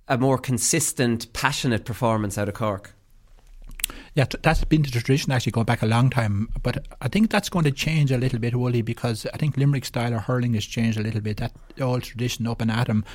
a 0.07 0.17
more 0.17 0.37
consistent, 0.37 1.31
passionate 1.33 1.85
performance 1.85 2.37
out 2.37 2.49
of 2.49 2.55
Cork. 2.55 2.95
Yeah, 4.15 4.25
that's 4.41 4.63
been 4.65 4.83
the 4.83 4.91
tradition 4.91 5.31
actually 5.31 5.51
going 5.51 5.65
back 5.65 5.81
a 5.81 5.87
long 5.87 6.09
time. 6.09 6.49
But 6.61 6.87
I 7.01 7.07
think 7.07 7.31
that's 7.31 7.49
going 7.49 7.65
to 7.65 7.71
change 7.71 8.11
a 8.11 8.17
little 8.17 8.39
bit, 8.39 8.55
Wooly, 8.55 8.81
because 8.81 9.25
I 9.33 9.37
think 9.37 9.57
Limerick 9.57 9.85
style 9.85 10.13
of 10.13 10.21
hurling 10.21 10.53
has 10.53 10.65
changed 10.65 10.99
a 10.99 11.01
little 11.01 11.21
bit. 11.21 11.37
That 11.37 11.53
old 11.81 12.03
tradition 12.03 12.47
up 12.47 12.61
and 12.61 12.71
at 12.71 12.89
um, 12.89 13.05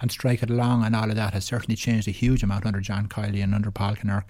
and 0.00 0.10
strike 0.10 0.42
it 0.42 0.50
along 0.50 0.84
and 0.84 0.94
all 0.94 1.10
of 1.10 1.16
that 1.16 1.34
has 1.34 1.44
certainly 1.44 1.76
changed 1.76 2.08
a 2.08 2.12
huge 2.12 2.42
amount 2.42 2.66
under 2.66 2.80
John 2.80 3.08
Kiely 3.08 3.42
and 3.42 3.54
under 3.54 3.70
Paul 3.70 3.96
Kinnerk. 3.96 4.24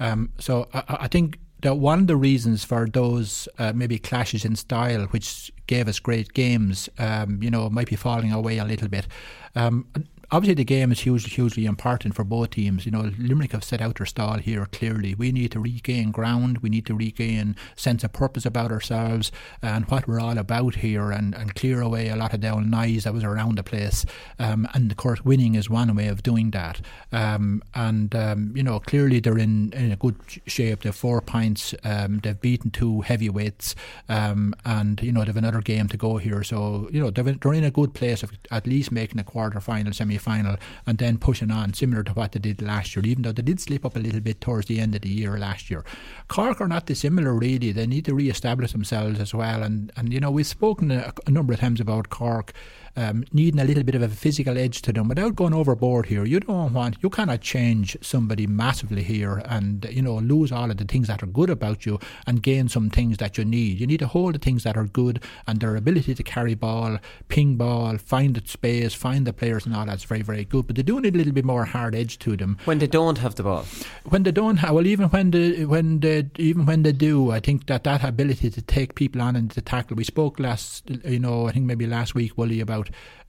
Um, 0.00 0.32
so 0.38 0.68
I, 0.72 0.82
I 1.00 1.08
think 1.08 1.38
that 1.60 1.76
one 1.76 2.00
of 2.00 2.06
the 2.06 2.16
reasons 2.16 2.64
for 2.64 2.86
those 2.86 3.48
uh, 3.58 3.72
maybe 3.74 3.98
clashes 3.98 4.44
in 4.44 4.56
style, 4.56 5.06
which 5.06 5.52
gave 5.66 5.88
us 5.88 5.98
great 5.98 6.32
games, 6.32 6.88
um, 6.98 7.42
you 7.42 7.50
know, 7.50 7.68
might 7.68 7.88
be 7.88 7.96
falling 7.96 8.32
away 8.32 8.58
a 8.58 8.64
little 8.64 8.88
bit. 8.88 9.06
Um, 9.54 9.86
obviously 10.30 10.54
the 10.54 10.64
game 10.64 10.92
is 10.92 11.00
hugely, 11.00 11.30
hugely 11.30 11.66
important 11.66 12.14
for 12.14 12.24
both 12.24 12.50
teams. 12.50 12.84
You 12.84 12.92
know, 12.92 13.10
Limerick 13.18 13.52
have 13.52 13.64
set 13.64 13.80
out 13.80 13.96
their 13.96 14.06
stall 14.06 14.38
here 14.38 14.66
clearly. 14.66 15.14
We 15.14 15.32
need 15.32 15.52
to 15.52 15.60
regain 15.60 16.10
ground. 16.10 16.58
We 16.58 16.68
need 16.68 16.86
to 16.86 16.94
regain 16.94 17.56
sense 17.76 18.04
of 18.04 18.12
purpose 18.12 18.44
about 18.44 18.70
ourselves 18.70 19.32
and 19.62 19.84
what 19.86 20.06
we're 20.06 20.20
all 20.20 20.38
about 20.38 20.76
here, 20.76 21.10
and, 21.10 21.34
and 21.34 21.54
clear 21.54 21.80
away 21.80 22.08
a 22.08 22.16
lot 22.16 22.34
of 22.34 22.40
the 22.40 22.50
old 22.50 22.66
noise 22.66 23.04
that 23.04 23.14
was 23.14 23.24
around 23.24 23.56
the 23.56 23.62
place. 23.62 24.04
Um, 24.38 24.68
and 24.74 24.90
of 24.90 24.96
course, 24.96 25.24
winning 25.24 25.54
is 25.54 25.70
one 25.70 25.94
way 25.94 26.08
of 26.08 26.22
doing 26.22 26.50
that. 26.50 26.80
Um, 27.12 27.62
and 27.74 28.14
um, 28.14 28.52
you 28.54 28.62
know, 28.62 28.80
clearly 28.80 29.20
they're 29.20 29.38
in, 29.38 29.72
in 29.72 29.92
a 29.92 29.96
good 29.96 30.16
shape. 30.46 30.82
They've 30.82 30.94
four 30.94 31.20
points. 31.20 31.74
Um, 31.84 32.18
they've 32.18 32.40
beaten 32.40 32.70
two 32.70 33.00
heavyweights, 33.00 33.74
um, 34.08 34.54
and 34.64 35.00
you 35.02 35.12
know 35.12 35.24
they've 35.24 35.36
another 35.36 35.60
game 35.60 35.88
to 35.88 35.96
go 35.96 36.18
here. 36.18 36.42
So 36.42 36.88
you 36.92 37.00
know 37.00 37.10
they're 37.10 37.54
in 37.54 37.64
a 37.64 37.70
good 37.70 37.94
place 37.94 38.22
of 38.22 38.32
at 38.50 38.66
least 38.66 38.92
making 38.92 39.18
a 39.18 39.24
quarter 39.24 39.60
final, 39.60 39.92
semi 39.92 40.17
final 40.18 40.56
and 40.86 40.98
then 40.98 41.18
pushing 41.18 41.50
on, 41.50 41.74
similar 41.74 42.02
to 42.02 42.12
what 42.12 42.32
they 42.32 42.40
did 42.40 42.62
last 42.62 42.94
year, 42.94 43.04
even 43.06 43.22
though 43.22 43.32
they 43.32 43.42
did 43.42 43.60
slip 43.60 43.84
up 43.84 43.96
a 43.96 43.98
little 43.98 44.20
bit 44.20 44.40
towards 44.40 44.66
the 44.66 44.80
end 44.80 44.94
of 44.94 45.02
the 45.02 45.08
year 45.08 45.38
last 45.38 45.70
year. 45.70 45.84
Cork 46.28 46.60
are 46.60 46.68
not 46.68 46.86
dissimilar, 46.86 47.34
really. 47.34 47.72
They 47.72 47.86
need 47.86 48.04
to 48.06 48.14
re 48.14 48.30
establish 48.30 48.72
themselves 48.72 49.20
as 49.20 49.34
well. 49.34 49.62
And, 49.62 49.92
and 49.96 50.12
you 50.12 50.20
know, 50.20 50.30
we've 50.30 50.46
spoken 50.46 50.90
a, 50.90 51.12
a 51.26 51.30
number 51.30 51.52
of 51.52 51.60
times 51.60 51.80
about 51.80 52.10
Cork 52.10 52.52
um, 52.96 53.24
needing 53.32 53.60
a 53.60 53.64
little 53.64 53.82
bit 53.82 53.94
of 53.94 54.02
a 54.02 54.08
physical 54.08 54.58
edge 54.58 54.82
to 54.82 54.92
them 54.92 55.08
without 55.08 55.36
going 55.36 55.54
overboard 55.54 56.06
here. 56.06 56.24
You 56.24 56.40
don't 56.40 56.72
want, 56.72 56.96
you 57.02 57.10
cannot 57.10 57.40
change 57.40 57.96
somebody 58.00 58.46
massively 58.46 59.02
here 59.02 59.42
and, 59.46 59.86
you 59.90 60.02
know, 60.02 60.16
lose 60.16 60.52
all 60.52 60.70
of 60.70 60.76
the 60.76 60.84
things 60.84 61.08
that 61.08 61.22
are 61.22 61.26
good 61.26 61.50
about 61.50 61.86
you 61.86 61.98
and 62.26 62.42
gain 62.42 62.68
some 62.68 62.90
things 62.90 63.18
that 63.18 63.38
you 63.38 63.44
need. 63.44 63.80
You 63.80 63.86
need 63.86 64.00
to 64.00 64.06
hold 64.06 64.34
the 64.34 64.38
things 64.38 64.64
that 64.64 64.76
are 64.76 64.84
good 64.84 65.22
and 65.46 65.60
their 65.60 65.76
ability 65.76 66.14
to 66.14 66.22
carry 66.22 66.54
ball, 66.54 66.98
ping 67.28 67.56
ball, 67.56 67.98
find 67.98 68.34
the 68.34 68.46
space, 68.46 68.94
find 68.94 69.26
the 69.26 69.32
players 69.32 69.66
and 69.66 69.74
all 69.74 69.86
that's 69.86 70.04
very, 70.04 70.22
very 70.22 70.44
good. 70.44 70.66
But 70.66 70.76
they 70.76 70.82
do 70.82 71.00
need 71.00 71.14
a 71.14 71.18
little 71.18 71.32
bit 71.32 71.44
more 71.44 71.64
hard 71.64 71.94
edge 71.94 72.18
to 72.20 72.36
them. 72.36 72.58
When 72.64 72.78
they 72.78 72.86
don't 72.86 73.18
have 73.18 73.34
the 73.34 73.42
ball? 73.42 73.64
When 74.04 74.22
they 74.22 74.32
don't 74.32 74.58
have, 74.58 74.72
well, 74.74 74.86
even 74.86 75.08
when 75.08 75.30
they, 75.30 75.64
when 75.64 76.00
they, 76.00 76.30
even 76.36 76.66
when 76.66 76.82
they 76.82 76.92
do, 76.92 77.30
I 77.30 77.40
think 77.40 77.66
that 77.66 77.84
that 77.84 78.04
ability 78.04 78.50
to 78.50 78.62
take 78.62 78.94
people 78.94 79.20
on 79.20 79.36
and 79.36 79.50
to 79.50 79.60
tackle. 79.60 79.96
We 79.96 80.04
spoke 80.04 80.38
last, 80.38 80.88
you 81.04 81.18
know, 81.18 81.48
I 81.48 81.52
think 81.52 81.66
maybe 81.66 81.86
last 81.86 82.14
week, 82.14 82.38
Willie, 82.38 82.60
about 82.60 82.77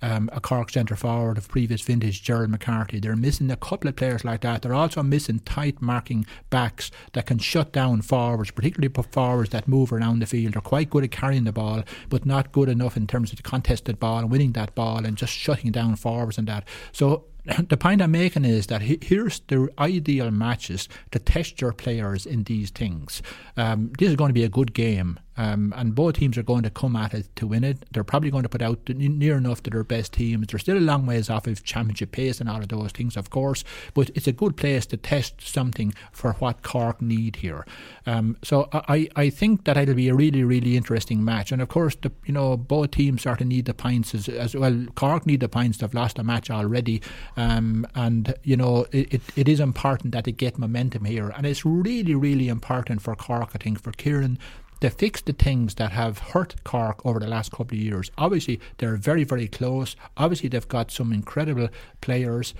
um, 0.02 0.30
a 0.32 0.40
Cork 0.40 0.70
centre 0.70 0.96
forward 0.96 1.38
of 1.38 1.48
previous 1.48 1.82
vintage, 1.82 2.24
Gerald 2.24 2.50
McCarthy. 2.50 3.00
They're 3.00 3.16
missing 3.16 3.52
a 3.52 3.58
couple 3.58 3.90
of 3.90 3.96
players 3.96 4.24
like 4.24 4.42
that. 4.42 4.62
They're 4.62 4.74
also 4.74 5.04
missing 5.04 5.40
tight 5.40 5.82
marking 5.82 6.26
backs 6.50 6.92
that 7.14 7.26
can 7.26 7.38
shut 7.38 7.72
down 7.72 8.02
forwards, 8.02 8.52
particularly 8.52 8.94
forwards 9.12 9.50
that 9.52 9.68
move 9.68 9.92
around 9.92 10.20
the 10.20 10.26
field. 10.26 10.54
They're 10.54 10.62
quite 10.62 10.90
good 10.90 11.04
at 11.04 11.12
carrying 11.12 11.44
the 11.44 11.52
ball, 11.52 11.84
but 12.10 12.26
not 12.26 12.52
good 12.52 12.70
enough 12.70 12.96
in 12.96 13.08
terms 13.08 13.32
of 13.32 13.38
the 13.38 13.44
contested 13.44 14.00
ball 14.00 14.20
and 14.20 14.32
winning 14.32 14.54
that 14.54 14.76
ball 14.76 15.06
and 15.06 15.18
just 15.18 15.34
shutting 15.34 15.72
down 15.72 15.96
forwards 15.96 16.38
and 16.38 16.48
that. 16.48 16.68
So 16.92 17.26
the 17.70 17.78
point 17.78 18.02
I'm 18.02 18.12
making 18.12 18.46
is 18.46 18.68
that 18.68 18.82
here's 18.82 19.40
the 19.42 19.70
ideal 19.80 20.32
matches 20.32 20.88
to 21.12 21.20
test 21.20 21.62
your 21.62 21.74
players 21.74 22.26
in 22.26 22.44
these 22.44 22.70
things. 22.70 23.22
Um, 23.58 23.92
this 23.98 24.10
is 24.10 24.16
going 24.16 24.30
to 24.30 24.34
be 24.34 24.44
a 24.44 24.50
good 24.50 24.74
game. 24.74 25.20
Um, 25.40 25.74
and 25.78 25.96
both 25.96 26.16
teams 26.16 26.38
are 26.38 26.44
going 26.44 26.64
to 26.64 26.70
come 26.70 26.98
at 26.98 27.14
it 27.14 27.34
to 27.38 27.48
win 27.48 27.64
it. 27.64 27.86
They're 27.94 28.04
probably 28.04 28.30
going 28.30 28.44
to 28.44 28.50
put 28.50 28.62
out 28.62 28.90
near 28.90 29.38
enough 29.38 29.64
to 29.64 29.70
their 29.70 29.86
best 29.86 30.12
teams. 30.12 30.48
They're 30.48 30.60
still 30.60 30.78
a 30.78 30.80
long 30.80 31.06
ways 31.06 31.30
off 31.30 31.48
of 31.48 31.64
championship 31.64 32.12
pace 32.12 32.42
and 32.42 32.50
all 32.50 32.62
of 32.62 32.68
those 32.68 32.92
things, 32.92 33.16
of 33.16 33.30
course, 33.30 33.64
but 33.94 34.12
it's 34.16 34.28
a 34.28 34.34
good 34.34 34.58
place 34.58 34.86
to 34.88 34.98
test 34.98 35.40
something 35.40 35.94
for 36.12 36.34
what 36.34 36.62
Cork 36.62 37.02
need 37.02 37.38
here. 37.38 37.66
Um, 38.06 38.36
so 38.44 38.68
I, 38.74 39.08
I 39.16 39.30
think 39.30 39.64
that 39.64 39.78
it'll 39.78 39.96
be 39.96 40.10
a 40.10 40.14
really, 40.14 40.44
really 40.44 40.76
interesting 40.76 41.24
match. 41.24 41.54
And 41.54 41.62
of 41.62 41.70
course, 41.70 41.96
the, 41.96 42.12
you 42.26 42.34
know, 42.34 42.58
both 42.58 42.92
teams 42.92 43.22
sort 43.22 43.40
of 43.40 43.48
need 43.48 43.64
the 43.64 43.74
points 43.74 44.14
as, 44.14 44.28
as 44.28 44.56
well. 44.56 44.88
Cork 44.96 45.26
need 45.26 45.40
the 45.40 45.48
points. 45.48 45.78
They've 45.78 45.94
lost 45.94 46.20
a 46.20 46.24
match 46.24 46.52
already. 46.52 47.02
Um, 47.38 47.88
and, 47.96 48.34
you 48.44 48.58
know, 48.58 48.88
it, 48.92 49.14
it, 49.14 49.22
it 49.38 49.48
is 49.48 49.62
important 49.62 50.12
that 50.12 50.26
they 50.26 50.34
get 50.34 50.58
momentum 50.58 51.06
here. 51.06 51.30
And 51.30 51.46
it's 51.46 51.64
really, 51.64 52.14
really 52.14 52.50
important 52.50 53.02
for 53.02 53.16
Cork, 53.16 53.52
I 53.56 53.58
think, 53.58 53.82
for 53.82 53.94
Kieran 53.94 54.38
they 54.82 54.90
fix 54.90 55.22
the 55.22 55.34
things 55.34 55.76
that 55.76 55.92
have 55.92 56.20
hurt 56.20 56.56
Cork 56.64 57.06
over 57.06 57.20
the 57.20 57.28
last 57.28 57.52
couple 57.52 57.78
of 57.78 57.84
years. 57.84 58.12
Obviously, 58.18 58.60
they're 58.78 58.96
very, 58.96 59.24
very 59.24 59.48
close. 59.48 59.96
Obviously, 60.16 60.50
they've 60.50 60.68
got 60.68 60.92
some 60.92 61.12
incredible 61.12 61.70
players. 62.02 62.54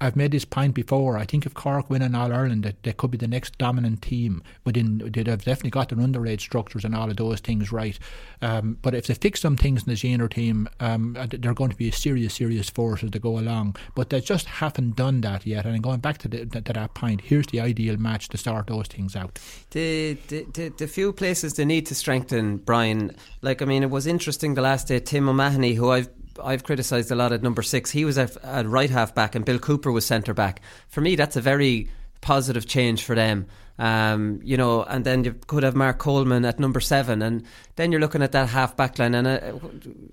I've 0.00 0.16
made 0.16 0.32
this 0.32 0.44
point 0.44 0.74
before. 0.74 1.16
I 1.16 1.24
think 1.24 1.46
if 1.46 1.54
Cork 1.54 1.88
win 1.88 2.02
an 2.02 2.14
All 2.14 2.32
Ireland, 2.32 2.64
that 2.64 2.82
they 2.82 2.92
could 2.92 3.10
be 3.10 3.18
the 3.18 3.28
next 3.28 3.56
dominant 3.58 4.02
team. 4.02 4.42
Within 4.64 4.98
they've 4.98 5.24
definitely 5.24 5.70
got 5.70 5.88
their 5.88 5.98
underage 5.98 6.40
structures 6.40 6.84
and 6.84 6.94
all 6.94 7.10
of 7.10 7.16
those 7.16 7.40
things 7.40 7.72
right. 7.72 7.98
Um, 8.42 8.78
but 8.82 8.94
if 8.94 9.06
they 9.06 9.14
fix 9.14 9.40
some 9.40 9.56
things 9.56 9.84
in 9.84 9.90
the 9.90 9.96
junior 9.96 10.28
team, 10.28 10.68
um, 10.80 11.16
they're 11.30 11.54
going 11.54 11.70
to 11.70 11.76
be 11.76 11.88
a 11.88 11.92
serious, 11.92 12.34
serious 12.34 12.68
force 12.68 13.02
as 13.02 13.10
they 13.10 13.18
go 13.18 13.38
along. 13.38 13.76
But 13.94 14.10
they 14.10 14.20
just 14.20 14.46
haven't 14.46 14.96
done 14.96 15.22
that 15.22 15.46
yet. 15.46 15.64
And 15.64 15.82
going 15.82 16.00
back 16.00 16.18
to, 16.18 16.28
the, 16.28 16.46
to 16.46 16.72
that 16.72 16.94
point, 16.94 17.22
here's 17.22 17.46
the 17.46 17.60
ideal 17.60 17.96
match 17.96 18.28
to 18.28 18.38
start 18.38 18.66
those 18.66 18.88
things 18.88 19.16
out. 19.16 19.38
The, 19.70 20.18
the 20.28 20.46
the, 20.52 20.68
the 20.68 20.86
few 20.86 21.12
places 21.12 21.54
they 21.54 21.64
need 21.64 21.86
to 21.86 21.94
strengthen, 21.94 22.58
Brian. 22.58 23.16
Like 23.42 23.62
I 23.62 23.64
mean, 23.64 23.82
it 23.82 23.90
was 23.90 24.06
interesting 24.06 24.54
the 24.54 24.62
last 24.62 24.88
day. 24.88 25.00
Tim 25.00 25.28
O'Mahony, 25.28 25.74
who 25.74 25.90
I've 25.90 26.08
I've 26.42 26.64
criticised 26.64 27.10
a 27.10 27.14
lot 27.14 27.32
at 27.32 27.42
number 27.42 27.62
six. 27.62 27.90
He 27.90 28.04
was 28.04 28.18
at, 28.18 28.36
at 28.44 28.66
right 28.66 28.90
half 28.90 29.14
back, 29.14 29.34
and 29.34 29.44
Bill 29.44 29.58
Cooper 29.58 29.92
was 29.92 30.06
centre 30.06 30.34
back. 30.34 30.60
For 30.88 31.00
me, 31.00 31.16
that's 31.16 31.36
a 31.36 31.40
very 31.40 31.88
positive 32.20 32.66
change 32.66 33.04
for 33.04 33.14
them. 33.14 33.46
Um, 33.78 34.40
you 34.42 34.56
know, 34.56 34.84
and 34.84 35.04
then 35.04 35.24
you 35.24 35.34
could 35.46 35.62
have 35.62 35.74
Mark 35.74 35.98
Coleman 35.98 36.44
at 36.44 36.58
number 36.58 36.80
seven, 36.80 37.20
and 37.20 37.44
then 37.76 37.92
you're 37.92 38.00
looking 38.00 38.22
at 38.22 38.32
that 38.32 38.48
half 38.48 38.76
back 38.76 38.98
line, 38.98 39.14
and 39.14 39.26
uh, 39.26 39.52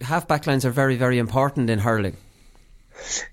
half 0.03 0.27
back 0.27 0.45
lines 0.45 0.65
are 0.65 0.71
very, 0.71 0.97
very 0.97 1.17
important 1.17 1.69
in 1.69 1.79
hurling. 1.79 2.17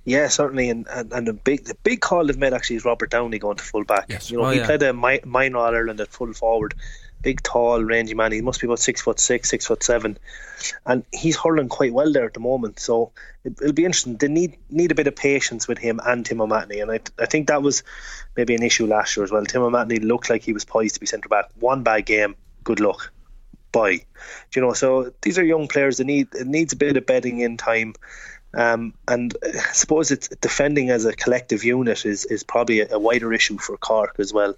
Yeah, 0.04 0.28
certainly, 0.28 0.70
and, 0.70 0.86
and, 0.88 1.12
and 1.12 1.26
the 1.26 1.32
big 1.32 1.64
the 1.64 1.74
big 1.82 2.00
call 2.00 2.26
they've 2.26 2.38
made 2.38 2.52
actually 2.52 2.76
is 2.76 2.84
Robert 2.84 3.10
Downey 3.10 3.38
going 3.38 3.56
to 3.56 3.64
full 3.64 3.84
back. 3.84 4.06
Yes. 4.08 4.30
You 4.30 4.38
know, 4.38 4.46
oh, 4.46 4.50
he 4.50 4.58
yeah. 4.58 4.66
played 4.66 4.82
a 4.82 4.92
mi- 4.92 5.20
minor 5.24 5.58
Ireland 5.58 6.00
at 6.00 6.08
full 6.08 6.32
forward, 6.32 6.74
big, 7.22 7.42
tall, 7.42 7.82
rangy 7.82 8.14
man. 8.14 8.32
He 8.32 8.40
must 8.40 8.60
be 8.60 8.66
about 8.66 8.78
six 8.78 9.00
foot 9.00 9.20
six, 9.20 9.50
six 9.50 9.66
foot 9.66 9.82
seven, 9.82 10.18
and 10.86 11.04
he's 11.12 11.36
hurling 11.36 11.68
quite 11.68 11.92
well 11.92 12.12
there 12.12 12.24
at 12.24 12.34
the 12.34 12.40
moment. 12.40 12.80
So 12.80 13.12
it, 13.44 13.60
will 13.60 13.72
be 13.72 13.84
interesting. 13.84 14.16
They 14.16 14.28
need 14.28 14.56
need 14.70 14.92
a 14.92 14.94
bit 14.94 15.06
of 15.06 15.16
patience 15.16 15.68
with 15.68 15.78
him 15.78 16.00
and 16.04 16.24
Tim 16.24 16.40
O'Mahony, 16.40 16.80
and 16.80 16.90
I 16.90 17.00
I 17.18 17.26
think 17.26 17.48
that 17.48 17.62
was 17.62 17.82
maybe 18.36 18.54
an 18.54 18.62
issue 18.62 18.86
last 18.86 19.16
year 19.16 19.24
as 19.24 19.30
well. 19.30 19.44
Tim 19.44 19.62
O'Mahony 19.62 19.98
looked 19.98 20.30
like 20.30 20.42
he 20.42 20.52
was 20.52 20.64
poised 20.64 20.94
to 20.94 21.00
be 21.00 21.06
centre 21.06 21.28
back. 21.28 21.46
One 21.58 21.82
bad 21.82 22.06
game, 22.06 22.36
good 22.64 22.80
luck, 22.80 23.12
bye. 23.72 24.04
Do 24.50 24.60
you 24.60 24.62
know? 24.62 24.72
So 24.72 25.12
these 25.22 25.38
are 25.38 25.44
young 25.44 25.68
players. 25.68 25.98
They 25.98 26.04
need 26.04 26.28
it 26.34 26.46
needs 26.46 26.72
a 26.72 26.76
bit 26.76 26.96
of 26.96 27.06
bedding 27.06 27.40
in 27.40 27.56
time. 27.56 27.94
Um, 28.52 28.94
and 29.06 29.36
I 29.44 29.72
suppose 29.72 30.10
it's 30.10 30.28
defending 30.28 30.90
as 30.90 31.04
a 31.04 31.12
collective 31.12 31.62
unit 31.62 32.04
is, 32.04 32.24
is 32.24 32.42
probably 32.42 32.80
a, 32.80 32.94
a 32.94 32.98
wider 32.98 33.32
issue 33.32 33.58
for 33.58 33.76
Cork 33.76 34.16
as 34.18 34.32
well. 34.32 34.56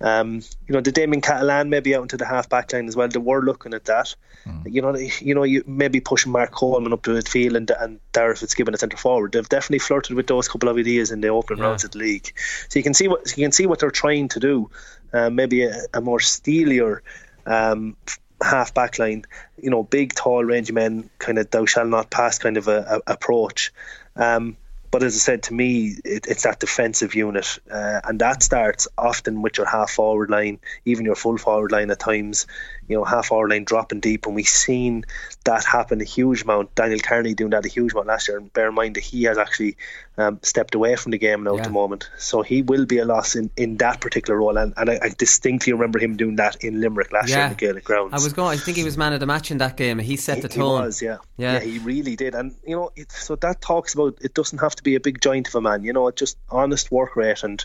Um, 0.00 0.42
you 0.66 0.74
know, 0.74 0.80
the 0.80 0.92
Damien 0.92 1.22
Cahalane 1.22 1.68
maybe 1.68 1.94
out 1.94 2.02
into 2.02 2.16
the 2.16 2.26
half 2.26 2.48
back 2.48 2.72
line 2.72 2.88
as 2.88 2.96
well. 2.96 3.08
They 3.08 3.18
were 3.18 3.42
looking 3.42 3.74
at 3.74 3.84
that. 3.84 4.14
Mm. 4.44 4.72
You 4.72 4.82
know, 4.82 4.96
you 4.96 5.34
know, 5.34 5.44
you 5.44 5.62
maybe 5.66 6.00
pushing 6.00 6.32
Mark 6.32 6.50
Coleman 6.50 6.92
up 6.92 7.02
to 7.04 7.10
midfield 7.10 7.56
and 7.56 7.70
and 7.70 8.00
Darragh 8.12 8.38
Fitzgibbon 8.38 8.74
a 8.74 8.78
centre 8.78 8.96
forward. 8.96 9.32
They've 9.32 9.48
definitely 9.48 9.78
flirted 9.78 10.16
with 10.16 10.26
those 10.26 10.48
couple 10.48 10.68
of 10.68 10.76
ideas 10.76 11.10
in 11.10 11.20
the 11.20 11.28
opening 11.28 11.62
yeah. 11.62 11.68
rounds 11.70 11.84
of 11.84 11.92
the 11.92 11.98
league. 11.98 12.32
So 12.68 12.78
you 12.78 12.82
can 12.82 12.94
see 12.94 13.08
what 13.08 13.36
you 13.36 13.44
can 13.44 13.52
see 13.52 13.66
what 13.66 13.78
they're 13.78 13.90
trying 13.90 14.28
to 14.28 14.40
do. 14.40 14.70
Uh, 15.12 15.30
maybe 15.30 15.62
a, 15.62 15.82
a 15.94 16.00
more 16.00 16.18
steelier 16.18 17.02
um, 17.46 17.96
half 18.42 18.74
back 18.74 18.98
line, 18.98 19.24
you 19.62 19.70
know, 19.70 19.84
big, 19.84 20.12
tall, 20.14 20.44
rangy 20.44 20.72
men, 20.72 21.08
kind 21.18 21.38
of 21.38 21.50
thou 21.50 21.64
shall 21.66 21.86
not 21.86 22.10
pass 22.10 22.38
kind 22.38 22.56
of 22.56 22.68
a, 22.68 23.00
a 23.06 23.12
approach. 23.12 23.72
Um, 24.16 24.56
but 24.94 25.02
as 25.02 25.16
I 25.16 25.18
said, 25.18 25.42
to 25.44 25.54
me, 25.54 25.96
it, 26.04 26.28
it's 26.28 26.44
that 26.44 26.60
defensive 26.60 27.16
unit, 27.16 27.58
uh, 27.68 28.00
and 28.04 28.20
that 28.20 28.44
starts 28.44 28.86
often 28.96 29.42
with 29.42 29.58
your 29.58 29.66
half 29.66 29.90
forward 29.90 30.30
line, 30.30 30.60
even 30.84 31.04
your 31.04 31.16
full 31.16 31.36
forward 31.36 31.72
line 31.72 31.90
at 31.90 31.98
times. 31.98 32.46
You 32.88 32.96
know, 32.96 33.04
half 33.04 33.26
forward 33.26 33.50
line 33.50 33.64
dropping 33.64 34.00
deep, 34.00 34.26
and 34.26 34.34
we've 34.34 34.46
seen 34.46 35.04
that 35.44 35.64
happen 35.64 36.00
a 36.00 36.04
huge 36.04 36.42
amount. 36.42 36.74
Daniel 36.74 37.00
Kearney 37.00 37.34
doing 37.34 37.50
that 37.50 37.64
a 37.64 37.68
huge 37.68 37.92
amount 37.92 38.08
last 38.08 38.28
year, 38.28 38.38
and 38.38 38.52
bear 38.52 38.68
in 38.68 38.74
mind 38.74 38.96
that 38.96 39.04
he 39.04 39.24
has 39.24 39.38
actually 39.38 39.76
um, 40.16 40.38
stepped 40.42 40.74
away 40.74 40.96
from 40.96 41.12
the 41.12 41.18
game 41.18 41.44
now 41.44 41.54
yeah. 41.54 41.60
at 41.60 41.64
the 41.64 41.70
moment, 41.70 42.08
so 42.18 42.42
he 42.42 42.62
will 42.62 42.86
be 42.86 42.98
a 42.98 43.04
loss 43.04 43.34
in, 43.34 43.50
in 43.56 43.76
that 43.78 44.00
particular 44.00 44.38
role. 44.38 44.56
And, 44.56 44.72
and 44.76 44.90
I, 44.90 44.98
I 45.02 45.08
distinctly 45.16 45.72
remember 45.72 45.98
him 45.98 46.16
doing 46.16 46.36
that 46.36 46.62
in 46.62 46.80
Limerick 46.80 47.12
last 47.12 47.30
yeah. 47.30 47.36
year 47.36 47.44
in 47.44 47.50
the 47.50 47.56
Gaelic 47.56 47.84
grounds. 47.84 48.12
I 48.12 48.16
was 48.16 48.32
going. 48.32 48.58
I 48.58 48.60
think 48.60 48.76
he 48.76 48.84
was 48.84 48.96
man 48.96 49.12
of 49.12 49.20
the 49.20 49.26
match 49.26 49.50
in 49.50 49.58
that 49.58 49.76
game. 49.76 49.98
He 49.98 50.16
set 50.16 50.42
the 50.42 50.48
tone. 50.48 50.82
He 50.82 50.86
was, 50.86 51.02
yeah, 51.02 51.18
yeah, 51.36 51.54
yeah 51.54 51.60
he 51.60 51.78
really 51.78 52.16
did. 52.16 52.34
And 52.34 52.54
you 52.66 52.76
know, 52.76 52.90
it, 52.96 53.10
so 53.10 53.36
that 53.36 53.60
talks 53.60 53.94
about 53.94 54.18
it 54.20 54.34
doesn't 54.34 54.60
have 54.60 54.76
to 54.76 54.82
be 54.82 54.94
a 54.94 55.00
big 55.00 55.20
giant 55.20 55.48
of 55.48 55.54
a 55.56 55.60
man. 55.60 55.82
You 55.82 55.92
know, 55.92 56.10
just 56.10 56.38
honest 56.50 56.92
work 56.92 57.16
rate 57.16 57.42
and 57.42 57.64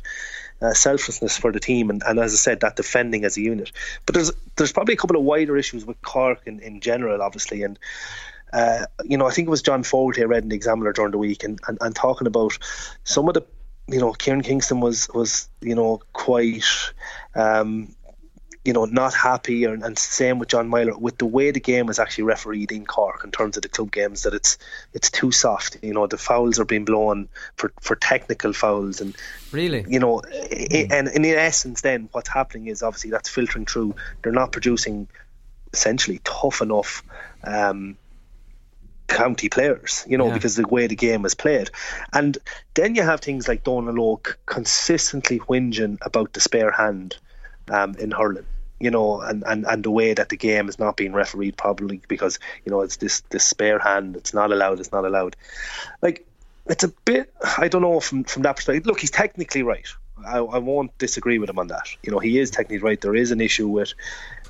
uh, 0.61 0.73
selflessness 0.73 1.37
for 1.37 1.51
the 1.51 1.59
team, 1.59 1.89
and, 1.89 2.03
and 2.05 2.19
as 2.19 2.33
I 2.33 2.37
said, 2.37 2.59
that 2.61 2.75
defending 2.75 3.25
as 3.25 3.37
a 3.37 3.41
unit. 3.41 3.71
But 4.05 4.15
there's 4.15 4.31
there's 4.55 4.71
probably 4.73 4.93
a 4.93 4.97
couple 4.97 5.17
of 5.17 5.23
wider 5.23 5.57
issues 5.57 5.85
with 5.85 6.01
Cork 6.01 6.41
in, 6.45 6.59
in 6.59 6.81
general, 6.81 7.21
obviously, 7.21 7.63
and. 7.63 7.77
Uh, 8.51 8.87
you 9.03 9.15
know, 9.15 9.27
I 9.27 9.29
think 9.29 9.47
it 9.47 9.51
was 9.51 9.61
John 9.61 9.83
Fogarty 9.83 10.23
I 10.23 10.25
read 10.25 10.41
in 10.41 10.49
the 10.49 10.55
Examiner 10.55 10.91
during 10.91 11.11
the 11.11 11.19
week, 11.19 11.43
and, 11.43 11.59
and, 11.67 11.77
and 11.81 11.95
talking 11.95 12.25
about 12.25 12.57
some 13.03 13.27
of 13.27 13.35
the, 13.35 13.45
you 13.87 13.99
know, 13.99 14.11
Kieran 14.11 14.41
Kingston 14.41 14.79
was 14.79 15.07
was 15.13 15.47
you 15.61 15.75
know 15.75 16.01
quite, 16.13 16.65
um, 17.35 17.93
you 18.69 18.73
know, 18.73 18.85
not 18.85 19.15
happy, 19.15 19.63
and, 19.63 19.83
and 19.83 19.97
same 19.97 20.37
with 20.37 20.49
John 20.49 20.69
Meyler 20.69 20.95
with 20.95 21.17
the 21.17 21.25
way 21.25 21.49
the 21.49 21.59
game 21.59 21.89
is 21.89 21.97
actually 21.97 22.25
refereed 22.25 22.71
in 22.71 22.85
Cork 22.85 23.23
in 23.23 23.31
terms 23.31 23.57
of 23.57 23.63
the 23.63 23.69
club 23.69 23.91
games. 23.91 24.21
That 24.21 24.35
it's 24.35 24.59
it's 24.93 25.09
too 25.09 25.31
soft. 25.31 25.77
You 25.81 25.95
know, 25.95 26.05
the 26.05 26.19
fouls 26.19 26.59
are 26.59 26.65
being 26.65 26.85
blown 26.85 27.29
for, 27.55 27.73
for 27.81 27.95
technical 27.95 28.53
fouls, 28.53 29.01
and 29.01 29.15
really, 29.51 29.83
you 29.89 29.99
know, 29.99 30.21
it, 30.29 30.91
and, 30.91 31.07
and 31.07 31.25
in 31.25 31.35
essence, 31.35 31.81
then 31.81 32.09
what's 32.11 32.29
happening 32.29 32.67
is 32.67 32.83
obviously 32.83 33.09
that's 33.09 33.27
filtering 33.27 33.65
through. 33.65 33.95
They're 34.21 34.31
not 34.31 34.51
producing 34.51 35.07
essentially 35.73 36.21
tough 36.23 36.61
enough. 36.61 37.01
Um, 37.43 37.97
county 39.07 39.49
players, 39.49 40.05
you 40.07 40.19
know, 40.19 40.27
yeah. 40.27 40.35
because 40.35 40.55
the 40.57 40.67
way 40.67 40.85
the 40.85 40.95
game 40.95 41.25
is 41.25 41.33
played. 41.33 41.71
And 42.13 42.37
then 42.75 42.93
you 42.93 43.01
have 43.01 43.21
things 43.21 43.47
like 43.47 43.63
Donal 43.63 43.95
Óg 43.95 44.35
consistently 44.45 45.39
whinging 45.39 45.97
about 46.03 46.33
the 46.33 46.39
spare 46.39 46.69
hand 46.69 47.17
um, 47.71 47.95
in 47.95 48.11
hurling. 48.11 48.45
You 48.79 48.91
know, 48.91 49.19
and, 49.19 49.43
and, 49.45 49.65
and 49.65 49.83
the 49.83 49.91
way 49.91 50.13
that 50.13 50.29
the 50.29 50.37
game 50.37 50.69
is 50.69 50.79
not 50.79 50.95
being 50.95 51.11
refereed 51.11 51.57
probably 51.57 52.01
because, 52.07 52.39
you 52.63 52.71
know, 52.71 52.81
it's 52.81 52.95
this, 52.95 53.21
this 53.29 53.43
spare 53.43 53.77
hand, 53.77 54.15
it's 54.15 54.33
not 54.33 54.51
allowed, 54.53 54.79
it's 54.79 54.93
not 54.93 55.03
allowed. 55.03 55.35
Like, 56.01 56.25
it's 56.65 56.85
a 56.85 56.87
bit, 57.03 57.33
I 57.57 57.67
don't 57.67 57.81
know 57.81 57.99
from, 57.99 58.23
from 58.23 58.43
that 58.43 58.55
perspective. 58.55 58.85
Look, 58.85 59.01
he's 59.01 59.11
technically 59.11 59.63
right. 59.63 59.85
I, 60.25 60.37
I 60.37 60.57
won't 60.59 60.97
disagree 60.97 61.39
with 61.39 61.49
him 61.49 61.59
on 61.59 61.67
that. 61.67 61.89
You 62.03 62.11
know, 62.11 62.19
he 62.19 62.39
is 62.39 62.51
technically 62.51 62.83
right. 62.83 62.99
There 62.99 63.15
is 63.15 63.31
an 63.31 63.41
issue 63.41 63.67
with, 63.67 63.93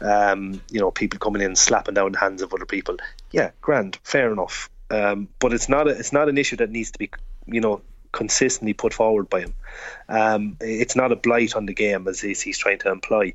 um, 0.01 0.61
you 0.69 0.79
know, 0.79 0.91
people 0.91 1.19
coming 1.19 1.41
in 1.41 1.55
slapping 1.55 1.95
down 1.95 2.11
the 2.11 2.19
hands 2.19 2.41
of 2.41 2.53
other 2.53 2.65
people. 2.65 2.97
Yeah, 3.31 3.51
grand, 3.61 3.97
fair 4.03 4.31
enough. 4.31 4.69
Um, 4.91 5.27
but 5.39 5.53
it's 5.53 5.69
not 5.69 5.87
a, 5.87 5.91
it's 5.91 6.13
not 6.13 6.29
an 6.29 6.37
issue 6.37 6.57
that 6.57 6.69
needs 6.69 6.91
to 6.91 6.99
be, 6.99 7.09
you 7.47 7.61
know, 7.61 7.81
consistently 8.11 8.73
put 8.73 8.93
forward 8.93 9.29
by 9.29 9.41
him. 9.41 9.53
Um, 10.07 10.57
it's 10.59 10.95
not 10.95 11.11
a 11.11 11.15
blight 11.15 11.55
on 11.55 11.67
the 11.67 11.73
game 11.73 12.07
as 12.07 12.19
he's 12.19 12.57
trying 12.57 12.79
to 12.79 12.91
imply. 12.91 13.33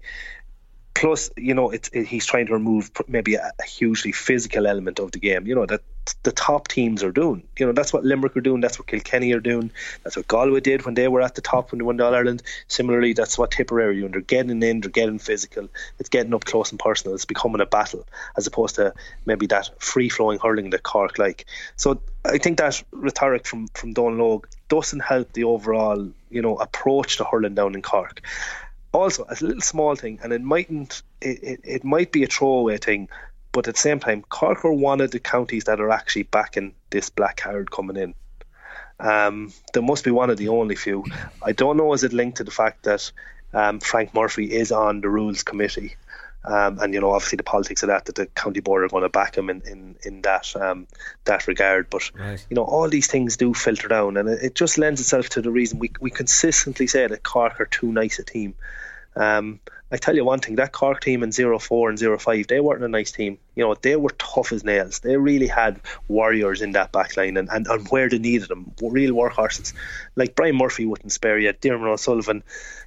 Plus, 0.95 1.31
you 1.37 1.55
know, 1.55 1.71
it's 1.71 1.91
it, 1.93 2.07
he's 2.07 2.25
trying 2.25 2.47
to 2.47 2.53
remove 2.53 2.91
maybe 3.09 3.35
a, 3.35 3.53
a, 3.59 3.65
hugely 3.65 4.13
physical 4.13 4.67
element 4.67 5.01
of 5.01 5.11
the 5.11 5.19
game. 5.19 5.45
You 5.45 5.57
know 5.57 5.67
that 5.67 5.83
the 6.23 6.31
top 6.31 6.69
teams 6.69 7.03
are 7.03 7.11
doing. 7.11 7.43
You 7.59 7.67
know 7.67 7.73
that's 7.73 7.93
what 7.93 8.05
Limerick 8.05 8.37
are 8.37 8.41
doing. 8.41 8.61
That's 8.61 8.79
what 8.79 8.87
Kilkenny 8.87 9.33
are 9.33 9.41
doing. 9.41 9.73
That's 10.05 10.17
what 10.17 10.29
Galway 10.29 10.61
did 10.61 10.85
when 10.85 10.95
they 10.95 11.09
were 11.09 11.21
at 11.21 11.35
the 11.35 11.41
top 11.41 11.73
when 11.73 11.81
they 11.81 11.85
won 11.85 11.97
the 11.97 12.05
All 12.05 12.15
Ireland. 12.15 12.45
Similarly, 12.69 13.13
that's 13.13 13.37
what 13.37 13.51
Tipperary 13.51 13.97
are 13.97 14.01
doing. 14.01 14.13
They're 14.13 14.21
getting 14.21 14.63
in. 14.63 14.81
They're 14.83 14.91
getting 14.91 15.19
physical. 15.19 15.69
It's 15.99 16.09
getting 16.09 16.33
up 16.33 16.45
close 16.45 16.71
and 16.71 16.79
personal. 16.79 17.17
It's 17.17 17.25
becoming 17.25 17.61
a 17.61 17.67
battle 17.67 18.07
as 18.37 18.47
opposed 18.47 18.77
to 18.77 18.95
maybe 19.27 19.47
that 19.49 19.71
free 19.83 20.09
flowing 20.09 20.39
hurling 20.39 20.71
that 20.71 20.85
Cork 20.85 21.19
like. 21.19 21.47
So 21.75 22.01
I 22.25 22.39
think 22.39 22.59
that 22.59 22.81
rhetoric 22.93 23.47
from 23.47 23.67
from 23.75 23.95
Donal 23.95 24.39
Óg 24.39 24.45
doesn't 24.69 25.01
help 25.01 25.33
the 25.33 25.45
overall 25.45 26.09
you 26.31 26.43
know 26.43 26.57
approach 26.57 27.17
to 27.17 27.25
hurling 27.25 27.57
down 27.57 27.75
in 27.75 27.83
Cork 27.83 28.23
also 28.95 29.25
a 29.29 29.37
little 29.45 29.61
small 29.61 29.97
thing, 29.97 30.21
and 30.23 30.33
it 30.33 30.43
mightn't 30.43 31.03
it, 31.21 31.43
it, 31.43 31.61
it 31.65 31.85
might 31.85 32.13
be 32.13 32.25
a 32.25 32.27
throwaway 32.27 32.79
thing, 32.79 33.09
but 33.53 33.69
at 33.69 33.75
the 33.75 33.81
same 33.81 34.01
time, 34.01 34.23
Cork 34.23 34.65
are 34.65 34.73
one 34.73 35.01
of 35.01 35.11
the 35.11 35.21
counties 35.21 35.65
that 35.65 35.81
are 35.81 35.91
actually 35.91 36.25
backing 36.25 36.75
this 36.91 37.11
black 37.11 37.37
card 37.39 37.71
coming 37.71 37.97
in. 37.97 38.15
Um, 39.01 39.53
there 39.73 39.83
must 39.83 40.05
be 40.05 40.11
one 40.11 40.31
of 40.31 40.37
the 40.37 40.49
only 40.49 40.77
few. 40.77 41.05
I 41.43 41.53
don't 41.53 41.77
know 41.77 41.93
is 41.93 42.05
it 42.05 42.13
linked 42.13 42.39
to 42.39 42.45
the 42.45 42.51
fact 42.51 42.85
that 42.85 43.11
um, 43.53 43.81
Frank 43.81 44.15
Murphy 44.15 44.53
is 44.53 44.73
on 44.73 45.01
the 45.01 45.09
rules 45.09 45.43
committee. 45.43 45.97
Um, 46.47 46.79
and 46.81 46.93
you 46.93 47.01
know, 47.01 47.13
obviously 47.13 47.37
the 47.37 47.43
politics 47.43 47.83
of 47.83 47.87
that, 47.87 48.05
that 48.05 48.17
the 48.17 48.27
county 48.27 48.61
board 48.61 48.85
are 48.85 48.89
going 48.89 49.03
to 49.03 49.09
back 49.09 49.37
him 49.37 49.49
in 49.49 49.63
in, 49.63 49.97
in 50.03 50.23
that 50.23 50.55
um, 50.57 50.87
that 51.25 51.47
regard. 51.47 51.89
But 51.89 52.11
right. 52.15 52.45
you 52.51 52.55
know, 52.55 52.65
all 52.65 52.89
these 52.89 53.07
things 53.07 53.39
do 53.39 53.55
filter 53.55 53.89
down, 53.89 54.19
and 54.19 54.29
it, 54.29 54.43
it, 54.43 54.55
just 54.55 54.77
lends 54.77 55.01
itself 55.01 55.31
to 55.31 55.41
the 55.41 55.51
reason 55.51 55.79
we 55.79 55.91
we 56.01 56.11
consistently 56.11 56.87
say 56.87 57.07
that 57.07 57.23
Cork 57.23 57.61
are 57.61 57.67
too 57.67 57.91
nice 57.91 58.19
a 58.19 58.25
team. 58.25 58.55
Um, 59.17 59.61
I 59.91 59.97
tell 59.97 60.17
you 60.17 60.25
one 60.25 60.41
thing, 60.41 60.57
that 60.57 60.73
Cork 60.73 61.01
team 61.01 61.23
in 61.23 61.31
04 61.31 61.91
and 61.91 62.21
05, 62.21 62.47
they 62.49 62.59
weren't 62.59 62.83
a 62.83 62.89
nice 62.89 63.13
team. 63.13 63.39
You 63.55 63.65
know, 63.65 63.75
they 63.75 63.95
were 63.97 64.15
tough 64.19 64.53
as 64.53 64.65
nails. 64.65 64.99
They 65.01 65.17
really 65.17 65.47
had 65.47 65.81
warriors 66.09 66.63
in 66.63 66.73
that 66.73 66.91
back 66.91 67.17
line 67.17 67.37
and, 67.37 67.49
and, 67.51 67.67
and 67.67 67.87
where 67.89 68.09
they 68.09 68.19
needed 68.19 68.49
them, 68.49 68.73
real 68.83 69.13
workhorses. 69.13 69.73
Like 70.17 70.35
Brian 70.35 70.57
Murphy 70.57 70.85
wouldn't 70.85 71.13
spare 71.13 71.39
you, 71.39 71.53
Diarmuid 71.53 71.93
O'Sullivan, 71.93 72.43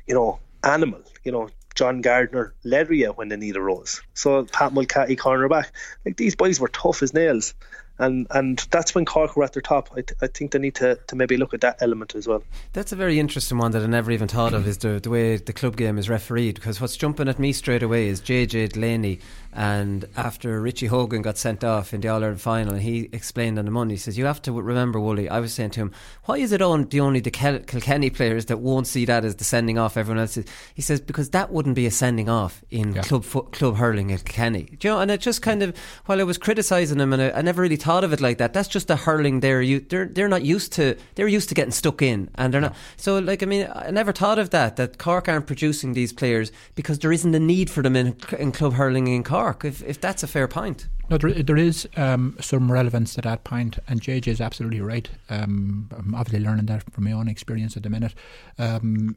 you 0.06 0.16
know, 0.16 0.40
animal, 0.64 1.02
you 1.24 1.32
know, 1.32 1.50
John 1.76 2.02
Gardiner, 2.02 2.54
Ledria 2.66 3.16
when 3.16 3.30
they 3.30 3.38
need 3.38 3.56
a 3.56 3.62
rose. 3.62 4.02
So 4.14 4.44
Pat 4.46 4.74
Mulcahy 4.74 5.16
cornerback. 5.16 5.68
Like 6.04 6.18
these 6.18 6.36
boys 6.36 6.60
were 6.60 6.68
tough 6.68 7.04
as 7.04 7.14
nails 7.14 7.54
and 8.00 8.28
and 8.32 8.66
that's 8.72 8.94
when 8.94 9.06
Cork 9.06 9.36
were 9.36 9.44
at 9.44 9.54
their 9.54 9.62
top. 9.62 9.90
I, 9.92 10.02
th- 10.02 10.18
I 10.22 10.28
think 10.28 10.52
they 10.52 10.60
need 10.60 10.76
to, 10.76 10.96
to 11.08 11.16
maybe 11.16 11.38
look 11.38 11.54
at 11.54 11.62
that 11.62 11.78
element 11.82 12.16
as 12.16 12.28
well. 12.28 12.44
That's 12.74 12.92
a 12.92 12.96
very 12.96 13.20
interesting 13.20 13.58
one 13.58 13.72
that 13.72 13.84
I 13.84 13.88
never 13.88 14.12
even 14.12 14.28
thought 14.28 14.54
of 14.54 14.68
is 14.68 14.80
the 14.80 15.00
the 15.00 15.10
way 15.10 15.38
the 15.38 15.54
club 15.54 15.78
game 15.78 15.98
is 15.98 16.10
refereed 16.10 16.56
because 16.56 16.80
what's 16.80 16.98
jumping 16.98 17.28
at 17.28 17.40
me 17.40 17.52
straight 17.54 17.84
away 17.84 18.08
is 18.08 18.22
JJ 18.22 18.74
Delaney 18.74 19.20
and 19.54 20.06
after 20.16 20.62
Richie 20.62 20.88
Hogan 20.88 21.22
got 21.22 21.38
sent 21.38 21.64
off 21.64 21.94
in 21.94 22.02
the 22.02 22.10
All 22.10 22.22
Ireland 22.22 22.42
final, 22.42 22.76
he 22.76 23.10
explained 23.12 23.58
on 23.58 23.66
the 23.66 23.72
Monday, 23.72 23.96
he 23.96 24.00
says, 24.00 24.18
You 24.18 24.26
have 24.26 24.42
to 24.44 24.52
remember, 24.52 25.00
Wooly, 25.00 25.30
I 25.30 25.40
was 25.40 25.54
saying 25.54 25.72
to 25.72 25.80
him, 25.82 25.92
Why 26.26 26.38
is 26.38 26.52
it 26.52 26.62
on 26.62 26.86
the 26.90 27.00
only 27.00 27.22
the 27.22 27.32
Kel- 27.32 27.60
Kilkenny 27.60 28.10
players 28.10 28.46
that 28.46 28.58
won't 28.58 28.88
see 28.88 29.06
that 29.06 29.26
as 29.26 29.36
the 29.36 29.44
sending 29.44 29.78
off 29.78 29.98
everyone 29.98 30.22
else? 30.22 30.38
He 30.76 30.82
says, 30.82 31.00
Because 31.02 31.30
that 31.32 31.52
wouldn't 31.52 31.76
be 31.76 31.86
a 31.86 31.92
sending 31.92 32.30
off 32.30 32.64
in 32.70 32.94
yeah. 32.94 33.02
club 33.02 33.24
fo- 33.24 33.44
club 33.44 33.78
hurling 33.78 34.12
at 34.12 34.26
Kilkenny. 34.26 34.64
Do 34.64 34.88
you 34.88 34.94
know, 34.94 35.02
and 35.02 35.10
it 35.12 35.22
just 35.22 35.42
kind 35.42 35.64
of, 35.64 35.76
while 36.06 36.20
I 36.20 36.24
was 36.24 36.38
criticising 36.38 37.00
him, 37.00 37.14
and 37.14 37.22
I, 37.22 37.32
I, 37.32 37.42
never 37.42 37.62
really 37.62 37.78
thought 37.78 38.04
of 38.04 38.14
it 38.14 38.22
like 38.22 38.40
that, 38.40 38.54
that's 38.54 38.68
just 38.68 38.88
the 38.88 38.96
hurling 38.96 39.40
they're, 39.40 39.66
they're, 39.80 40.06
they're 40.06 40.28
not 40.28 40.44
used 40.44 40.74
to, 40.74 40.98
they're 41.16 41.28
used 41.28 41.50
to 41.50 41.56
getting 41.56 41.72
stuck 41.72 42.02
in, 42.02 42.30
and 42.36 42.54
they're 42.54 42.62
not. 42.62 42.76
So, 42.98 43.20
like, 43.20 43.42
I 43.42 43.46
mean, 43.46 43.68
I 43.74 43.92
never 43.92 44.12
thought 44.12 44.40
of 44.40 44.50
that, 44.50 44.76
that 44.76 44.98
Cork 44.98 45.30
aren't 45.30 45.48
producing 45.48 45.94
these 45.94 46.12
players 46.12 46.52
because 46.76 47.00
there 47.00 47.12
isn't 47.12 47.34
a 47.34 47.40
need 47.40 47.70
for 47.70 47.82
them 47.82 47.96
in, 47.96 48.16
in 48.38 48.52
club 48.52 48.74
hurling 48.74 49.08
in 49.08 49.24
Cork. 49.24 49.37
If, 49.64 49.84
if 49.84 50.02
that's 50.02 50.24
a 50.24 50.28
fair 50.28 50.48
point. 50.48 50.88
No, 51.10 51.18
there, 51.18 51.32
there 51.32 51.58
is 51.58 51.88
um, 51.96 52.38
some 52.42 52.72
relevance 52.72 53.14
to 53.16 53.22
that 53.22 53.44
point, 53.44 53.80
and 53.88 54.02
JJ 54.02 54.28
is 54.28 54.42
absolutely 54.42 54.82
right. 54.82 55.10
Um, 55.30 55.90
I'm 55.98 56.14
obviously 56.16 56.46
learning 56.46 56.66
that 56.66 56.92
from 56.92 57.06
my 57.06 57.14
own 57.14 57.28
experience 57.28 57.78
at 57.78 57.84
the 57.84 57.90
minute. 57.90 58.14
Um, 58.58 59.16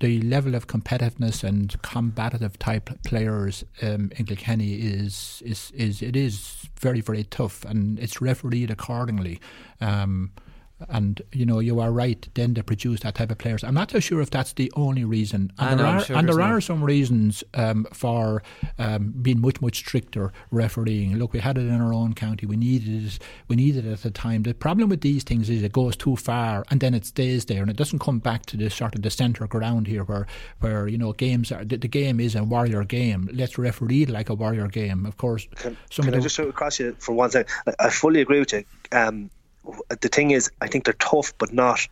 the 0.00 0.20
level 0.20 0.54
of 0.54 0.66
competitiveness 0.66 1.42
and 1.42 1.80
combative 1.82 2.58
type 2.58 2.90
players 3.04 3.64
um, 3.82 4.12
in 4.16 4.26
Kilkenny 4.26 4.74
is 4.74 5.42
is 5.44 5.72
is 5.74 6.02
it 6.02 6.14
is 6.14 6.68
very 6.78 7.00
very 7.00 7.24
tough, 7.24 7.64
and 7.64 7.98
it's 7.98 8.20
refereed 8.20 8.70
accordingly. 8.70 9.40
Um, 9.80 10.32
and 10.88 11.22
you 11.32 11.44
know 11.46 11.58
you 11.58 11.80
are 11.80 11.92
right. 11.92 12.28
Then 12.34 12.54
they 12.54 12.62
produce 12.62 13.00
that 13.00 13.14
type 13.14 13.30
of 13.30 13.38
players. 13.38 13.62
I'm 13.64 13.74
not 13.74 13.90
so 13.90 14.00
sure 14.00 14.20
if 14.20 14.30
that's 14.30 14.52
the 14.54 14.72
only 14.76 15.04
reason. 15.04 15.52
And 15.58 15.80
there 15.80 15.86
are, 15.86 16.04
sure 16.04 16.16
and 16.16 16.28
there 16.28 16.40
are 16.40 16.60
some 16.60 16.82
reasons 16.82 17.44
um, 17.54 17.86
for 17.92 18.42
um, 18.78 19.14
being 19.22 19.40
much 19.40 19.60
much 19.60 19.76
stricter 19.76 20.32
refereeing. 20.50 21.16
Look, 21.16 21.32
we 21.32 21.40
had 21.40 21.58
it 21.58 21.66
in 21.66 21.80
our 21.80 21.92
own 21.92 22.14
county. 22.14 22.46
We 22.46 22.56
needed 22.56 23.06
it. 23.06 23.18
We 23.48 23.56
needed 23.56 23.86
it 23.86 23.92
at 23.92 24.02
the 24.02 24.10
time. 24.10 24.42
The 24.42 24.54
problem 24.54 24.88
with 24.88 25.00
these 25.00 25.24
things 25.24 25.50
is 25.50 25.62
it 25.62 25.72
goes 25.72 25.96
too 25.96 26.16
far 26.16 26.64
and 26.70 26.80
then 26.80 26.94
it 26.94 27.06
stays 27.06 27.44
there 27.44 27.62
and 27.62 27.70
it 27.70 27.76
doesn't 27.76 28.00
come 28.00 28.18
back 28.18 28.46
to 28.46 28.56
the 28.56 28.70
sort 28.70 28.94
of 28.94 29.02
the 29.02 29.10
centre 29.10 29.46
ground 29.46 29.86
here 29.86 30.04
where 30.04 30.26
where 30.60 30.88
you 30.88 30.98
know 30.98 31.12
games 31.12 31.52
are. 31.52 31.64
The, 31.64 31.76
the 31.76 31.88
game 31.88 32.20
is 32.20 32.34
a 32.34 32.44
warrior 32.44 32.84
game. 32.84 33.28
Let's 33.32 33.58
referee 33.58 34.06
like 34.06 34.28
a 34.28 34.34
warrior 34.34 34.68
game. 34.68 35.06
Of 35.06 35.16
course. 35.16 35.46
Can, 35.56 35.76
can 35.90 36.14
I 36.14 36.20
just 36.20 36.40
cross 36.54 36.78
you 36.78 36.96
for 36.98 37.12
one 37.12 37.30
second? 37.30 37.52
I 37.78 37.90
fully 37.90 38.20
agree 38.20 38.40
with 38.40 38.52
you. 38.52 38.64
Um, 38.92 39.30
the 40.00 40.08
thing 40.08 40.30
is, 40.30 40.50
I 40.60 40.66
think 40.66 40.84
they're 40.84 40.94
tough, 40.94 41.32
but 41.38 41.52
not 41.52 41.86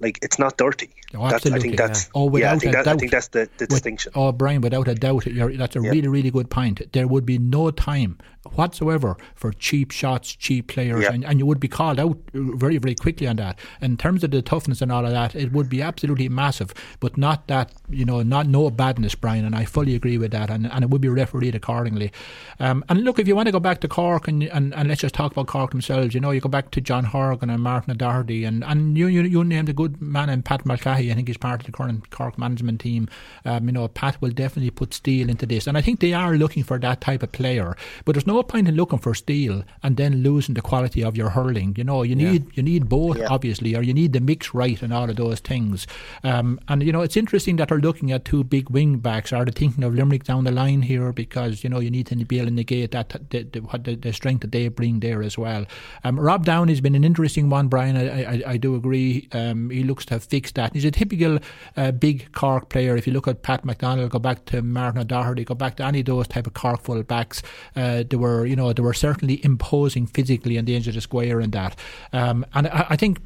like 0.00 0.18
it's 0.22 0.38
not 0.38 0.56
dirty. 0.56 0.90
Oh, 1.14 1.26
absolutely, 1.26 1.58
I 1.58 1.62
think 1.62 1.76
that's 1.76 2.04
yeah. 2.04 2.10
oh, 2.14 2.24
without 2.26 2.46
yeah, 2.46 2.54
I 2.54 2.58
think, 2.58 2.72
that, 2.72 2.88
I 2.88 2.96
think 2.96 3.10
that's 3.10 3.28
the, 3.28 3.48
the 3.58 3.64
With, 3.64 3.70
distinction. 3.70 4.12
Oh, 4.14 4.32
Brian, 4.32 4.60
without 4.60 4.88
a 4.88 4.94
doubt, 4.94 5.24
that's 5.26 5.76
a 5.76 5.80
yeah. 5.82 5.90
really, 5.90 6.08
really 6.08 6.30
good 6.30 6.50
point. 6.50 6.92
There 6.92 7.06
would 7.06 7.26
be 7.26 7.38
no 7.38 7.70
time 7.70 8.18
whatsoever 8.54 9.16
for 9.34 9.52
cheap 9.52 9.90
shots, 9.92 10.34
cheap 10.34 10.66
players, 10.66 11.06
and, 11.06 11.24
and 11.24 11.38
you 11.38 11.46
would 11.46 11.60
be 11.60 11.68
called 11.68 12.00
out 12.00 12.18
very, 12.32 12.78
very 12.78 12.94
quickly 12.94 13.26
on 13.26 13.36
that. 13.36 13.58
In 13.80 13.96
terms 13.96 14.24
of 14.24 14.30
the 14.32 14.42
toughness 14.42 14.82
and 14.82 14.90
all 14.90 15.04
of 15.04 15.12
that, 15.12 15.36
it 15.36 15.52
would 15.52 15.68
be 15.68 15.80
absolutely 15.80 16.28
massive, 16.28 16.74
but 16.98 17.16
not 17.16 17.46
that, 17.46 17.72
you 17.88 18.04
know, 18.04 18.22
not 18.22 18.46
no 18.48 18.68
badness, 18.70 19.14
Brian, 19.14 19.44
and 19.44 19.54
I 19.54 19.64
fully 19.64 19.94
agree 19.94 20.18
with 20.18 20.32
that, 20.32 20.50
and, 20.50 20.70
and 20.70 20.82
it 20.82 20.90
would 20.90 21.00
be 21.00 21.08
refereed 21.08 21.54
accordingly. 21.54 22.10
Um, 22.58 22.84
and 22.88 23.04
look, 23.04 23.18
if 23.18 23.28
you 23.28 23.36
want 23.36 23.46
to 23.46 23.52
go 23.52 23.60
back 23.60 23.80
to 23.82 23.88
Cork, 23.88 24.26
and, 24.26 24.42
and, 24.44 24.74
and 24.74 24.88
let's 24.88 25.02
just 25.02 25.14
talk 25.14 25.32
about 25.32 25.46
Cork 25.46 25.70
themselves, 25.70 26.14
you 26.14 26.20
know, 26.20 26.30
you 26.30 26.40
go 26.40 26.48
back 26.48 26.70
to 26.72 26.80
John 26.80 27.04
Horgan 27.04 27.50
and 27.50 27.62
Martin 27.62 27.92
O'Doherty, 27.92 28.44
and, 28.44 28.64
and 28.64 28.98
you, 28.98 29.06
you, 29.06 29.22
you 29.22 29.44
named 29.44 29.68
a 29.68 29.72
good 29.72 30.02
man 30.02 30.28
in 30.28 30.42
Pat 30.42 30.66
Mulcahy, 30.66 31.01
I 31.10 31.14
think 31.14 31.28
he's 31.28 31.36
part 31.36 31.60
of 31.60 31.66
the 31.66 31.72
current 31.72 32.10
Cork 32.10 32.38
management 32.38 32.80
team. 32.80 33.08
Um, 33.44 33.66
you 33.66 33.72
know, 33.72 33.88
Pat 33.88 34.20
will 34.20 34.30
definitely 34.30 34.70
put 34.70 34.94
steel 34.94 35.28
into 35.28 35.46
this, 35.46 35.66
and 35.66 35.76
I 35.76 35.80
think 35.80 36.00
they 36.00 36.12
are 36.12 36.36
looking 36.36 36.62
for 36.62 36.78
that 36.78 37.00
type 37.00 37.22
of 37.22 37.32
player, 37.32 37.76
but 38.04 38.12
there's 38.12 38.26
no 38.26 38.42
point 38.42 38.68
in 38.68 38.76
looking 38.76 38.98
for 38.98 39.14
steel 39.14 39.64
and 39.82 39.96
then 39.96 40.22
losing 40.22 40.54
the 40.54 40.62
quality 40.62 41.02
of 41.02 41.16
your 41.16 41.30
hurling. 41.30 41.74
You 41.76 41.84
know, 41.84 42.02
you 42.02 42.14
need 42.14 42.44
yeah. 42.44 42.50
you 42.54 42.62
need 42.62 42.88
both 42.88 43.18
yeah. 43.18 43.28
obviously, 43.28 43.74
or 43.74 43.82
you 43.82 43.94
need 43.94 44.12
the 44.12 44.20
mix 44.20 44.54
right 44.54 44.80
and 44.82 44.92
all 44.92 45.08
of 45.08 45.16
those 45.16 45.40
things. 45.40 45.86
Um, 46.22 46.60
and 46.68 46.82
you 46.82 46.92
know, 46.92 47.02
it's 47.02 47.16
interesting 47.16 47.56
that 47.56 47.68
they're 47.68 47.78
looking 47.78 48.12
at 48.12 48.24
two 48.24 48.44
big 48.44 48.70
wing 48.70 48.98
backs. 48.98 49.32
Are 49.32 49.44
they 49.44 49.52
thinking 49.52 49.84
of 49.84 49.94
Limerick 49.94 50.24
down 50.24 50.44
the 50.44 50.52
line 50.52 50.82
here 50.82 51.12
because 51.12 51.64
you 51.64 51.70
know 51.70 51.80
you 51.80 51.90
need 51.90 52.06
to 52.06 52.16
be 52.16 52.38
able 52.38 52.48
to 52.48 52.54
negate 52.54 52.92
that 52.92 53.10
the, 53.30 53.42
the, 53.42 53.78
the, 53.78 53.96
the 53.96 54.12
strength 54.12 54.40
that 54.40 54.52
they 54.52 54.68
bring 54.68 55.00
there 55.00 55.22
as 55.22 55.36
well. 55.36 55.66
Um, 56.04 56.18
Rob 56.18 56.44
Downey's 56.44 56.80
been 56.80 56.94
an 56.94 57.04
interesting 57.04 57.48
one, 57.50 57.68
Brian. 57.68 57.96
I, 57.96 58.22
I, 58.22 58.42
I 58.46 58.56
do 58.56 58.74
agree. 58.74 59.28
Um, 59.32 59.70
he 59.70 59.82
looks 59.82 60.04
to 60.06 60.14
have 60.14 60.24
fixed 60.24 60.54
that. 60.56 60.72
He's 60.74 60.84
a 60.84 60.90
typical 60.92 61.38
uh, 61.76 61.90
big 61.92 62.30
Cork 62.32 62.68
player. 62.68 62.96
If 62.96 63.06
you 63.06 63.12
look 63.12 63.28
at 63.28 63.42
Pat 63.42 63.64
McDonnell, 63.64 64.08
go 64.08 64.18
back 64.18 64.44
to 64.46 64.62
Martin 64.62 65.00
O'Doherty, 65.00 65.44
go 65.44 65.54
back 65.54 65.76
to 65.76 65.84
any 65.84 66.00
of 66.00 66.06
those 66.06 66.28
type 66.28 66.46
of 66.46 66.54
Cork 66.54 66.82
full 66.82 67.02
backs. 67.02 67.42
Uh, 67.74 68.04
they 68.08 68.16
were, 68.16 68.44
you 68.46 68.56
know, 68.56 68.72
they 68.72 68.82
were 68.82 68.94
certainly 68.94 69.44
imposing 69.44 70.06
physically 70.06 70.56
in 70.56 70.64
the 70.64 70.78
the 70.78 71.00
square 71.00 71.40
and 71.40 71.52
that. 71.52 71.78
Um, 72.12 72.44
and 72.54 72.66
I, 72.68 72.86
I 72.90 72.96
think 72.96 73.20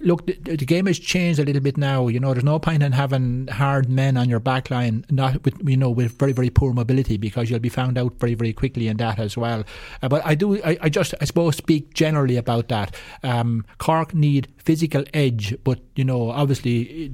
look, 0.00 0.26
the, 0.26 0.34
the, 0.34 0.66
game 0.66 0.86
has 0.86 0.98
changed 0.98 1.40
a 1.40 1.44
little 1.44 1.62
bit 1.62 1.76
now. 1.76 2.08
You 2.08 2.20
know, 2.20 2.32
there's 2.32 2.44
no 2.44 2.58
point 2.58 2.82
in 2.82 2.92
having 2.92 3.48
hard 3.48 3.88
men 3.88 4.16
on 4.16 4.28
your 4.28 4.40
back 4.40 4.70
line, 4.70 5.04
not 5.10 5.44
with 5.44 5.56
you 5.68 5.76
know 5.76 5.90
with 5.90 6.18
very 6.18 6.32
very 6.32 6.50
poor 6.50 6.72
mobility 6.72 7.16
because 7.16 7.50
you'll 7.50 7.58
be 7.58 7.68
found 7.68 7.98
out 7.98 8.14
very 8.18 8.34
very 8.34 8.52
quickly 8.52 8.88
in 8.88 8.96
that 8.98 9.18
as 9.18 9.36
well. 9.36 9.64
Uh, 10.02 10.08
but 10.08 10.24
I 10.24 10.34
do, 10.34 10.62
I, 10.62 10.78
I, 10.82 10.88
just 10.88 11.14
I 11.20 11.24
suppose 11.24 11.56
speak 11.56 11.94
generally 11.94 12.36
about 12.36 12.68
that. 12.68 12.94
Um, 13.22 13.64
Cork 13.78 14.14
need 14.14 14.48
physical 14.58 15.04
edge, 15.14 15.56
but 15.64 15.80
you 15.96 16.04
know 16.04 16.30
obviously 16.30 17.12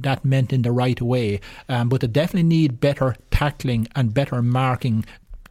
that 0.00 0.24
meant 0.24 0.52
in 0.52 0.62
the 0.62 0.72
right 0.72 1.00
way. 1.00 1.40
Um, 1.68 1.88
but 1.88 2.00
they 2.00 2.06
definitely 2.06 2.48
need 2.48 2.80
better 2.80 3.16
tackling 3.30 3.88
and 3.94 4.14
better 4.14 4.42
marking 4.42 5.04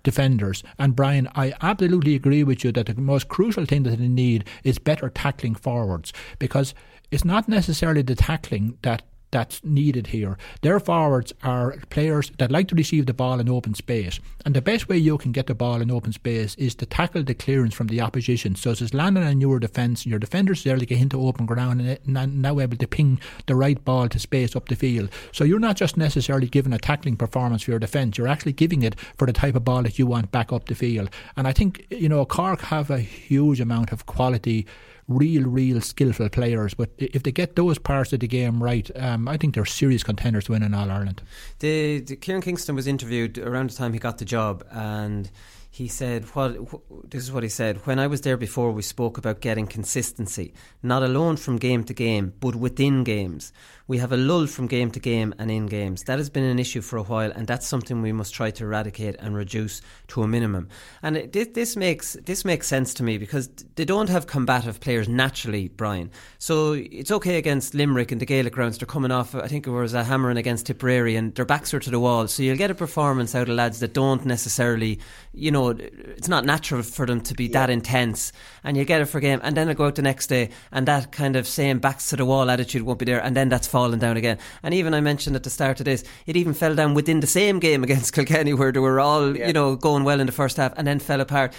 defenders. 0.04 0.64
And 0.78 0.96
Brian, 0.96 1.30
I 1.36 1.54
absolutely 1.62 2.16
agree 2.16 2.44
with 2.44 2.64
you 2.64 2.72
that 2.74 2.88
the 2.88 2.96
most 2.96 3.28
crucial 3.28 3.66
thing 3.66 3.84
that 3.84 3.98
they 3.98 4.08
need 4.08 4.46
is 4.64 4.78
better 4.78 5.10
tackling 5.10 5.56
forwards 5.56 6.14
because 6.40 6.74
it's 7.12 7.26
not 7.26 7.48
necessarily 7.48 8.02
the 8.02 8.16
tackling 8.16 8.78
that 8.82 9.04
that's 9.34 9.62
needed 9.66 10.08
here. 10.08 10.38
Their 10.62 10.80
forwards 10.80 11.34
are 11.44 11.76
players 11.90 12.32
that 12.38 12.52
like 12.52 12.70
to 12.70 12.76
receive 12.76 13.08
the 13.08 13.14
ball 13.14 13.42
in 13.42 13.50
open 13.50 13.74
space. 13.74 14.22
And 14.46 14.56
the 14.56 14.62
best 14.62 14.88
way 14.88 14.98
you 14.98 15.18
can 15.18 15.34
get 15.34 15.48
the 15.48 15.56
ball 15.56 15.82
in 15.82 15.92
open 15.92 16.14
space 16.14 16.56
is 16.56 16.76
to 16.76 16.86
tackle 16.86 17.24
the 17.24 17.34
clearance 17.34 17.74
from 17.74 17.88
the 17.88 18.00
opposition. 18.00 18.56
So 18.56 18.72
it's 18.72 18.94
landing 18.94 19.24
on 19.24 19.42
your 19.42 19.60
defence, 19.60 20.04
and 20.04 20.12
your 20.12 20.20
defenders 20.20 20.64
there 20.64 20.78
get 20.78 21.02
into 21.02 21.20
open 21.20 21.46
ground 21.46 21.82
and 21.82 22.42
now 22.42 22.60
able 22.60 22.78
to 22.78 22.88
ping 22.88 23.20
the 23.48 23.56
right 23.56 23.84
ball 23.84 24.08
to 24.08 24.20
space 24.20 24.56
up 24.56 24.70
the 24.70 24.76
field. 24.76 25.10
So 25.32 25.44
you're 25.44 25.60
not 25.60 25.76
just 25.76 25.98
necessarily 25.98 26.48
giving 26.48 26.74
a 26.74 26.78
tackling 26.78 27.18
performance 27.18 27.64
for 27.64 27.72
your 27.72 27.80
defence, 27.80 28.18
you're 28.18 28.28
actually 28.28 28.54
giving 28.54 28.84
it 28.84 28.96
for 29.18 29.26
the 29.26 29.34
type 29.34 29.56
of 29.56 29.66
ball 29.66 29.84
that 29.84 29.98
you 29.98 30.06
want 30.06 30.32
back 30.32 30.54
up 30.54 30.68
the 30.68 30.76
field. 30.76 31.10
And 31.36 31.48
I 31.48 31.54
think, 31.54 31.88
you 31.90 32.08
know, 32.08 32.24
Cork 32.26 32.62
have 32.62 32.92
a 32.92 33.00
huge 33.00 33.60
amount 33.60 33.92
of 33.92 34.06
quality 34.06 34.68
real, 35.08 35.44
real 35.44 35.82
skillful 35.82 36.30
players. 36.30 36.74
But 36.74 36.92
if 36.98 37.24
they 37.24 37.32
get 37.32 37.56
those 37.56 37.78
parts 37.78 38.14
of 38.14 38.20
the 38.20 38.28
game 38.28 38.62
right, 38.62 38.90
um, 38.96 39.28
I 39.28 39.38
think 39.38 39.56
they're 39.56 39.66
serious 39.66 40.04
contenders 40.04 40.46
to 40.46 40.54
win 40.54 40.64
in 40.64 40.74
All 40.74 40.90
Ireland. 40.90 41.22
The, 41.60 42.00
the, 42.00 42.16
Kieran 42.16 42.42
Kingston 42.42 42.76
was 42.76 42.88
interviewed 42.88 43.38
around 43.38 43.70
the 43.70 43.76
time 43.76 43.94
he 43.94 44.00
got 44.00 44.18
the 44.18 44.26
job, 44.26 44.66
and 44.72 45.30
he 45.70 45.88
said, 45.88 46.26
"What 46.36 47.10
this 47.10 47.24
is 47.24 47.32
what 47.32 47.42
he 47.42 47.50
said. 47.50 47.78
When 47.86 47.98
I 47.98 48.06
was 48.06 48.22
there 48.22 48.38
before, 48.38 48.72
we 48.72 48.84
spoke 48.84 49.18
about 49.18 49.42
getting 49.42 49.66
consistency, 49.66 50.54
not 50.84 51.02
alone 51.02 51.38
from 51.38 51.58
game 51.58 51.84
to 51.86 51.94
game, 51.94 52.34
but 52.40 52.56
within 52.56 53.04
games. 53.04 53.52
We 53.86 53.98
have 53.98 54.14
a 54.14 54.18
lull 54.18 54.48
from 54.48 54.68
game 54.68 54.92
to 54.92 55.00
game 55.00 55.34
and 55.38 55.52
in 55.52 55.66
games. 55.66 56.04
That 56.04 56.18
has 56.18 56.30
been 56.30 56.46
an 56.46 56.58
issue 56.58 56.80
for 56.80 56.96
a 56.96 57.04
while, 57.04 57.32
and 57.32 57.46
that's 57.46 57.68
something 57.68 58.02
we 58.02 58.14
must 58.14 58.34
try 58.34 58.50
to 58.50 58.64
eradicate 58.64 59.18
and 59.20 59.36
reduce 59.36 59.82
to 60.08 60.24
a 60.24 60.28
minimum. 60.28 60.70
And 61.02 61.18
it, 61.18 61.54
this 61.54 61.76
makes 61.76 62.14
this 62.24 62.46
makes 62.46 62.68
sense 62.68 62.94
to 62.96 63.04
me 63.04 63.18
because 63.18 63.50
they 63.76 63.84
don't 63.84 64.10
have 64.10 64.26
combative 64.26 64.80
players 64.80 65.10
naturally, 65.10 65.68
Brian. 65.68 66.12
So 66.40 66.74
it's 66.74 67.12
okay 67.12 67.38
against 67.38 67.74
Limerick 67.74 68.14
and 68.14 68.22
the 68.22 68.26
Gaelic 68.26 68.54
grounds. 68.54 68.78
They're 68.78 68.86
coming 68.86 69.12
off, 69.12 69.36
I 69.36 69.50
think 69.50 69.68
it 69.68 69.72
was 69.72 69.94
a 69.94 70.04
hammering 70.06 70.38
against 70.38 70.66
Tipperary, 70.68 71.18
and 71.18 71.36
their 71.36 71.44
backs 71.44 71.74
are 71.74 71.80
to 71.82 71.90
the 71.90 72.00
wall. 72.00 72.30
So 72.30 72.42
you'll 72.42 72.56
get 72.56 72.72
a 72.72 72.76
performance 72.76 73.36
out 73.36 73.50
of 73.50 73.56
lads 73.56 73.82
that 73.82 73.94
don't 73.94 74.26
necessarily, 74.26 75.00
you 75.34 75.52
know, 75.52 75.72
it's 75.72 76.30
not 76.30 76.46
natural 76.46 76.84
for 76.84 77.06
them 77.06 77.20
to 77.22 77.34
be 77.34 77.48
yeah. 77.48 77.60
that 77.60 77.70
intense, 77.70 78.32
and 78.64 78.78
you 78.78 78.86
get 78.86 79.02
it 79.02 79.06
for 79.06 79.20
game, 79.20 79.42
and 79.44 79.58
then 79.58 79.68
they 79.68 79.74
go 79.74 79.88
out 79.88 79.96
the 79.96 80.02
next 80.02 80.28
day, 80.28 80.52
and 80.72 80.88
that 80.88 81.12
kind 81.12 81.36
of 81.36 81.46
same 81.46 81.80
backs 81.80 82.10
to 82.10 82.16
the 82.16 82.26
wall 82.26 82.50
attitude 82.50 82.84
won't 82.84 83.00
be 83.00 83.06
there, 83.06 83.22
and 83.22 83.36
then 83.36 83.50
that's 83.50 83.68
fallen 83.74 83.98
down 83.98 84.18
again. 84.18 84.38
And 84.62 84.72
even 84.76 84.94
I 84.94 85.02
mentioned 85.02 85.36
at 85.36 85.42
the 85.42 85.50
start 85.50 85.80
of 85.82 85.86
this, 85.86 86.04
it 86.28 86.38
even 86.38 86.54
fell 86.54 86.76
down 86.76 86.94
within 86.94 87.22
the 87.22 87.28
same 87.42 87.58
game 87.60 87.84
against 87.88 88.14
Kilkenny 88.14 88.54
where 88.54 88.72
they 88.72 88.80
were 88.80 89.00
all, 89.00 89.36
yeah. 89.36 89.48
you 89.48 89.54
know, 89.54 89.76
going 89.76 90.04
well 90.04 90.20
in 90.20 90.28
the 90.28 90.38
first 90.42 90.58
half 90.58 90.74
and 90.78 90.86
then 90.86 91.00
fell 91.00 91.22
apart. 91.22 91.54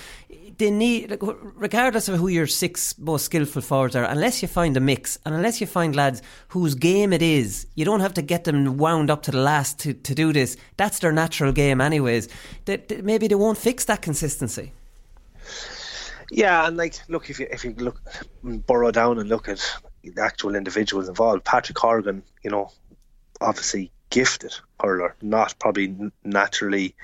They 0.56 0.70
need, 0.70 1.18
regardless 1.66 2.08
of 2.08 2.20
who 2.20 2.28
your 2.28 2.46
six 2.46 2.96
most 2.98 3.24
skillful 3.24 3.62
forwards 3.62 3.96
are, 3.96 4.04
unless 4.04 4.40
you 4.42 4.46
find 4.46 4.76
a 4.76 4.80
mix 4.80 5.18
and 5.26 5.34
unless 5.34 5.60
you 5.60 5.66
find 5.66 5.96
lads 5.96 6.22
whose 6.54 6.76
game 6.76 7.12
it 7.12 7.22
is, 7.22 7.66
you 7.74 7.84
don't 7.84 7.98
have 7.98 8.14
to 8.14 8.22
get 8.22 8.44
them 8.44 8.78
wound 8.78 9.10
up 9.10 9.22
to 9.22 9.32
the 9.32 9.42
last 9.52 9.80
to, 9.80 9.92
to 9.92 10.14
do 10.14 10.32
this. 10.32 10.56
That's 10.76 11.00
their 11.00 11.10
natural 11.10 11.50
game, 11.50 11.80
anyways. 11.80 12.28
They, 12.66 12.76
they, 12.76 13.02
maybe 13.02 13.26
they 13.26 13.34
won't 13.34 13.58
fix 13.58 13.84
that 13.86 14.00
consistency. 14.02 14.72
Yeah, 16.30 16.68
and 16.68 16.76
like, 16.76 16.94
look, 17.08 17.30
if 17.30 17.40
you 17.40 17.46
if 17.50 17.64
you 17.64 17.74
look 17.76 18.00
burrow 18.42 18.90
down 18.90 19.18
and 19.18 19.28
look 19.28 19.48
at 19.48 19.60
the 20.10 20.22
actual 20.22 20.54
individuals 20.54 21.08
involved. 21.08 21.44
Patrick 21.44 21.78
Horgan, 21.78 22.22
you 22.42 22.50
know, 22.50 22.70
obviously 23.40 23.90
gifted 24.10 24.54
hurler, 24.80 25.16
not 25.20 25.54
probably 25.58 25.96
naturally 26.22 26.94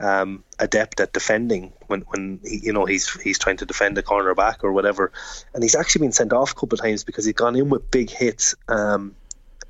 um, 0.00 0.44
adept 0.58 1.00
at 1.00 1.12
defending 1.12 1.72
when 1.86 2.02
when 2.02 2.40
he, 2.44 2.60
you 2.64 2.72
know 2.72 2.84
he's 2.84 3.10
he's 3.22 3.38
trying 3.38 3.56
to 3.56 3.66
defend 3.66 3.96
a 3.96 4.02
corner 4.02 4.34
back 4.34 4.62
or 4.62 4.72
whatever, 4.72 5.12
and 5.54 5.62
he's 5.62 5.74
actually 5.74 6.00
been 6.00 6.12
sent 6.12 6.32
off 6.32 6.52
a 6.52 6.54
couple 6.54 6.76
of 6.78 6.82
times 6.82 7.04
because 7.04 7.24
he's 7.24 7.34
gone 7.34 7.56
in 7.56 7.68
with 7.70 7.90
big 7.90 8.10
hits, 8.10 8.54
um, 8.68 9.14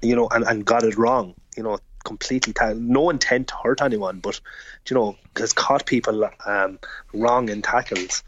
you 0.03 0.17
know, 0.17 0.29
and, 0.29 0.45
and 0.45 0.65
got 0.65 0.83
it 0.83 0.97
wrong, 0.97 1.35
you 1.57 1.63
know, 1.63 1.79
completely 2.05 2.55
no 2.75 3.11
intent 3.11 3.49
to 3.49 3.55
hurt 3.63 3.83
anyone, 3.83 4.19
but 4.21 4.41
you 4.89 4.95
know 4.95 5.17
has 5.37 5.53
caught 5.53 5.87
people 5.87 6.29
um, 6.47 6.79
wrong 7.13 7.49
in 7.49 7.63
tackles. 7.63 8.23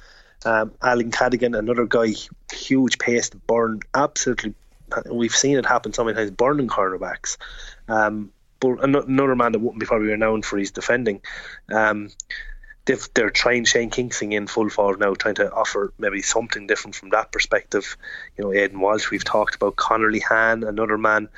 Um, 0.45 0.73
Alan 0.83 1.11
Cadogan, 1.11 1.55
another 1.55 1.87
guy, 1.87 2.15
huge 2.53 2.99
pace 2.99 3.31
to 3.31 3.37
burn. 3.37 3.81
Absolutely, 3.95 4.55
we've 5.11 5.35
seen 5.35 5.59
it 5.59 5.67
happen 5.67 5.93
so 5.93 6.05
many 6.05 6.17
times, 6.17 6.31
burning 6.31 6.69
cornerbacks. 6.69 7.37
Um, 7.89 8.33
but 8.59 8.83
another 8.85 9.37
man 9.37 9.53
that 9.53 9.59
wouldn't 9.59 9.81
be 9.81 9.87
probably 9.87 10.09
renowned 10.09 10.45
for 10.45 10.59
his 10.59 10.71
defending. 10.71 11.23
Um, 11.73 12.11
they 12.87 13.23
are 13.23 13.31
trying 13.31 13.65
Shane 13.65 13.91
Kingston 13.91 14.33
in 14.33 14.47
full 14.47 14.69
forward 14.69 15.01
now, 15.01 15.15
trying 15.15 15.37
to 15.37 15.53
offer 15.53 15.93
maybe 15.99 16.23
something 16.23 16.67
different 16.67 16.95
from 16.95 17.11
that 17.11 17.31
perspective. 17.31 17.97
You 18.37 18.45
know, 18.45 18.53
Aidan 18.53 18.81
Walsh, 18.81 19.11
we've 19.11 19.25
talked 19.25 19.55
about 19.55 19.77
Conor 19.77 20.11
Lehane, 20.11 20.67
another 20.67 20.99
man, 20.99 21.29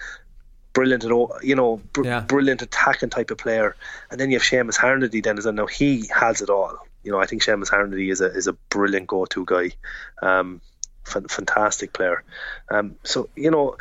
brilliant 0.72 1.04
at 1.04 1.12
all, 1.12 1.36
you 1.42 1.54
know, 1.54 1.80
br- 1.92 2.04
yeah. 2.04 2.20
brilliant 2.20 2.62
attacking 2.62 3.10
type 3.10 3.30
of 3.30 3.38
player. 3.38 3.76
And 4.10 4.18
then 4.18 4.30
you 4.30 4.38
have 4.38 4.46
Seamus 4.46 4.78
Harnedy 4.78 5.22
then 5.22 5.36
as 5.36 5.44
well. 5.44 5.54
Now 5.54 5.66
he 5.66 6.08
has 6.14 6.40
it 6.40 6.48
all 6.48 6.86
you 7.02 7.12
know, 7.12 7.20
I 7.20 7.26
think 7.26 7.42
Seamus 7.42 7.70
Harnedy 7.70 8.10
is 8.10 8.20
a 8.20 8.26
is 8.26 8.46
a 8.46 8.52
brilliant 8.52 9.06
go 9.06 9.24
to 9.26 9.44
guy, 9.44 9.72
um, 10.20 10.60
f- 11.06 11.30
fantastic 11.30 11.92
player. 11.92 12.22
Um, 12.70 12.96
so 13.04 13.28
you 13.36 13.50
know. 13.50 13.76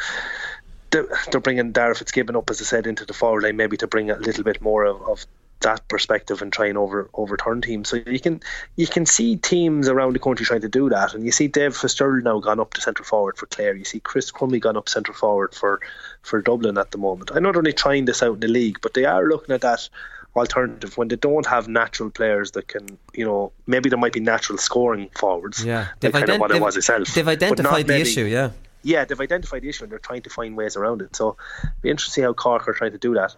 They're, 0.90 1.08
they're 1.32 1.40
bringing 1.40 1.72
Darragh 1.72 1.96
Fitzgibbon 1.96 2.36
up, 2.36 2.50
as 2.50 2.60
I 2.60 2.66
said, 2.66 2.86
into 2.86 3.06
the 3.06 3.14
forward 3.14 3.44
line, 3.44 3.56
maybe 3.56 3.78
to 3.78 3.88
bring 3.88 4.12
a 4.12 4.18
little 4.18 4.44
bit 4.44 4.62
more 4.62 4.84
of, 4.84 5.02
of 5.04 5.26
that 5.62 5.88
perspective 5.88 6.42
and 6.42 6.52
try 6.52 6.68
and 6.68 6.78
over 6.78 7.10
overturn 7.14 7.62
teams. 7.62 7.90
So 7.90 7.98
you 8.06 8.20
can 8.20 8.42
you 8.76 8.88
can 8.88 9.06
see 9.06 9.38
teams 9.38 9.88
around 9.88 10.14
the 10.14 10.20
country 10.20 10.46
trying 10.46 10.62
to 10.62 10.70
do 10.70 10.90
that, 10.90 11.14
and 11.14 11.24
you 11.24 11.32
see 11.32 11.48
Dave 11.48 11.76
Fitzgerald 11.76 12.24
now 12.24 12.40
gone 12.40 12.60
up 12.60 12.74
to 12.74 12.82
centre 12.82 13.04
forward 13.04 13.38
for 13.38 13.46
Clare. 13.46 13.76
You 13.76 13.86
see 13.86 14.00
Chris 14.00 14.32
Crummey 14.32 14.60
gone 14.60 14.78
up 14.78 14.90
centre 14.90 15.14
forward 15.14 15.56
for 15.56 15.80
for 16.22 16.42
Dublin 16.42 16.78
at 16.78 16.92
the 16.92 16.98
moment. 16.98 17.32
I'm 17.34 17.44
not 17.44 17.56
only 17.56 17.74
trying 17.74 18.06
this 18.06 18.22
out 18.22 18.36
in 18.36 18.40
the 18.42 18.48
league, 18.48 18.80
but 18.82 18.94
they 18.94 19.06
are 19.06 19.28
looking 19.28 19.56
at 19.56 19.62
that 19.62 19.88
alternative 20.36 20.98
when 20.98 21.08
they 21.08 21.16
don't 21.16 21.46
have 21.46 21.68
natural 21.68 22.10
players 22.10 22.52
that 22.52 22.68
can, 22.68 22.98
you 23.14 23.26
know, 23.26 23.52
maybe 23.68 23.90
there 23.90 24.00
might 24.00 24.14
be 24.14 24.20
natural 24.20 24.58
scoring 24.58 25.10
forwards. 25.16 25.64
Yeah, 25.64 25.88
they've 26.00 26.14
like 26.14 26.24
ident- 26.24 26.28
kind 26.28 26.36
of 26.36 26.42
what 26.42 26.52
it 26.52 26.62
was 26.62 26.78
itself. 26.78 27.14
They've 27.14 27.28
identified 27.28 27.88
the 27.88 28.00
issue. 28.00 28.26
Yeah. 28.26 28.52
Yeah, 28.84 29.06
they've 29.06 29.20
identified 29.20 29.62
the 29.62 29.70
issue 29.70 29.84
and 29.84 29.92
they're 29.92 30.00
trying 30.00 30.24
to 30.24 30.30
find 30.30 30.58
ways 30.58 30.76
around 30.76 31.04
it. 31.04 31.16
So, 31.16 31.38
it'll 31.64 31.74
be 31.82 31.92
interesting 31.92 32.12
to 32.12 32.16
see 32.16 32.22
how 32.24 32.34
Cork 32.34 32.68
are 32.68 32.74
trying 32.74 32.94
to 32.94 32.98
do 32.98 33.14
that. 33.14 33.36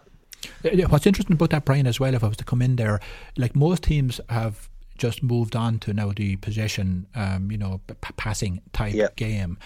What's 0.89 1.05
interesting 1.05 1.33
about 1.33 1.49
that, 1.49 1.65
Brian, 1.65 1.85
as 1.85 1.99
well, 1.99 2.13
if 2.13 2.23
I 2.23 2.27
was 2.27 2.37
to 2.37 2.45
come 2.45 2.61
in 2.61 2.77
there, 2.77 3.01
like 3.37 3.55
most 3.55 3.83
teams 3.83 4.21
have 4.29 4.69
just 4.97 5.23
moved 5.23 5.55
on 5.55 5.79
to 5.79 5.93
now 5.93 6.11
the 6.15 6.35
possession, 6.37 7.07
um, 7.15 7.51
you 7.51 7.57
know, 7.57 7.81
p- 7.87 8.13
passing 8.15 8.61
type 8.71 8.93
yeah. 8.93 9.07
game 9.15 9.57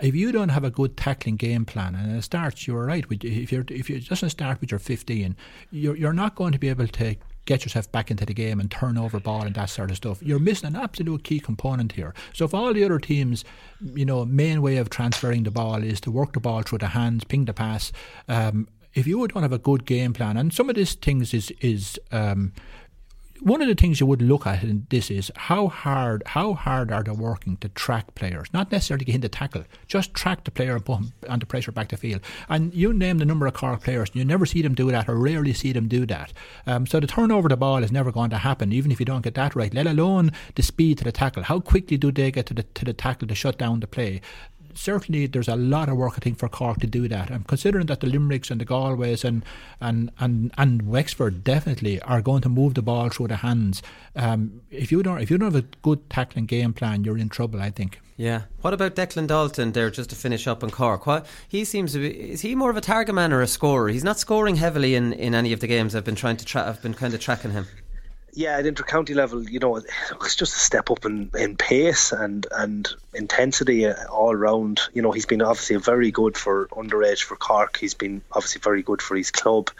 if 0.00 0.14
you 0.14 0.32
don't 0.32 0.48
have 0.50 0.64
a 0.64 0.70
good 0.70 0.96
tackling 0.96 1.36
game 1.36 1.64
plan 1.64 1.94
and 1.94 2.16
it 2.16 2.22
starts, 2.22 2.66
you're 2.66 2.86
right. 2.86 3.04
If 3.10 3.52
you're 3.52 3.64
if 3.68 3.90
it 3.90 4.08
doesn't 4.08 4.30
start 4.30 4.60
with 4.60 4.70
your 4.70 4.80
15, 4.80 5.36
you're 5.70 5.96
you're 5.96 6.12
not 6.12 6.34
going 6.34 6.52
to 6.52 6.58
be 6.58 6.68
able 6.68 6.88
to 6.88 7.16
get 7.46 7.64
yourself 7.64 7.90
back 7.90 8.10
into 8.10 8.24
the 8.24 8.34
game 8.34 8.60
and 8.60 8.70
turn 8.70 8.96
over 8.96 9.18
ball 9.18 9.42
and 9.42 9.54
that 9.54 9.70
sort 9.70 9.90
of 9.90 9.96
stuff. 9.96 10.22
You're 10.22 10.38
missing 10.38 10.68
an 10.68 10.76
absolute 10.76 11.24
key 11.24 11.40
component 11.40 11.92
here. 11.92 12.14
So 12.32 12.44
if 12.44 12.54
all 12.54 12.72
the 12.72 12.84
other 12.84 12.98
teams, 12.98 13.44
you 13.80 14.04
know, 14.04 14.24
main 14.24 14.62
way 14.62 14.76
of 14.76 14.90
transferring 14.90 15.42
the 15.42 15.50
ball 15.50 15.82
is 15.82 16.00
to 16.02 16.10
work 16.10 16.34
the 16.34 16.40
ball 16.40 16.62
through 16.62 16.78
the 16.78 16.88
hands, 16.88 17.24
ping 17.24 17.46
the 17.46 17.52
pass. 17.52 17.92
Um, 18.28 18.68
if 18.94 19.06
you 19.06 19.26
don't 19.28 19.42
have 19.42 19.52
a 19.52 19.58
good 19.58 19.84
game 19.84 20.12
plan, 20.12 20.36
and 20.36 20.52
some 20.52 20.68
of 20.68 20.76
these 20.76 20.94
things 20.94 21.32
is 21.32 21.52
is 21.60 21.98
um, 22.10 22.52
one 23.40 23.62
of 23.62 23.68
the 23.68 23.74
things 23.74 24.00
you 24.00 24.06
would 24.06 24.22
look 24.22 24.46
at 24.46 24.62
in 24.62 24.86
this 24.90 25.10
is 25.10 25.30
how 25.36 25.68
hard 25.68 26.22
how 26.26 26.54
hard 26.54 26.92
are 26.92 27.02
they 27.02 27.12
working 27.12 27.56
to 27.58 27.68
track 27.70 28.14
players, 28.14 28.48
not 28.52 28.70
necessarily 28.70 29.04
get 29.04 29.14
in 29.14 29.20
the 29.20 29.28
tackle, 29.28 29.64
just 29.86 30.14
track 30.14 30.44
the 30.44 30.50
player 30.50 30.76
and 30.76 30.84
put 30.84 30.98
him 30.98 31.12
under 31.28 31.46
pressure 31.46 31.72
back 31.72 31.88
to 31.88 31.96
field. 31.96 32.20
And 32.48 32.74
you 32.74 32.92
name 32.92 33.18
the 33.18 33.24
number 33.24 33.46
of 33.46 33.54
Cork 33.54 33.82
players, 33.82 34.10
and 34.10 34.16
you 34.16 34.24
never 34.24 34.46
see 34.46 34.62
them 34.62 34.74
do 34.74 34.90
that, 34.90 35.08
or 35.08 35.16
rarely 35.16 35.52
see 35.52 35.72
them 35.72 35.88
do 35.88 36.06
that. 36.06 36.32
Um, 36.66 36.86
so 36.86 37.00
the 37.00 37.06
turnover 37.06 37.46
of 37.46 37.50
the 37.50 37.56
ball 37.56 37.82
is 37.82 37.92
never 37.92 38.12
going 38.12 38.30
to 38.30 38.38
happen, 38.38 38.72
even 38.72 38.90
if 38.90 39.00
you 39.00 39.06
don't 39.06 39.22
get 39.22 39.34
that 39.34 39.56
right. 39.56 39.72
Let 39.72 39.86
alone 39.86 40.32
the 40.54 40.62
speed 40.62 40.98
to 40.98 41.04
the 41.04 41.12
tackle. 41.12 41.42
How 41.44 41.60
quickly 41.60 41.96
do 41.96 42.12
they 42.12 42.30
get 42.30 42.46
to 42.46 42.54
the 42.54 42.62
to 42.62 42.84
the 42.84 42.92
tackle 42.92 43.28
to 43.28 43.34
shut 43.34 43.58
down 43.58 43.80
the 43.80 43.86
play? 43.86 44.20
Certainly 44.80 45.26
there's 45.26 45.48
a 45.48 45.56
lot 45.56 45.88
of 45.88 45.96
work 45.96 46.14
I 46.16 46.20
think 46.20 46.38
for 46.38 46.48
Cork 46.48 46.78
to 46.80 46.86
do 46.86 47.06
that. 47.08 47.30
I'm 47.30 47.44
considering 47.44 47.86
that 47.86 48.00
the 48.00 48.06
Limericks 48.06 48.50
and 48.50 48.60
the 48.60 48.64
Galways 48.64 49.24
and 49.24 49.44
and 49.80 50.10
and 50.18 50.52
and 50.56 50.82
Wexford 50.82 51.44
definitely 51.44 52.00
are 52.02 52.22
going 52.22 52.42
to 52.42 52.48
move 52.48 52.74
the 52.74 52.82
ball 52.82 53.10
through 53.10 53.28
the 53.28 53.36
hands. 53.36 53.82
Um, 54.16 54.62
if 54.70 54.90
you 54.90 55.02
don't 55.02 55.20
if 55.20 55.30
you 55.30 55.38
don't 55.38 55.52
have 55.52 55.64
a 55.64 55.68
good 55.82 56.08
tackling 56.08 56.46
game 56.46 56.72
plan, 56.72 57.04
you're 57.04 57.18
in 57.18 57.28
trouble. 57.28 57.60
I 57.60 57.70
think. 57.70 58.00
Yeah. 58.16 58.42
What 58.60 58.74
about 58.74 58.96
Declan 58.96 59.28
Dalton 59.28 59.72
there, 59.72 59.90
just 59.90 60.10
to 60.10 60.16
finish 60.16 60.46
up 60.46 60.62
in 60.62 60.70
Cork? 60.70 61.06
What 61.06 61.24
he 61.48 61.64
seems 61.64 61.94
to 61.94 62.00
be 62.00 62.32
is 62.32 62.42
he 62.42 62.54
more 62.54 62.70
of 62.70 62.76
a 62.76 62.82
target 62.82 63.14
man 63.14 63.32
or 63.32 63.40
a 63.40 63.46
scorer? 63.46 63.88
He's 63.88 64.04
not 64.04 64.18
scoring 64.18 64.56
heavily 64.56 64.94
in, 64.94 65.14
in 65.14 65.34
any 65.34 65.54
of 65.54 65.60
the 65.60 65.66
games 65.66 65.94
I've 65.94 66.04
been 66.04 66.16
trying 66.16 66.36
to 66.36 66.44
tra- 66.44 66.68
I've 66.68 66.82
been 66.82 66.92
kind 66.92 67.14
of 67.14 67.20
tracking 67.20 67.52
him 67.52 67.66
yeah, 68.32 68.58
at 68.58 68.64
intercounty 68.64 69.14
level, 69.14 69.48
you 69.48 69.58
know, 69.58 69.76
it's 69.76 70.36
just 70.36 70.54
a 70.54 70.58
step 70.58 70.90
up 70.90 71.04
in, 71.04 71.30
in 71.36 71.56
pace 71.56 72.12
and 72.12 72.46
and 72.52 72.88
intensity 73.14 73.86
uh, 73.86 73.94
all 74.08 74.34
round. 74.34 74.80
You 74.92 75.02
know, 75.02 75.12
he's 75.12 75.26
been 75.26 75.42
obviously 75.42 75.76
very 75.76 76.10
good 76.10 76.36
for 76.36 76.66
underage 76.68 77.22
for 77.22 77.36
Cork. 77.36 77.76
He's 77.76 77.94
been 77.94 78.22
obviously 78.32 78.60
very 78.60 78.82
good 78.82 79.02
for 79.02 79.16
his 79.16 79.30
club. 79.30 79.70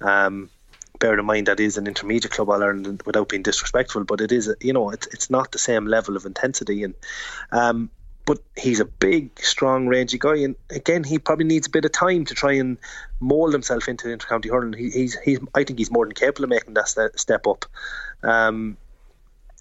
Um, 0.00 0.50
bear 0.98 1.18
in 1.18 1.24
mind 1.24 1.46
that 1.46 1.60
is 1.60 1.78
an 1.78 1.86
intermediate 1.86 2.32
club 2.32 2.50
All 2.50 2.62
Ireland 2.62 3.02
without 3.04 3.28
being 3.28 3.42
disrespectful, 3.42 4.04
but 4.04 4.20
it 4.20 4.32
is 4.32 4.54
you 4.60 4.72
know 4.72 4.90
it's 4.90 5.06
it's 5.08 5.30
not 5.30 5.52
the 5.52 5.58
same 5.58 5.86
level 5.86 6.16
of 6.16 6.24
intensity 6.24 6.84
and 6.84 6.94
um, 7.52 7.90
but 8.30 8.38
he's 8.56 8.78
a 8.78 8.84
big, 8.84 9.28
strong, 9.40 9.88
rangy 9.88 10.16
guy, 10.16 10.36
and 10.36 10.54
again, 10.70 11.02
he 11.02 11.18
probably 11.18 11.46
needs 11.46 11.66
a 11.66 11.70
bit 11.70 11.84
of 11.84 11.90
time 11.90 12.24
to 12.24 12.32
try 12.32 12.52
and 12.52 12.78
mould 13.18 13.52
himself 13.52 13.88
into 13.88 14.06
intercounty 14.06 14.48
hurling. 14.48 14.72
He, 14.72 14.88
he's, 14.88 15.18
he's, 15.18 15.40
I 15.52 15.64
think 15.64 15.80
he's 15.80 15.90
more 15.90 16.06
than 16.06 16.14
capable 16.14 16.44
of 16.44 16.50
making 16.50 16.74
that 16.74 17.10
step 17.16 17.48
up. 17.48 17.64
Um, 18.22 18.76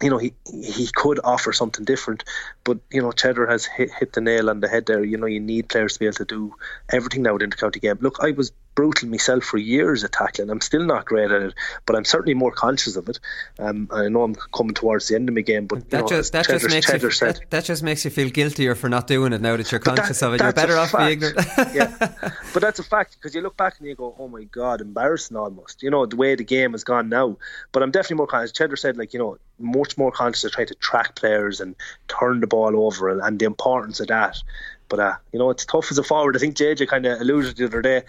you 0.03 0.11
know, 0.11 0.19
he 0.19 0.33
he 0.45 0.87
could 0.93 1.19
offer 1.23 1.51
something 1.51 1.83
different, 1.83 2.25
but 2.63 2.77
you 2.91 3.01
know, 3.01 3.11
Cheddar 3.11 3.47
has 3.47 3.65
hit, 3.65 3.89
hit 3.91 4.13
the 4.13 4.21
nail 4.21 4.51
on 4.51 4.59
the 4.59 4.69
head 4.69 4.85
there. 4.85 5.03
You 5.03 5.17
know, 5.17 5.25
you 5.25 5.39
need 5.39 5.67
players 5.67 5.93
to 5.93 5.99
be 5.99 6.05
able 6.05 6.17
to 6.17 6.25
do 6.25 6.53
everything 6.89 7.23
now 7.23 7.33
with 7.33 7.41
intercounty 7.41 7.81
game. 7.81 7.97
Look, 8.01 8.17
I 8.21 8.33
was 8.33 8.51
brutal 8.79 9.09
myself 9.09 9.43
for 9.43 9.57
years 9.57 10.05
at 10.05 10.13
tackling. 10.13 10.49
I'm 10.49 10.61
still 10.61 10.85
not 10.85 11.03
great 11.03 11.29
at 11.29 11.41
it, 11.41 11.53
but 11.85 11.97
I'm 11.97 12.05
certainly 12.05 12.33
more 12.33 12.53
conscious 12.53 12.95
of 12.95 13.09
it. 13.09 13.19
Um, 13.59 13.89
I 13.91 14.07
know 14.07 14.23
I'm 14.23 14.35
coming 14.35 14.73
towards 14.73 15.09
the 15.09 15.15
end 15.15 15.27
of 15.27 15.35
my 15.35 15.41
game, 15.41 15.65
but 15.65 15.89
that 15.89 16.03
know, 16.03 16.07
just 16.07 16.31
that 16.31 16.47
just 16.47 16.69
makes 16.69 16.87
you 16.87 17.11
said, 17.11 17.35
that, 17.35 17.49
that, 17.49 17.65
just 17.65 17.83
makes 17.83 18.05
you 18.05 18.11
feel 18.11 18.29
guiltier 18.29 18.75
for 18.75 18.87
not 18.87 19.05
doing 19.05 19.33
it 19.33 19.41
now 19.41 19.57
that 19.57 19.69
you're 19.69 19.81
conscious 19.81 20.21
that, 20.21 20.27
of 20.27 20.33
it. 20.35 20.41
You're 20.41 20.53
better 20.53 20.77
off 20.77 20.95
being 20.95 21.11
ignorant. 21.11 21.45
yeah, 21.73 21.93
but 22.53 22.61
that's 22.61 22.79
a 22.79 22.83
fact 22.83 23.17
because 23.19 23.35
you 23.35 23.41
look 23.41 23.57
back 23.57 23.79
and 23.79 23.87
you 23.89 23.95
go, 23.95 24.15
"Oh 24.17 24.29
my 24.29 24.45
god, 24.45 24.79
embarrassing 24.79 25.35
almost." 25.35 25.83
You 25.83 25.89
know 25.89 26.05
the 26.05 26.15
way 26.15 26.35
the 26.35 26.45
game 26.45 26.71
has 26.71 26.85
gone 26.85 27.09
now. 27.09 27.37
But 27.73 27.83
I'm 27.83 27.91
definitely 27.91 28.15
more 28.15 28.27
conscious. 28.27 28.53
Cheddar 28.53 28.77
said, 28.77 28.95
like 28.95 29.11
you 29.11 29.19
know, 29.19 29.37
much 29.59 29.97
more 29.97 30.13
conscious 30.13 30.45
of 30.45 30.53
trying 30.53 30.67
to 30.67 30.75
track 30.75 31.15
players 31.15 31.59
and 31.59 31.75
turn 32.07 32.39
the 32.39 32.47
ball 32.47 32.85
over 32.85 33.09
and, 33.09 33.19
and 33.19 33.39
the 33.39 33.45
importance 33.45 33.99
of 33.99 34.07
that. 34.07 34.41
But 34.89 34.99
uh, 34.99 35.15
you 35.31 35.39
know, 35.39 35.49
it's 35.49 35.65
tough 35.65 35.91
as 35.91 35.97
a 35.97 36.03
forward. 36.03 36.35
I 36.35 36.39
think 36.39 36.55
JJ 36.55 36.87
kind 36.87 37.05
of 37.05 37.21
alluded 37.21 37.57
the 37.57 37.65
other 37.65 37.81
day. 37.81 38.03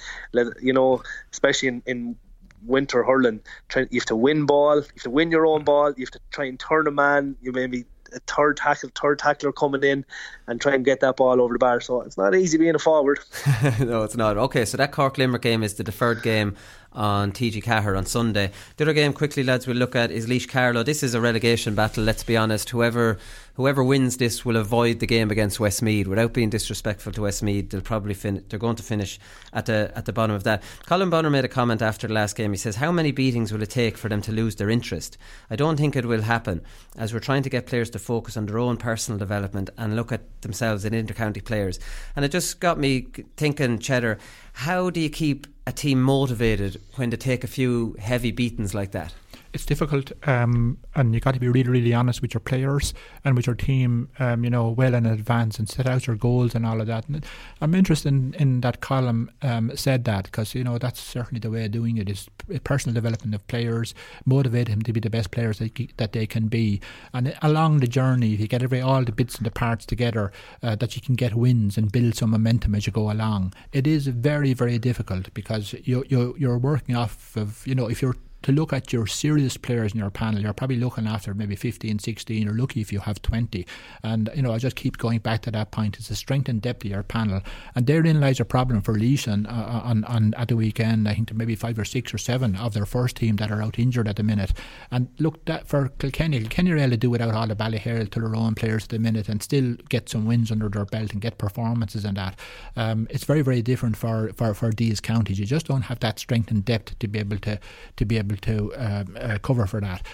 You 0.60 0.72
know, 0.72 1.02
especially 1.32 1.68
in, 1.68 1.82
in 1.86 2.16
winter 2.64 3.02
hurling, 3.02 3.40
trying 3.68 3.88
you 3.90 4.00
have 4.00 4.06
to 4.06 4.16
win 4.16 4.46
ball, 4.46 4.76
you 4.76 4.82
have 4.82 5.02
to 5.04 5.10
win 5.10 5.30
your 5.30 5.46
own 5.46 5.64
ball, 5.64 5.92
you 5.96 6.04
have 6.04 6.10
to 6.12 6.20
try 6.30 6.46
and 6.46 6.58
turn 6.58 6.86
a 6.86 6.90
man. 6.90 7.36
You 7.40 7.52
maybe 7.52 7.84
a 8.12 8.20
third 8.20 8.56
tackle, 8.56 8.90
third 9.00 9.18
tackler 9.18 9.52
coming 9.52 9.82
in 9.82 10.04
and 10.46 10.60
try 10.60 10.74
and 10.74 10.84
get 10.84 11.00
that 11.00 11.16
ball 11.16 11.40
over 11.40 11.54
the 11.54 11.58
bar. 11.58 11.80
So 11.80 12.02
it's 12.02 12.18
not 12.18 12.34
easy 12.34 12.58
being 12.58 12.74
a 12.74 12.78
forward. 12.78 13.20
no, 13.80 14.02
it's 14.02 14.16
not. 14.16 14.36
Okay, 14.36 14.64
so 14.64 14.76
that 14.76 14.92
Cork 14.92 15.18
Limerick 15.18 15.42
game 15.42 15.62
is 15.62 15.74
the 15.74 15.84
deferred 15.84 16.22
game 16.22 16.56
on 16.92 17.32
TG4 17.32 17.96
on 17.96 18.06
Sunday. 18.06 18.50
The 18.76 18.84
other 18.84 18.92
game, 18.92 19.12
quickly, 19.12 19.42
lads, 19.42 19.66
we'll 19.66 19.76
look 19.76 19.94
at 19.94 20.10
is 20.10 20.28
Laois 20.28 20.48
Carlow. 20.48 20.82
This 20.82 21.02
is 21.02 21.14
a 21.14 21.20
relegation 21.20 21.74
battle. 21.74 22.04
Let's 22.04 22.24
be 22.24 22.36
honest. 22.36 22.70
Whoever 22.70 23.18
whoever 23.54 23.84
wins 23.84 24.16
this 24.16 24.42
will 24.42 24.56
avoid 24.56 25.00
the 25.00 25.06
game 25.06 25.30
against 25.30 25.60
Westmeath. 25.60 26.06
Without 26.06 26.32
being 26.32 26.48
disrespectful 26.48 27.12
to 27.12 27.20
Westmeath, 27.22 27.68
they'll 27.68 27.82
probably 27.82 28.14
fin- 28.14 28.42
they're 28.48 28.58
going 28.58 28.76
to 28.76 28.82
finish 28.82 29.18
at 29.52 29.66
the 29.66 29.92
at 29.94 30.06
the 30.06 30.12
bottom 30.12 30.34
of 30.34 30.44
that. 30.44 30.62
Colm 30.86 31.10
Bonnar 31.10 31.30
made 31.30 31.44
a 31.44 31.48
comment 31.48 31.82
after 31.82 32.08
the 32.08 32.14
last 32.14 32.36
game. 32.36 32.52
He 32.52 32.56
says, 32.56 32.76
"How 32.76 32.90
many 32.90 33.12
beatings 33.12 33.52
will 33.52 33.62
it 33.62 33.70
take 33.70 33.96
for 33.96 34.08
them 34.08 34.22
to 34.22 34.32
lose 34.32 34.56
their 34.56 34.70
interest? 34.70 35.18
I 35.50 35.56
don't 35.56 35.76
think 35.76 35.94
it 35.94 36.06
will 36.06 36.22
happen, 36.22 36.62
as 36.96 37.12
we're 37.12 37.20
trying 37.20 37.42
to 37.42 37.50
get 37.50 37.66
players 37.66 37.90
to 37.90 37.98
focus 37.98 38.36
on 38.36 38.46
their 38.46 38.58
own 38.58 38.78
personal 38.78 39.18
development 39.18 39.70
and 39.76 39.94
look 39.94 40.10
at 40.10 40.40
themselves 40.42 40.84
in 40.84 40.92
intercounty 40.92 41.44
players." 41.44 41.78
And 42.16 42.24
it 42.24 42.32
just 42.32 42.60
got 42.60 42.78
me 42.78 43.08
thinking, 43.36 43.78
Cheddar, 43.78 44.18
how 44.54 44.90
do 44.90 45.00
you 45.00 45.10
keep 45.10 45.46
a 45.70 45.72
team 45.72 46.02
motivated 46.02 46.80
when 46.96 47.10
they 47.10 47.16
take 47.16 47.44
a 47.44 47.46
few 47.46 47.94
heavy 48.00 48.32
beatings 48.32 48.74
like 48.74 48.90
that? 48.90 49.14
It's 49.52 49.66
difficult, 49.66 50.12
um, 50.28 50.78
and 50.94 51.12
you 51.12 51.18
got 51.18 51.34
to 51.34 51.40
be 51.40 51.48
really, 51.48 51.68
really 51.68 51.92
honest 51.92 52.22
with 52.22 52.32
your 52.32 52.40
players 52.40 52.94
and 53.24 53.34
with 53.34 53.48
your 53.48 53.56
team. 53.56 54.08
Um, 54.20 54.44
you 54.44 54.50
know, 54.50 54.68
well 54.68 54.94
in 54.94 55.06
advance 55.06 55.58
and 55.58 55.68
set 55.68 55.88
out 55.88 56.06
your 56.06 56.14
goals 56.14 56.54
and 56.54 56.64
all 56.64 56.80
of 56.80 56.86
that. 56.86 57.08
And 57.08 57.26
I'm 57.60 57.74
interested 57.74 58.10
in, 58.10 58.34
in 58.34 58.60
that 58.60 58.80
Colm 58.80 59.28
um, 59.42 59.72
said 59.74 60.04
that 60.04 60.26
because 60.26 60.54
you 60.54 60.62
know 60.62 60.78
that's 60.78 61.00
certainly 61.00 61.40
the 61.40 61.50
way 61.50 61.64
of 61.64 61.72
doing 61.72 61.96
it 61.98 62.08
is 62.08 62.28
personal 62.62 62.94
development 62.94 63.34
of 63.34 63.44
players, 63.48 63.92
motivate 64.24 64.68
them 64.68 64.82
to 64.82 64.92
be 64.92 65.00
the 65.00 65.10
best 65.10 65.32
players 65.32 65.58
that, 65.58 65.96
that 65.96 66.12
they 66.12 66.26
can 66.26 66.46
be, 66.46 66.80
and 67.12 67.36
along 67.42 67.78
the 67.78 67.88
journey, 67.88 68.34
if 68.34 68.40
you 68.40 68.46
get 68.46 68.62
every 68.62 68.80
all 68.80 69.04
the 69.04 69.10
bits 69.10 69.36
and 69.36 69.46
the 69.46 69.50
parts 69.50 69.84
together, 69.84 70.30
uh, 70.62 70.76
that 70.76 70.94
you 70.94 71.02
can 71.02 71.16
get 71.16 71.34
wins 71.34 71.76
and 71.76 71.90
build 71.90 72.14
some 72.14 72.30
momentum 72.30 72.76
as 72.76 72.86
you 72.86 72.92
go 72.92 73.10
along. 73.10 73.52
It 73.72 73.88
is 73.88 74.06
very, 74.06 74.52
very 74.52 74.78
difficult 74.78 75.34
because 75.34 75.74
you 75.82 76.04
you 76.08 76.36
you're 76.38 76.58
working 76.58 76.94
off 76.94 77.36
of 77.36 77.66
you 77.66 77.74
know 77.74 77.88
if 77.88 78.00
you're 78.00 78.16
to 78.42 78.52
look 78.52 78.72
at 78.72 78.92
your 78.92 79.06
serious 79.06 79.56
players 79.56 79.92
in 79.92 79.98
your 79.98 80.10
panel. 80.10 80.40
You're 80.40 80.52
probably 80.52 80.76
looking 80.76 81.06
after 81.06 81.34
maybe 81.34 81.56
15, 81.56 81.98
16, 81.98 82.48
or 82.48 82.52
lucky 82.52 82.80
if 82.80 82.92
you 82.92 83.00
have 83.00 83.20
20. 83.22 83.66
And, 84.02 84.30
you 84.34 84.42
know, 84.42 84.52
I 84.52 84.58
just 84.58 84.76
keep 84.76 84.98
going 84.98 85.18
back 85.18 85.42
to 85.42 85.50
that 85.50 85.70
point. 85.70 85.98
It's 85.98 86.08
the 86.08 86.16
strength 86.16 86.48
and 86.48 86.62
depth 86.62 86.84
of 86.84 86.90
your 86.90 87.02
panel. 87.02 87.42
And 87.74 87.86
therein 87.86 88.20
lies 88.20 88.40
a 88.40 88.44
problem 88.44 88.80
for 88.82 88.94
Laois 88.94 89.28
on, 89.28 89.46
on, 89.46 90.04
on, 90.04 90.34
at 90.36 90.48
the 90.48 90.56
weekend. 90.56 91.08
I 91.08 91.14
think 91.14 91.28
there 91.28 91.36
may 91.36 91.44
be 91.44 91.54
five 91.54 91.78
or 91.78 91.84
six 91.84 92.14
or 92.14 92.18
seven 92.18 92.56
of 92.56 92.74
their 92.74 92.86
first 92.86 93.16
team 93.16 93.36
that 93.36 93.50
are 93.50 93.62
out 93.62 93.78
injured 93.78 94.08
at 94.08 94.16
the 94.16 94.22
minute. 94.22 94.52
And 94.90 95.08
look, 95.18 95.44
that 95.46 95.66
for 95.66 95.88
Kilkenny, 95.98 96.40
Kilkenny 96.40 96.72
are 96.72 96.78
able 96.78 96.96
do 96.96 97.10
without 97.10 97.34
all 97.34 97.46
the 97.46 97.56
Ballyhale 97.56 98.10
to 98.10 98.20
their 98.20 98.36
own 98.36 98.54
players 98.54 98.84
at 98.84 98.90
the 98.90 98.98
minute 98.98 99.28
and 99.28 99.42
still 99.42 99.74
get 99.88 100.08
some 100.08 100.26
wins 100.26 100.50
under 100.50 100.68
their 100.68 100.84
belt 100.84 101.12
and 101.12 101.20
get 101.20 101.38
performances 101.38 102.04
and 102.04 102.16
that. 102.16 102.38
Um, 102.76 103.06
it's 103.10 103.24
very, 103.24 103.42
very 103.42 103.62
different 103.62 103.96
for, 103.96 104.32
for, 104.34 104.54
for 104.54 104.70
these 104.70 105.00
counties. 105.00 105.38
You 105.38 105.46
just 105.46 105.66
don't 105.66 105.82
have 105.82 106.00
that 106.00 106.18
strength 106.18 106.50
and 106.50 106.64
depth 106.64 106.98
to 106.98 107.08
be 107.08 107.18
able 107.18 107.38
to, 107.38 107.58
to 107.96 108.04
be 108.04 108.18
able 108.18 108.29
able 108.30 108.40
to 108.40 108.72
um, 108.76 109.16
uh, 109.20 109.38
cover 109.38 109.66
for 109.66 109.80
that. 109.80 110.06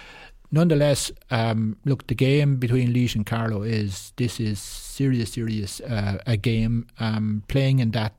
Nonetheless, 0.51 1.11
um, 1.29 1.77
look, 1.85 2.07
the 2.07 2.15
game 2.15 2.55
between 2.57 2.93
Laois 2.93 3.15
and 3.15 3.25
Carlow 3.25 3.63
is 3.63 4.13
this 4.15 4.39
is 4.39 4.59
serious, 4.59 5.33
serious 5.33 5.81
uh, 5.81 6.19
a 6.25 6.37
game. 6.37 6.87
Um, 6.99 7.43
playing 7.47 7.79
in 7.79 7.91
that 7.91 8.13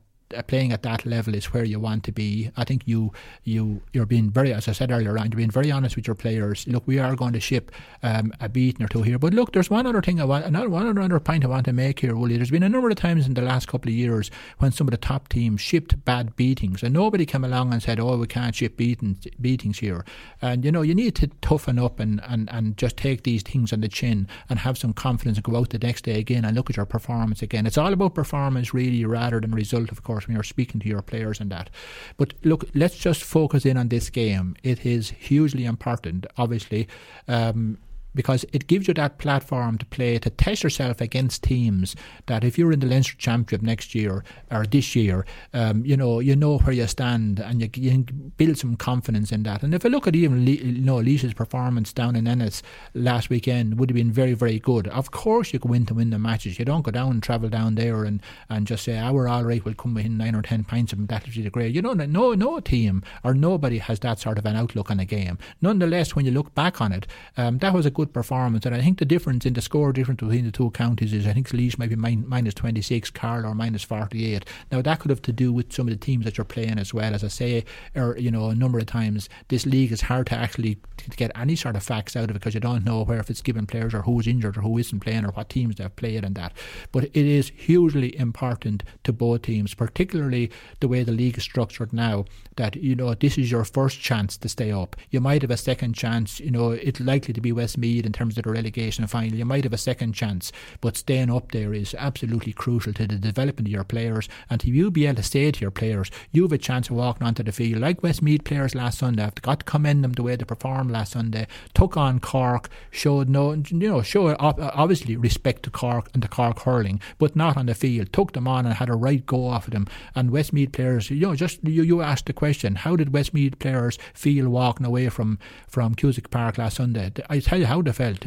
playing 0.47 0.71
at 0.71 0.83
that 0.83 1.05
level 1.05 1.33
is 1.33 1.45
where 1.53 1.63
you 1.63 1.79
want 1.79 2.03
to 2.03 2.11
be. 2.11 2.51
I 2.55 2.63
think 2.63 2.83
you 2.85 3.11
you 3.43 3.81
you're 3.93 4.05
being 4.05 4.29
very, 4.29 4.53
as 4.53 4.67
I 4.67 4.73
said 4.73 4.91
earlier 4.91 5.17
on, 5.17 5.31
you're 5.31 5.37
being 5.37 5.51
very 5.51 5.71
honest 5.71 5.95
with 5.95 6.07
your 6.07 6.15
players. 6.15 6.67
Look, 6.67 6.83
we 6.85 6.99
are 6.99 7.15
going 7.15 7.33
to 7.33 7.39
ship 7.39 7.71
um, 8.03 8.31
a 8.39 8.47
beating 8.47 8.85
or 8.85 8.87
two 8.87 9.01
here, 9.01 9.17
but 9.17 9.33
look, 9.33 9.53
there's 9.53 9.69
one 9.69 9.87
other 9.87 10.01
thing 10.01 10.21
I 10.21 10.25
want, 10.25 10.45
another 10.45 10.69
one 10.69 10.97
other 10.97 11.19
point 11.19 11.43
I 11.43 11.47
want 11.47 11.65
to 11.65 11.73
make 11.73 11.99
here, 11.99 12.15
Willie. 12.15 12.37
There's 12.37 12.51
been 12.51 12.63
a 12.63 12.69
number 12.69 12.89
of 12.89 12.95
times 12.95 13.25
in 13.25 13.33
the 13.33 13.41
last 13.41 13.67
couple 13.67 13.89
of 13.89 13.95
years 13.95 14.29
when 14.59 14.71
some 14.71 14.87
of 14.87 14.91
the 14.91 14.97
top 14.97 15.29
teams 15.29 15.61
shipped 15.61 16.03
bad 16.05 16.35
beatings, 16.35 16.83
and 16.83 16.93
nobody 16.93 17.25
came 17.25 17.43
along 17.43 17.73
and 17.73 17.81
said, 17.81 17.99
"Oh, 17.99 18.17
we 18.17 18.27
can't 18.27 18.55
ship 18.55 18.77
beatings 18.77 19.25
beatings 19.41 19.79
here." 19.79 20.05
And 20.41 20.63
you 20.63 20.71
know, 20.71 20.81
you 20.81 20.95
need 20.95 21.15
to 21.15 21.27
toughen 21.41 21.79
up 21.79 21.99
and 21.99 22.21
and 22.27 22.49
and 22.51 22.77
just 22.77 22.97
take 22.97 23.23
these 23.23 23.41
things 23.41 23.73
on 23.73 23.81
the 23.81 23.87
chin 23.87 24.27
and 24.49 24.59
have 24.59 24.77
some 24.77 24.93
confidence 24.93 25.37
and 25.37 25.43
go 25.43 25.57
out 25.57 25.69
the 25.69 25.79
next 25.79 26.03
day 26.03 26.19
again 26.19 26.45
and 26.45 26.55
look 26.55 26.69
at 26.69 26.77
your 26.77 26.85
performance 26.85 27.41
again. 27.41 27.65
It's 27.65 27.77
all 27.77 27.93
about 27.93 28.13
performance, 28.13 28.73
really, 28.73 29.03
rather 29.05 29.39
than 29.39 29.51
result, 29.51 29.91
of 29.91 30.03
course 30.03 30.18
course, 30.19 30.27
when 30.27 30.35
you're 30.35 30.43
speaking 30.43 30.81
to 30.81 30.87
your 30.87 31.01
players 31.01 31.39
and 31.39 31.49
that. 31.51 31.69
But 32.17 32.33
look, 32.43 32.65
let's 32.75 32.97
just 32.97 33.23
focus 33.23 33.65
in 33.65 33.77
on 33.77 33.87
this 33.87 34.09
game. 34.09 34.55
It 34.63 34.85
is 34.85 35.11
hugely 35.11 35.65
important, 35.65 36.25
obviously. 36.37 36.87
Um, 37.27 37.77
because 38.15 38.45
it 38.51 38.67
gives 38.67 38.87
you 38.87 38.93
that 38.95 39.17
platform 39.17 39.77
to 39.77 39.85
play 39.85 40.17
to 40.19 40.29
test 40.29 40.63
yourself 40.63 41.01
against 41.01 41.43
teams 41.43 41.95
that 42.25 42.43
if 42.43 42.57
you're 42.57 42.71
in 42.71 42.79
the 42.79 42.87
Leinster 42.87 43.15
Championship 43.17 43.61
next 43.61 43.95
year 43.95 44.23
or 44.51 44.65
this 44.65 44.95
year, 44.95 45.25
um, 45.53 45.85
you 45.85 45.95
know 45.95 46.19
you 46.19 46.35
know 46.35 46.57
where 46.59 46.73
you 46.73 46.87
stand 46.87 47.39
and 47.39 47.61
you, 47.61 47.69
you 47.75 48.03
build 48.37 48.57
some 48.57 48.75
confidence 48.75 49.31
in 49.31 49.43
that. 49.43 49.63
And 49.63 49.73
if 49.73 49.85
I 49.85 49.89
look 49.89 50.07
at 50.07 50.15
even 50.15 50.45
you 50.47 50.81
know 50.81 50.97
Laois's 50.97 51.33
performance 51.33 51.93
down 51.93 52.15
in 52.15 52.27
Ennis 52.27 52.61
last 52.93 53.29
weekend, 53.29 53.79
would 53.79 53.89
have 53.89 53.95
been 53.95 54.11
very 54.11 54.33
very 54.33 54.59
good. 54.59 54.87
Of 54.87 55.11
course, 55.11 55.53
you 55.53 55.59
go 55.59 55.73
in 55.73 55.85
to 55.87 55.93
win 55.93 56.09
the 56.09 56.19
matches. 56.19 56.59
You 56.59 56.65
don't 56.65 56.81
go 56.81 56.91
down 56.91 57.11
and 57.11 57.23
travel 57.23 57.49
down 57.49 57.75
there 57.75 58.03
and, 58.03 58.21
and 58.49 58.65
just 58.67 58.83
say, 58.83 58.97
"Ah, 58.97 59.11
we're 59.11 59.27
all 59.27 59.43
right. 59.43 59.63
We'll 59.63 59.73
come 59.73 59.93
within 59.93 60.17
nine 60.17 60.35
or 60.35 60.41
ten 60.41 60.63
points 60.63 60.93
of. 60.93 61.07
That'll 61.07 61.31
the 61.31 61.49
great." 61.49 61.75
You 61.75 61.81
know, 61.81 61.93
no 61.93 62.33
no 62.33 62.59
team 62.59 63.03
or 63.23 63.33
nobody 63.33 63.77
has 63.77 63.99
that 63.99 64.19
sort 64.19 64.37
of 64.37 64.45
an 64.45 64.55
outlook 64.55 64.91
on 64.91 64.99
a 64.99 65.05
game. 65.05 65.37
Nonetheless, 65.61 66.15
when 66.15 66.25
you 66.25 66.31
look 66.31 66.53
back 66.55 66.81
on 66.81 66.91
it, 66.91 67.07
um, 67.37 67.59
that 67.59 67.73
was 67.73 67.85
a 67.85 67.91
good 67.99 68.13
performance. 68.13 68.65
And 68.65 68.73
I 68.73 68.81
think 68.81 68.99
the 68.99 69.05
difference 69.05 69.45
in 69.45 69.53
the 69.53 69.61
score 69.61 69.91
difference 69.91 70.21
between 70.21 70.45
the 70.45 70.53
two 70.53 70.71
counties 70.71 71.11
is 71.11 71.27
I 71.27 71.33
think 71.33 71.49
Laois 71.49 71.77
might 71.77 71.89
be 71.89 71.97
min- 71.97 72.23
minus 72.25 72.53
26, 72.53 73.09
Carlow 73.09 73.53
minus 73.53 73.83
48. 73.83 74.45
Now, 74.71 74.81
that 74.81 74.99
could 74.99 75.09
have 75.09 75.21
to 75.23 75.33
do 75.33 75.51
with 75.51 75.73
some 75.73 75.87
of 75.89 75.93
the 75.93 75.99
teams 75.99 76.23
that 76.23 76.37
you're 76.37 76.45
playing 76.45 76.79
as 76.79 76.93
well. 76.93 77.13
As 77.13 77.25
I 77.25 77.27
say, 77.27 77.65
or, 77.95 78.17
you 78.17 78.31
know, 78.31 78.49
a 78.51 78.55
number 78.55 78.79
of 78.79 78.85
times, 78.85 79.27
this 79.49 79.65
league 79.65 79.91
is 79.91 79.99
hard 79.99 80.27
to 80.27 80.35
actually 80.35 80.77
get 81.17 81.31
any 81.35 81.57
sort 81.57 81.75
of 81.75 81.83
facts 81.83 82.15
out 82.15 82.25
of 82.25 82.29
it 82.29 82.33
because 82.33 82.53
you 82.53 82.61
don't 82.61 82.85
know 82.85 83.03
where 83.03 83.19
if 83.19 83.29
it's 83.29 83.41
given 83.41 83.65
players 83.65 83.93
or 83.93 84.03
who's 84.03 84.27
injured 84.27 84.55
or 84.55 84.61
who 84.61 84.77
isn't 84.77 85.01
playing 85.01 85.25
or 85.25 85.31
what 85.31 85.49
teams 85.49 85.75
they've 85.75 85.95
played 85.97 86.23
and 86.23 86.35
that. 86.35 86.53
But 86.93 87.03
it 87.03 87.17
is 87.17 87.51
hugely 87.53 88.17
important 88.17 88.83
to 89.03 89.11
both 89.11 89.41
teams, 89.41 89.73
particularly 89.73 90.51
the 90.79 90.87
way 90.87 91.03
the 91.03 91.11
league 91.11 91.37
is 91.37 91.43
structured 91.43 91.91
now, 91.91 92.23
that, 92.55 92.77
you 92.77 92.95
know, 92.95 93.13
this 93.13 93.37
is 93.37 93.51
your 93.51 93.65
first 93.65 93.99
chance 93.99 94.37
to 94.37 94.47
stay 94.47 94.71
up. 94.71 94.95
You 95.09 95.19
might 95.19 95.41
have 95.41 95.51
a 95.51 95.57
second 95.57 95.95
chance, 95.95 96.39
you 96.39 96.51
know, 96.51 96.71
it's 96.71 97.01
likely 97.01 97.33
to 97.33 97.41
be 97.41 97.51
Westmeath 97.89 98.05
in 98.05 98.13
terms 98.13 98.37
of 98.37 98.43
the 98.43 98.51
relegation 98.51 99.07
final. 99.07 99.37
You 99.37 99.45
might 99.45 99.63
have 99.63 99.73
a 99.73 99.77
second 99.77 100.13
chance, 100.13 100.51
but 100.81 100.97
staying 100.97 101.31
up 101.31 101.51
there 101.51 101.73
is 101.73 101.95
absolutely 101.97 102.53
crucial 102.53 102.93
to 102.93 103.07
the 103.07 103.15
development 103.15 103.67
of 103.67 103.71
your 103.71 103.83
players 103.83 104.29
and 104.49 104.61
to 104.61 104.69
you 104.69 104.91
be 104.91 105.05
able 105.05 105.15
to 105.15 105.23
say 105.23 105.51
to 105.51 105.61
your 105.61 105.71
players, 105.71 106.11
you 106.31 106.43
have 106.43 106.51
a 106.51 106.57
chance 106.57 106.89
of 106.89 106.95
walking 106.95 107.25
onto 107.25 107.43
the 107.43 107.51
field 107.51 107.81
like 107.81 108.03
Westmeath 108.03 108.43
players 108.43 108.75
last 108.75 108.99
Sunday. 108.99 109.23
I've 109.23 109.41
got 109.41 109.59
to 109.59 109.65
commend 109.65 110.03
them 110.03 110.13
the 110.13 110.23
way 110.23 110.35
they 110.35 110.45
performed 110.45 110.91
last 110.91 111.13
Sunday. 111.13 111.47
Took 111.73 111.97
on 111.97 112.19
Cork, 112.19 112.69
showed 112.91 113.29
no, 113.29 113.53
you 113.53 113.63
know, 113.71 114.01
showed 114.01 114.35
obviously 114.39 115.15
respect 115.15 115.63
to 115.63 115.69
Cork 115.69 116.09
and 116.13 116.21
the 116.21 116.27
Cork 116.27 116.59
hurling, 116.59 117.01
but 117.17 117.35
not 117.35 117.57
on 117.57 117.65
the 117.65 117.73
field. 117.73 118.13
Took 118.13 118.33
them 118.33 118.47
on 118.47 118.65
and 118.65 118.75
had 118.75 118.89
a 118.89 118.95
right 118.95 119.25
go 119.25 119.47
off 119.47 119.67
of 119.67 119.73
them. 119.73 119.87
And 120.15 120.31
Westmeath 120.31 120.71
players, 120.71 121.09
you 121.09 121.21
know, 121.21 121.35
just 121.35 121.63
you, 121.63 121.83
you 121.83 122.01
asked 122.01 122.27
the 122.27 122.33
question, 122.33 122.75
how 122.75 122.95
did 122.95 123.13
Westmeath 123.13 123.57
players 123.59 123.97
feel 124.13 124.49
walking 124.49 124.85
away 124.85 125.09
from 125.09 125.39
from 125.67 125.95
Cusack 125.95 126.29
Park 126.29 126.57
last 126.57 126.77
Sunday? 126.77 127.11
I 127.29 127.39
tell 127.39 127.59
you 127.59 127.65
how 127.65 127.78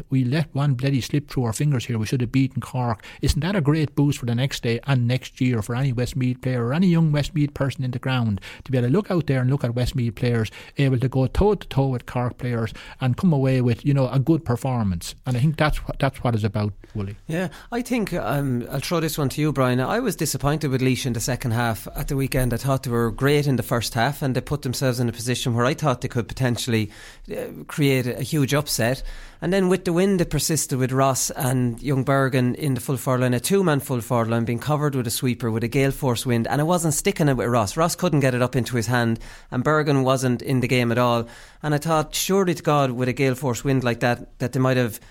We 0.09 0.23
let 0.23 0.53
one 0.53 0.73
bloody 0.73 1.01
slip 1.01 1.29
through 1.29 1.45
our 1.45 1.53
fingers 1.53 1.85
here. 1.85 1.97
We 1.97 2.05
should 2.05 2.21
have 2.21 2.31
beaten 2.31 2.61
Cork. 2.61 3.03
Isn't 3.21 3.41
that 3.41 3.55
a 3.55 3.61
great 3.61 3.95
boost 3.95 4.19
for 4.19 4.25
the 4.25 4.35
next 4.35 4.63
day 4.63 4.79
and 4.85 5.07
next 5.07 5.39
year 5.41 5.61
for 5.61 5.75
any 5.75 5.93
Westmeath 5.93 6.41
player 6.41 6.65
or 6.65 6.73
any 6.73 6.87
young 6.87 7.11
Westmeath 7.11 7.53
person 7.53 7.83
in 7.83 7.91
the 7.91 7.99
ground 7.99 8.41
to 8.63 8.71
be 8.71 8.77
able 8.77 8.87
to 8.87 8.93
look 8.93 9.11
out 9.11 9.27
there 9.27 9.41
and 9.41 9.49
look 9.49 9.63
at 9.63 9.75
Westmeath 9.75 10.15
players 10.15 10.51
able 10.77 10.99
to 10.99 11.09
go 11.09 11.27
toe 11.27 11.55
to 11.55 11.67
toe 11.67 11.87
with 11.87 12.05
Cork 12.05 12.37
players 12.37 12.73
and 13.01 13.17
come 13.17 13.33
away 13.33 13.61
with 13.61 13.85
you 13.85 13.93
know 13.93 14.09
a 14.09 14.19
good 14.19 14.45
performance? 14.45 15.15
And 15.25 15.37
I 15.37 15.39
think 15.39 15.57
that's 15.57 15.77
what 15.87 15.99
that's 15.99 16.23
what 16.23 16.35
it's 16.35 16.43
about, 16.43 16.73
Willie. 16.95 17.17
Yeah, 17.27 17.49
I 17.71 17.81
think 17.81 18.13
um, 18.13 18.67
I'll 18.71 18.79
throw 18.79 18.99
this 18.99 19.17
one 19.17 19.29
to 19.29 19.41
you, 19.41 19.51
Brian. 19.51 19.79
I 19.79 19.99
was 19.99 20.15
disappointed 20.15 20.71
with 20.71 20.81
Laois 20.81 21.05
in 21.05 21.13
the 21.13 21.19
second 21.19 21.51
half 21.51 21.87
at 21.95 22.07
the 22.07 22.15
weekend. 22.15 22.53
I 22.53 22.57
thought 22.57 22.83
they 22.83 22.91
were 22.91 23.11
great 23.11 23.47
in 23.47 23.55
the 23.55 23.63
first 23.63 23.93
half 23.93 24.21
and 24.21 24.35
they 24.35 24.41
put 24.41 24.61
themselves 24.61 24.99
in 24.99 25.09
a 25.09 25.13
position 25.13 25.53
where 25.53 25.65
I 25.65 25.73
thought 25.73 26.01
they 26.01 26.07
could 26.07 26.27
potentially 26.27 26.91
uh, 27.31 27.63
create 27.67 28.07
a 28.07 28.21
huge 28.21 28.53
upset. 28.53 29.03
And 29.43 29.51
then 29.51 29.67
with 29.67 29.83
the 29.83 29.91
wind, 29.91 30.21
it 30.21 30.29
persisted 30.29 30.79
with 30.79 30.93
Ross 30.93 31.29
and 31.29 31.81
Young 31.81 32.05
Bergin 32.05 32.55
in 32.55 32.75
the 32.75 32.79
full 32.79 32.95
forward 32.95 33.19
line, 33.23 33.33
a 33.33 33.41
two 33.41 33.61
man 33.61 33.81
full 33.81 33.99
forward 33.99 34.29
line 34.29 34.45
being 34.45 34.57
covered 34.57 34.95
with 34.95 35.05
a 35.05 35.11
sweeper 35.11 35.51
with 35.51 35.65
a 35.65 35.67
gale 35.67 35.91
force 35.91 36.25
wind, 36.25 36.47
and 36.47 36.61
it 36.61 36.63
wasn't 36.63 36.93
sticking 36.93 37.27
it 37.27 37.35
with 37.35 37.49
Ross. 37.49 37.75
Ross 37.75 37.93
couldn't 37.93 38.21
get 38.21 38.33
it 38.33 38.41
up 38.41 38.55
into 38.55 38.77
his 38.77 38.87
hand, 38.87 39.19
and 39.51 39.61
Bergin 39.61 40.05
wasn't 40.05 40.41
in 40.41 40.61
the 40.61 40.67
game 40.69 40.93
at 40.93 40.97
all. 40.97 41.27
And 41.61 41.73
I 41.73 41.77
thought, 41.77 42.15
surely 42.15 42.53
to 42.53 42.63
God, 42.63 42.91
with 42.91 43.09
a 43.09 43.13
gale 43.13 43.35
force 43.35 43.65
wind 43.65 43.83
like 43.83 43.99
that, 43.99 44.39
that 44.39 44.53
they 44.53 44.61
might 44.61 44.77
have 44.77 45.01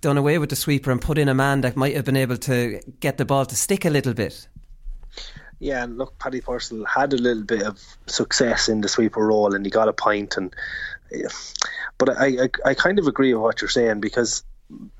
done 0.00 0.18
away 0.18 0.38
with 0.38 0.50
the 0.50 0.56
sweeper 0.56 0.90
and 0.90 1.00
put 1.00 1.16
in 1.16 1.28
a 1.28 1.34
man 1.34 1.60
that 1.60 1.76
might 1.76 1.94
have 1.94 2.04
been 2.04 2.16
able 2.16 2.38
to 2.38 2.80
get 2.98 3.18
the 3.18 3.24
ball 3.24 3.46
to 3.46 3.54
stick 3.54 3.84
a 3.84 3.90
little 3.90 4.14
bit. 4.14 4.48
Yeah, 5.60 5.84
and 5.84 5.96
look, 5.96 6.18
Paddy 6.18 6.40
Purcell 6.40 6.84
had 6.86 7.12
a 7.12 7.18
little 7.18 7.44
bit 7.44 7.62
of 7.62 7.80
success 8.06 8.68
in 8.68 8.80
the 8.80 8.88
sweeper 8.88 9.24
role, 9.24 9.54
and 9.54 9.64
he 9.64 9.70
got 9.70 9.86
a 9.86 9.92
point, 9.92 10.36
and 10.36 10.52
eh, 11.12 11.28
but 11.98 12.10
I, 12.10 12.26
I, 12.26 12.48
I 12.70 12.74
kind 12.74 12.98
of 12.98 13.06
agree 13.06 13.32
with 13.34 13.42
what 13.42 13.60
you're 13.60 13.68
saying 13.68 14.00
because 14.00 14.44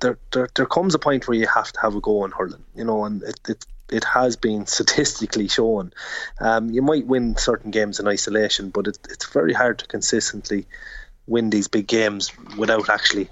there, 0.01 0.19
there 0.33 0.49
there 0.55 0.67
comes 0.67 0.95
a 0.95 0.99
point 0.99 1.27
where 1.27 1.37
you 1.37 1.47
have 1.47 1.73
to 1.73 1.81
have 1.81 1.95
a 1.95 2.01
go 2.01 2.25
in 2.25 2.31
hurling, 2.31 2.65
you 2.75 2.85
know, 2.85 3.05
and 3.05 3.23
it, 3.23 3.41
it 3.49 3.67
it 3.91 4.05
has 4.05 4.37
been 4.37 4.67
statistically 4.77 5.49
shown. 5.49 5.93
Um, 6.41 6.71
you 6.71 6.83
might 6.83 7.07
win 7.07 7.37
certain 7.37 7.71
games 7.71 8.01
in 8.01 8.09
isolation, 8.09 8.71
but 8.71 8.87
it, 8.87 8.99
it's 9.11 9.27
very 9.27 9.53
hard 9.53 9.79
to 9.81 9.87
consistently 9.87 10.67
win 11.27 11.51
these 11.51 11.69
big 11.69 11.89
games 11.89 12.31
without 12.57 12.89
actually 12.89 13.29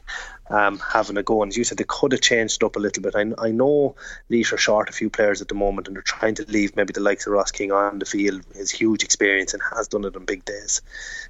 um, 0.50 0.78
having 0.78 1.16
a 1.16 1.22
go. 1.22 1.42
And 1.42 1.50
as 1.50 1.56
you 1.56 1.64
said, 1.64 1.78
they 1.78 1.84
could 1.84 2.12
have 2.12 2.20
changed 2.20 2.62
it 2.62 2.66
up 2.66 2.76
a 2.76 2.80
little 2.80 3.02
bit. 3.02 3.14
I, 3.16 3.32
I 3.38 3.50
know 3.50 3.96
Laois 4.30 4.52
are 4.52 4.58
short 4.58 4.88
a 4.88 4.92
few 4.92 5.10
players 5.10 5.40
at 5.40 5.48
the 5.48 5.54
moment, 5.54 5.86
and 5.86 5.96
they're 5.96 6.02
trying 6.02 6.34
to 6.36 6.44
leave 6.44 6.76
maybe 6.76 6.92
the 6.92 7.00
likes 7.00 7.26
of 7.26 7.32
Ross 7.32 7.50
King 7.50 7.72
on 7.72 7.98
the 7.98 8.04
field. 8.04 8.42
His 8.54 8.70
huge 8.70 9.04
experience 9.04 9.54
and 9.54 9.62
has 9.74 9.88
done 9.88 10.04
it 10.04 10.16
on 10.16 10.24
big 10.24 10.44
days. 10.44 10.82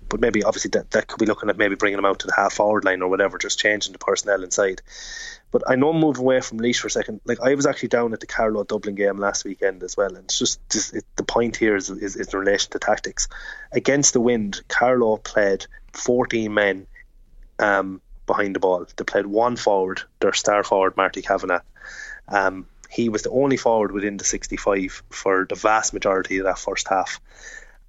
But 0.09 0.21
maybe 0.21 0.43
obviously 0.43 0.71
that, 0.71 0.91
that 0.93 1.07
could 1.07 1.19
be 1.19 1.27
looking 1.27 1.49
at 1.49 1.59
maybe 1.59 1.77
bringing 1.77 1.99
him 1.99 2.05
out 2.05 2.21
to 2.21 2.27
the 2.27 2.35
half 2.35 2.55
forward 2.55 2.85
line 2.85 3.03
or 3.03 3.09
whatever, 3.09 3.39
just 3.39 3.59
changing 3.59 3.93
the 3.93 3.99
personnel 3.99 4.43
inside. 4.43 4.83
But 5.51 5.63
I 5.69 5.77
know 5.77 5.93
move 5.93 6.19
away 6.19 6.41
from 6.41 6.59
Laois 6.59 6.81
for 6.81 6.89
a 6.89 6.91
second. 6.91 7.21
Like 7.25 7.41
I 7.41 7.55
was 7.55 7.67
actually 7.67 7.91
down 7.91 8.13
at 8.13 8.19
the 8.21 8.27
Carlow 8.27 8.65
Dublin 8.65 8.97
game 8.97 9.19
last 9.19 9.45
weekend 9.45 9.85
as 9.85 9.97
well, 9.97 10.17
and 10.17 10.25
it's 10.25 10.39
just, 10.39 10.59
just 10.69 10.95
it, 10.95 11.05
the 11.15 11.23
point 11.23 11.57
here 11.57 11.77
is, 11.77 11.91
is, 11.91 12.17
is 12.17 12.35
in 12.35 12.41
relation 12.41 12.73
to 12.73 12.81
tactics. 12.81 13.29
Against 13.71 14.15
the 14.15 14.21
wind, 14.21 14.61
Carlow 14.67 15.17
played 15.19 15.67
14 15.93 16.53
men 16.53 16.89
um, 17.61 18.01
behind 18.27 18.55
the 18.55 18.61
ball. 18.61 18.87
They 18.97 19.05
played 19.05 19.27
one 19.27 19.57
forward, 19.57 20.03
their 20.21 20.33
star 20.33 20.65
forward, 20.65 20.97
Marty 20.97 21.23
Kavanagh. 21.23 21.61
Um, 22.29 22.67
he 22.91 23.09
was 23.09 23.23
the 23.23 23.31
only 23.31 23.57
forward 23.57 23.93
within 23.93 24.17
the 24.17 24.25
65 24.25 25.03
for 25.11 25.47
the 25.49 25.57
vast 25.57 25.93
majority 25.93 26.39
of 26.39 26.45
that 26.45 26.59
first 26.59 26.89
half. 26.89 27.21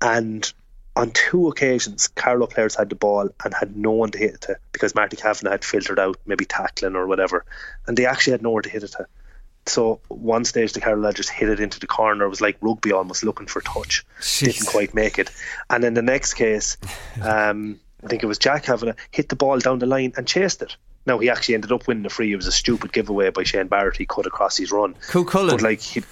And 0.01 0.51
on 0.95 1.11
two 1.11 1.47
occasions, 1.47 2.07
Carlow 2.07 2.47
players 2.47 2.75
had 2.75 2.89
the 2.89 2.95
ball 2.95 3.29
and 3.43 3.53
had 3.53 3.75
no 3.75 3.91
one 3.91 4.11
to 4.11 4.17
hit 4.17 4.35
it 4.35 4.41
to 4.41 4.57
because 4.71 4.95
Marty 4.95 5.17
Kavanagh 5.17 5.51
had 5.51 5.65
filtered 5.65 5.99
out, 5.99 6.17
maybe 6.25 6.45
tackling 6.45 6.95
or 6.95 7.05
whatever. 7.05 7.45
And 7.85 7.97
they 7.97 8.05
actually 8.05 8.31
had 8.31 8.41
nowhere 8.41 8.61
to 8.61 8.69
hit 8.69 8.83
it 8.83 8.93
to. 8.93 9.05
So 9.67 9.99
one 10.07 10.45
stage 10.45 10.73
the 10.73 10.79
Carlow 10.79 11.11
just 11.11 11.29
hit 11.29 11.49
it 11.49 11.59
into 11.59 11.79
the 11.79 11.87
corner. 11.87 12.25
It 12.25 12.29
was 12.29 12.41
like 12.41 12.57
rugby 12.61 12.91
almost 12.91 13.23
looking 13.23 13.47
for 13.47 13.61
touch. 13.61 14.05
Jeez. 14.21 14.45
Didn't 14.45 14.67
quite 14.67 14.93
make 14.93 15.17
it. 15.19 15.31
And 15.69 15.83
in 15.83 15.95
the 15.95 16.01
next 16.01 16.35
case, 16.35 16.77
um, 17.21 17.79
I 18.05 18.07
think 18.07 18.21
it 18.21 18.27
was 18.27 18.37
Jack 18.37 18.63
Kavanagh, 18.63 18.95
hit 19.09 19.29
the 19.29 19.35
ball 19.35 19.57
down 19.57 19.79
the 19.79 19.87
line 19.87 20.13
and 20.15 20.27
chased 20.27 20.61
it. 20.61 20.77
Now 21.07 21.17
he 21.17 21.29
actually 21.29 21.55
ended 21.55 21.71
up 21.71 21.87
winning 21.87 22.03
the 22.03 22.09
free. 22.09 22.31
It 22.31 22.35
was 22.35 22.47
a 22.47 22.51
stupid 22.51 22.93
giveaway 22.93 23.31
by 23.31 23.43
Shane 23.43 23.67
Barrett. 23.67 23.97
He 23.97 24.05
cut 24.05 24.27
across 24.27 24.57
his 24.57 24.71
run. 24.71 24.95
Cool 25.09 25.25
Cullen. 25.25 25.49
But 25.49 25.61
like 25.61 25.81
he, 25.81 26.03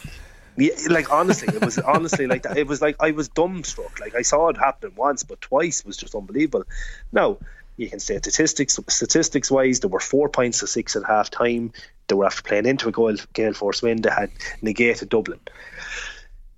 yeah, 0.58 0.74
like 0.90 1.12
honestly, 1.12 1.56
it 1.56 1.64
was 1.64 1.78
honestly 1.80 2.26
like 2.26 2.44
that. 2.44 2.58
It 2.58 2.68
was 2.68 2.82
like 2.82 2.96
I 3.00 3.12
was 3.12 3.30
dumbstruck. 3.30 4.00
Like 4.00 4.16
I 4.16 4.24
saw 4.24 4.50
it 4.50 4.58
happening 4.58 4.96
once, 4.96 5.24
but 5.24 5.40
twice 5.42 5.86
was 5.86 5.98
just 5.98 6.16
unbelievable. 6.16 6.66
Now 7.12 7.38
you 7.78 7.90
can 7.90 8.00
say 8.00 8.18
statistics 8.18 8.80
statistics 8.90 9.52
wise, 9.52 9.80
there 9.80 9.90
were 9.90 10.00
four 10.00 10.30
points 10.30 10.60
to 10.60 10.68
six 10.68 10.96
at 10.96 11.04
half 11.06 11.30
time. 11.30 11.74
They 12.08 12.16
were 12.16 12.26
after 12.26 12.44
playing 12.44 12.66
into 12.66 12.90
a 12.90 12.92
goal, 12.92 13.16
gale 13.34 13.54
force 13.54 13.82
wind. 13.82 14.04
They 14.04 14.12
had 14.12 14.32
negated 14.62 15.10
Dublin. 15.10 15.40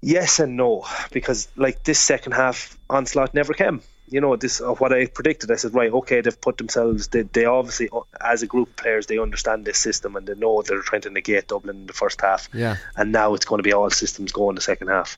Yes 0.02 0.40
and 0.40 0.56
no, 0.56 0.86
because 1.12 1.48
like 1.56 1.84
this 1.84 2.00
second 2.00 2.34
half 2.34 2.78
onslaught 2.90 3.34
never 3.34 3.54
came 3.54 3.82
you 4.08 4.22
know 4.22 4.36
this 4.36 4.62
uh, 4.62 4.74
what 4.74 4.94
I 4.94 5.08
predicted. 5.08 5.52
I 5.52 5.56
said, 5.56 5.74
right, 5.74 5.92
okay, 5.92 6.22
they've 6.22 6.40
put 6.40 6.58
themselves. 6.58 7.08
They, 7.08 7.24
they 7.24 7.46
obviously, 7.46 7.90
uh, 7.92 8.02
as 8.22 8.44
a 8.44 8.48
group 8.48 8.70
of 8.70 8.76
players, 8.76 9.08
they 9.08 9.18
understand 9.18 9.66
this 9.66 9.78
system 9.78 10.16
and 10.16 10.28
they 10.28 10.36
know 10.36 10.62
they're 10.62 10.82
trying 10.82 11.02
to 11.02 11.10
negate 11.10 11.48
Dublin 11.48 11.78
in 11.78 11.88
the 11.88 11.94
first 11.94 12.22
half. 12.22 12.50
Yeah. 12.54 12.78
And 12.96 13.12
now 13.12 13.34
it's 13.34 13.46
going 13.46 13.60
to 13.60 13.64
be 13.64 13.74
all 13.74 13.90
systems 13.90 14.32
go 14.32 14.50
in 14.50 14.56
the 14.56 14.62
second 14.62 14.90
half. 14.90 15.18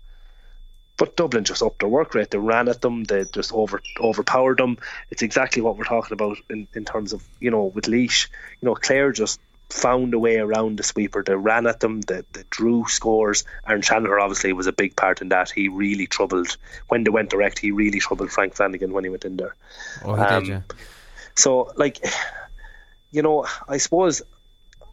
But 0.96 1.16
Dublin 1.16 1.44
just 1.44 1.62
upped 1.62 1.80
their 1.80 1.90
work 1.90 2.16
rate. 2.16 2.32
They 2.32 2.40
ran 2.40 2.70
at 2.70 2.82
them. 2.82 3.04
They 3.04 3.26
just 3.26 3.54
over 3.54 3.82
overpowered 4.00 4.58
them. 4.58 4.78
It's 5.12 5.22
exactly 5.22 5.62
what 5.62 5.78
we're 5.78 5.84
talking 5.84 6.14
about 6.14 6.38
in, 6.50 6.68
in 6.74 6.86
terms 6.86 7.14
of 7.14 7.24
you 7.40 7.52
know 7.52 7.66
with 7.66 7.88
Laois. 7.88 8.28
You 8.62 8.68
know 8.68 8.76
Clare 8.76 9.12
just 9.12 9.40
found 9.70 10.14
a 10.14 10.20
way 10.20 10.38
around 10.38 10.78
the 10.78 10.84
sweeper. 10.84 11.24
They 11.24 11.36
ran 11.36 11.68
at 11.68 11.80
them, 11.80 12.02
they, 12.02 12.22
they 12.34 12.44
drew 12.50 12.86
scores. 12.88 13.44
Aaron 13.68 13.82
Shanagher 13.82 14.22
obviously 14.22 14.54
was 14.54 14.68
a 14.68 14.72
big 14.72 14.96
part 14.96 15.22
in 15.22 15.30
that. 15.30 15.52
He 15.52 15.68
really 15.68 16.08
troubled, 16.08 16.56
when 16.88 17.04
they 17.04 17.10
went 17.10 17.30
direct, 17.30 17.60
he 17.60 17.72
really 17.72 18.00
troubled 18.00 18.32
Frank 18.32 18.56
Flanagan 18.56 18.94
when 18.94 19.04
he 19.04 19.10
went 19.10 19.26
in 19.26 19.38
there. 19.38 19.56
Oh, 20.06 20.16
he 20.16 20.22
um, 20.22 20.44
did, 20.44 20.50
yeah. 20.50 20.62
So, 21.36 21.74
like, 21.76 21.98
you 23.12 23.22
know, 23.22 23.46
I 23.68 23.78
suppose 23.78 24.22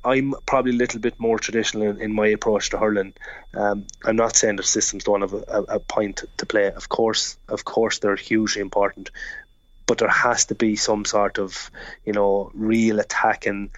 I'm 0.04 0.34
probably 0.44 0.72
a 0.72 0.76
little 0.76 1.00
bit 1.00 1.18
more 1.18 1.38
traditional 1.38 1.84
in, 1.84 2.00
in 2.00 2.12
my 2.12 2.26
approach 2.26 2.70
to 2.70 2.78
hurling. 2.78 3.14
Um, 3.54 3.86
I'm 4.04 4.16
not 4.16 4.36
saying 4.36 4.56
that 4.56 4.66
systems 4.66 5.04
don't 5.04 5.22
have 5.22 5.32
a, 5.32 5.44
a, 5.48 5.62
a 5.76 5.80
point 5.80 6.24
to 6.36 6.46
play. 6.46 6.66
Of 6.66 6.88
course, 6.88 7.38
of 7.48 7.64
course, 7.64 8.00
they're 8.00 8.16
hugely 8.16 8.60
important. 8.60 9.10
but 9.86 9.98
there 9.98 10.08
has 10.08 10.46
to 10.46 10.54
be 10.54 10.76
some 10.76 11.04
sort 11.04 11.38
of 11.38 11.70
you 12.04 12.12
know 12.12 12.50
real 12.54 13.00
attacking 13.00 13.70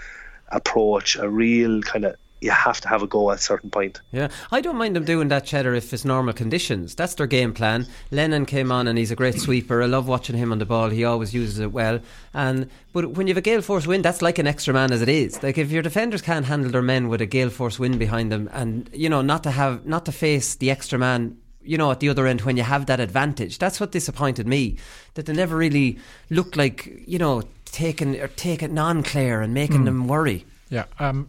approach, 0.48 1.16
a 1.16 1.28
real 1.28 1.82
kind 1.82 2.05
of 2.05 2.16
you 2.40 2.51
have 2.51 2.81
to 2.82 2.89
have 2.89 3.02
a 3.02 3.06
go 3.06 3.31
at 3.31 3.39
a 3.39 3.43
certain 3.43 3.70
point. 3.70 4.01
Yeah, 4.12 4.28
I 4.52 4.60
don't 4.60 4.77
mind 4.77 4.94
them 4.94 5.05
doing 5.05 5.28
that 5.28 5.47
cheddar 5.47 5.74
if 5.74 5.93
it's 5.93 6.05
normal 6.05 6.35
conditions. 6.35 6.94
That's 6.94 7.14
their 7.14 7.27
game 7.27 7.55
plan. 7.55 7.86
Lennon 8.10 8.44
came 8.44 8.70
on 8.70 8.89
and 8.89 8.98
he's 8.98 9.10
a 9.10 9.16
great 9.16 9.40
sweeper. 9.40 9.82
I 9.82 9.86
love 9.86 10.06
watching 10.06 10.36
him 10.36 10.52
on 10.52 10.59
the 10.59 10.66
ball. 10.66 10.90
He 10.90 11.05
always 11.05 11.35
uses 11.35 11.59
it 11.59 11.73
well. 11.73 12.01
And 12.35 12.68
but 12.93 13.12
when 13.12 13.27
you 13.27 13.32
have 13.32 13.39
a 13.39 13.43
gale 13.43 13.62
force 13.62 13.86
wind, 13.86 14.05
that's 14.05 14.23
like 14.23 14.39
an 14.39 14.47
extra 14.47 14.74
man 14.74 14.93
as 14.93 15.02
it 15.02 15.09
is. 15.09 15.43
Like 15.43 15.59
if 15.59 15.70
your 15.70 15.82
defenders 15.82 16.23
can't 16.23 16.47
handle 16.47 16.70
their 16.70 16.82
men 16.82 17.09
with 17.09 17.20
a 17.20 17.27
gale 17.27 17.51
force 17.51 17.78
wind 17.78 17.98
behind 17.98 18.31
them, 18.31 18.48
and 18.52 18.90
you 18.93 19.09
know 19.09 19.23
not 19.23 19.43
to 19.44 19.51
have 19.51 19.86
not 19.86 20.05
to 20.05 20.12
face 20.12 20.55
the 20.56 20.70
extra 20.70 20.98
man 20.98 21.39
you 21.62 21.77
know, 21.77 21.90
at 21.90 21.98
the 21.98 22.09
other 22.09 22.28
end 22.28 22.43
when 22.43 22.56
you 22.56 22.62
have 22.62 22.86
that 22.86 23.01
advantage. 23.01 23.59
That's 23.59 23.81
what 23.81 23.90
disappointed 23.90 24.47
me. 24.47 24.77
That 25.14 25.27
they 25.27 25.32
never 25.32 25.56
really 25.56 25.98
looked 26.31 26.56
like, 26.56 27.02
you 27.09 27.18
know, 27.18 27.43
taking 27.77 28.19
or 28.19 28.28
taking 28.28 28.73
non 28.73 29.03
Clare 29.03 29.43
and 29.43 29.53
making 29.53 29.82
mm. 29.82 29.85
them 29.85 30.09
worry. 30.09 30.47
Yeah. 30.70 30.85
Um, 30.98 31.28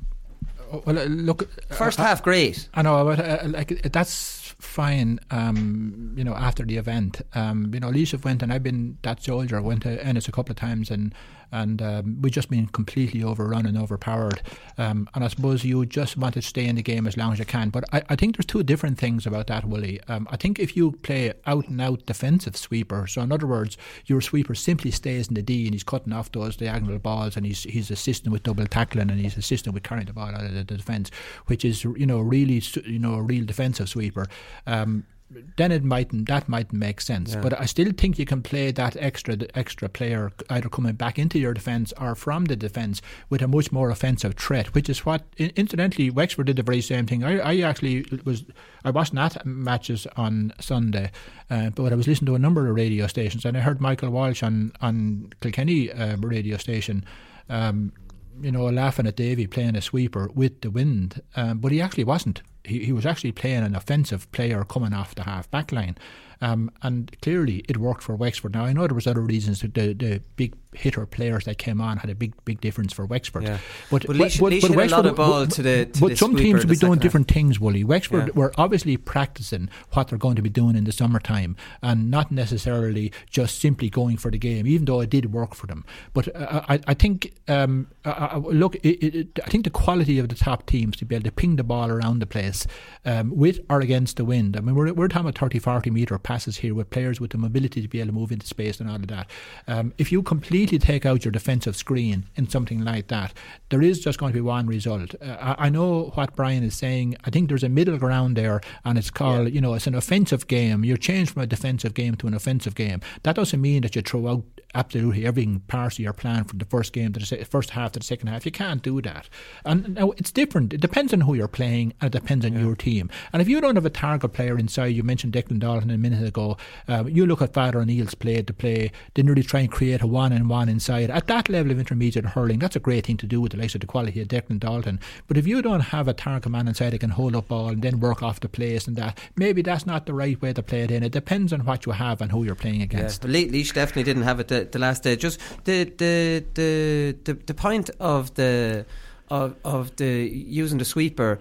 well, 0.85 0.97
uh, 0.97 1.03
look. 1.05 1.49
First 1.69 1.99
uh, 1.99 2.03
half, 2.03 2.23
great. 2.23 2.69
I 2.73 2.81
know, 2.81 3.03
but 3.03 3.19
uh, 3.19 3.39
like 3.49 3.81
that's 3.91 4.55
fine. 4.59 5.19
Um, 5.29 6.13
you 6.15 6.23
know, 6.23 6.33
after 6.33 6.63
the 6.63 6.77
event, 6.77 7.21
um, 7.33 7.71
you 7.73 7.81
know, 7.81 7.89
Laois 7.89 8.23
went 8.23 8.41
and 8.41 8.53
I've 8.53 8.63
been 8.63 8.97
that 9.01 9.21
soldier. 9.21 9.61
Went 9.61 9.83
to 9.83 10.03
Ennis 10.03 10.27
a 10.27 10.31
couple 10.31 10.51
of 10.51 10.57
times 10.57 10.89
and 10.89 11.13
and 11.51 11.81
um, 11.81 12.17
we've 12.21 12.33
just 12.33 12.49
been 12.49 12.67
completely 12.67 13.23
overrun 13.23 13.65
and 13.65 13.77
overpowered. 13.77 14.41
Um, 14.77 15.09
and 15.13 15.23
I 15.23 15.27
suppose 15.27 15.63
you 15.63 15.85
just 15.85 16.17
want 16.17 16.33
to 16.35 16.41
stay 16.41 16.65
in 16.65 16.75
the 16.75 16.83
game 16.83 17.07
as 17.07 17.17
long 17.17 17.33
as 17.33 17.39
you 17.39 17.45
can. 17.45 17.69
But 17.69 17.83
I, 17.93 18.03
I 18.09 18.15
think 18.15 18.35
there's 18.35 18.45
two 18.45 18.63
different 18.63 18.97
things 18.97 19.25
about 19.25 19.47
that, 19.47 19.65
Willie. 19.65 19.99
Um, 20.07 20.27
I 20.31 20.37
think 20.37 20.59
if 20.59 20.75
you 20.75 20.91
play 20.91 21.33
out 21.45 21.67
and 21.67 21.81
out 21.81 22.05
defensive 22.05 22.57
sweeper, 22.57 23.07
so 23.07 23.21
in 23.21 23.31
other 23.31 23.47
words, 23.47 23.77
your 24.05 24.21
sweeper 24.21 24.55
simply 24.55 24.91
stays 24.91 25.27
in 25.27 25.35
the 25.35 25.41
D 25.41 25.65
and 25.65 25.73
he's 25.73 25.83
cutting 25.83 26.13
off 26.13 26.31
those 26.31 26.55
diagonal 26.55 26.99
balls 26.99 27.37
and 27.37 27.45
he's 27.45 27.63
he's 27.63 27.91
assisting 27.91 28.31
with 28.31 28.43
double 28.43 28.67
tackling 28.67 29.09
and 29.09 29.19
he's 29.19 29.37
assisting 29.37 29.73
with 29.73 29.83
carrying 29.83 30.07
the 30.07 30.13
ball 30.13 30.27
out 30.27 30.45
of 30.45 30.53
the, 30.53 30.63
defence, 30.63 31.09
which 31.47 31.63
is 31.63 31.83
you 31.83 32.05
know 32.05 32.19
really 32.19 32.61
you 32.85 32.99
know 32.99 33.15
a 33.15 33.21
real 33.21 33.45
defensive 33.45 33.89
sweeper. 33.89 34.27
Um, 34.65 35.05
then 35.29 35.71
it 35.71 35.83
mightn't. 35.83 36.27
that 36.27 36.47
mightn't 36.47 36.79
make 36.79 37.01
sense. 37.01 37.33
Yeah. 37.33 37.41
But 37.41 37.59
I 37.59 37.65
still 37.65 37.91
think 37.91 38.17
you 38.17 38.25
can 38.25 38.41
play 38.41 38.71
that 38.71 38.95
extra 38.97 39.37
extra 39.55 39.89
player 39.89 40.31
either 40.49 40.69
coming 40.69 40.95
back 40.95 41.19
into 41.19 41.37
your 41.37 41.53
defence 41.53 41.93
or 41.99 42.15
from 42.15 42.45
the 42.45 42.55
defence 42.55 43.01
with 43.29 43.41
a 43.41 43.47
much 43.47 43.71
more 43.71 43.89
offensive 43.89 44.35
threat, 44.35 44.73
which 44.73 44.89
is 44.89 45.05
what 45.05 45.23
incidentally 45.37 46.09
Wexford 46.09 46.47
did 46.47 46.55
the 46.55 46.63
very 46.63 46.81
same 46.81 47.05
thing. 47.05 47.23
I, 47.23 47.39
I 47.39 47.59
actually 47.59 48.05
was 48.23 48.45
I 48.85 48.91
wasn't 48.91 49.19
at 49.19 49.45
matches 49.45 50.07
on 50.15 50.53
Sunday, 50.59 51.11
uh, 51.49 51.71
but 51.71 51.91
I 51.91 51.95
was 51.95 52.07
listening 52.07 52.27
to 52.27 52.35
a 52.35 52.39
number 52.39 52.69
of 52.69 52.75
radio 52.75 53.07
stations 53.07 53.43
and 53.43 53.57
I 53.57 53.61
heard 53.61 53.81
Michael 53.81 54.09
Walsh 54.09 54.43
on 54.43 54.71
on 54.81 55.29
Kilkenny 55.41 55.91
uh, 55.91 56.17
radio 56.17 56.57
station. 56.57 57.03
Um, 57.49 57.91
you 58.39 58.51
know, 58.51 58.65
laughing 58.65 59.07
at 59.07 59.15
Davy 59.15 59.47
playing 59.47 59.75
a 59.75 59.81
sweeper 59.81 60.29
with 60.33 60.61
the 60.61 60.69
wind, 60.69 61.21
um, 61.35 61.57
but 61.57 61.71
he 61.71 61.81
actually 61.81 62.03
wasn't 62.03 62.43
he, 62.67 62.85
he 62.85 62.93
was 62.93 63.05
actually 63.05 63.31
playing 63.31 63.63
an 63.63 63.75
offensive 63.75 64.31
player 64.31 64.63
coming 64.63 64.93
off 64.93 65.15
the 65.15 65.23
half 65.23 65.49
back 65.49 65.71
line. 65.71 65.97
Um, 66.41 66.71
and 66.81 67.15
clearly 67.21 67.63
it 67.67 67.77
worked 67.77 68.03
for 68.03 68.15
Wexford. 68.15 68.53
Now 68.53 68.65
I 68.65 68.73
know 68.73 68.87
there 68.87 68.95
was 68.95 69.07
other 69.07 69.21
reasons. 69.21 69.61
The, 69.61 69.67
the 69.67 70.21
big 70.35 70.55
hitter 70.77 71.05
players 71.05 71.45
that 71.45 71.57
came 71.57 71.81
on 71.81 71.97
had 71.97 72.09
a 72.09 72.15
big 72.15 72.33
big 72.45 72.61
difference 72.61 72.93
for 72.93 73.05
Wexford. 73.05 73.43
Yeah. 73.43 73.57
But, 73.89 74.05
but, 74.05 74.17
but, 74.17 74.37
but, 74.39 74.61
but 74.61 74.71
Wexford, 74.71 75.05
a 75.05 75.11
lot 75.13 75.51
to 75.51 75.61
the, 75.61 75.85
to 75.85 75.99
but 75.99 76.17
some 76.17 76.35
teams 76.35 76.63
will 76.63 76.69
be 76.69 76.75
doing 76.75 76.99
different 76.99 77.27
things, 77.27 77.59
Wooly. 77.59 77.83
Wexford 77.83 78.27
yeah. 78.27 78.33
were 78.35 78.53
obviously 78.57 78.97
practicing 78.97 79.69
what 79.93 80.09
they're 80.09 80.17
going 80.17 80.35
to 80.35 80.41
be 80.41 80.49
doing 80.49 80.75
in 80.75 80.83
the 80.83 80.91
summertime 80.91 81.55
and 81.81 82.11
not 82.11 82.31
necessarily 82.31 83.11
just 83.29 83.59
simply 83.59 83.89
going 83.89 84.17
for 84.17 84.31
the 84.31 84.37
game, 84.37 84.67
even 84.67 84.85
though 84.85 85.01
it 85.01 85.09
did 85.09 85.33
work 85.33 85.55
for 85.55 85.67
them. 85.67 85.83
But 86.13 86.33
uh, 86.35 86.61
I, 86.69 86.79
I 86.87 86.93
think, 86.93 87.33
um, 87.47 87.87
I, 88.05 88.37
look, 88.37 88.75
it, 88.75 89.03
it, 89.03 89.39
I 89.43 89.49
think 89.49 89.63
the 89.63 89.69
quality 89.69 90.19
of 90.19 90.29
the 90.29 90.35
top 90.35 90.65
teams 90.65 90.97
to 90.97 91.05
be 91.05 91.15
able 91.15 91.25
to 91.25 91.31
ping 91.31 91.55
the 91.55 91.63
ball 91.63 91.89
around 91.89 92.19
the 92.19 92.27
place 92.27 92.67
um, 93.05 93.35
with 93.35 93.59
or 93.69 93.81
against 93.81 94.17
the 94.17 94.25
wind. 94.25 94.55
I 94.55 94.61
mean, 94.61 94.75
we're, 94.75 94.93
we're 94.93 95.07
talking 95.07 95.27
about 95.27 95.37
30, 95.37 95.59
40 95.59 95.89
metre 95.89 96.19
passes 96.27 96.57
here 96.57 96.75
with 96.75 96.89
players 96.89 97.21
with 97.21 97.31
the 97.31 97.37
mobility 97.37 97.81
to 97.81 97.87
be 97.87 97.99
able 98.01 98.07
to 98.07 98.11
move 98.11 98.33
into 98.33 98.45
space 98.45 98.81
and 98.81 98.89
all 98.89 98.97
of 98.97 99.07
that. 99.07 99.29
Um, 99.65 99.93
if 99.97 100.11
you 100.11 100.21
completely 100.21 100.77
take 100.77 101.05
out 101.05 101.23
your 101.23 101.31
defensive 101.31 101.77
screen 101.77 102.25
in 102.35 102.49
something 102.49 102.83
like 102.83 103.07
that, 103.07 103.33
there 103.69 103.81
is 103.81 104.01
just 104.01 104.19
going 104.19 104.33
to 104.33 104.37
be 104.37 104.41
one 104.41 104.67
result. 104.67 105.15
Uh, 105.21 105.37
I, 105.39 105.67
I, 105.67 105.69
know 105.69 106.11
what 106.15 106.35
Brian 106.35 106.63
is 106.63 106.75
saying. 106.75 107.15
I 107.23 107.29
think 107.29 107.47
there's 107.47 107.63
a 107.63 107.69
middle 107.69 107.97
ground 107.97 108.35
there, 108.35 108.59
and 108.83 108.97
it's 108.97 109.09
called, 109.09 109.47
yeah. 109.47 109.53
you 109.53 109.61
know, 109.61 109.73
it's 109.73 109.87
an 109.87 109.95
offensive 109.95 110.47
game. 110.47 110.83
You're 110.83 110.97
changed 110.97 111.31
from 111.31 111.43
a 111.43 111.47
defensive 111.47 111.93
game 111.93 112.15
to 112.15 112.27
an 112.27 112.33
offensive 112.33 112.75
game. 112.75 112.99
That 113.23 113.37
doesn't 113.37 113.61
mean 113.61 113.83
that 113.83 113.95
you 113.95 114.01
throw 114.01 114.27
out 114.27 114.43
absolutely 114.75 115.25
everything 115.25 115.61
part 115.61 115.93
of 115.93 115.99
your 115.99 116.13
plan 116.13 116.43
from 116.43 116.59
the 116.59 116.65
first 116.65 116.91
game 116.91 117.13
to 117.13 117.19
the 117.19 117.25
se- 117.25 117.43
first 117.45 117.69
half 117.69 117.93
to 117.93 117.99
the 117.99 118.05
second 118.05 118.27
half. 118.27 118.45
You 118.45 118.51
can't 118.51 118.81
do 118.83 119.01
that. 119.01 119.29
And 119.63 119.95
now 119.95 120.11
it's 120.17 120.31
different. 120.31 120.73
It 120.73 120.81
depends 120.81 121.13
on 121.13 121.21
who 121.21 121.35
you're 121.35 121.47
playing, 121.47 121.93
and 122.01 122.13
it 122.13 122.19
depends 122.19 122.45
on 122.45 122.53
yeah. 122.53 122.59
your 122.59 122.75
team. 122.75 123.09
And 123.31 123.41
if 123.41 123.47
you 123.47 123.61
don't 123.61 123.75
have 123.75 123.85
a 123.85 123.89
target 123.89 124.33
player 124.33 124.57
inside, 124.57 124.87
you 124.87 125.03
mentioned 125.03 125.33
Declan 125.33 125.59
Dalton 125.59 125.89
a 125.89 125.97
minute 125.97 126.16
ago. 126.21 126.57
Um, 126.87 127.09
you 127.09 127.25
look 127.25 127.41
at 127.41 127.53
Father 127.53 127.79
O'Neill's 127.79 128.15
play 128.15 128.41
to 128.41 128.53
play. 128.53 128.91
They 129.13 129.23
nearly 129.23 129.43
try 129.43 129.61
and 129.61 129.71
create 129.71 130.01
a 130.01 130.07
one 130.07 130.31
and 130.31 130.49
one 130.49 130.69
inside 130.69 131.09
at 131.09 131.27
that 131.27 131.49
level 131.49 131.71
of 131.71 131.79
intermediate 131.79 132.25
hurling. 132.25 132.59
That's 132.59 132.75
a 132.75 132.79
great 132.79 133.05
thing 133.05 133.17
to 133.17 133.25
do 133.25 133.41
with 133.41 133.53
the 133.53 133.57
likes 133.57 133.75
of 133.75 133.81
the 133.81 133.87
quality 133.87 134.21
of 134.21 134.27
Declan 134.27 134.59
Dalton. 134.59 134.99
But 135.27 135.37
if 135.37 135.47
you 135.47 135.61
don't 135.61 135.79
have 135.79 136.07
a 136.07 136.13
target 136.13 136.51
man 136.51 136.67
inside 136.67 136.91
that 136.91 136.99
can 136.99 137.11
hold 137.11 137.35
up 137.35 137.47
ball 137.47 137.69
and 137.69 137.81
then 137.81 137.99
work 137.99 138.21
off 138.21 138.39
the 138.39 138.49
place 138.49 138.87
and 138.87 138.95
that, 138.97 139.19
maybe 139.35 139.61
that's 139.61 139.85
not 139.85 140.05
the 140.05 140.13
right 140.13 140.39
way 140.41 140.53
to 140.53 140.63
play 140.63 140.81
it 140.81 140.91
in. 140.91 141.03
It 141.03 141.11
depends 141.11 141.53
on 141.53 141.65
what 141.65 141.85
you 141.85 141.91
have 141.93 142.21
and 142.21 142.31
who 142.31 142.43
you're 142.43 142.55
playing 142.55 142.81
against. 142.81 143.23
Yeah, 143.23 143.31
Laois 143.31 143.73
definitely 143.73 144.03
didn't 144.03 144.23
have 144.23 144.39
it 144.39 144.47
the, 144.47 144.67
the 144.71 144.79
last 144.79 145.03
day. 145.03 145.15
Just 145.15 145.39
the 145.65 145.85
the 145.85 146.45
the 146.53 147.15
the, 147.23 147.33
the 147.33 147.53
point 147.53 147.89
of 147.99 148.33
the 148.35 148.85
of, 149.29 149.55
of 149.63 149.95
the 149.97 150.05
using 150.05 150.77
the 150.77 150.85
sweeper 150.85 151.39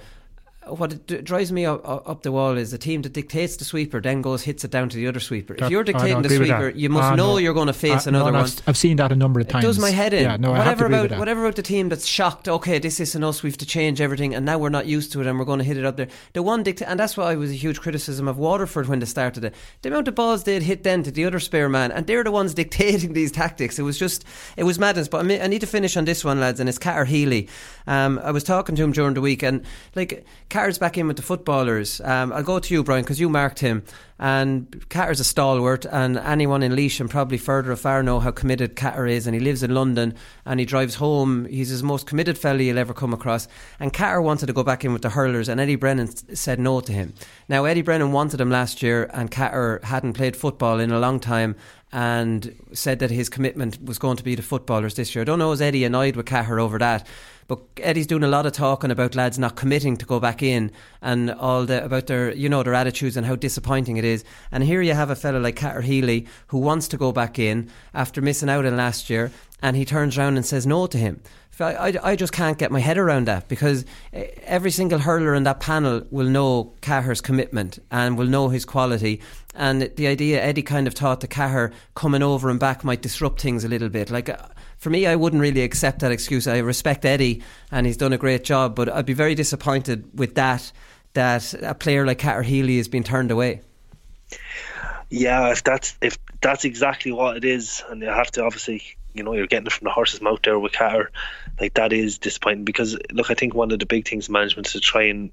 what 0.68 1.06
d- 1.06 1.20
drives 1.22 1.52
me 1.52 1.64
up, 1.64 1.80
up, 1.86 2.22
the 2.22 2.32
wall 2.32 2.56
is 2.56 2.70
the 2.70 2.78
team 2.78 3.02
that 3.02 3.12
dictates 3.12 3.56
the 3.56 3.64
sweeper 3.64 4.01
then 4.01 4.22
goes 4.22 4.43
hits 4.43 4.64
it 4.64 4.70
down 4.70 4.88
to 4.88 4.97
the 4.97 5.06
other 5.06 5.20
sweeper. 5.20 5.55
If 5.55 5.70
you're 5.70 5.84
dictating 5.84 6.22
the 6.22 6.28
sweeper, 6.28 6.70
you 6.70 6.88
must 6.88 7.12
uh, 7.12 7.16
know 7.16 7.32
no. 7.32 7.38
you're 7.38 7.55
going 7.55 7.68
to 7.68 7.72
face 7.72 8.06
uh, 8.06 8.10
another 8.10 8.32
no, 8.32 8.40
one. 8.40 8.51
I've 8.66 8.76
seen 8.76 8.97
that 8.97 9.12
a 9.12 9.16
number 9.16 9.40
of 9.40 9.48
times. 9.48 9.64
It 9.64 9.66
does 9.66 9.78
my 9.78 9.90
head 9.90 10.12
in. 10.12 10.22
Yeah, 10.22 10.36
no, 10.36 10.52
whatever 10.52 10.86
about 10.86 11.10
whatever 11.18 11.44
about 11.44 11.56
the 11.56 11.62
team 11.62 11.88
that's 11.88 12.06
shocked. 12.06 12.48
Okay, 12.48 12.78
this 12.78 13.01
isn't 13.01 13.22
us. 13.22 13.43
We 13.43 13.51
have 13.51 13.59
to 13.59 13.66
change 13.66 14.01
everything, 14.01 14.34
and 14.34 14.44
now 14.44 14.59
we're 14.59 14.68
not 14.68 14.86
used 14.86 15.12
to 15.12 15.20
it, 15.20 15.26
and 15.26 15.38
we're 15.38 15.44
going 15.44 15.59
to 15.59 15.64
hit 15.64 15.76
it 15.76 15.84
up 15.84 15.97
there. 15.97 16.09
The 16.32 16.43
one 16.43 16.62
dicta- 16.62 16.88
and 16.88 16.98
that's 16.98 17.16
why 17.16 17.32
I 17.32 17.36
was 17.36 17.51
a 17.51 17.55
huge 17.55 17.80
criticism 17.80 18.28
of 18.28 18.38
Waterford 18.38 18.88
when 18.88 18.98
they 18.98 19.06
started 19.06 19.44
it. 19.44 19.55
The 19.82 19.88
amount 19.88 20.09
of 20.09 20.14
balls 20.14 20.44
they'd 20.44 20.62
hit 20.62 20.82
then 20.82 21.02
to 21.05 21.10
the 21.10 21.24
other 21.24 21.40
spare 21.40 21.68
man, 21.68 21.93
and 21.93 22.06
they're 22.06 22.24
the 22.24 22.30
ones 22.30 22.55
dictating 22.62 23.12
these 23.12 23.32
tactics. 23.32 23.78
It 23.78 23.82
was 23.82 23.98
just 23.98 24.24
it 24.56 24.64
was 24.64 24.78
madness. 24.78 25.09
But 25.09 25.30
I, 25.30 25.47
need 25.47 25.60
to 25.60 25.66
finish 25.66 25.97
on 25.97 26.05
this 26.05 26.24
one, 26.24 26.40
lads, 26.40 26.60
and 26.60 26.68
it's 26.68 26.78
Cahir 26.78 27.05
Healy. 27.05 27.48
Um, 27.86 28.18
I 28.22 28.32
was 28.32 28.44
talking 28.44 28.74
to 28.76 28.82
him 28.82 28.93
during 28.93 29.14
the 29.14 29.20
week, 29.20 29.43
and 29.43 29.64
like 29.94 30.24
Cahir's 30.57 30.78
back 30.78 30.97
in 30.97 31.07
with 31.07 31.19
the 31.19 31.23
footballers. 31.23 32.01
Um, 32.01 32.33
I'll 32.33 32.43
go 32.43 32.59
to 32.59 32.73
you, 32.73 32.83
Brian, 32.83 33.05
because 33.05 33.20
you 33.20 33.28
marked 33.28 33.59
him. 33.59 33.85
And 34.19 34.89
Cahir's 34.89 35.20
a 35.20 35.24
stalwart, 35.24 35.85
and 35.85 36.16
anyone 36.16 36.62
in 36.62 36.74
Laois 36.74 36.99
and 36.99 37.11
probably 37.11 37.37
further 37.37 37.73
afar 37.73 38.03
know 38.03 38.20
how 38.20 38.31
committed 38.31 38.74
Cahir 38.74 39.07
is. 39.07 39.27
And 39.27 39.35
he 39.35 39.41
lives 39.41 39.62
in 39.62 39.74
London, 39.74 40.15
and 40.47 40.59
he 40.59 40.65
drives 40.65 40.95
home. 40.95 41.45
He's 41.45 41.69
his 41.69 41.83
most 41.83 42.07
committed 42.07 42.39
fella 42.39 42.62
you'll 42.62 42.78
ever 42.78 42.95
come 42.95 43.12
across. 43.12 43.49
And 43.78 43.93
Cahir 43.93 44.23
wanted 44.23 44.47
to 44.47 44.55
go 44.55 44.62
back 44.62 44.83
in 44.83 44.95
with 44.95 45.03
the 45.03 45.11
hurlers, 45.11 45.51
and 45.51 45.61
Eddie 45.61 45.77
Brennan 45.77 46.09
said 46.35 46.59
no 46.59 46.81
to 46.81 46.91
him. 46.91 47.12
Now 47.51 47.66
Eddie 47.66 47.83
Brennan 47.83 48.12
wanted 48.12 48.41
him 48.41 48.51
last 48.51 48.83
year, 48.83 49.11
and 49.12 49.31
Cahir 49.31 49.81
hadn't 49.83 50.15
played 50.15 50.37
football 50.37 50.81
in 50.81 50.91
a 50.91 50.99
long 50.99 51.20
time, 51.20 51.55
and 51.93 52.55
said 52.73 52.99
that 53.01 53.11
his 53.11 53.28
commitment 53.28 53.83
was 53.85 53.99
going 53.99 54.16
to 54.16 54.24
be 54.24 54.35
to 54.37 54.43
footballers 54.43 54.95
this 54.95 55.15
year. 55.15 55.23
I 55.23 55.24
don't 55.27 55.39
know 55.39 55.53
is 55.53 55.61
Eddie 55.61 55.85
annoyed 55.85 56.16
with 56.16 56.27
Cahir 56.27 56.59
over 56.59 56.78
that. 56.78 57.07
But 57.48 57.60
Eddie's 57.78 58.06
doing 58.06 58.24
a 58.24 58.28
lot 58.28 58.47
of 58.47 58.52
talking 58.52 58.90
about 58.90 59.14
lads 59.14 59.39
not 59.39 59.56
committing 59.56 59.97
to 59.98 60.06
go 60.06 60.18
back 60.18 60.43
in 60.43 60.73
and 61.01 61.31
all 61.31 61.64
the 61.64 61.85
about 61.85 62.06
their 62.06 62.32
you 62.35 62.48
know 62.48 62.62
their 62.62 62.74
attitudes 62.74 63.16
and 63.16 63.27
how 63.27 63.36
disappointing 63.36 63.97
it 63.97 64.05
is. 64.05 64.24
And 64.51 64.64
here 64.64 64.82
you 64.82 64.94
have 64.94 65.10
a 65.10 65.16
fellow 65.16 65.40
like 65.40 65.56
Cahir 65.56 65.82
Healy 65.82 66.27
who 66.48 66.59
wants 66.59 66.89
to 66.89 66.97
go 66.97 67.12
back 67.12 67.39
in 67.39 67.70
after 67.94 68.20
missing 68.20 68.48
out 68.48 68.64
in 68.64 68.77
last 68.77 69.09
year, 69.09 69.31
and 69.62 69.77
he 69.77 69.85
turns 69.85 70.18
around 70.18 70.36
and 70.36 70.44
says 70.44 70.66
no 70.66 70.86
to 70.86 70.98
him. 70.98 71.20
I, 71.59 71.98
I, 72.02 72.16
just 72.16 72.35
can't 72.35 72.59
get 72.59 72.70
my 72.70 72.81
head 72.81 72.98
around 72.98 73.28
that 73.28 73.48
because 73.48 73.86
eh, 74.12 74.27
every 74.43 74.70
single 74.70 74.98
hurler 74.98 75.35
in 75.35 75.44
that 75.44 75.59
panel 75.59 76.02
will 76.10 76.28
know 76.28 76.74
Cahir's 76.82 77.23
commitment 77.23 77.78
and 77.90 78.18
will 78.18 78.27
know 78.27 78.51
his 78.51 78.66
quality. 78.66 79.23
And 79.55 79.81
the 79.97 80.06
idea 80.06 80.43
Eddie 80.43 80.62
kind 80.62 80.86
of 80.86 80.93
thought 80.93 81.20
the 81.20 81.28
Cahir 81.28 81.73
coming 81.94 82.23
over 82.23 82.51
and 82.51 82.60
back 82.60 82.85
might 82.85 83.01
disrupt 83.01 83.40
things 83.40 83.64
a 83.64 83.68
little 83.68 83.89
bit. 83.89 84.10
Like 84.10 84.28
for 84.78 84.90
me, 84.90 85.07
I 85.07 85.16
wouldn't 85.16 85.40
really 85.40 85.62
accept 85.62 86.01
that 86.01 86.12
excuse. 86.12 86.47
I 86.47 86.59
respect 86.59 87.05
Eddie 87.05 87.43
and 87.70 87.86
he's 87.86 87.97
done 87.97 88.12
a 88.12 88.19
great 88.19 88.44
job, 88.44 88.74
but 88.74 88.89
I'd 88.89 89.07
be 89.07 89.15
very 89.15 89.35
disappointed 89.35 90.19
with 90.19 90.35
that, 90.35 90.70
that 91.15 91.55
a 91.55 91.74
player 91.74 92.07
like 92.07 92.19
Cahir 92.19 92.43
Healy 92.43 92.77
has 92.77 92.89
been 92.89 93.03
turned 93.03 93.31
away. 93.31 93.62
Yeah, 95.09 95.53
if 95.53 95.62
that's 95.62 95.97
if 96.03 96.19
that's 96.40 96.65
exactly 96.65 97.12
what 97.12 97.36
it 97.36 97.44
is, 97.44 97.82
and 97.89 98.03
you 98.03 98.09
have 98.09 98.31
to 98.32 98.44
obviously, 98.44 98.82
you 99.15 99.23
know, 99.23 99.32
you're 99.35 99.47
getting 99.47 99.66
it 99.66 99.73
from 99.73 99.85
the 99.85 99.93
horse's 99.93 100.20
mouth 100.20 100.40
there 100.43 100.59
with 100.59 100.73
Cahir, 100.73 101.11
like 101.61 101.74
that 101.74 101.93
is 101.93 102.19
disappointing 102.19 102.65
because 102.65 102.98
look, 103.12 103.31
I 103.31 103.35
think 103.35 103.55
one 103.55 103.70
of 103.70 103.78
the 103.78 103.86
big 103.86 104.07
things 104.07 104.28
management 104.28 104.66
is 104.66 104.73
to 104.74 104.81
try 104.81 105.05
and 105.05 105.31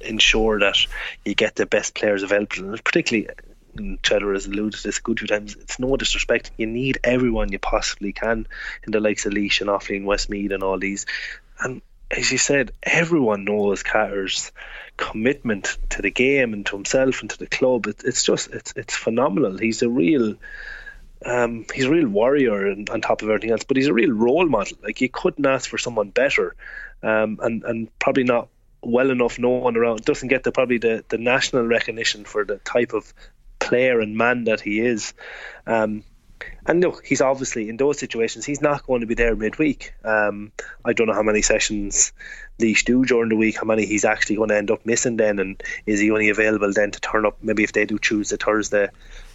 ensure 0.00 0.58
that 0.60 0.76
you 1.24 1.34
get 1.34 1.54
the 1.54 1.66
best 1.66 1.94
players 1.94 2.22
available, 2.22 2.76
particularly 2.84 3.28
Cheddar 4.02 4.32
has 4.32 4.46
alluded 4.46 4.74
to 4.74 4.82
this 4.82 4.98
a 4.98 5.02
good 5.02 5.18
few 5.18 5.28
times. 5.28 5.56
It's 5.56 5.78
no 5.78 5.96
disrespect. 5.96 6.50
You 6.56 6.66
need 6.66 6.98
everyone 7.04 7.52
you 7.52 7.58
possibly 7.58 8.12
can 8.12 8.46
in 8.84 8.92
the 8.92 9.00
likes 9.00 9.26
of 9.26 9.32
Laois 9.32 9.60
and 9.60 9.70
Offaly 9.70 10.04
Westmeath 10.04 10.52
and 10.52 10.62
all 10.62 10.78
these. 10.78 11.06
And 11.60 11.82
as 12.10 12.30
you 12.30 12.38
said, 12.38 12.72
everyone 12.82 13.44
knows 13.44 13.82
Cahir's 13.82 14.52
commitment 14.96 15.76
to 15.90 16.02
the 16.02 16.10
game 16.10 16.52
and 16.52 16.64
to 16.66 16.76
himself 16.76 17.20
and 17.20 17.30
to 17.30 17.38
the 17.38 17.46
club. 17.46 17.86
It, 17.86 18.02
it's 18.04 18.24
just 18.24 18.50
it's 18.50 18.72
it's 18.76 18.94
phenomenal. 18.94 19.58
He's 19.58 19.82
a 19.82 19.88
real 19.88 20.34
um, 21.24 21.64
he's 21.74 21.86
a 21.86 21.90
real 21.90 22.08
warrior 22.08 22.66
and, 22.66 22.88
on 22.90 23.00
top 23.00 23.22
of 23.22 23.28
everything 23.28 23.50
else, 23.50 23.64
but 23.64 23.76
he's 23.76 23.86
a 23.86 23.94
real 23.94 24.12
role 24.12 24.46
model. 24.46 24.78
Like 24.82 25.00
you 25.00 25.08
couldn't 25.08 25.46
ask 25.46 25.68
for 25.68 25.78
someone 25.78 26.10
better, 26.10 26.54
um, 27.02 27.38
and 27.42 27.64
and 27.64 27.98
probably 27.98 28.24
not 28.24 28.48
well 28.82 29.10
enough 29.10 29.38
known 29.38 29.76
around. 29.76 30.04
Doesn't 30.04 30.28
get 30.28 30.44
the 30.44 30.52
probably 30.52 30.78
the, 30.78 31.04
the 31.08 31.18
national 31.18 31.64
recognition 31.64 32.24
for 32.24 32.44
the 32.44 32.58
type 32.58 32.92
of 32.92 33.12
player 33.68 34.00
and 34.00 34.16
man 34.16 34.44
that 34.44 34.60
he 34.60 34.80
is. 34.80 35.14
Um, 35.66 36.04
and 36.66 36.80
look, 36.80 37.04
he's 37.04 37.20
obviously 37.20 37.68
in 37.68 37.76
those 37.76 37.98
situations 37.98 38.44
he's 38.44 38.60
not 38.60 38.86
going 38.86 39.00
to 39.00 39.06
be 39.06 39.14
there 39.14 39.36
midweek. 39.36 39.92
Um, 40.04 40.52
I 40.84 40.92
don't 40.92 41.06
know 41.06 41.14
how 41.14 41.22
many 41.22 41.42
sessions 41.42 42.12
Laois 42.58 42.84
do 42.84 43.04
during 43.04 43.28
the 43.28 43.36
week, 43.36 43.56
how 43.56 43.66
many 43.66 43.86
he's 43.86 44.04
actually 44.04 44.36
going 44.36 44.48
to 44.48 44.56
end 44.56 44.70
up 44.70 44.86
missing 44.86 45.16
then, 45.16 45.38
and 45.38 45.62
is 45.86 46.00
he 46.00 46.10
only 46.10 46.28
available 46.28 46.72
then 46.72 46.90
to 46.90 47.00
turn 47.00 47.26
up? 47.26 47.36
Maybe 47.42 47.64
if 47.64 47.72
they 47.72 47.84
do 47.84 47.98
choose 47.98 48.30
the 48.30 48.36
Thursday, 48.36 48.88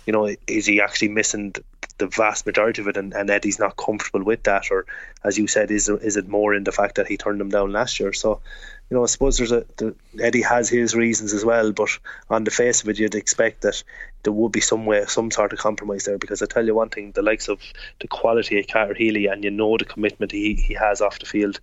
you 0.06 0.14
know, 0.14 0.34
is 0.47 0.65
he 0.65 0.81
actually 0.81 1.10
missing 1.10 1.53
the 1.99 2.07
vast 2.07 2.45
majority 2.45 2.81
of 2.81 2.88
it, 2.88 2.97
and, 2.97 3.13
and 3.13 3.30
Eddie's 3.30 3.59
not 3.59 3.77
comfortable 3.77 4.23
with 4.23 4.43
that, 4.43 4.71
or 4.71 4.85
as 5.23 5.38
you 5.38 5.47
said, 5.47 5.69
is 5.69 5.88
is 5.89 6.17
it 6.17 6.27
more 6.27 6.53
in 6.55 6.63
the 6.63 6.71
fact 6.71 6.95
that 6.95 7.07
he 7.07 7.17
turned 7.17 7.39
them 7.39 7.49
down 7.49 7.71
last 7.71 7.99
year? 7.99 8.13
So 8.13 8.41
you 8.89 8.97
know, 8.97 9.03
I 9.03 9.05
suppose 9.05 9.38
there's 9.38 9.51
a 9.51 9.65
the, 9.77 9.95
Eddie 10.19 10.41
has 10.41 10.67
his 10.67 10.95
reasons 10.95 11.34
as 11.34 11.45
well, 11.45 11.71
but 11.71 11.89
on 12.30 12.43
the 12.43 12.51
face 12.51 12.81
of 12.81 12.89
it, 12.89 12.97
you'd 12.97 13.13
expect 13.13 13.61
that 13.61 13.84
there 14.23 14.34
would 14.34 14.51
be 14.51 14.61
some 14.61 14.85
way, 14.85 15.05
some 15.05 15.30
sort 15.30 15.53
of 15.53 15.59
compromise 15.59 16.05
there. 16.05 16.17
Because 16.17 16.41
I 16.41 16.47
tell 16.47 16.65
you 16.65 16.73
one 16.73 16.89
thing, 16.89 17.11
the 17.11 17.21
likes 17.21 17.49
of 17.49 17.61
the 17.99 18.07
quality 18.07 18.59
of 18.59 18.67
Cahir 18.67 18.95
Healy, 18.95 19.27
and 19.27 19.43
you 19.43 19.51
know 19.51 19.77
the 19.77 19.85
commitment 19.85 20.31
he, 20.31 20.55
he 20.55 20.73
has 20.73 21.01
off 21.01 21.19
the 21.19 21.27
field, 21.27 21.59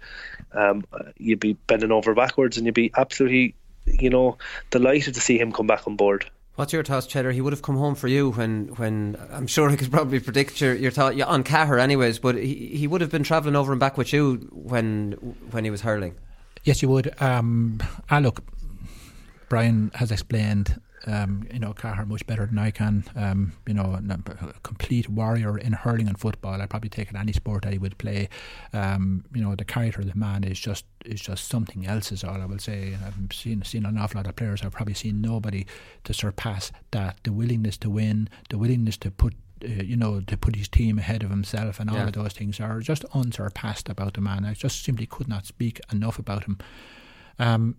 um, 0.53 0.85
you'd 1.19 1.41
be 1.41 1.55
bending 1.55 1.93
over 1.93 2.15
backwards, 2.15 2.59
and 2.59 2.67
you'd 2.67 2.75
be 2.75 2.93
absolutely, 2.97 3.57
you 3.87 4.11
know, 4.11 4.39
delighted 4.71 5.15
to 5.15 5.21
see 5.21 5.39
him 5.39 5.53
come 5.53 5.67
back 5.67 5.89
on 5.89 5.97
board. 5.97 6.31
What's 6.57 6.73
your 6.73 6.83
thoughts, 6.83 7.07
Cheddar? 7.07 7.33
He 7.33 7.43
would 7.43 7.53
have 7.53 7.61
come 7.61 7.77
home 7.77 7.95
for 7.95 8.09
you 8.09 8.31
when, 8.31 8.69
when 8.77 9.17
I'm 9.31 9.47
sure 9.47 9.69
he 9.69 9.77
could 9.77 9.91
probably 9.93 10.21
predict 10.21 10.61
your, 10.61 10.75
your 10.75 10.91
thought 10.91 11.15
yeah, 11.15 11.27
on 11.27 11.45
Cahir, 11.45 11.79
anyways. 11.79 12.19
But 12.19 12.37
he, 12.37 12.55
he 12.77 12.87
would 12.87 13.03
have 13.03 13.11
been 13.11 13.23
travelling 13.23 13.55
over 13.55 13.73
and 13.73 13.79
back 13.79 13.99
with 13.99 14.13
you 14.13 14.49
when 14.53 15.13
when 15.51 15.65
he 15.65 15.71
was 15.71 15.83
hurling. 15.83 16.15
Yes, 16.65 16.81
you 16.81 16.89
would. 16.89 17.15
Um, 17.23 17.83
ah, 18.11 18.19
look, 18.19 18.43
Brian 19.51 19.91
has 19.95 20.11
explained. 20.11 20.81
Um, 21.07 21.47
you 21.53 21.59
know, 21.59 21.73
Cahir 21.73 22.05
much 22.07 22.27
better 22.27 22.47
than 22.47 22.59
I 22.59 22.71
can. 22.71 23.05
Um, 23.15 23.53
you 23.67 23.75
know, 23.75 23.99
a 23.99 24.53
complete 24.63 25.09
warrior 25.09 25.57
in 25.57 25.73
hurling 25.73 26.09
and 26.09 26.19
football. 26.19 26.61
I'd 26.61 26.71
probably 26.71 26.91
take 26.91 27.11
it 27.11 27.17
any 27.17 27.33
sport 27.33 27.63
that 27.63 27.73
he 27.73 27.79
would 27.79 27.97
play. 27.99 28.29
Um, 28.73 29.25
you 29.33 29.43
know, 29.43 29.55
the 29.55 29.65
character 29.65 30.01
of 30.01 30.13
the 30.13 30.19
man 30.19 30.45
is 30.45 30.59
just 30.59 30.85
is 31.05 31.21
just 31.21 31.49
something 31.49 31.87
else. 31.87 32.13
Is 32.13 32.25
all 32.25 32.41
I 32.41 32.47
will 32.47 32.59
say. 32.59 32.93
And 32.93 33.05
I've 33.05 33.37
seen 33.37 33.63
seen 33.63 33.87
an 33.87 33.99
awful 33.99 34.19
lot 34.19 34.27
of 34.27 34.37
players. 34.37 34.63
I've 34.63 34.73
probably 34.73 34.95
seen 34.95 35.21
nobody 35.21 35.67
to 36.05 36.13
surpass 36.13 36.73
that. 36.91 37.19
The 37.23 37.33
willingness 37.33 37.77
to 37.79 37.91
win, 37.91 38.29
the 38.49 38.59
willingness 38.59 38.97
to 38.99 39.11
put 39.11 39.35
uh, 39.65 39.69
you 39.69 39.97
know, 39.97 40.21
to 40.21 40.37
put 40.37 40.55
his 40.55 40.69
team 40.69 40.99
ahead 40.99 41.23
of 41.23 41.31
himself 41.31 41.81
and 41.81 41.89
all 41.89 41.97
yeah. 41.97 42.09
of 42.09 42.13
those 42.13 42.35
things 42.35 42.61
are 42.61 42.81
just 42.81 43.07
unsurpassed 43.15 43.89
about 43.89 44.13
the 44.13 44.21
man. 44.21 44.45
I 44.45 44.53
just 44.53 44.85
simply 44.85 45.07
could 45.07 45.29
not 45.29 45.47
speak 45.47 45.81
enough 45.91 46.19
about 46.19 46.45
him. 46.45 46.59
Um, 47.39 47.77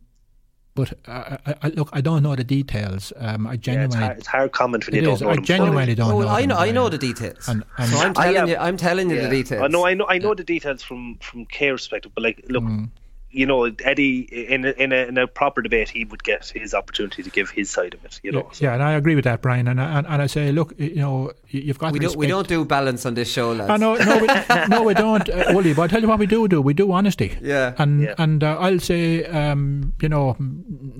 but 0.77 0.93
I, 1.07 1.55
I, 1.63 1.67
look, 1.69 1.89
I 1.91 2.01
don't 2.01 2.21
know 2.21 2.35
the 2.35 2.43
details. 2.43 3.11
Um, 3.17 3.47
I 3.47 3.57
genuinely, 3.57 3.97
yeah, 3.97 4.05
it's, 4.05 4.05
hard, 4.05 4.17
it's 4.19 4.27
hard 4.27 4.51
comment 4.51 4.85
when 4.85 4.95
you 4.95 5.01
don't 5.01 5.19
know. 5.19 5.29
I 5.29 5.37
genuinely 5.37 5.95
don't 5.95 6.11
oh, 6.11 6.21
know. 6.21 6.27
I 6.27 6.45
know, 6.45 6.55
I 6.55 6.69
know 6.69 6.87
the 6.87 6.99
details. 6.99 7.47
And, 7.47 7.63
and 7.79 7.89
so 7.91 7.97
I'm 7.97 8.13
telling 8.13 8.47
you, 8.47 8.57
I'm 8.57 8.77
telling 8.77 9.09
you 9.09 9.15
yeah. 9.15 9.23
the 9.23 9.29
details. 9.29 9.63
I 9.63 9.67
know, 9.67 9.87
I 9.87 9.95
know, 9.95 10.05
I 10.07 10.19
know 10.19 10.35
the 10.35 10.43
details 10.43 10.83
from 10.83 11.17
from 11.19 11.45
care 11.47 11.73
perspective. 11.73 12.11
But 12.13 12.23
like, 12.23 12.45
look, 12.47 12.63
mm 12.63 12.89
you 13.37 13.45
know, 13.45 13.71
Eddie 13.83 14.21
in 14.21 14.65
a, 14.65 14.71
in 14.71 14.91
a, 14.91 15.05
in 15.05 15.17
a 15.17 15.27
proper 15.27 15.61
debate, 15.61 15.89
he 15.89 16.05
would 16.05 16.23
get 16.23 16.47
his 16.47 16.73
opportunity 16.73 17.21
to 17.21 17.29
give 17.29 17.51
his 17.51 17.69
side 17.69 17.93
of 17.93 18.03
it. 18.03 18.19
You 18.23 18.31
know. 18.31 18.39
Yeah, 18.39 18.51
so. 18.51 18.65
yeah 18.65 18.73
and 18.73 18.83
I 18.83 18.93
agree 18.93 19.13
with 19.13 19.25
that, 19.25 19.43
Brian. 19.43 19.67
And 19.67 19.79
and, 19.79 20.07
and 20.07 20.21
I 20.21 20.25
say, 20.25 20.51
look, 20.51 20.73
you 20.79 20.95
know, 20.95 21.31
you've 21.49 21.77
got. 21.77 21.93
We 21.93 21.99
don't 21.99 22.15
we 22.15 22.25
don't 22.25 22.47
do 22.47 22.65
balance 22.65 23.05
on 23.05 23.13
this 23.13 23.31
show, 23.31 23.51
lads. 23.51 23.69
Uh, 23.69 23.77
no, 23.77 23.95
no, 23.95 24.17
we, 24.17 24.27
no, 24.69 24.81
we 24.81 24.95
don't, 24.95 25.29
uh, 25.29 25.45
Willie. 25.49 25.75
But 25.75 25.83
I 25.83 25.87
tell 25.87 26.01
you 26.01 26.07
what, 26.07 26.17
we 26.17 26.25
do 26.25 26.47
do. 26.47 26.61
We 26.61 26.73
do 26.73 26.91
honesty. 26.91 27.37
Yeah. 27.41 27.75
And 27.77 28.01
yeah. 28.01 28.15
and 28.17 28.43
uh, 28.43 28.57
I'll 28.59 28.79
say, 28.79 29.23
um, 29.25 29.93
you 30.01 30.09
know, 30.09 30.35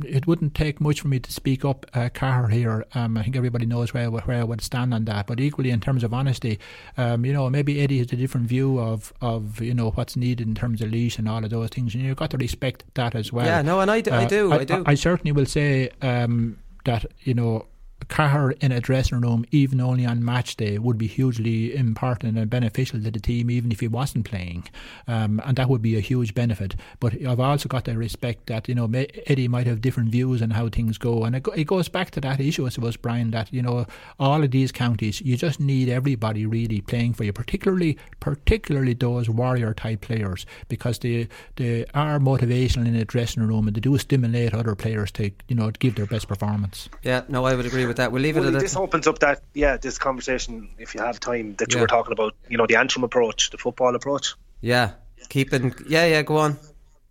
it 0.06 0.28
wouldn't 0.28 0.54
take 0.54 0.80
much 0.80 1.02
for 1.02 1.08
me 1.08 1.20
to 1.20 1.32
speak 1.32 1.66
up, 1.66 1.88
uh, 1.96 2.10
Cahir. 2.14 2.86
Um, 2.94 3.18
I 3.18 3.24
think 3.24 3.36
everybody 3.36 3.66
knows 3.66 3.96
where 3.96 4.12
where 4.12 4.42
I 4.42 4.44
would 4.44 4.62
stand 4.62 4.94
on 4.94 5.06
that. 5.06 5.26
But 5.26 5.40
equally, 5.40 5.72
in 5.72 5.80
terms 5.80 6.04
of 6.04 6.14
honesty, 6.14 6.60
um, 6.98 7.26
you 7.26 7.34
know, 7.34 7.50
maybe 7.50 7.82
Eddie 7.82 7.98
has 7.98 8.14
a 8.14 8.16
different 8.16 8.48
view 8.48 8.80
of 8.80 9.12
of 9.22 9.60
you 9.60 9.74
know 9.74 9.90
what's 9.92 10.16
needed 10.16 10.48
in 10.48 10.54
terms 10.54 10.82
of 10.82 10.92
Laois 10.92 11.18
and 11.18 11.28
all 11.28 11.44
of 11.44 11.50
those 11.50 11.70
things, 11.70 11.96
and 11.96 12.04
you've 12.04 12.18
got 12.18 12.27
to 12.32 12.38
respect 12.38 12.84
that 12.96 13.16
as 13.16 13.32
well. 13.32 13.46
Yeah, 13.46 13.62
no, 13.62 13.80
and 13.80 13.90
I 13.90 14.02
do, 14.02 14.12
uh, 14.12 14.20
I 14.20 14.26
do, 14.26 14.52
I, 14.52 14.58
I 14.58 14.64
do. 14.64 14.84
I, 14.86 14.96
certainly 14.96 15.32
will 15.32 15.46
say 15.46 15.90
um, 16.02 16.58
that 16.86 17.06
you 17.22 17.34
know 17.34 17.66
Cahir 18.10 18.52
in 18.62 18.72
a 18.72 18.80
dressing 18.80 19.22
room, 19.22 19.46
even 19.52 19.82
only 19.82 20.06
on 20.06 20.24
match 20.24 20.56
day, 20.56 20.78
would 20.78 20.98
be 20.98 21.08
hugely 21.08 21.76
important 21.76 22.38
and 22.38 22.50
beneficial 22.50 23.02
to 23.02 23.12
the 23.12 23.20
team, 23.20 23.50
even 23.52 23.72
if 23.72 23.80
he 23.80 23.88
wasn't 23.88 24.26
playing. 24.26 24.68
Um, 25.08 25.42
and 25.46 25.58
that 25.58 25.70
would 25.70 25.82
be 25.82 25.98
a 25.98 26.02
huge 26.02 26.34
benefit. 26.34 26.76
But 27.00 27.26
I've 27.26 27.40
also 27.40 27.68
got 27.70 27.86
to 27.86 27.94
respect 27.94 28.48
that, 28.48 28.68
you 28.68 28.76
know, 28.76 28.90
Eddie 29.26 29.48
might 29.48 29.68
have 29.68 29.82
different 29.82 30.10
views 30.10 30.42
on 30.42 30.52
how 30.52 30.70
things 30.70 30.98
go. 30.98 31.24
And 31.24 31.36
it, 31.36 31.44
go, 31.44 31.52
it 31.52 31.66
goes 31.66 31.90
back 31.90 32.12
to 32.12 32.22
that 32.22 32.40
issue, 32.40 32.66
I 32.66 32.70
suppose, 32.70 32.98
Brian, 32.98 33.32
that, 33.32 33.52
you 33.54 33.62
know, 33.62 33.86
all 34.20 34.44
of 34.44 34.52
these 34.52 34.72
counties, 34.72 35.22
you 35.22 35.38
just 35.38 35.60
need 35.60 35.90
everybody 35.90 36.46
really 36.46 36.82
playing 36.82 37.14
for 37.14 37.24
you, 37.24 37.34
particularly 37.34 37.98
particularly 38.20 38.94
those 38.94 39.30
warrior 39.30 39.74
type 39.74 40.02
players, 40.02 40.46
because 40.70 41.00
they, 41.00 41.28
they 41.56 41.86
are 41.94 42.20
motivational 42.20 42.88
in 42.88 42.96
a 42.96 43.06
dressing 43.06 43.46
room 43.46 43.68
and 43.68 43.76
they 43.76 43.82
do 43.82 43.98
stimulate 43.98 44.54
other 44.54 44.76
players 44.76 45.12
to, 45.12 45.32
you 45.48 45.56
know, 45.56 45.72
give 45.72 45.96
their 45.96 46.06
best 46.06 46.28
performance. 46.28 46.90
Yeah, 47.04 47.24
no, 47.28 47.46
I 47.46 47.56
would 47.56 47.66
agree 47.66 47.86
with 47.86 47.97
that. 47.98 48.12
We'll 48.12 48.22
leave 48.22 48.36
well, 48.36 48.48
it 48.48 48.56
at 48.56 48.62
This 48.62 48.76
opens 48.76 49.08
up 49.08 49.20
that, 49.20 49.42
yeah, 49.54 49.78
this 49.78 49.98
conversation, 49.98 50.70
if 50.80 50.96
you 50.96 51.02
have 51.02 51.20
time, 51.20 51.56
that 51.56 51.74
you 51.74 51.80
were 51.80 51.88
talking 51.88 52.14
about, 52.14 52.36
you 52.50 52.58
know, 52.58 52.66
the 52.66 52.78
Antrim 52.78 53.04
approach, 53.04 53.52
the 53.52 53.58
football 53.58 53.96
approach. 53.96 54.36
Yeah, 54.62 54.92
keeping, 55.30 55.76
yeah, 55.88 56.06
yeah, 56.06 56.22
go 56.24 56.38
on. 56.38 56.58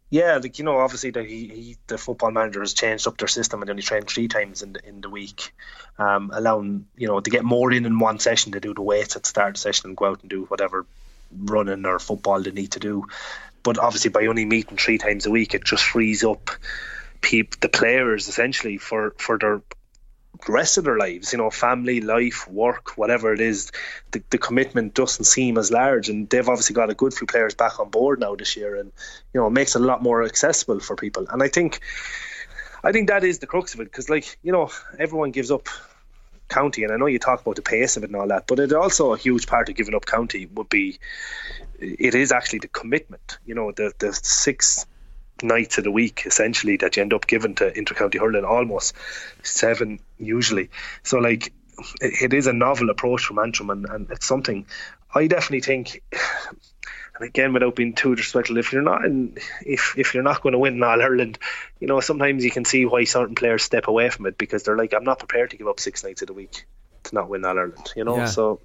Yeah, 0.09 0.37
like 0.37 0.59
you 0.59 0.65
know, 0.65 0.79
obviously 0.79 1.11
the 1.11 1.25
he, 1.25 1.49
he, 1.49 1.77
the 1.89 1.99
football 1.99 2.31
manager 2.31 2.61
has 2.61 2.75
changed 2.75 3.09
up 3.09 3.19
their 3.19 3.27
system 3.27 3.61
and 3.61 3.71
only 3.71 3.83
trained 3.83 4.07
three 4.07 4.29
times 4.29 4.63
in 4.63 4.73
the 4.73 4.89
in 4.89 5.01
the 5.01 5.11
week, 5.11 5.53
um, 5.99 6.31
allowing 6.33 6.87
you 6.97 7.09
know 7.09 7.19
to 7.19 7.29
get 7.29 7.45
more 7.45 7.73
in 7.73 7.85
in 7.85 7.99
one 7.99 8.21
session 8.21 8.53
to 8.53 8.61
do 8.61 8.73
the 8.73 8.83
weights 8.83 9.17
at 9.17 9.25
the 9.25 9.29
start 9.29 9.49
of 9.49 9.55
the 9.55 9.61
session 9.61 9.91
and 9.91 9.97
go 9.97 10.07
out 10.07 10.21
and 10.21 10.31
do 10.31 10.45
whatever 10.45 10.87
running 11.37 11.85
or 11.85 11.99
football 11.99 12.41
they 12.41 12.53
need 12.53 12.71
to 12.73 12.79
do. 12.79 13.07
But 13.65 13.79
obviously, 13.79 14.11
by 14.11 14.27
only 14.27 14.45
meeting 14.45 14.77
three 14.77 14.99
times 14.99 15.27
a 15.27 15.31
week, 15.31 15.55
it 15.55 15.65
just 15.65 15.83
frees 15.83 16.23
up 16.23 16.51
peop, 17.21 17.59
the 17.59 17.69
players 17.69 18.29
essentially 18.29 18.79
for 18.79 19.11
for 19.19 19.39
their 19.39 19.61
rest 20.49 20.79
of 20.79 20.85
their 20.85 20.99
lives, 20.99 21.33
you 21.33 21.39
know, 21.39 21.51
family, 21.51 22.01
life, 22.01 22.49
work, 22.49 22.97
whatever 22.97 23.33
it 23.33 23.41
is, 23.41 23.73
the, 24.11 24.23
the 24.31 24.39
commitment 24.39 24.95
doesn't 24.95 25.25
seem 25.25 25.59
as 25.59 25.71
large. 25.71 26.09
And 26.09 26.29
they've 26.29 26.49
obviously 26.49 26.75
got 26.75 26.91
a 26.91 26.95
good 26.95 27.15
few 27.15 27.27
players 27.27 27.55
back 27.55 27.81
on 27.81 27.91
board 27.91 28.21
now 28.21 28.35
this 28.35 28.57
year, 28.57 28.77
and 28.77 28.93
you 29.33 29.41
know, 29.41 29.47
it 29.47 29.53
makes 29.53 29.75
it 29.75 29.83
a 29.83 29.85
lot 29.85 30.03
more 30.03 30.23
accessible 30.25 30.81
for 30.81 30.97
people. 30.97 31.27
And 31.31 31.43
I 31.43 31.49
think, 31.49 31.81
I 32.85 32.93
think 32.93 33.09
that 33.09 33.25
is 33.25 33.39
the 33.39 33.47
crux 33.47 33.75
of 33.75 33.81
it, 33.81 33.85
because 33.85 34.11
like 34.11 34.39
you 34.43 34.53
know, 34.53 34.71
everyone 34.99 35.31
gives 35.31 35.51
up 35.51 35.69
county, 36.49 36.85
and 36.85 36.93
I 36.93 36.97
know 36.97 37.07
you 37.07 37.19
talk 37.19 37.41
about 37.41 37.57
the 37.57 37.63
pace 37.63 37.97
of 37.97 38.05
it 38.05 38.11
and 38.11 38.17
all 38.17 38.29
that, 38.29 38.47
but 38.47 38.59
it 38.59 38.73
also 38.73 39.13
a 39.13 39.19
huge 39.19 39.47
part 39.47 39.69
of 39.69 39.75
giving 39.75 39.95
up 39.95 40.07
county 40.07 40.47
would 40.55 40.69
be, 40.69 40.99
it 41.79 42.15
is 42.15 42.31
actually 42.31 42.61
the 42.61 42.69
commitment. 42.69 43.39
You 43.47 43.55
know, 43.55 43.73
the 43.73 43.93
the 43.99 44.13
six 44.13 44.87
nights 45.43 45.79
of 45.79 45.85
the 45.85 45.91
week 45.91 46.23
essentially 46.27 46.77
that 46.79 46.97
you 46.97 47.03
end 47.03 47.13
up 47.13 47.27
giving 47.27 47.55
to 47.55 47.71
intercounty 47.71 48.19
hurling 48.19 48.45
almost 48.45 48.95
seven 49.43 50.01
usually 50.19 50.71
so 51.03 51.19
like 51.19 51.53
it, 52.01 52.23
it 52.23 52.33
is 52.33 52.47
a 52.47 52.53
novel 52.53 52.91
approach 52.91 53.25
from 53.25 53.39
Antrim 53.39 53.71
and, 53.71 53.87
and 53.87 54.11
it's 54.11 54.27
something 54.27 54.67
I 55.15 55.27
definitely 55.27 55.61
think 55.61 56.03
and 57.19 57.29
again 57.29 57.53
without 57.53 57.77
being 57.77 57.93
too 57.93 58.15
disrespectful 58.15 58.57
if 58.57 58.73
you're 58.73 58.83
not 58.83 59.05
in 59.05 59.37
if 59.65 59.95
if 59.99 60.15
you're 60.15 60.23
not 60.23 60.43
going 60.43 60.55
to 60.55 60.59
win 60.59 60.83
All 60.83 61.03
Ireland 61.03 61.39
you 61.81 61.87
know 61.87 62.01
sometimes 62.01 62.45
you 62.45 62.51
can 62.51 62.65
see 62.65 62.87
why 62.87 63.05
certain 63.05 63.35
players 63.35 63.63
step 63.63 63.89
away 63.89 64.09
from 64.09 64.27
it 64.27 64.39
because 64.39 64.63
they're 64.63 64.77
like 64.77 64.95
I'm 64.95 65.05
not 65.05 65.19
prepared 65.19 65.51
to 65.51 65.57
give 65.57 65.69
up 65.69 65.81
six 65.81 66.03
nights 66.03 66.23
of 66.23 66.29
the 66.29 66.35
week 66.35 66.67
to 67.05 67.15
not 67.15 67.29
win 67.29 67.45
All 67.45 67.59
Ireland 67.59 67.93
you 67.95 68.05
know 68.05 68.17
yeah. 68.17 68.27
so 68.27 68.61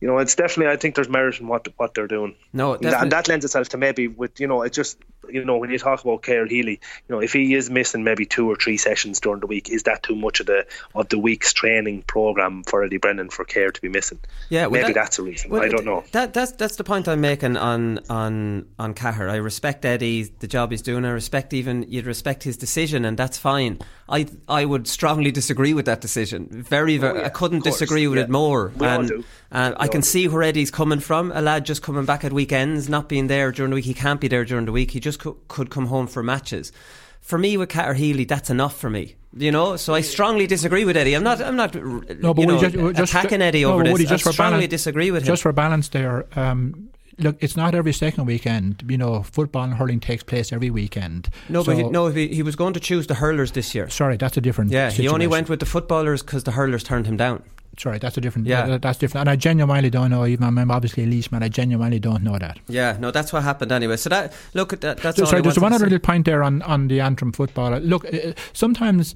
you 0.00 0.06
know, 0.06 0.18
it's 0.18 0.36
definitely. 0.36 0.72
I 0.72 0.76
think 0.76 0.94
there's 0.94 1.08
merit 1.08 1.40
in 1.40 1.48
what 1.48 1.66
what 1.76 1.94
they're 1.94 2.06
doing. 2.06 2.36
No, 2.52 2.74
and 2.74 2.84
that, 2.84 3.02
and 3.02 3.12
that 3.12 3.28
lends 3.28 3.44
itself 3.44 3.70
to 3.70 3.76
maybe 3.76 4.06
with 4.06 4.38
you 4.38 4.46
know, 4.46 4.62
it 4.62 4.72
just 4.72 4.96
you 5.28 5.44
know 5.44 5.56
when 5.56 5.70
you 5.70 5.78
talk 5.78 6.02
about 6.04 6.22
Cahir 6.22 6.46
Healy, 6.46 6.80
you 7.08 7.14
know, 7.14 7.20
if 7.20 7.32
he 7.32 7.54
is 7.54 7.68
missing 7.68 8.04
maybe 8.04 8.24
two 8.24 8.48
or 8.48 8.54
three 8.54 8.76
sessions 8.76 9.18
during 9.18 9.40
the 9.40 9.48
week, 9.48 9.70
is 9.70 9.82
that 9.84 10.04
too 10.04 10.14
much 10.14 10.38
of 10.38 10.46
the 10.46 10.66
of 10.94 11.08
the 11.08 11.18
week's 11.18 11.52
training 11.52 12.02
program 12.02 12.62
for 12.62 12.84
Eddie 12.84 12.98
Brennan 12.98 13.30
for 13.30 13.44
Cahir 13.44 13.72
to 13.72 13.80
be 13.80 13.88
missing? 13.88 14.20
Yeah, 14.50 14.66
well, 14.66 14.82
maybe 14.82 14.92
that, 14.92 14.94
that's 14.94 15.18
a 15.18 15.22
reason. 15.22 15.50
Well, 15.50 15.62
I 15.62 15.68
don't 15.68 15.84
know. 15.84 16.04
That 16.12 16.32
that's 16.32 16.52
that's 16.52 16.76
the 16.76 16.84
point 16.84 17.08
I'm 17.08 17.20
making 17.20 17.56
on 17.56 17.98
on 18.08 18.66
on 18.78 18.94
Cahir. 18.94 19.28
I 19.28 19.36
respect 19.36 19.84
Eddie, 19.84 20.22
the 20.38 20.46
job 20.46 20.70
he's 20.70 20.82
doing. 20.82 21.04
I 21.04 21.10
respect 21.10 21.52
even 21.52 21.84
you'd 21.88 22.06
respect 22.06 22.44
his 22.44 22.56
decision, 22.56 23.04
and 23.04 23.16
that's 23.16 23.36
fine. 23.36 23.80
I 24.08 24.26
I 24.48 24.64
would 24.64 24.88
strongly 24.88 25.30
disagree 25.30 25.74
with 25.74 25.86
that 25.86 26.00
decision. 26.00 26.48
Very, 26.50 26.96
very. 26.96 27.18
Oh, 27.18 27.20
yeah, 27.20 27.26
I 27.26 27.28
couldn't 27.28 27.64
disagree 27.64 28.06
with 28.06 28.18
yeah. 28.18 28.24
it 28.24 28.30
more. 28.30 28.72
We 28.76 28.86
and, 28.86 29.02
all 29.02 29.08
do. 29.08 29.24
and 29.50 29.74
I 29.78 29.88
can 29.88 30.02
see 30.02 30.28
where 30.28 30.42
Eddie's 30.42 30.70
coming 30.70 31.00
from. 31.00 31.30
A 31.32 31.42
lad 31.42 31.66
just 31.66 31.82
coming 31.82 32.04
back 32.04 32.24
at 32.24 32.32
weekends, 32.32 32.88
not 32.88 33.08
being 33.08 33.26
there 33.26 33.52
during 33.52 33.70
the 33.70 33.76
week. 33.76 33.84
He 33.84 33.94
can't 33.94 34.20
be 34.20 34.28
there 34.28 34.44
during 34.44 34.64
the 34.64 34.72
week. 34.72 34.92
He 34.92 35.00
just 35.00 35.18
co- 35.18 35.36
could 35.48 35.70
come 35.70 35.86
home 35.86 36.06
for 36.06 36.22
matches. 36.22 36.72
For 37.20 37.36
me, 37.36 37.56
with 37.58 37.68
Cahir 37.68 37.94
Healy, 37.94 38.24
that's 38.24 38.48
enough 38.48 38.78
for 38.78 38.88
me. 38.88 39.16
You 39.36 39.52
know, 39.52 39.76
so 39.76 39.94
I 39.94 40.00
strongly 40.00 40.46
disagree 40.46 40.86
with 40.86 40.96
Eddie. 40.96 41.14
I'm 41.14 41.22
not. 41.22 41.42
I'm 41.42 41.56
not. 41.56 41.74
No, 41.74 42.32
but 42.32 42.40
you 42.40 42.46
know, 42.46 42.58
just, 42.58 42.74
just, 42.74 43.12
attacking 43.12 43.42
Eddie 43.42 43.62
no, 43.62 43.74
over 43.74 43.84
this. 43.84 44.08
Just 44.08 44.26
I 44.26 44.30
strongly 44.30 44.60
balance, 44.60 44.70
disagree 44.70 45.10
with 45.10 45.22
him. 45.22 45.26
Just 45.26 45.42
for 45.42 45.52
balance, 45.52 45.88
there. 45.90 46.26
Um, 46.38 46.88
look, 47.18 47.36
it's 47.40 47.56
not 47.56 47.74
every 47.74 47.92
second 47.92 48.26
weekend. 48.26 48.84
You 48.88 48.98
know, 48.98 49.22
football 49.22 49.64
and 49.64 49.74
hurling 49.74 50.00
takes 50.00 50.22
place 50.22 50.52
every 50.52 50.70
weekend. 50.70 51.28
No, 51.48 51.62
so, 51.62 51.72
but 51.72 51.76
he, 51.76 51.82
no, 51.84 52.08
he, 52.08 52.28
he 52.28 52.42
was 52.42 52.56
going 52.56 52.74
to 52.74 52.80
choose 52.80 53.06
the 53.06 53.14
hurlers 53.14 53.52
this 53.52 53.74
year. 53.74 53.88
Sorry, 53.88 54.16
that's 54.16 54.36
a 54.36 54.40
different. 54.40 54.70
Yeah, 54.70 54.88
situation. 54.88 55.10
he 55.10 55.14
only 55.14 55.26
went 55.26 55.48
with 55.48 55.60
the 55.60 55.66
footballers 55.66 56.22
because 56.22 56.44
the 56.44 56.52
hurlers 56.52 56.82
turned 56.82 57.06
him 57.06 57.16
down. 57.16 57.42
Sorry, 57.78 57.98
that's 57.98 58.16
a 58.16 58.20
different. 58.20 58.46
Yeah, 58.46 58.66
that, 58.66 58.82
that's 58.82 58.98
different. 58.98 59.22
And 59.22 59.30
I 59.30 59.36
genuinely 59.36 59.90
don't 59.90 60.10
know. 60.10 60.26
Even 60.26 60.58
I'm 60.58 60.70
obviously 60.70 61.04
a 61.04 61.06
Laois 61.06 61.30
man. 61.30 61.42
I 61.42 61.48
genuinely 61.48 62.00
don't 62.00 62.24
know 62.24 62.38
that. 62.38 62.58
Yeah, 62.66 62.96
no, 62.98 63.10
that's 63.10 63.32
what 63.32 63.44
happened 63.44 63.70
anyway. 63.70 63.96
So 63.96 64.10
that 64.10 64.32
look 64.54 64.72
at 64.72 64.80
that. 64.80 64.98
That's 64.98 65.16
so, 65.16 65.24
all 65.24 65.30
sorry. 65.30 65.42
There's 65.42 65.60
one 65.60 65.72
other 65.72 65.84
little 65.84 66.00
point 66.00 66.26
there 66.26 66.42
on 66.42 66.62
on 66.62 66.88
the 66.88 67.00
Antrim 67.00 67.32
football. 67.32 67.78
Look, 67.78 68.04
uh, 68.04 68.32
sometimes. 68.52 69.14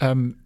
Um, 0.00 0.36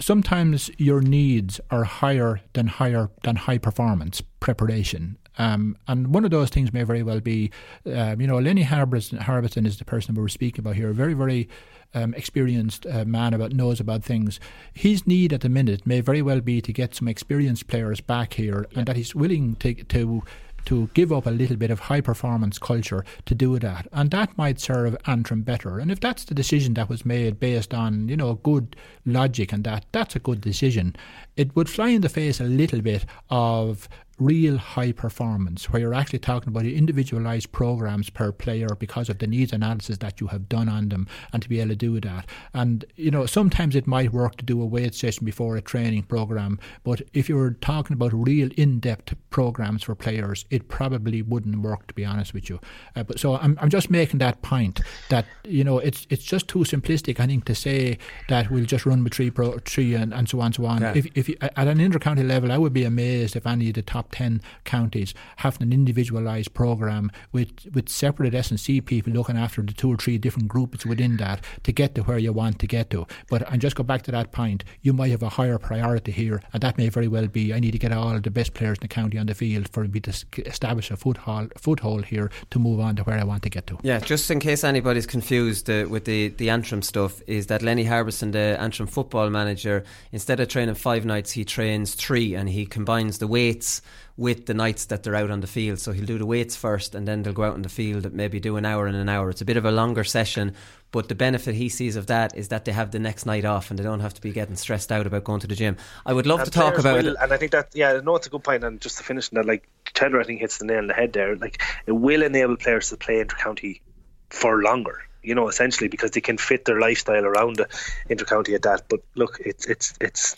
sometimes 0.00 0.70
your 0.78 1.02
needs 1.02 1.60
are 1.70 1.84
higher 1.84 2.40
than 2.54 2.66
higher 2.66 3.10
than 3.22 3.36
high 3.36 3.58
performance 3.58 4.22
preparation. 4.40 5.18
Um, 5.40 5.78
and 5.88 6.12
one 6.12 6.26
of 6.26 6.30
those 6.30 6.50
things 6.50 6.70
may 6.70 6.82
very 6.82 7.02
well 7.02 7.20
be, 7.20 7.50
um, 7.86 8.20
you 8.20 8.26
know, 8.26 8.38
Lenny 8.38 8.62
Harbinson, 8.64 9.66
is 9.66 9.78
the 9.78 9.86
person 9.86 10.14
we 10.14 10.20
were 10.20 10.28
speaking 10.28 10.60
about 10.60 10.76
here, 10.76 10.90
a 10.90 10.94
very, 10.94 11.14
very 11.14 11.48
um, 11.94 12.12
experienced 12.12 12.84
uh, 12.84 13.06
man 13.06 13.32
about 13.32 13.52
knows 13.52 13.80
about 13.80 14.04
things. 14.04 14.38
His 14.74 15.06
need 15.06 15.32
at 15.32 15.40
the 15.40 15.48
minute 15.48 15.86
may 15.86 16.02
very 16.02 16.20
well 16.20 16.42
be 16.42 16.60
to 16.60 16.74
get 16.74 16.94
some 16.94 17.08
experienced 17.08 17.68
players 17.68 18.02
back 18.02 18.34
here, 18.34 18.66
yeah. 18.70 18.80
and 18.80 18.86
that 18.86 18.96
he's 18.96 19.14
willing 19.14 19.56
to 19.56 19.72
to 19.74 20.22
to 20.66 20.90
give 20.92 21.10
up 21.10 21.24
a 21.24 21.30
little 21.30 21.56
bit 21.56 21.70
of 21.70 21.80
high 21.80 22.02
performance 22.02 22.58
culture 22.58 23.02
to 23.24 23.34
do 23.34 23.58
that. 23.58 23.88
And 23.92 24.10
that 24.10 24.36
might 24.36 24.60
serve 24.60 24.94
Antrim 25.06 25.40
better. 25.40 25.78
And 25.78 25.90
if 25.90 26.00
that's 26.00 26.24
the 26.24 26.34
decision 26.34 26.74
that 26.74 26.90
was 26.90 27.06
made 27.06 27.40
based 27.40 27.72
on, 27.72 28.10
you 28.10 28.16
know, 28.16 28.34
good 28.34 28.76
logic 29.06 29.54
and 29.54 29.64
that, 29.64 29.86
that's 29.92 30.16
a 30.16 30.18
good 30.18 30.42
decision. 30.42 30.94
It 31.34 31.56
would 31.56 31.70
fly 31.70 31.88
in 31.88 32.02
the 32.02 32.10
face 32.10 32.40
a 32.40 32.44
little 32.44 32.82
bit 32.82 33.06
of 33.30 33.88
real 34.20 34.58
high 34.58 34.92
performance, 34.92 35.70
where 35.70 35.80
you're 35.80 35.94
actually 35.94 36.18
talking 36.18 36.50
about 36.50 36.66
individualized 36.66 37.50
programs 37.50 38.10
per 38.10 38.30
player 38.30 38.68
because 38.78 39.08
of 39.08 39.18
the 39.18 39.26
needs 39.26 39.52
analysis 39.52 39.98
that 39.98 40.20
you 40.20 40.28
have 40.28 40.48
done 40.48 40.68
on 40.68 40.90
them, 40.90 41.08
and 41.32 41.42
to 41.42 41.48
be 41.48 41.58
able 41.60 41.70
to 41.70 41.76
do 41.76 42.00
that. 42.00 42.26
And 42.54 42.84
you 42.96 43.10
know, 43.10 43.26
sometimes 43.26 43.74
it 43.74 43.86
might 43.86 44.12
work 44.12 44.36
to 44.36 44.44
do 44.44 44.60
a 44.62 44.66
weight 44.66 44.94
session 44.94 45.24
before 45.24 45.56
a 45.56 45.62
training 45.62 46.04
program, 46.04 46.60
but 46.84 47.02
if 47.12 47.28
you 47.28 47.36
were 47.36 47.52
talking 47.52 47.94
about 47.94 48.12
real 48.12 48.50
in-depth 48.56 49.14
programs 49.30 49.82
for 49.84 49.94
players, 49.94 50.44
it 50.50 50.68
probably 50.68 51.22
wouldn't 51.22 51.62
work. 51.62 51.86
To 51.88 51.94
be 51.94 52.04
honest 52.04 52.34
with 52.34 52.50
you, 52.50 52.60
uh, 52.94 53.02
but 53.02 53.18
so 53.18 53.36
I'm, 53.36 53.58
I'm 53.60 53.70
just 53.70 53.90
making 53.90 54.18
that 54.18 54.42
point 54.42 54.82
that 55.08 55.24
you 55.44 55.64
know 55.64 55.78
it's 55.78 56.06
it's 56.10 56.24
just 56.24 56.46
too 56.46 56.60
simplistic. 56.60 57.18
I 57.18 57.26
think 57.26 57.46
to 57.46 57.54
say 57.54 57.98
that 58.28 58.50
we'll 58.50 58.66
just 58.66 58.84
run 58.84 59.02
with 59.02 59.14
three 59.14 59.30
pro 59.30 59.58
three 59.60 59.94
and, 59.94 60.12
and 60.12 60.28
so 60.28 60.40
on 60.40 60.46
and 60.46 60.54
so 60.54 60.66
on. 60.66 60.82
Yeah. 60.82 60.92
If 60.94 61.06
if 61.14 61.28
you, 61.28 61.36
at 61.40 61.66
an 61.68 61.78
intercounty 61.78 62.26
level, 62.26 62.52
I 62.52 62.58
would 62.58 62.72
be 62.72 62.84
amazed 62.84 63.34
if 63.36 63.46
any 63.46 63.68
of 63.68 63.74
the 63.74 63.82
top 63.82 64.09
10 64.10 64.40
counties 64.64 65.14
having 65.36 65.62
an 65.62 65.72
individualised 65.72 66.52
programme 66.54 67.10
with, 67.32 67.50
with 67.72 67.88
separate 67.88 68.34
S&C 68.34 68.80
people 68.80 69.12
looking 69.12 69.36
after 69.36 69.62
the 69.62 69.72
two 69.72 69.92
or 69.92 69.96
three 69.96 70.18
different 70.18 70.48
groups 70.48 70.84
within 70.86 71.16
that 71.16 71.44
to 71.62 71.72
get 71.72 71.94
to 71.94 72.02
where 72.02 72.18
you 72.18 72.32
want 72.32 72.58
to 72.58 72.66
get 72.66 72.90
to. 72.90 73.06
But 73.28 73.50
and 73.50 73.60
just 73.60 73.76
go 73.76 73.82
back 73.82 74.02
to 74.02 74.10
that 74.12 74.32
point, 74.32 74.64
you 74.82 74.92
might 74.92 75.10
have 75.10 75.22
a 75.22 75.28
higher 75.28 75.58
priority 75.58 76.12
here, 76.12 76.42
and 76.52 76.62
that 76.62 76.78
may 76.78 76.88
very 76.88 77.08
well 77.08 77.26
be 77.26 77.52
I 77.52 77.60
need 77.60 77.72
to 77.72 77.78
get 77.78 77.92
all 77.92 78.18
the 78.18 78.30
best 78.30 78.54
players 78.54 78.78
in 78.78 78.82
the 78.82 78.88
county 78.88 79.18
on 79.18 79.26
the 79.26 79.34
field 79.34 79.68
for 79.68 79.84
me 79.84 80.00
to 80.00 80.12
establish 80.46 80.90
a 80.90 80.96
foothold, 80.96 81.52
foothold 81.56 82.04
here 82.06 82.30
to 82.50 82.58
move 82.58 82.80
on 82.80 82.96
to 82.96 83.02
where 83.02 83.18
I 83.18 83.24
want 83.24 83.42
to 83.44 83.50
get 83.50 83.66
to. 83.68 83.78
Yeah, 83.82 83.98
just 84.00 84.30
in 84.30 84.40
case 84.40 84.64
anybody's 84.64 85.06
confused 85.06 85.68
uh, 85.70 85.86
with 85.88 86.04
the, 86.04 86.28
the 86.28 86.50
Antrim 86.50 86.82
stuff, 86.82 87.22
is 87.26 87.46
that 87.46 87.62
Lenny 87.62 87.84
Harbinson, 87.84 88.32
the 88.32 88.56
Antrim 88.60 88.88
football 88.88 89.30
manager, 89.30 89.84
instead 90.12 90.40
of 90.40 90.48
training 90.48 90.74
five 90.74 91.04
nights, 91.04 91.32
he 91.32 91.44
trains 91.44 91.94
three 91.94 92.34
and 92.34 92.48
he 92.48 92.66
combines 92.66 93.18
the 93.18 93.26
weights 93.26 93.82
with 94.20 94.44
the 94.44 94.52
nights 94.52 94.84
that 94.84 95.02
they're 95.02 95.16
out 95.16 95.30
on 95.30 95.40
the 95.40 95.46
field. 95.46 95.78
So 95.78 95.92
he'll 95.92 96.04
do 96.04 96.18
the 96.18 96.26
weights 96.26 96.54
first 96.54 96.94
and 96.94 97.08
then 97.08 97.22
they'll 97.22 97.32
go 97.32 97.44
out 97.44 97.54
on 97.54 97.62
the 97.62 97.70
field, 97.70 98.04
and 98.04 98.14
maybe 98.14 98.38
do 98.38 98.58
an 98.58 98.66
hour 98.66 98.86
and 98.86 98.94
an 98.94 99.08
hour. 99.08 99.30
It's 99.30 99.40
a 99.40 99.46
bit 99.46 99.56
of 99.56 99.64
a 99.64 99.70
longer 99.70 100.04
session, 100.04 100.54
but 100.90 101.08
the 101.08 101.14
benefit 101.14 101.54
he 101.54 101.70
sees 101.70 101.96
of 101.96 102.08
that 102.08 102.36
is 102.36 102.48
that 102.48 102.66
they 102.66 102.72
have 102.72 102.90
the 102.90 102.98
next 102.98 103.24
night 103.24 103.46
off 103.46 103.70
and 103.70 103.78
they 103.78 103.82
don't 103.82 104.00
have 104.00 104.12
to 104.12 104.20
be 104.20 104.30
getting 104.30 104.56
stressed 104.56 104.92
out 104.92 105.06
about 105.06 105.24
going 105.24 105.40
to 105.40 105.46
the 105.46 105.54
gym. 105.54 105.78
I 106.04 106.12
would 106.12 106.26
love 106.26 106.40
and 106.40 106.52
to 106.52 106.58
talk 106.58 106.76
about 106.76 107.02
will, 107.02 107.14
it. 107.14 107.16
And 107.18 107.32
I 107.32 107.38
think 107.38 107.52
that, 107.52 107.70
yeah, 107.72 107.98
no, 108.04 108.16
it's 108.16 108.26
a 108.26 108.30
good 108.30 108.44
point. 108.44 108.62
And 108.62 108.78
just 108.78 108.98
to 108.98 109.04
finish 109.04 109.30
on 109.32 109.36
that, 109.36 109.46
like, 109.46 109.66
Cheddar, 109.94 110.20
I 110.20 110.24
think, 110.24 110.40
hits 110.40 110.58
the 110.58 110.66
nail 110.66 110.78
on 110.78 110.86
the 110.86 110.94
head 110.94 111.14
there. 111.14 111.34
Like, 111.36 111.62
it 111.86 111.92
will 111.92 112.22
enable 112.22 112.56
players 112.56 112.90
to 112.90 112.98
play 112.98 113.20
inter-county 113.20 113.80
for 114.28 114.60
longer 114.62 115.00
you 115.22 115.34
know, 115.34 115.48
essentially 115.48 115.88
because 115.88 116.12
they 116.12 116.20
can 116.20 116.38
fit 116.38 116.64
their 116.64 116.80
lifestyle 116.80 117.24
around 117.24 117.56
the 117.56 117.66
intercounty 118.08 118.54
at 118.54 118.62
that. 118.62 118.84
But 118.88 119.00
look, 119.14 119.38
it's 119.44 119.66
it's 119.66 119.94
it's 120.00 120.36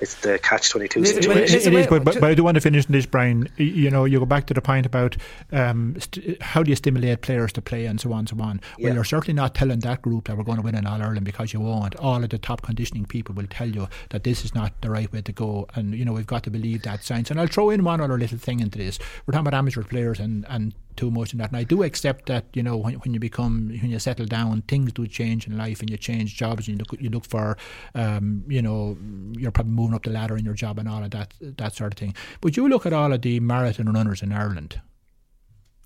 it's 0.00 0.14
the 0.16 0.38
catch 0.38 0.70
twenty 0.70 0.88
two 0.88 1.04
situation. 1.04 1.42
It, 1.42 1.66
it, 1.66 1.66
it 1.66 1.74
is, 1.74 1.86
but, 1.86 2.04
but, 2.04 2.14
but 2.20 2.30
I 2.30 2.34
do 2.34 2.44
want 2.44 2.56
to 2.56 2.60
finish 2.60 2.86
this, 2.86 3.06
Brian. 3.06 3.48
You 3.56 3.90
know, 3.90 4.04
you 4.04 4.18
go 4.18 4.26
back 4.26 4.46
to 4.46 4.54
the 4.54 4.60
point 4.60 4.86
about 4.86 5.16
um, 5.52 5.96
st- 5.98 6.40
how 6.42 6.62
do 6.62 6.70
you 6.70 6.76
stimulate 6.76 7.22
players 7.22 7.52
to 7.54 7.62
play 7.62 7.86
and 7.86 8.00
so 8.00 8.12
on 8.12 8.20
and 8.20 8.28
so 8.28 8.36
on. 8.40 8.60
Well, 8.78 8.88
Yeah. 8.88 8.94
you're 8.94 9.04
certainly 9.04 9.34
not 9.34 9.54
telling 9.54 9.80
that 9.80 10.02
group 10.02 10.26
that 10.28 10.36
we're 10.36 10.44
going 10.44 10.58
to 10.58 10.62
win 10.62 10.74
in 10.74 10.86
All 10.86 11.00
Ireland 11.00 11.24
because 11.24 11.52
you 11.52 11.60
won't. 11.60 11.94
All 11.96 12.22
of 12.22 12.30
the 12.30 12.38
top 12.38 12.62
conditioning 12.62 13.04
people 13.06 13.34
will 13.34 13.46
tell 13.46 13.68
you 13.68 13.88
that 14.10 14.24
this 14.24 14.44
is 14.44 14.54
not 14.54 14.80
the 14.80 14.90
right 14.90 15.10
way 15.12 15.22
to 15.22 15.32
go, 15.32 15.66
and 15.74 15.94
you 15.94 16.04
know 16.04 16.12
we've 16.12 16.26
got 16.26 16.42
to 16.44 16.50
believe 16.50 16.82
that 16.82 17.04
science. 17.04 17.30
And 17.30 17.40
I'll 17.40 17.46
throw 17.46 17.70
in 17.70 17.84
one 17.84 18.00
other 18.00 18.18
little 18.18 18.38
thing 18.38 18.60
into 18.60 18.78
this. 18.78 18.98
We're 19.26 19.32
talking 19.32 19.46
about 19.46 19.56
amateur 19.58 19.82
players 19.82 20.18
and 20.20 20.44
and 20.48 20.74
too 20.96 21.10
much 21.10 21.32
in 21.32 21.38
that. 21.38 21.50
And 21.50 21.56
I 21.56 21.64
do 21.64 21.82
accept 21.82 22.26
that 22.26 22.44
you 22.54 22.62
know 22.62 22.76
when, 22.76 22.94
when 22.94 23.14
you 23.14 23.20
become 23.20 23.68
when 23.68 23.90
you 23.90 23.98
settle 23.98 24.26
down, 24.26 24.62
things 24.62 24.92
do 24.92 25.06
change 25.06 25.46
in 25.46 25.56
life, 25.56 25.80
and 25.80 25.90
you 25.90 25.96
change 25.96 26.36
jobs, 26.36 26.68
and 26.68 26.76
you 26.76 26.78
look 26.78 27.00
you 27.02 27.10
look 27.10 27.24
for 27.24 27.56
um, 27.94 28.44
you 28.48 28.62
know 28.62 28.96
you're 29.44 29.52
probably 29.52 29.72
moving 29.72 29.94
up 29.94 30.02
the 30.02 30.10
ladder 30.10 30.36
in 30.36 30.44
your 30.44 30.54
job 30.54 30.78
and 30.78 30.88
all 30.88 31.04
of 31.04 31.10
that 31.10 31.34
that 31.40 31.74
sort 31.74 31.92
of 31.94 31.98
thing. 31.98 32.14
But 32.40 32.56
you 32.56 32.68
look 32.68 32.86
at 32.86 32.92
all 32.92 33.12
of 33.12 33.22
the 33.22 33.38
marathon 33.40 33.92
runners 33.92 34.22
in 34.22 34.32
Ireland, 34.32 34.80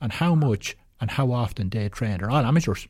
and 0.00 0.12
how 0.12 0.34
much 0.34 0.76
and 1.00 1.10
how 1.10 1.32
often 1.32 1.68
they 1.68 1.88
train. 1.88 2.18
They're 2.18 2.30
all 2.30 2.44
amateurs. 2.44 2.88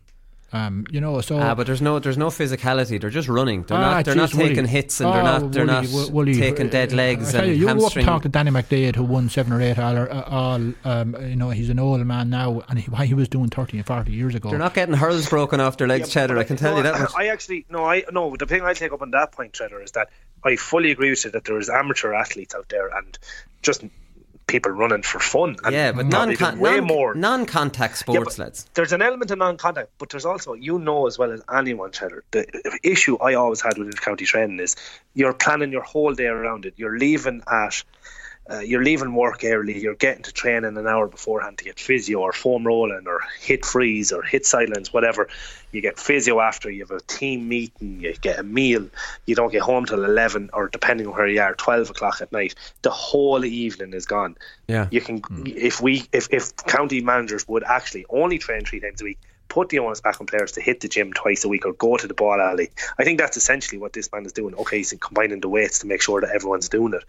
Um, 0.50 0.86
you 0.90 0.98
know, 0.98 1.20
so 1.20 1.38
Ah, 1.38 1.54
but 1.54 1.66
there's 1.66 1.82
no 1.82 1.98
there's 1.98 2.16
no 2.16 2.28
physicality. 2.28 2.98
They're 2.98 3.10
just 3.10 3.28
running. 3.28 3.64
They're 3.64 3.76
Ah, 3.76 3.80
not 3.96 4.04
they're 4.06 4.14
not 4.14 4.30
geez, 4.30 4.38
Willie. 4.38 4.48
taking 4.48 4.64
hits 4.66 4.98
and 4.98 5.12
they're 5.12 5.20
Oh, 5.20 5.24
not 5.24 5.52
they're 5.52 5.66
Willie, 5.66 5.76
not 5.82 5.84
Wi- 5.84 6.10
Willie, 6.10 6.34
taking 6.34 6.68
dead 6.70 6.94
uh, 6.94 6.96
legs 6.96 7.28
I 7.28 7.32
tell 7.32 7.40
and 7.42 7.50
you, 7.52 7.58
you 7.58 7.66
hamstring. 7.66 8.06
and 8.06 8.08
talk 8.14 8.22
to 8.22 8.30
Danny 8.30 8.50
McDaid 8.50 8.96
who 8.96 9.04
won 9.04 9.28
seven 9.28 9.52
or 9.52 9.60
eight 9.60 9.78
all, 9.78 9.98
uh, 9.98 10.22
all 10.26 10.54
um, 10.84 11.16
you 11.20 11.36
know, 11.36 11.50
he's 11.50 11.68
an 11.68 11.78
old 11.78 12.04
man 12.06 12.30
now, 12.30 12.62
and 12.70 12.78
he, 12.78 12.90
he 13.04 13.12
was 13.12 13.28
doing 13.28 13.50
thirty 13.50 13.76
and 13.76 13.86
forty 13.86 14.12
years 14.12 14.34
ago. 14.34 14.48
They're 14.48 14.58
not 14.58 14.72
getting 14.72 14.94
hurls 14.94 15.28
broken 15.28 15.60
off 15.60 15.76
their 15.76 15.86
legs, 15.86 16.08
Cheddar. 16.08 16.38
I 16.38 16.44
can 16.44 16.56
tell 16.56 16.70
no, 16.72 16.76
you 16.78 16.82
that 16.84 16.98
much. 16.98 17.12
I 17.14 17.26
actually 17.26 17.66
no, 17.68 17.84
I 17.84 18.04
no. 18.10 18.34
The 18.34 18.46
thing 18.46 18.62
I 18.62 18.72
take 18.72 18.92
up 18.92 19.02
on 19.02 19.10
that 19.10 19.32
point, 19.32 19.52
Trevor, 19.52 19.82
is 19.82 19.90
that 19.92 20.08
I 20.44 20.56
fully 20.56 20.90
agree 20.92 21.10
with 21.10 21.26
you 21.26 21.30
that 21.32 21.44
there 21.44 21.58
is 21.58 21.68
amateur 21.68 22.14
athletes 22.14 22.54
out 22.54 22.70
there 22.70 22.88
and 22.88 23.18
just 23.60 23.84
people 24.48 24.72
running 24.72 25.02
for 25.02 25.20
fun. 25.20 25.56
And 25.62 25.72
Yeah, 25.72 25.92
but 25.92 26.06
non 26.06 26.34
do 26.34 26.44
way 26.56 26.78
non 26.78 26.86
more. 26.86 27.14
non-contact 27.14 27.92
Yeah, 27.92 27.98
sports, 27.98 28.36
but 28.36 28.44
lads. 28.44 28.66
There's 28.74 28.92
an 28.92 29.02
element 29.02 29.30
of 29.30 29.38
non-contact, 29.38 29.90
but 29.98 30.08
there's 30.10 30.24
also 30.24 30.54
you 30.54 30.78
know 30.80 31.06
as 31.06 31.18
well 31.18 31.30
as 31.30 31.42
anyone, 31.54 31.92
Cheddar. 31.92 32.24
The 32.32 32.46
issue 32.82 33.16
I 33.18 33.34
always 33.34 33.60
had 33.60 33.78
with 33.78 34.00
county 34.00 34.24
training 34.24 34.58
is 34.58 34.74
you're 35.14 35.32
planning 35.34 35.70
your 35.70 35.82
whole 35.82 36.14
day 36.14 36.26
around 36.26 36.66
it. 36.66 36.74
You're 36.76 36.98
leaving 36.98 37.42
at. 37.48 37.84
Uh, 38.50 38.60
you're 38.60 38.82
leaving 38.82 39.14
work 39.14 39.44
early, 39.44 39.78
you're 39.78 39.94
getting 39.94 40.22
to 40.22 40.32
training 40.32 40.76
an 40.76 40.86
hour 40.86 41.06
beforehand 41.06 41.58
to 41.58 41.64
get 41.64 41.78
physio 41.78 42.20
or 42.20 42.32
foam 42.32 42.66
rolling 42.66 43.06
or 43.06 43.20
hit 43.40 43.64
freeze 43.64 44.10
or 44.10 44.22
hit 44.22 44.46
silence, 44.46 44.90
whatever. 44.90 45.28
You 45.70 45.82
get 45.82 45.98
physio 45.98 46.40
after, 46.40 46.70
you 46.70 46.80
have 46.80 46.90
a 46.90 47.00
team 47.00 47.46
meeting, 47.46 48.00
you 48.00 48.14
get 48.14 48.38
a 48.38 48.42
meal, 48.42 48.88
you 49.26 49.34
don't 49.34 49.52
get 49.52 49.60
home 49.60 49.84
till 49.84 50.02
11 50.02 50.48
or 50.54 50.68
depending 50.68 51.06
on 51.06 51.12
where 51.12 51.26
you 51.26 51.42
are, 51.42 51.54
12 51.56 51.90
o'clock 51.90 52.22
at 52.22 52.32
night. 52.32 52.54
The 52.80 52.90
whole 52.90 53.44
evening 53.44 53.92
is 53.92 54.06
gone. 54.06 54.36
Yeah. 54.66 54.88
You 54.90 55.02
can, 55.02 55.22
if 55.44 55.82
we, 55.82 56.04
if, 56.12 56.28
if 56.32 56.56
county 56.56 57.02
managers 57.02 57.46
would 57.48 57.64
actually 57.64 58.06
only 58.08 58.38
train 58.38 58.64
three 58.64 58.80
times 58.80 59.02
a 59.02 59.04
week, 59.04 59.18
put 59.48 59.68
the 59.70 59.78
onus 59.78 60.00
back 60.00 60.20
on 60.20 60.26
players 60.26 60.52
to 60.52 60.60
hit 60.60 60.80
the 60.80 60.88
gym 60.88 61.12
twice 61.12 61.44
a 61.44 61.48
week 61.48 61.66
or 61.66 61.72
go 61.72 61.96
to 61.96 62.06
the 62.06 62.14
ball 62.14 62.40
alley. 62.40 62.70
I 62.98 63.04
think 63.04 63.18
that's 63.18 63.36
essentially 63.36 63.78
what 63.78 63.92
this 63.92 64.10
man 64.12 64.26
is 64.26 64.32
doing. 64.32 64.54
Okay, 64.54 64.78
he's 64.78 64.92
combining 65.00 65.40
the 65.40 65.48
weights 65.48 65.80
to 65.80 65.86
make 65.86 66.02
sure 66.02 66.20
that 66.20 66.30
everyone's 66.30 66.68
doing 66.68 66.94
it. 66.94 67.04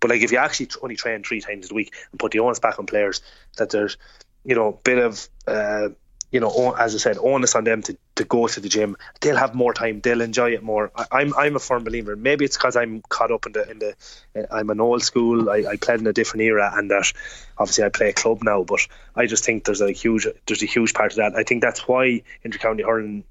But 0.00 0.10
like 0.10 0.22
if 0.22 0.32
you 0.32 0.38
actually 0.38 0.68
only 0.82 0.96
train 0.96 1.22
three 1.22 1.40
times 1.40 1.70
a 1.70 1.74
week 1.74 1.94
and 2.10 2.20
put 2.20 2.32
the 2.32 2.40
onus 2.40 2.58
back 2.58 2.78
on 2.78 2.86
players, 2.86 3.22
that 3.56 3.70
there's 3.70 3.96
you 4.44 4.54
know 4.54 4.78
bit 4.84 4.98
of 4.98 5.28
uh, 5.46 5.88
you 6.30 6.40
know, 6.40 6.74
as 6.78 6.94
I 6.94 6.98
said, 6.98 7.18
onus 7.18 7.54
on 7.54 7.64
them 7.64 7.82
to, 7.82 7.96
to 8.16 8.24
go 8.24 8.46
to 8.46 8.60
the 8.60 8.68
gym. 8.68 8.96
They'll 9.20 9.36
have 9.36 9.54
more 9.54 9.72
time. 9.72 10.00
They'll 10.00 10.20
enjoy 10.20 10.52
it 10.52 10.62
more. 10.62 10.90
I, 10.94 11.02
am 11.02 11.08
I'm, 11.10 11.34
I'm 11.34 11.56
a 11.56 11.58
firm 11.58 11.84
believer. 11.84 12.16
Maybe 12.16 12.44
it's 12.44 12.56
because 12.56 12.76
I'm 12.76 13.02
caught 13.08 13.30
up 13.30 13.46
in 13.46 13.52
the 13.52 13.70
in 13.70 13.78
the. 13.78 13.94
Uh, 14.36 14.46
I'm 14.50 14.70
an 14.70 14.80
old 14.80 15.02
school. 15.02 15.48
I, 15.48 15.64
I 15.70 15.76
played 15.76 16.00
in 16.00 16.06
a 16.06 16.12
different 16.12 16.42
era, 16.42 16.70
and 16.74 16.90
that 16.90 17.12
obviously 17.56 17.84
I 17.84 17.88
play 17.88 18.10
a 18.10 18.12
club 18.12 18.42
now. 18.42 18.62
But 18.62 18.86
I 19.16 19.26
just 19.26 19.44
think 19.44 19.64
there's 19.64 19.80
a 19.80 19.90
huge 19.90 20.26
there's 20.46 20.62
a 20.62 20.66
huge 20.66 20.92
part 20.92 21.12
of 21.12 21.16
that. 21.16 21.34
I 21.34 21.44
think 21.44 21.62
that's 21.62 21.88
why 21.88 22.22
intercounty 22.44 22.84
hurling. 22.84 23.24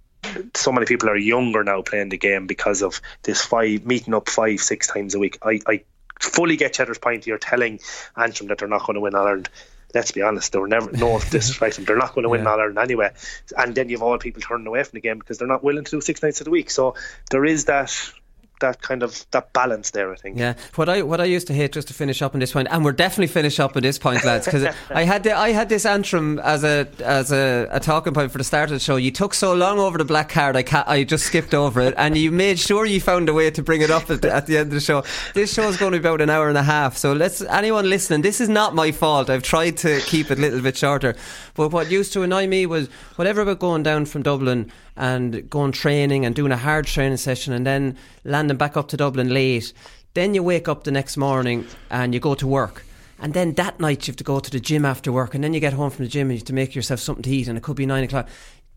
So 0.56 0.72
many 0.72 0.88
people 0.88 1.10
are 1.10 1.18
younger 1.18 1.64
now 1.64 1.84
playing 1.84 2.10
the 2.10 2.18
game 2.18 2.48
because 2.48 2.82
of 2.82 3.00
this 3.22 3.46
five 3.46 3.86
meeting 3.86 4.16
up 4.16 4.28
five 4.28 4.60
six 4.60 4.88
times 4.88 5.14
a 5.14 5.20
week. 5.20 5.38
I, 5.44 5.60
I 5.68 5.82
fully 6.20 6.58
get 6.58 6.74
Cheddar's 6.74 6.98
point. 6.98 7.28
You're 7.28 7.38
telling 7.38 7.80
Antrim 8.16 8.50
that 8.50 8.58
they're 8.58 8.68
not 8.68 8.86
going 8.86 8.96
to 8.96 9.02
win 9.02 9.16
Ireland 9.16 9.50
let's 9.94 10.12
be 10.12 10.22
honest, 10.22 10.52
they 10.52 10.60
were 10.60 10.68
never 10.68 10.92
no 10.92 11.20
disrespect 11.32 11.76
them. 11.76 11.86
They're 11.86 11.98
not 11.98 12.14
going 12.14 12.24
to 12.24 12.30
win 12.30 12.44
yeah. 12.44 12.52
All 12.52 12.60
Ireland 12.60 12.78
anyway. 12.78 13.12
And 13.58 13.74
then 13.76 13.90
you've 13.90 14.04
all 14.04 14.18
people 14.18 14.42
turning 14.42 14.68
away 14.68 14.84
from 14.84 14.98
the 14.98 15.02
game 15.02 15.20
because 15.20 15.38
they're 15.38 15.48
not 15.48 15.64
willing 15.64 15.84
to 15.84 15.92
do 15.92 16.02
six 16.02 16.22
nights 16.22 16.42
of 16.42 16.46
the 16.46 16.52
week. 16.52 16.70
So 16.70 16.96
there 17.32 17.46
is 17.46 17.66
that 17.66 18.12
that 18.60 18.82
kind 18.82 19.04
of 19.04 19.26
that 19.32 19.54
balance 19.54 19.92
there. 19.92 20.12
I 20.12 20.16
think. 20.16 20.38
Yeah, 20.38 20.54
what 20.76 20.90
I 20.90 21.02
what 21.02 21.22
I 21.22 21.26
used 21.26 21.48
to 21.48 21.54
hate 21.54 21.74
just 21.74 21.88
to 21.90 21.94
finish 21.94 22.22
up 22.22 22.34
on 22.34 22.40
this 22.40 22.52
point, 22.52 22.68
and 22.72 22.84
we're 22.84 22.92
definitely 22.92 23.28
finish 23.28 23.60
up 23.60 23.76
on 23.76 23.84
this 23.84 23.98
point, 23.98 24.24
lads, 24.24 24.46
because 24.46 24.66
I 24.90 25.04
had 25.04 25.24
the, 25.24 25.38
I 25.38 25.52
had 25.52 25.70
this 25.70 25.86
Antrim 25.86 26.40
as 26.40 26.64
a 26.64 26.88
as 27.04 27.32
a, 27.32 27.68
a, 27.72 27.80
talking 27.80 28.14
point 28.14 28.32
for 28.32 28.38
the 28.38 28.44
start 28.44 28.70
of 28.70 28.76
the 28.76 28.80
show. 28.80 28.96
You 28.96 29.12
took 29.12 29.34
so 29.34 29.54
long 29.54 29.80
over 29.80 29.98
the 29.98 30.06
black 30.06 30.30
card, 30.30 30.56
I 30.56 30.64
ca- 30.64 30.86
I 30.88 31.04
just 31.04 31.26
skipped 31.26 31.54
over 31.54 31.82
it, 31.82 31.94
and 31.98 32.18
you 32.18 32.32
made 32.32 32.60
sure 32.60 32.86
you 32.86 33.00
found 33.00 33.30
a 33.30 33.34
way 33.34 33.52
to 33.52 33.64
bring 33.64 33.82
it 33.82 33.92
up 33.92 34.10
at 34.10 34.22
the, 34.22 34.34
at 34.34 34.48
the 34.48 34.58
end 34.58 34.68
of 34.68 34.74
the 34.74 34.82
show. 34.82 35.04
This 35.34 35.54
show 35.54 35.68
is 35.68 35.78
going 35.78 35.94
to 35.94 36.00
be 36.00 36.08
about 36.08 36.22
an 36.22 36.30
hour 36.30 36.50
and 36.50 36.58
a 36.58 36.64
half, 36.64 36.98
so 36.98 37.14
let's 37.14 37.42
anyone 37.42 37.90
listening. 37.90 38.22
This 38.22 38.42
is 38.42 38.50
not 38.50 38.76
my 38.76 38.92
fault. 38.92 39.30
I've 39.30 39.44
tried 39.44 39.78
to 39.78 40.00
keep 40.02 40.32
it 40.32 40.38
a 40.38 40.42
little 40.42 40.62
bit 40.62 40.78
shorter, 40.78 41.16
but 41.54 41.72
what 41.72 41.92
used 41.92 42.14
to 42.14 42.24
annoy 42.24 42.48
me 42.48 42.66
was 42.66 42.88
whatever 43.16 43.42
about 43.42 43.60
going 43.60 43.84
down 43.84 44.06
from 44.06 44.24
Dublin 44.24 44.72
and 44.98 45.50
going 45.50 45.72
training 45.72 46.26
and 46.26 46.36
doing 46.36 46.52
a 46.52 46.58
hard 46.58 46.88
training 46.88 47.18
session 47.18 47.54
and 47.54 47.66
then 47.66 47.96
landing 48.24 48.58
back 48.58 48.76
up 48.76 48.90
to 48.90 48.98
Dublin 48.98 49.34
late. 49.34 49.72
Then 50.14 50.34
you 50.34 50.44
wake 50.44 50.68
up 50.68 50.84
the 50.84 50.92
next 50.92 51.16
morning 51.16 51.66
and 51.90 52.14
you 52.14 52.20
go 52.20 52.36
to 52.36 52.48
work. 52.48 52.84
And 53.20 53.34
then 53.34 53.54
that 53.54 53.80
night 53.80 54.08
you 54.08 54.12
have 54.12 54.18
to 54.18 54.24
go 54.24 54.40
to 54.40 54.52
the 54.52 54.60
gym 54.60 54.86
after 54.86 55.12
work, 55.12 55.34
and 55.34 55.44
then 55.44 55.52
you 55.54 55.60
get 55.60 55.74
home 55.74 55.90
from 55.90 56.06
the 56.06 56.10
gym 56.10 56.28
and 56.28 56.34
you 56.34 56.38
have 56.38 56.46
to 56.46 56.54
make 56.54 56.76
yourself 56.76 57.00
something 57.00 57.24
to 57.24 57.30
eat, 57.32 57.48
and 57.48 57.58
it 57.58 57.64
could 57.64 57.76
be 57.76 57.86
nine 57.88 58.04
o'clock 58.04 58.30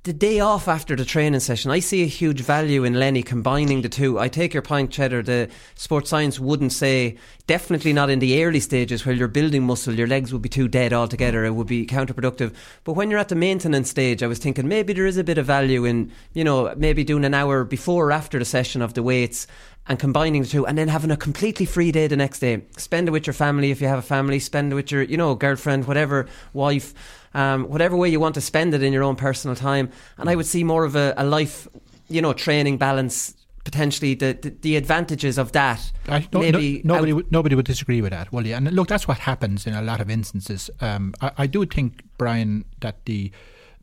the 0.05 0.12
day 0.14 0.40
off 0.40 0.66
after 0.66 0.97
the 0.97 1.05
training 1.05 1.40
session, 1.40 1.70
I 1.70 1.81
see 1.81 2.02
a 2.02 2.06
huge 2.06 2.40
value 2.40 2.85
in 2.85 2.94
Lenny 2.94 3.22
combining 3.22 3.82
the 3.82 3.89
two. 3.90 4.18
I 4.18 4.28
take 4.28 4.55
your 4.55 4.62
point, 4.62 4.90
Cheddar. 4.90 5.22
The 5.22 5.51
sports 5.74 6.09
science 6.09 6.40
wouldn't 6.40 6.72
say, 6.72 7.18
definitely 7.47 7.93
not 7.93 8.09
in 8.09 8.18
the 8.18 8.43
early 8.43 8.60
stages 8.60 9.05
where 9.05 9.14
you're 9.14 9.28
building 9.28 9.62
muscle, 9.62 9.93
your 9.93 10.06
legs 10.06 10.32
would 10.32 10.40
be 10.40 10.48
too 10.48 10.68
dead 10.68 10.94
altogether. 10.94 11.44
It 11.44 11.55
would 11.55 11.66
be 11.66 11.85
counterproductive. 11.85 12.55
But 12.85 12.94
when 12.94 13.10
you're 13.10 13.20
at 13.20 13.28
the 13.28 13.35
maintenance 13.35 13.90
stage, 13.90 14.22
I 14.22 14.27
was 14.27 14.39
thinking 14.39 14.66
maybe 14.66 14.94
there 14.94 15.05
is 15.05 15.18
a 15.18 15.24
bit 15.24 15.36
of 15.36 15.44
value 15.44 15.85
in, 15.85 16.10
you 16.32 16.44
know, 16.44 16.74
maybe 16.78 17.05
doing 17.05 17.27
an 17.27 17.35
hour 17.35 17.64
before 17.64 18.06
or 18.06 18.12
after 18.12 18.39
the 18.39 18.47
session 18.47 18.81
of 18.81 18.94
the 18.94 19.02
weights 19.02 19.47
and 19.86 19.98
combining 19.98 20.43
the 20.43 20.48
two 20.48 20.66
and 20.66 20.78
then 20.78 20.89
having 20.89 21.10
a 21.10 21.16
completely 21.16 21.66
free 21.66 21.93
day 21.93 22.06
the 22.06 22.16
next 22.16 22.39
day. 22.39 22.62
Spend 22.78 23.09
it 23.09 23.10
with 23.10 23.27
your 23.27 23.35
family 23.35 23.70
if 23.70 23.82
you 23.82 23.89
have 23.89 23.98
a 23.98 24.02
family, 24.02 24.39
spend 24.39 24.72
it 24.72 24.77
with 24.77 24.90
your, 24.90 25.02
you 25.02 25.18
know, 25.18 25.35
girlfriend, 25.35 25.86
whatever, 25.86 26.27
wife 26.55 26.94
um, 27.35 27.65
whatever 27.65 27.97
way 27.97 28.09
you 28.09 28.20
want 28.20 28.35
to 28.35 28.40
spend 28.40 28.74
it 28.74 28.82
in 28.82 28.93
your 28.93 29.02
own 29.02 29.16
personal 29.16 29.57
time. 29.57 29.90
And 30.19 30.28
I 30.28 30.36
would 30.36 30.47
see 30.47 30.65
more 30.65 30.85
of 30.85 30.97
a, 30.97 31.15
a 31.16 31.24
life, 31.24 31.69
you 32.09 32.23
know, 32.23 32.32
training 32.32 32.78
balance 32.78 33.35
potentially 33.65 34.15
the, 34.15 34.32
the, 34.40 34.51
the, 34.62 34.77
advantages 34.77 35.39
of 35.39 35.52
that. 35.52 35.93
I, 36.09 36.27
no, 36.32 36.40
maybe 36.40 36.81
no, 36.82 36.94
nobody 36.94 37.12
would, 37.12 37.31
nobody 37.31 37.55
would 37.55 37.66
disagree 37.66 38.01
with 38.01 38.11
that, 38.11 38.32
will 38.32 38.47
you? 38.47 38.55
And 38.55 38.70
look, 38.73 38.89
that's 38.89 39.07
what 39.07 39.19
happens 39.19 39.66
in 39.66 39.74
a 39.74 39.82
lot 39.82 40.01
of 40.01 40.11
instances. 40.11 40.70
Um, 40.81 41.15
I, 41.20 41.32
I, 41.39 41.47
do 41.47 41.65
think, 41.66 42.02
Brian, 42.16 42.65
that 42.81 43.05
the 43.05 43.31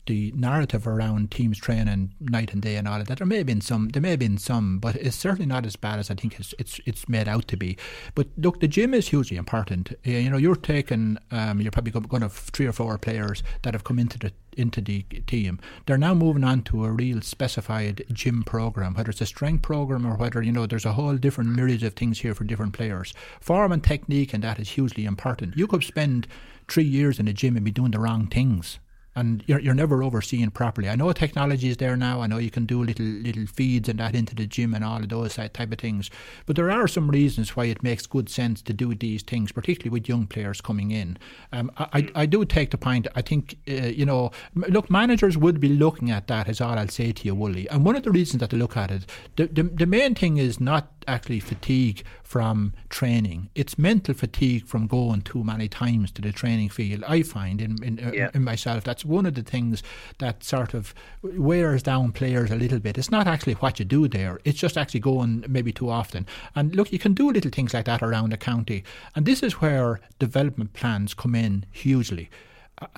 the 0.08 0.32
narrative 0.34 0.86
around 0.86 1.30
teams 1.30 1.58
training 1.58 2.14
night 2.18 2.52
and 2.52 2.62
day 2.62 2.76
and 2.76 2.88
all 2.88 3.00
of 3.00 3.06
that. 3.06 3.18
There 3.18 3.26
may 3.26 3.36
have 3.36 3.46
been 3.46 3.60
some, 3.60 3.90
there 3.90 4.02
may 4.02 4.10
have 4.10 4.18
been 4.18 4.38
some, 4.38 4.78
but 4.78 4.96
it's 4.96 5.14
certainly 5.14 5.46
not 5.46 5.66
as 5.66 5.76
bad 5.76 5.98
as 5.98 6.10
I 6.10 6.14
think 6.14 6.40
it's 6.40 6.54
it's, 6.58 6.80
it's 6.86 7.08
made 7.08 7.28
out 7.28 7.46
to 7.48 7.56
be. 7.56 7.76
But 8.14 8.28
look, 8.36 8.60
the 8.60 8.68
gym 8.68 8.94
is 8.94 9.08
hugely 9.08 9.36
important. 9.36 9.92
You 10.02 10.30
know, 10.30 10.38
you're 10.38 10.56
taking, 10.56 11.18
um, 11.30 11.60
you're 11.60 11.70
probably 11.70 11.92
going 11.92 12.08
to 12.08 12.20
have 12.20 12.32
three 12.32 12.66
or 12.66 12.72
four 12.72 12.96
players 12.98 13.42
that 13.62 13.74
have 13.74 13.84
come 13.84 13.98
into 13.98 14.18
the 14.18 14.32
into 14.56 14.80
the 14.80 15.02
team. 15.26 15.60
They're 15.86 15.98
now 15.98 16.14
moving 16.14 16.42
on 16.42 16.62
to 16.62 16.84
a 16.84 16.90
real 16.90 17.20
specified 17.20 18.04
gym 18.12 18.42
program, 18.42 18.94
whether 18.94 19.10
it's 19.10 19.20
a 19.20 19.26
strength 19.26 19.62
program 19.62 20.04
or 20.04 20.16
whether 20.16 20.42
you 20.42 20.50
know 20.50 20.66
there's 20.66 20.86
a 20.86 20.94
whole 20.94 21.16
different 21.16 21.50
myriad 21.50 21.84
of 21.84 21.94
things 21.94 22.20
here 22.20 22.34
for 22.34 22.44
different 22.44 22.72
players. 22.72 23.12
Form 23.40 23.70
and 23.70 23.84
technique 23.84 24.32
and 24.34 24.42
that 24.42 24.58
is 24.58 24.70
hugely 24.70 25.04
important. 25.04 25.56
You 25.56 25.66
could 25.66 25.84
spend 25.84 26.26
three 26.66 26.84
years 26.84 27.20
in 27.20 27.28
a 27.28 27.32
gym 27.32 27.56
and 27.56 27.64
be 27.64 27.70
doing 27.70 27.92
the 27.92 28.00
wrong 28.00 28.26
things 28.26 28.78
and 29.18 29.42
you're, 29.46 29.58
you're 29.58 29.74
never 29.74 30.02
overseeing 30.02 30.50
properly. 30.50 30.88
I 30.88 30.94
know 30.94 31.12
technology 31.12 31.68
is 31.68 31.76
there 31.78 31.96
now. 31.96 32.20
I 32.22 32.28
know 32.28 32.38
you 32.38 32.50
can 32.50 32.66
do 32.66 32.82
little 32.82 33.04
little 33.04 33.46
feeds 33.46 33.88
and 33.88 33.98
that 33.98 34.14
into 34.14 34.34
the 34.34 34.46
gym 34.46 34.74
and 34.74 34.84
all 34.84 35.02
of 35.02 35.08
those 35.08 35.34
type 35.34 35.72
of 35.72 35.78
things. 35.78 36.08
But 36.46 36.56
there 36.56 36.70
are 36.70 36.86
some 36.86 37.10
reasons 37.10 37.56
why 37.56 37.64
it 37.64 37.82
makes 37.82 38.06
good 38.06 38.28
sense 38.28 38.62
to 38.62 38.72
do 38.72 38.94
these 38.94 39.22
things, 39.22 39.50
particularly 39.50 39.90
with 39.90 40.08
young 40.08 40.26
players 40.26 40.60
coming 40.60 40.92
in. 40.92 41.18
Um, 41.52 41.70
I, 41.78 42.08
I 42.14 42.26
do 42.26 42.44
take 42.44 42.70
the 42.70 42.78
point. 42.78 43.08
I 43.16 43.22
think 43.22 43.58
uh, 43.68 43.72
you 43.72 44.06
know, 44.06 44.30
look, 44.54 44.90
managers 44.90 45.36
would 45.36 45.60
be 45.60 45.68
looking 45.68 46.10
at 46.10 46.28
that. 46.28 46.48
Is 46.48 46.60
all 46.60 46.78
I'll 46.78 46.88
say 46.88 47.12
to 47.12 47.24
you, 47.24 47.34
Wooly. 47.34 47.68
And 47.70 47.84
one 47.84 47.96
of 47.96 48.04
the 48.04 48.12
reasons 48.12 48.40
that 48.40 48.50
they 48.50 48.56
look 48.56 48.76
at 48.76 48.90
it, 48.90 49.06
the 49.36 49.46
the, 49.46 49.62
the 49.64 49.86
main 49.86 50.14
thing 50.14 50.36
is 50.36 50.60
not 50.60 50.92
actually 51.08 51.40
fatigue 51.40 52.04
from 52.22 52.74
training. 52.90 53.48
It's 53.54 53.78
mental 53.78 54.14
fatigue 54.14 54.66
from 54.66 54.86
going 54.86 55.22
too 55.22 55.42
many 55.42 55.68
times 55.68 56.10
to 56.12 56.22
the 56.22 56.32
training 56.32 56.68
field. 56.68 57.02
I 57.08 57.22
find 57.22 57.60
in 57.60 57.82
in, 57.82 57.98
uh, 58.04 58.12
yeah. 58.14 58.30
in 58.34 58.44
myself 58.44 58.84
that's 58.84 59.04
one 59.04 59.26
of 59.26 59.34
the 59.34 59.42
things 59.42 59.82
that 60.18 60.44
sort 60.44 60.74
of 60.74 60.94
wears 61.22 61.82
down 61.82 62.12
players 62.12 62.50
a 62.50 62.56
little 62.56 62.78
bit. 62.78 62.98
It's 62.98 63.10
not 63.10 63.26
actually 63.26 63.54
what 63.54 63.78
you 63.78 63.84
do 63.84 64.08
there. 64.08 64.38
It's 64.44 64.58
just 64.58 64.76
actually 64.76 65.00
going 65.00 65.44
maybe 65.48 65.72
too 65.72 65.88
often. 65.88 66.26
And 66.54 66.76
look, 66.76 66.92
you 66.92 66.98
can 66.98 67.14
do 67.14 67.30
little 67.30 67.50
things 67.50 67.74
like 67.74 67.86
that 67.86 68.02
around 68.02 68.30
the 68.30 68.36
county, 68.36 68.84
and 69.14 69.24
this 69.24 69.42
is 69.42 69.54
where 69.54 70.00
development 70.18 70.74
plans 70.74 71.14
come 71.14 71.34
in 71.34 71.64
hugely 71.72 72.28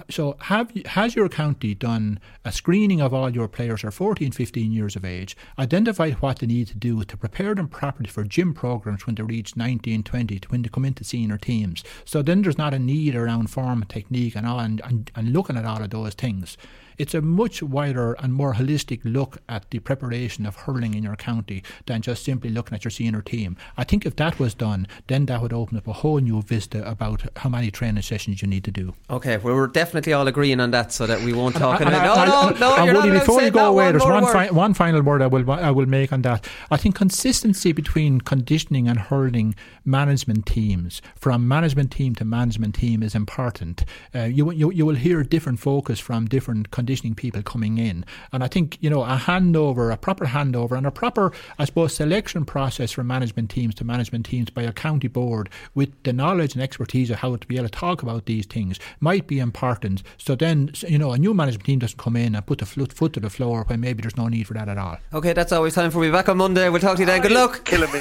so 0.09 0.37
have 0.43 0.73
has 0.87 1.15
your 1.15 1.29
county 1.29 1.75
done 1.75 2.21
a 2.45 2.53
screening 2.53 3.01
of 3.01 3.15
all 3.15 3.31
your 3.31 3.49
players 3.49 3.83
are 3.85 3.91
14 3.91 4.33
15 4.33 4.73
years 4.73 4.97
of 4.97 5.05
age 5.05 5.37
identified 5.59 6.15
what 6.15 6.39
they 6.39 6.47
need 6.47 6.67
to 6.67 6.77
do 6.77 7.03
to 7.05 7.17
prepare 7.17 7.55
them 7.55 7.69
properly 7.69 8.09
for 8.09 8.25
gym 8.25 8.53
programs 8.53 9.07
when 9.07 9.15
they 9.15 9.23
reach 9.23 9.57
19 9.57 10.03
20 10.03 10.39
to 10.39 10.49
when 10.49 10.63
they 10.63 10.69
come 10.69 10.85
into 10.85 11.05
senior 11.05 11.39
teams? 11.39 11.83
So 12.05 12.23
then 12.23 12.43
there's 12.43 12.59
not 12.59 12.75
a 12.75 12.79
need 12.79 13.15
around 13.15 13.49
form 13.49 13.83
and 13.83 13.89
technique 13.89 14.37
and 14.37 14.47
all 14.47 14.61
and, 14.61 14.81
and, 14.85 15.11
and 15.15 15.33
looking 15.33 15.57
at 15.57 15.65
all 15.65 15.83
of 15.83 15.91
those 15.91 16.15
things 16.15 16.57
it's 17.01 17.15
a 17.15 17.23
much 17.23 17.63
wider 17.63 18.13
and 18.19 18.35
more 18.35 18.53
holistic 18.53 19.01
look 19.05 19.39
at 19.49 19.71
the 19.71 19.79
preparation 19.79 20.45
of 20.45 20.55
hurling 20.55 20.93
in 20.93 21.03
your 21.03 21.17
county 21.17 21.63
than 21.87 22.03
just 22.03 22.23
simply 22.23 22.51
looking 22.51 22.75
at 22.75 22.85
your 22.85 22.91
senior 22.91 23.23
team. 23.23 23.57
I 23.79 23.85
think 23.85 24.05
if 24.05 24.17
that 24.17 24.39
was 24.39 24.53
done, 24.53 24.87
then 25.07 25.25
that 25.25 25.41
would 25.41 25.55
open 25.55 25.79
up 25.79 25.89
a 25.89 25.95
whole 25.95 26.19
new 26.19 26.43
vista 26.43 26.87
about 26.87 27.23
how 27.37 27.49
many 27.49 27.71
training 27.71 28.03
sessions 28.03 28.43
you 28.43 28.49
need 28.49 28.65
to 28.65 28.71
do. 28.71 28.93
Okay, 29.09 29.39
well, 29.39 29.55
we're 29.55 29.67
definitely 29.67 30.13
all 30.13 30.29
agreeing 30.29 30.61
on 30.61 30.73
that 30.73 30.93
so 30.93 31.07
that 31.07 31.23
we 31.23 31.33
won't 31.33 31.57
talk 31.57 31.81
about 31.81 31.95
it. 31.95 32.29
No, 32.29 32.51
no, 32.51 32.59
no, 32.59 32.77
and 32.77 32.95
Woody, 32.95 33.09
not 33.09 33.21
before 33.21 33.41
you 33.41 33.51
go 33.51 33.71
away, 33.71 33.85
one 33.85 33.93
there's 33.93 34.05
one, 34.05 34.27
fi- 34.27 34.51
one 34.51 34.75
final 34.75 35.01
word 35.01 35.23
I 35.23 35.27
will, 35.27 35.51
I 35.51 35.71
will 35.71 35.87
make 35.87 36.13
on 36.13 36.21
that. 36.23 36.47
I 36.71 36.77
think 36.77 36.97
consistency 36.97 37.73
between 37.73 38.21
conditioning 38.21 38.89
and 38.89 38.99
hurling 38.99 39.55
management 39.87 40.45
teams, 40.45 41.01
from 41.17 41.49
management 41.49 41.93
team 41.93 42.15
to 42.17 42.27
management 42.27 42.75
team, 42.75 43.03
is 43.03 43.15
important. 43.15 43.87
Uh, 44.15 44.25
you, 44.25 44.53
you, 44.53 44.71
you 44.71 44.85
will 44.85 44.97
hear 44.97 45.23
different 45.23 45.61
focus 45.61 45.99
from 45.99 46.27
different 46.27 46.71
conditioning 46.71 46.90
conditioning 46.91 47.15
people 47.15 47.41
coming 47.41 47.79
in. 47.79 48.05
And 48.33 48.43
I 48.43 48.49
think, 48.49 48.77
you 48.81 48.91
know, 48.91 49.05
a 49.05 49.17
handover, 49.17 49.93
a 49.93 49.97
proper 49.97 50.27
handover, 50.27 50.77
and 50.77 50.85
a 50.85 50.91
proper, 50.91 51.31
I 51.57 51.65
suppose, 51.65 51.95
selection 51.95 52.45
process 52.45 52.91
from 52.91 53.07
management 53.07 53.49
teams 53.49 53.77
to 53.77 53.85
management 53.85 54.27
teams 54.27 54.51
by 54.51 54.63
a 54.63 54.73
county 54.73 55.07
board 55.07 55.49
with 55.73 55.91
the 56.03 56.13
knowledge 56.13 56.55
and 56.55 56.63
expertise 56.63 57.09
of 57.11 57.19
how 57.19 57.37
to 57.37 57.47
be 57.47 57.59
able 57.59 57.69
to 57.69 57.71
talk 57.71 58.03
about 58.03 58.27
these 58.27 58.45
things 58.45 58.81
might 58.99 59.29
be 59.29 59.39
important. 59.39 60.03
So 60.19 60.35
then, 60.35 60.73
you 60.89 60.99
know, 60.99 61.13
a 61.13 61.19
new 61.19 61.33
management 61.33 61.65
team 61.65 61.79
doesn't 61.79 61.97
come 61.97 62.17
in 62.17 62.35
and 62.35 62.45
put 62.45 62.59
the 62.59 62.67
foot 62.67 63.13
to 63.13 63.21
the 63.21 63.31
floor 63.31 63.63
when 63.69 63.81
maybe 63.81 64.03
there's 64.03 64.17
no 64.17 64.27
need 64.27 64.49
for 64.49 64.55
that 64.55 64.69
at 64.69 64.77
all. 64.77 64.99
Okay, 65.13 65.33
that's 65.33 65.53
always 65.53 65.75
time 65.75 65.93
for 65.93 66.01
me. 66.01 66.11
Back 66.11 66.29
on 66.29 66.39
Monday. 66.39 66.69
We'll 66.71 66.81
talk 66.81 66.97
to 66.97 67.03
you 67.03 67.07
then. 67.07 67.23
Good 67.23 67.31
luck. 67.31 67.65
Killing 67.65 67.93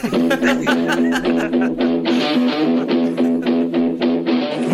me. 2.87 2.95